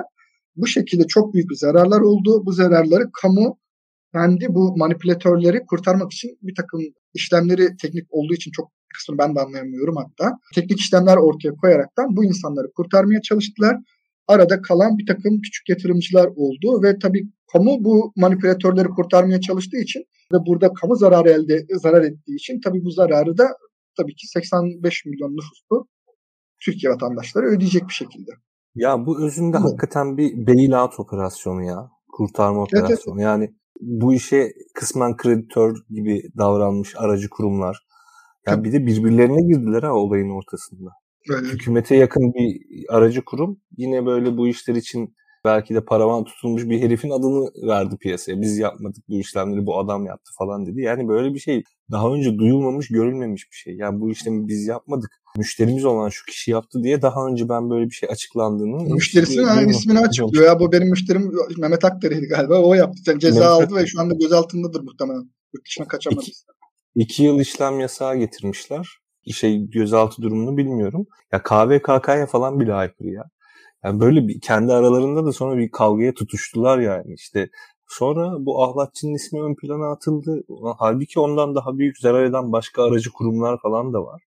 Bu 0.56 0.66
şekilde 0.66 1.06
çok 1.06 1.34
büyük 1.34 1.50
bir 1.50 1.54
zararlar 1.54 2.00
oldu. 2.00 2.46
Bu 2.46 2.52
zararları 2.52 3.04
kamu 3.22 3.58
kendi 4.12 4.46
bu 4.48 4.76
manipülatörleri 4.76 5.66
kurtarmak 5.66 6.12
için 6.12 6.38
bir 6.42 6.54
takım 6.54 6.80
işlemleri 7.14 7.76
teknik 7.82 8.06
olduğu 8.10 8.34
için 8.34 8.50
çok 8.50 8.72
kısmını 8.94 9.18
ben 9.18 9.34
de 9.34 9.40
anlayamıyorum 9.40 9.96
hatta. 9.96 10.38
Teknik 10.54 10.78
işlemler 10.80 11.16
ortaya 11.16 11.52
koyaraktan 11.54 12.16
bu 12.16 12.24
insanları 12.24 12.72
kurtarmaya 12.76 13.22
çalıştılar. 13.22 13.76
Arada 14.28 14.62
kalan 14.62 14.98
bir 14.98 15.06
takım 15.06 15.40
küçük 15.40 15.68
yatırımcılar 15.68 16.26
oldu 16.36 16.82
ve 16.82 16.98
tabii 16.98 17.22
kamu 17.52 17.84
bu 17.84 18.12
manipülatörleri 18.16 18.88
kurtarmaya 18.88 19.40
çalıştığı 19.40 19.78
için 19.78 20.04
ve 20.32 20.36
burada 20.46 20.72
kamu 20.72 20.96
zararı 20.96 21.30
elde 21.30 21.66
zarar 21.82 22.02
ettiği 22.02 22.34
için 22.34 22.60
tabii 22.64 22.84
bu 22.84 22.90
zararı 22.90 23.38
da 23.38 23.48
tabii 23.96 24.14
ki 24.14 24.26
85 24.26 25.04
milyon 25.06 25.36
nüfuslu 25.36 25.86
Türkiye 26.64 26.92
vatandaşları 26.92 27.46
ödeyecek 27.46 27.88
bir 27.88 27.94
şekilde. 27.94 28.30
Ya 28.74 29.06
bu 29.06 29.24
özünde 29.26 29.56
Hı. 29.56 29.62
hakikaten 29.62 30.16
bir 30.16 30.46
bailout 30.46 31.00
operasyonu 31.00 31.64
ya. 31.64 31.90
Kurtarma 32.12 32.62
operasyonu. 32.62 32.90
Evet, 32.90 33.06
evet. 33.08 33.22
Yani 33.22 33.50
bu 33.80 34.14
işe 34.14 34.52
kısmen 34.74 35.16
kreditör 35.16 35.76
gibi 35.90 36.22
davranmış 36.38 36.94
aracı 36.96 37.30
kurumlar. 37.30 37.78
Yani 38.46 38.64
bir 38.64 38.72
de 38.72 38.86
birbirlerine 38.86 39.42
girdiler 39.42 39.82
ha 39.82 39.92
olayın 39.92 40.30
ortasında. 40.30 40.90
Evet. 41.30 41.52
Hükümete 41.52 41.96
yakın 41.96 42.34
bir 42.34 42.60
aracı 42.88 43.24
kurum 43.24 43.60
yine 43.76 44.06
böyle 44.06 44.36
bu 44.36 44.48
işler 44.48 44.74
için 44.74 45.14
belki 45.44 45.74
de 45.74 45.84
paravan 45.84 46.24
tutulmuş 46.24 46.68
bir 46.68 46.82
herifin 46.82 47.10
adını 47.10 47.68
verdi 47.68 47.96
piyasaya. 47.96 48.40
Biz 48.40 48.58
yapmadık 48.58 49.04
bu 49.08 49.20
işlemleri 49.20 49.66
bu 49.66 49.78
adam 49.78 50.06
yaptı 50.06 50.32
falan 50.38 50.66
dedi. 50.66 50.80
Yani 50.80 51.08
böyle 51.08 51.34
bir 51.34 51.38
şey 51.38 51.62
daha 51.90 52.12
önce 52.12 52.38
duyulmamış, 52.38 52.88
görülmemiş 52.88 53.50
bir 53.50 53.56
şey. 53.56 53.76
Yani 53.76 54.00
bu 54.00 54.10
işlemi 54.10 54.48
biz 54.48 54.66
yapmadık. 54.66 55.10
Müşterimiz 55.36 55.84
olan 55.84 56.08
şu 56.08 56.26
kişi 56.26 56.50
yaptı 56.50 56.82
diye 56.82 57.02
daha 57.02 57.26
önce 57.26 57.48
ben 57.48 57.70
böyle 57.70 57.86
bir 57.86 57.94
şey 57.94 58.08
açıklandığını... 58.12 58.94
Müşterisinin 58.94 59.46
yani 59.46 59.70
ismini 59.70 59.98
açıklıyor. 59.98 60.44
Ya 60.44 60.60
bu 60.60 60.72
benim 60.72 60.90
müşterim 60.90 61.32
Mehmet 61.58 61.84
Akder'iydi 61.84 62.26
galiba. 62.26 62.60
O 62.60 62.74
yaptı. 62.74 63.00
Yani 63.06 63.20
ceza 63.20 63.40
Mehmet 63.40 63.68
aldı 63.68 63.80
ve 63.80 63.86
şu 63.86 64.00
anda 64.00 64.14
gözaltındadır 64.14 64.80
muhtemelen. 64.80 65.30
Yurt 65.54 65.66
dışına 65.66 65.88
kaçamadı. 65.88 66.20
İki, 66.22 66.32
iki 66.94 67.22
yıl 67.22 67.40
işlem 67.40 67.80
yasağı 67.80 68.16
getirmişler. 68.16 68.88
Şey 69.32 69.70
gözaltı 69.70 70.22
durumunu 70.22 70.56
bilmiyorum. 70.56 71.06
Ya 71.32 71.42
KVKK'ya 71.42 72.26
falan 72.26 72.60
bile 72.60 72.74
aykırı 72.74 73.08
ya. 73.08 73.24
Yani 73.84 74.00
böyle 74.00 74.28
bir 74.28 74.40
kendi 74.40 74.72
aralarında 74.72 75.26
da 75.26 75.32
sonra 75.32 75.56
bir 75.58 75.70
kavgaya 75.70 76.14
tutuştular 76.14 76.78
yani. 76.78 77.14
İşte 77.14 77.48
sonra 77.88 78.46
bu 78.46 78.64
ahlatçının 78.64 79.14
ismi 79.14 79.42
ön 79.42 79.54
plana 79.54 79.92
atıldı. 79.92 80.42
Halbuki 80.78 81.20
ondan 81.20 81.54
daha 81.54 81.78
büyük 81.78 81.98
zarar 81.98 82.24
eden 82.24 82.52
başka 82.52 82.84
aracı 82.84 83.10
kurumlar 83.10 83.58
falan 83.62 83.92
da 83.92 84.04
var. 84.04 84.22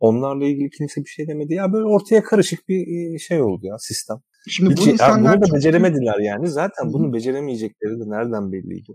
Onlarla 0.00 0.44
ilgili 0.44 0.70
kimse 0.70 1.00
bir 1.00 1.08
şey 1.08 1.28
demedi. 1.28 1.54
Ya 1.54 1.72
böyle 1.72 1.84
ortaya 1.84 2.22
karışık 2.22 2.68
bir 2.68 3.14
e, 3.14 3.18
şey 3.18 3.42
oldu 3.42 3.66
ya 3.66 3.78
sistem. 3.78 4.16
Şimdi 4.48 4.74
Hiç, 4.74 4.86
bu 4.86 4.90
insanlar 4.90 5.34
ya 5.34 5.40
bunu 5.40 5.50
da 5.50 5.54
beceremediler 5.54 6.18
yani. 6.18 6.48
Zaten 6.48 6.92
bunu 6.92 7.12
beceremeyecekleri 7.12 8.00
de 8.00 8.10
nereden 8.10 8.52
belliydi? 8.52 8.92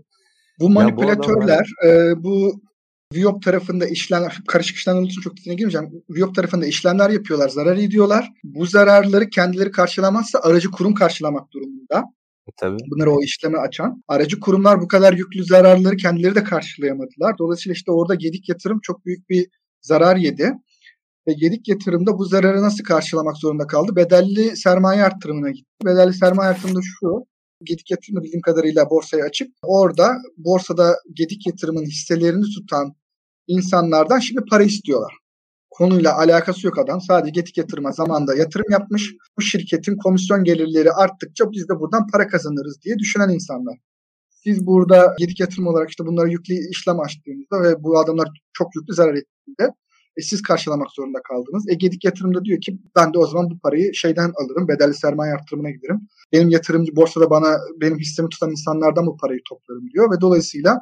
Bu 0.60 0.70
manipülatörler, 0.70 1.70
e, 1.86 2.22
bu 2.22 2.52
Viop 3.14 3.42
tarafında 3.42 3.86
işlemler, 3.86 4.40
karışık 4.48 4.76
işlemler 4.76 5.02
için 5.02 5.20
çok 5.20 5.36
detayına 5.36 5.58
girmeyeceğim. 5.58 6.04
Viop 6.10 6.34
tarafında 6.34 6.66
işlemler 6.66 7.10
yapıyorlar, 7.10 7.48
zarar 7.48 7.76
ediyorlar. 7.76 8.32
Bu 8.44 8.66
zararları 8.66 9.30
kendileri 9.30 9.70
karşılamazsa 9.70 10.38
aracı 10.42 10.70
kurum 10.70 10.94
karşılamak 10.94 11.52
durumunda. 11.52 12.04
E, 12.48 12.50
tabii. 12.60 12.76
Bunları 12.90 13.10
o 13.10 13.22
işlemi 13.22 13.58
açan. 13.58 14.02
Aracı 14.08 14.40
kurumlar 14.40 14.80
bu 14.80 14.88
kadar 14.88 15.12
yüklü 15.12 15.44
zararları 15.44 15.96
kendileri 15.96 16.34
de 16.34 16.44
karşılayamadılar. 16.44 17.38
Dolayısıyla 17.38 17.74
işte 17.74 17.92
orada 17.92 18.14
Gedik 18.14 18.48
Yatırım 18.48 18.80
çok 18.82 19.06
büyük 19.06 19.30
bir 19.30 19.48
zarar 19.80 20.16
yedi. 20.16 20.52
Ve 21.28 21.32
Gedik 21.32 21.68
Yatırımda 21.68 22.18
bu 22.18 22.24
zararı 22.24 22.62
nasıl 22.62 22.84
karşılamak 22.84 23.36
zorunda 23.36 23.66
kaldı? 23.66 23.96
Bedelli 23.96 24.56
sermaye 24.56 25.04
arttırımına 25.04 25.50
gitti. 25.50 25.70
Bedelli 25.84 26.14
sermaye 26.14 26.50
arttırımında 26.50 26.80
şu. 27.00 27.26
Gedik 27.64 27.90
Yatırım'da 27.90 28.22
bildiğim 28.22 28.40
kadarıyla 28.40 28.90
borsaya 28.90 29.24
açık. 29.24 29.48
Orada 29.62 30.12
borsada 30.36 30.96
Gedik 31.12 31.46
Yatırım'ın 31.46 31.84
hisselerini 31.84 32.44
tutan 32.54 32.94
insanlardan 33.46 34.18
şimdi 34.18 34.40
para 34.50 34.62
istiyorlar. 34.62 35.12
Konuyla 35.70 36.18
alakası 36.18 36.66
yok 36.66 36.78
adam. 36.78 37.00
Sadece 37.00 37.30
Getik 37.30 37.58
Yatırım'a 37.58 37.92
zamanda 37.92 38.34
yatırım 38.34 38.70
yapmış. 38.70 39.14
Bu 39.38 39.42
şirketin 39.42 39.96
komisyon 39.96 40.44
gelirleri 40.44 40.92
arttıkça 40.92 41.50
biz 41.50 41.68
de 41.68 41.80
buradan 41.80 42.06
para 42.12 42.26
kazanırız 42.26 42.82
diye 42.82 42.98
düşünen 42.98 43.28
insanlar. 43.28 43.78
Siz 44.30 44.66
burada 44.66 45.14
Gedik 45.18 45.40
Yatırım 45.40 45.66
olarak 45.66 45.90
işte 45.90 46.06
bunlara 46.06 46.28
yüklü 46.28 46.54
işlem 46.70 47.00
açtığınızda 47.00 47.62
ve 47.62 47.82
bu 47.82 47.98
adamlar 47.98 48.28
çok 48.52 48.68
yüklü 48.76 48.94
zarar 48.94 49.14
ettiğinde 49.14 49.74
e, 50.16 50.22
siz 50.22 50.42
karşılamak 50.42 50.90
zorunda 50.90 51.18
kaldınız. 51.22 51.68
E 51.68 51.74
Gedik 51.74 52.04
Yatırım'da 52.04 52.44
diyor 52.44 52.60
ki 52.60 52.78
ben 52.96 53.14
de 53.14 53.18
o 53.18 53.26
zaman 53.26 53.50
bu 53.50 53.58
parayı 53.58 53.94
şeyden 53.94 54.32
alırım. 54.44 54.68
Bedelli 54.68 54.94
sermaye 54.94 55.32
artırımına 55.32 55.70
giderim. 55.70 56.00
Benim 56.32 56.50
yatırımcı 56.50 56.96
borsada 56.96 57.30
bana 57.30 57.58
benim 57.80 57.98
hissemi 57.98 58.28
tutan 58.28 58.50
insanlardan 58.50 59.06
bu 59.06 59.16
parayı 59.16 59.40
toplarım 59.48 59.90
diyor 59.90 60.16
ve 60.16 60.20
dolayısıyla 60.20 60.78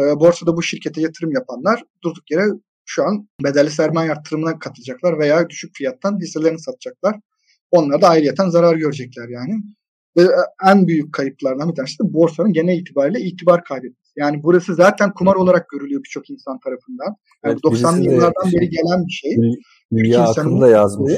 e, 0.00 0.20
borsada 0.20 0.56
bu 0.56 0.62
şirkete 0.62 1.00
yatırım 1.00 1.32
yapanlar 1.32 1.82
durduk 2.04 2.30
yere 2.30 2.44
şu 2.84 3.04
an 3.04 3.28
bedelli 3.44 3.70
sermaye 3.70 4.12
artırımına 4.12 4.58
katılacaklar 4.58 5.18
veya 5.18 5.50
düşük 5.50 5.76
fiyattan 5.76 6.20
hisselerini 6.20 6.58
satacaklar. 6.58 7.16
Onlar 7.70 8.02
da 8.02 8.08
ayrıyeten 8.08 8.48
zarar 8.48 8.76
görecekler 8.76 9.28
yani. 9.28 9.62
Ve 10.16 10.22
e, 10.22 10.70
en 10.70 10.86
büyük 10.86 11.14
kayıplardan 11.14 11.70
bir 11.70 11.74
tanesi 11.74 11.98
de 11.98 12.12
borsanın 12.12 12.52
genel 12.52 12.78
itibariyle 12.78 13.20
itibar 13.20 13.64
kaybetmesi. 13.64 14.12
Yani 14.16 14.42
burası 14.42 14.74
zaten 14.74 15.12
kumar 15.12 15.34
olarak 15.34 15.68
görülüyor 15.68 16.02
birçok 16.04 16.30
insan 16.30 16.58
tarafından. 16.58 17.16
Yani 17.44 17.58
evet, 17.64 17.64
90'lı 17.64 18.04
yıllardan 18.04 18.50
şey, 18.50 18.60
beri 18.60 18.68
gelen 18.70 19.06
bir 19.06 19.12
şey. 19.12 19.36
Hülya 19.92 20.22
Akın 20.22 20.60
da 20.60 20.68
yazmış. 20.68 21.12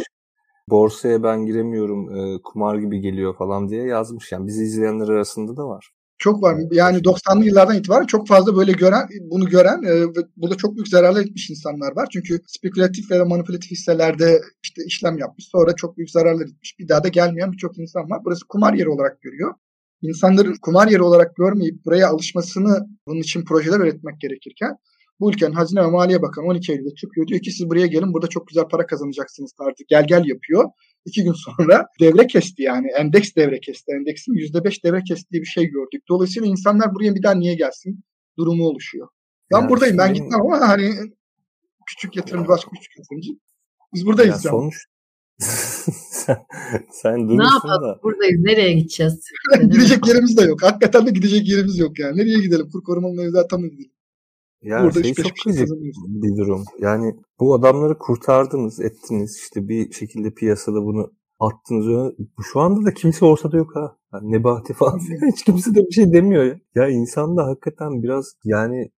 Borsaya 0.70 1.22
ben 1.22 1.46
giremiyorum, 1.46 2.16
e, 2.16 2.42
kumar 2.42 2.78
gibi 2.78 3.00
geliyor 3.00 3.36
falan 3.36 3.68
diye 3.68 3.84
yazmış. 3.84 4.32
Yani 4.32 4.46
bizi 4.46 4.64
izleyenler 4.64 5.08
arasında 5.08 5.56
da 5.56 5.68
var. 5.68 5.90
Çok 6.18 6.42
var. 6.42 6.56
Yani 6.72 6.98
90'lı 6.98 7.44
yıllardan 7.44 7.76
itibaren 7.76 8.06
çok 8.06 8.28
fazla 8.28 8.56
böyle 8.56 8.72
gören, 8.72 9.08
bunu 9.30 9.48
gören 9.48 9.82
e, 9.82 10.00
ve 10.02 10.26
burada 10.36 10.56
çok 10.56 10.76
büyük 10.76 10.88
zararlar 10.88 11.20
etmiş 11.20 11.50
insanlar 11.50 11.96
var. 11.96 12.08
Çünkü 12.12 12.40
spekülatif 12.46 13.10
veya 13.10 13.24
manipülatif 13.24 13.70
hisselerde 13.70 14.40
işte 14.62 14.82
işlem 14.86 15.18
yapmış. 15.18 15.48
Sonra 15.48 15.74
çok 15.76 15.96
büyük 15.96 16.10
zararlar 16.10 16.44
etmiş. 16.46 16.78
Bir 16.78 16.88
daha 16.88 17.04
da 17.04 17.08
gelmeyen 17.08 17.52
birçok 17.52 17.78
insan 17.78 18.10
var. 18.10 18.20
Burası 18.24 18.46
kumar 18.48 18.74
yeri 18.74 18.88
olarak 18.88 19.20
görüyor. 19.22 19.54
İnsanların 20.02 20.54
kumar 20.62 20.88
yeri 20.88 21.02
olarak 21.02 21.36
görmeyip 21.36 21.84
buraya 21.84 22.08
alışmasını 22.08 22.86
bunun 23.06 23.20
için 23.20 23.44
projeler 23.44 23.80
üretmek 23.80 24.20
gerekirken 24.20 24.76
Bu 25.20 25.30
ülkenin 25.30 25.52
Hazine 25.52 25.80
ve 25.82 25.86
Maliye 25.86 26.22
Bakanı 26.22 26.46
12 26.46 26.72
Eylül'de 26.72 26.94
çıkıyor. 26.94 27.26
Diyor 27.26 27.40
ki 27.40 27.50
siz 27.52 27.70
buraya 27.70 27.86
gelin 27.86 28.12
burada 28.12 28.26
çok 28.26 28.48
güzel 28.48 28.64
para 28.64 28.86
kazanacaksınız 28.86 29.52
artık. 29.58 29.88
Gel 29.88 30.06
gel 30.08 30.24
yapıyor. 30.26 30.64
İki 31.04 31.24
gün 31.24 31.32
sonra 31.32 31.86
devre 32.00 32.26
kesti 32.26 32.62
yani. 32.62 32.86
Endeks 32.98 33.34
devre 33.36 33.60
kesti. 33.60 33.92
Endeksin 33.92 34.32
%5 34.32 34.84
devre 34.84 35.02
kestiği 35.02 35.42
bir 35.42 35.46
şey 35.46 35.64
gördük. 35.64 36.02
Dolayısıyla 36.08 36.48
insanlar 36.48 36.94
buraya 36.94 37.14
bir 37.14 37.22
daha 37.22 37.34
niye 37.34 37.54
gelsin 37.54 38.04
durumu 38.38 38.64
oluşuyor. 38.64 39.08
Ben 39.52 39.60
yani 39.60 39.70
buradayım. 39.70 39.98
Ben 39.98 40.14
gitmem 40.14 40.40
ama 40.40 40.68
hani 40.68 40.90
küçük 41.86 42.16
yatırımcı 42.16 42.48
başka 42.48 42.70
küçük 42.70 42.98
yatırımcı. 42.98 43.30
Biz 43.94 44.06
buradayız. 44.06 44.44
Ya 44.44 44.50
sonuç 44.50 44.74
sen, 45.38 46.36
sen 46.90 47.28
ne 47.38 47.44
yapalım 47.44 47.82
da. 47.82 48.02
buradayız 48.02 48.40
nereye 48.40 48.72
gideceğiz? 48.72 49.20
gidecek 49.60 50.06
yerimiz 50.06 50.36
de 50.36 50.42
yok. 50.42 50.62
Hakikaten 50.62 51.06
de 51.06 51.10
gidecek 51.10 51.48
yerimiz 51.48 51.78
yok 51.78 51.98
yani. 51.98 52.16
Nereye 52.16 52.40
gidelim? 52.40 52.70
Kur 52.70 52.82
korumalı 52.82 53.14
mevzuata 53.14 53.58
mı 53.58 53.68
gidelim? 53.68 53.93
Ya 54.64 54.82
Burada 54.82 55.02
şey 55.02 55.14
çok 55.14 55.32
gıcık 55.46 55.68
bir 56.06 56.36
durum. 56.36 56.64
Yani 56.78 57.14
bu 57.40 57.54
adamları 57.54 57.98
kurtardınız, 57.98 58.80
ettiniz. 58.80 59.36
işte 59.36 59.68
bir 59.68 59.92
şekilde 59.92 60.30
piyasada 60.30 60.84
bunu 60.84 61.12
attınız. 61.40 62.14
Şu 62.52 62.60
anda 62.60 62.86
da 62.86 62.94
kimse 62.94 63.24
ortada 63.24 63.56
yok 63.56 63.76
ha. 63.76 63.96
Yani 64.12 64.32
Nebati 64.32 64.72
falan 64.72 64.98
hiç 65.32 65.44
kimse 65.44 65.74
de 65.74 65.80
bir 65.80 65.92
şey 65.92 66.12
demiyor 66.12 66.44
ya. 66.44 66.60
Ya 66.74 66.88
insan 66.88 67.36
da 67.36 67.46
hakikaten 67.46 68.02
biraz 68.02 68.36
yani 68.44 68.90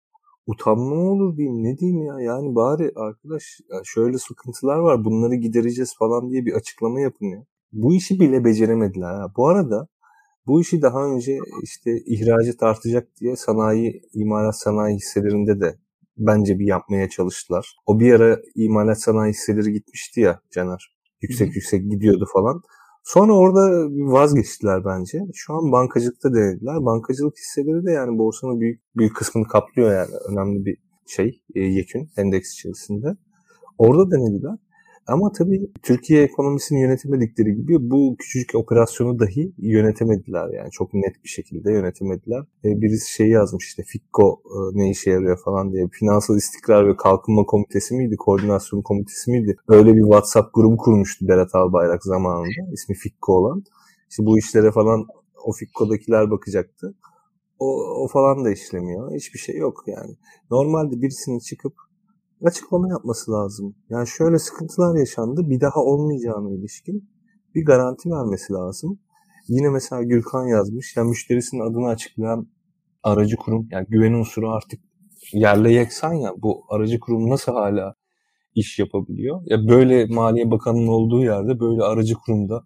utanma 0.46 0.94
mı 0.94 1.10
olur 1.10 1.36
diyeyim 1.36 1.64
ne 1.64 1.78
diyeyim 1.78 2.02
ya 2.02 2.20
yani 2.20 2.54
bari 2.54 2.92
arkadaş 2.96 3.60
ya 3.72 3.80
şöyle 3.84 4.18
sıkıntılar 4.18 4.78
var 4.78 5.04
bunları 5.04 5.34
gidereceğiz 5.34 5.96
falan 5.98 6.30
diye 6.30 6.46
bir 6.46 6.52
açıklama 6.52 7.00
yapın 7.00 7.26
ya. 7.26 7.44
Bu 7.72 7.94
işi 7.94 8.20
bile 8.20 8.44
beceremediler 8.44 9.14
ha. 9.14 9.32
Bu 9.36 9.48
arada 9.48 9.88
bu 10.46 10.60
işi 10.60 10.82
daha 10.82 11.04
önce 11.04 11.38
işte 11.62 11.90
ihracı 12.06 12.56
tartacak 12.56 13.08
diye 13.20 13.36
sanayi, 13.36 14.02
imalat 14.14 14.58
sanayi 14.58 14.96
hisselerinde 14.96 15.60
de 15.60 15.78
bence 16.18 16.58
bir 16.58 16.66
yapmaya 16.66 17.08
çalıştılar. 17.08 17.76
O 17.86 18.00
bir 18.00 18.12
ara 18.12 18.40
imalat 18.54 19.02
sanayi 19.02 19.32
hisseleri 19.32 19.72
gitmişti 19.72 20.20
ya 20.20 20.40
Caner. 20.50 20.96
Yüksek 21.22 21.50
Hı. 21.50 21.54
yüksek 21.54 21.90
gidiyordu 21.90 22.26
falan. 22.32 22.62
Sonra 23.04 23.32
orada 23.32 23.88
vazgeçtiler 24.12 24.84
bence. 24.84 25.22
Şu 25.34 25.54
an 25.54 25.72
bankacılıkta 25.72 26.34
denediler. 26.34 26.84
Bankacılık 26.84 27.36
hisseleri 27.36 27.86
de 27.86 27.90
yani 27.92 28.18
borsanın 28.18 28.60
büyük 28.60 28.80
büyük 28.96 29.16
kısmını 29.16 29.46
kaplıyor 29.46 29.92
yani. 29.92 30.10
Önemli 30.30 30.64
bir 30.64 30.76
şey 31.06 31.42
e, 31.54 31.60
yekün 31.60 32.10
endeks 32.16 32.52
içerisinde. 32.52 33.16
Orada 33.78 34.10
denediler. 34.10 34.58
Ama 35.08 35.32
tabii 35.32 35.70
Türkiye 35.82 36.22
ekonomisini 36.22 36.80
yönetemedikleri 36.80 37.54
gibi 37.54 37.90
bu 37.90 38.16
küçücük 38.18 38.54
operasyonu 38.54 39.18
dahi 39.18 39.52
yönetemediler 39.58 40.48
yani 40.48 40.70
çok 40.70 40.94
net 40.94 41.24
bir 41.24 41.28
şekilde 41.28 41.72
yönetemediler. 41.72 42.40
E, 42.64 42.80
birisi 42.80 43.12
şey 43.12 43.28
yazmış 43.28 43.66
işte 43.66 43.82
FİKKO 43.82 44.42
e, 44.44 44.78
ne 44.78 44.90
işe 44.90 45.10
yarıyor 45.10 45.38
falan 45.44 45.72
diye. 45.72 45.88
Finansal 45.92 46.36
İstikrar 46.36 46.88
ve 46.88 46.96
Kalkınma 46.96 47.44
Komitesi 47.44 47.94
miydi? 47.94 48.16
Koordinasyon 48.16 48.82
Komitesi 48.82 49.30
miydi? 49.30 49.56
Öyle 49.68 49.94
bir 49.94 50.02
WhatsApp 50.02 50.54
grubu 50.54 50.76
kurmuştu 50.76 51.28
Berat 51.28 51.54
Albayrak 51.54 52.04
zamanında. 52.04 52.72
ismi 52.72 52.94
FİKKO 52.94 53.32
olan. 53.32 53.64
İşte 54.10 54.26
bu 54.26 54.38
işlere 54.38 54.72
falan 54.72 55.06
o 55.44 55.52
FİKKO'dakiler 55.52 56.30
bakacaktı. 56.30 56.94
O, 57.58 57.66
o 58.04 58.08
falan 58.08 58.44
da 58.44 58.50
işlemiyor. 58.50 59.14
Hiçbir 59.14 59.38
şey 59.38 59.56
yok 59.56 59.84
yani. 59.86 60.16
Normalde 60.50 61.02
birisinin 61.02 61.38
çıkıp 61.38 61.74
açıklama 62.44 62.88
yapması 62.88 63.32
lazım. 63.32 63.74
Yani 63.90 64.08
şöyle 64.08 64.38
sıkıntılar 64.38 64.98
yaşandı 64.98 65.50
bir 65.50 65.60
daha 65.60 65.80
olmayacağına 65.80 66.50
ilişkin 66.50 67.10
bir 67.54 67.64
garanti 67.64 68.10
vermesi 68.10 68.52
lazım. 68.52 68.98
Yine 69.48 69.70
mesela 69.70 70.02
Gürkan 70.02 70.46
yazmış. 70.46 70.96
Yani 70.96 71.08
müşterisinin 71.08 71.70
adını 71.70 71.88
açıklayan 71.88 72.48
aracı 73.02 73.36
kurum 73.36 73.68
yani 73.70 73.86
güven 73.88 74.12
unsuru 74.12 74.50
artık 74.50 74.80
yerle 75.32 75.72
yeksan 75.72 76.12
ya 76.14 76.32
bu 76.38 76.64
aracı 76.68 77.00
kurum 77.00 77.30
nasıl 77.30 77.52
hala 77.52 77.94
iş 78.54 78.78
yapabiliyor? 78.78 79.42
Ya 79.46 79.68
böyle 79.68 80.06
Maliye 80.06 80.50
Bakanı'nın 80.50 80.86
olduğu 80.86 81.24
yerde 81.24 81.60
böyle 81.60 81.82
aracı 81.82 82.14
kurumda 82.14 82.64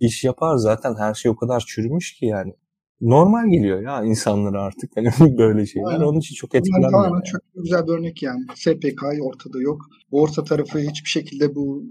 iş 0.00 0.24
yapar 0.24 0.56
zaten 0.56 0.94
her 0.98 1.14
şey 1.14 1.30
o 1.30 1.36
kadar 1.36 1.64
çürümüş 1.66 2.14
ki 2.14 2.26
yani 2.26 2.54
normal 3.00 3.50
geliyor 3.50 3.82
ya 3.82 4.04
insanlara 4.04 4.62
artık 4.62 4.90
hani 4.96 5.08
böyle 5.38 5.66
şeyler. 5.66 5.88
Aynen. 5.88 6.04
Onun 6.04 6.18
için 6.18 6.34
çok 6.34 6.54
etkilenmiyor. 6.54 7.04
Yani. 7.04 7.24
Çok 7.24 7.40
güzel 7.54 7.86
bir 7.86 7.92
örnek 7.92 8.22
yani. 8.22 8.44
SPK 8.54 9.02
ortada 9.22 9.60
yok. 9.60 9.80
Borsa 10.12 10.44
tarafı 10.44 10.78
hiçbir 10.78 11.08
şekilde 11.08 11.54
bu 11.54 11.84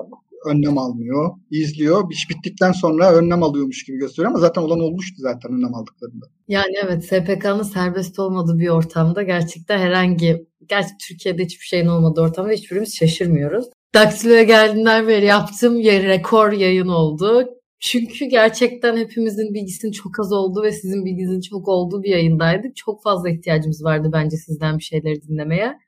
önlem 0.45 0.77
almıyor. 0.77 1.31
izliyor. 1.51 2.03
İş 2.11 2.29
bittikten 2.29 2.71
sonra 2.71 3.13
önlem 3.13 3.43
alıyormuş 3.43 3.83
gibi 3.83 3.97
gösteriyor 3.97 4.31
ama 4.31 4.39
zaten 4.39 4.61
olan 4.61 4.79
olmuştu 4.79 5.15
zaten 5.17 5.51
önlem 5.51 5.75
aldıklarında. 5.75 6.25
Yani 6.47 6.73
evet 6.83 7.03
SPK'nın 7.05 7.63
serbest 7.63 8.19
olmadığı 8.19 8.59
bir 8.59 8.69
ortamda 8.69 9.23
gerçekten 9.23 9.79
herhangi 9.79 10.45
gerçi 10.69 10.89
Türkiye'de 11.07 11.43
hiçbir 11.43 11.65
şeyin 11.65 11.87
olmadığı 11.87 12.21
ortamda 12.21 12.51
hiçbirimiz 12.51 12.95
şaşırmıyoruz. 12.95 13.65
Daxilo'ya 13.93 14.43
geldiğinden 14.43 15.07
beri 15.07 15.25
yaptığım 15.25 15.77
rekor 15.83 16.51
yayın 16.51 16.87
oldu. 16.87 17.49
Çünkü 17.79 18.25
gerçekten 18.25 18.97
hepimizin 18.97 19.53
bilgisinin 19.53 19.91
çok 19.91 20.19
az 20.19 20.31
olduğu 20.31 20.63
ve 20.63 20.71
sizin 20.71 21.05
bilginizin 21.05 21.41
çok 21.41 21.67
olduğu 21.67 22.03
bir 22.03 22.09
yayındaydık. 22.09 22.75
Çok 22.75 23.03
fazla 23.03 23.29
ihtiyacımız 23.29 23.83
vardı 23.83 24.09
bence 24.13 24.37
sizden 24.37 24.77
bir 24.77 24.83
şeyleri 24.83 25.21
dinlemeye. 25.21 25.79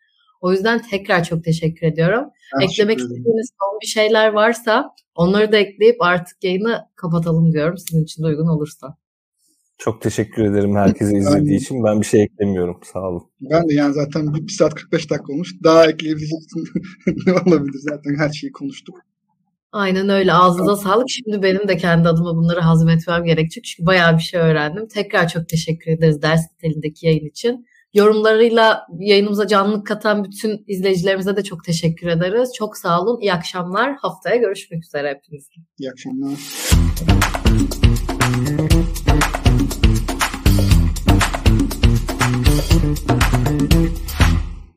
O 0.42 0.52
yüzden 0.52 0.82
tekrar 0.82 1.24
çok 1.24 1.44
teşekkür 1.44 1.88
ediyorum. 1.88 2.26
Ben 2.60 2.66
Eklemek 2.66 3.00
istediğiniz 3.00 3.52
son 3.60 3.80
bir 3.82 3.88
şeyler 3.88 4.34
varsa 4.34 4.96
onları 5.16 5.52
da 5.52 5.58
ekleyip 5.58 6.02
artık 6.02 6.44
yayını 6.44 6.82
kapatalım 6.96 7.54
diyorum 7.54 7.78
sizin 7.78 8.04
için 8.04 8.24
de 8.24 8.28
uygun 8.28 8.48
olursa. 8.48 8.98
Çok 9.78 10.02
teşekkür 10.02 10.44
ederim 10.44 10.76
herkese 10.76 11.18
izlediği 11.18 11.58
için. 11.58 11.84
Ben 11.84 12.02
bir 12.02 12.06
şey 12.06 12.24
eklemiyorum. 12.24 12.80
Sağ 12.84 13.00
olun. 13.00 13.24
Ben 13.42 13.70
de 13.70 13.74
yani 13.74 13.94
zaten 13.94 14.34
1 14.34 14.52
saat 14.52 14.74
45 14.74 15.10
dakika 15.10 15.34
olmuş. 15.34 15.56
Daha 15.64 15.90
ekleyebileceksin 15.90 16.64
ne 17.28 17.34
olabilir 17.34 17.80
zaten 17.80 18.16
her 18.18 18.30
şeyi 18.30 18.52
konuştuk. 18.52 18.96
Aynen 19.72 20.10
öyle. 20.10 20.34
Ağzınıza 20.34 20.76
sağlık. 20.76 21.10
Şimdi 21.10 21.44
benim 21.44 21.68
de 21.68 21.78
kendi 21.78 22.10
adıma 22.10 22.36
bunları 22.36 22.60
hazmetmem 22.60 23.24
gerekecek. 23.24 23.64
Çünkü 23.64 23.86
bayağı 23.86 24.18
bir 24.18 24.24
şey 24.24 24.40
öğrendim. 24.40 24.88
Tekrar 24.88 25.28
çok 25.28 25.50
teşekkür 25.50 25.92
ederiz 25.92 26.22
ders 26.22 26.42
nitelindeki 26.52 27.08
yayın 27.08 27.26
için. 27.30 27.66
Yorumlarıyla 27.94 28.88
yayınımıza 29.00 29.48
canlılık 29.48 29.88
katan 29.88 30.24
bütün 30.24 30.64
izleyicilerimize 30.68 31.36
de 31.36 31.44
çok 31.44 31.64
teşekkür 31.64 32.08
ederiz. 32.08 32.50
Çok 32.58 32.78
sağ 32.78 33.02
olun. 33.02 33.22
İyi 33.22 33.34
akşamlar. 33.34 33.96
Haftaya 34.02 34.36
görüşmek 34.36 34.86
üzere 34.86 35.10
hepinizle. 35.10 35.62
İyi 35.80 35.92
akşamlar. 35.92 36.38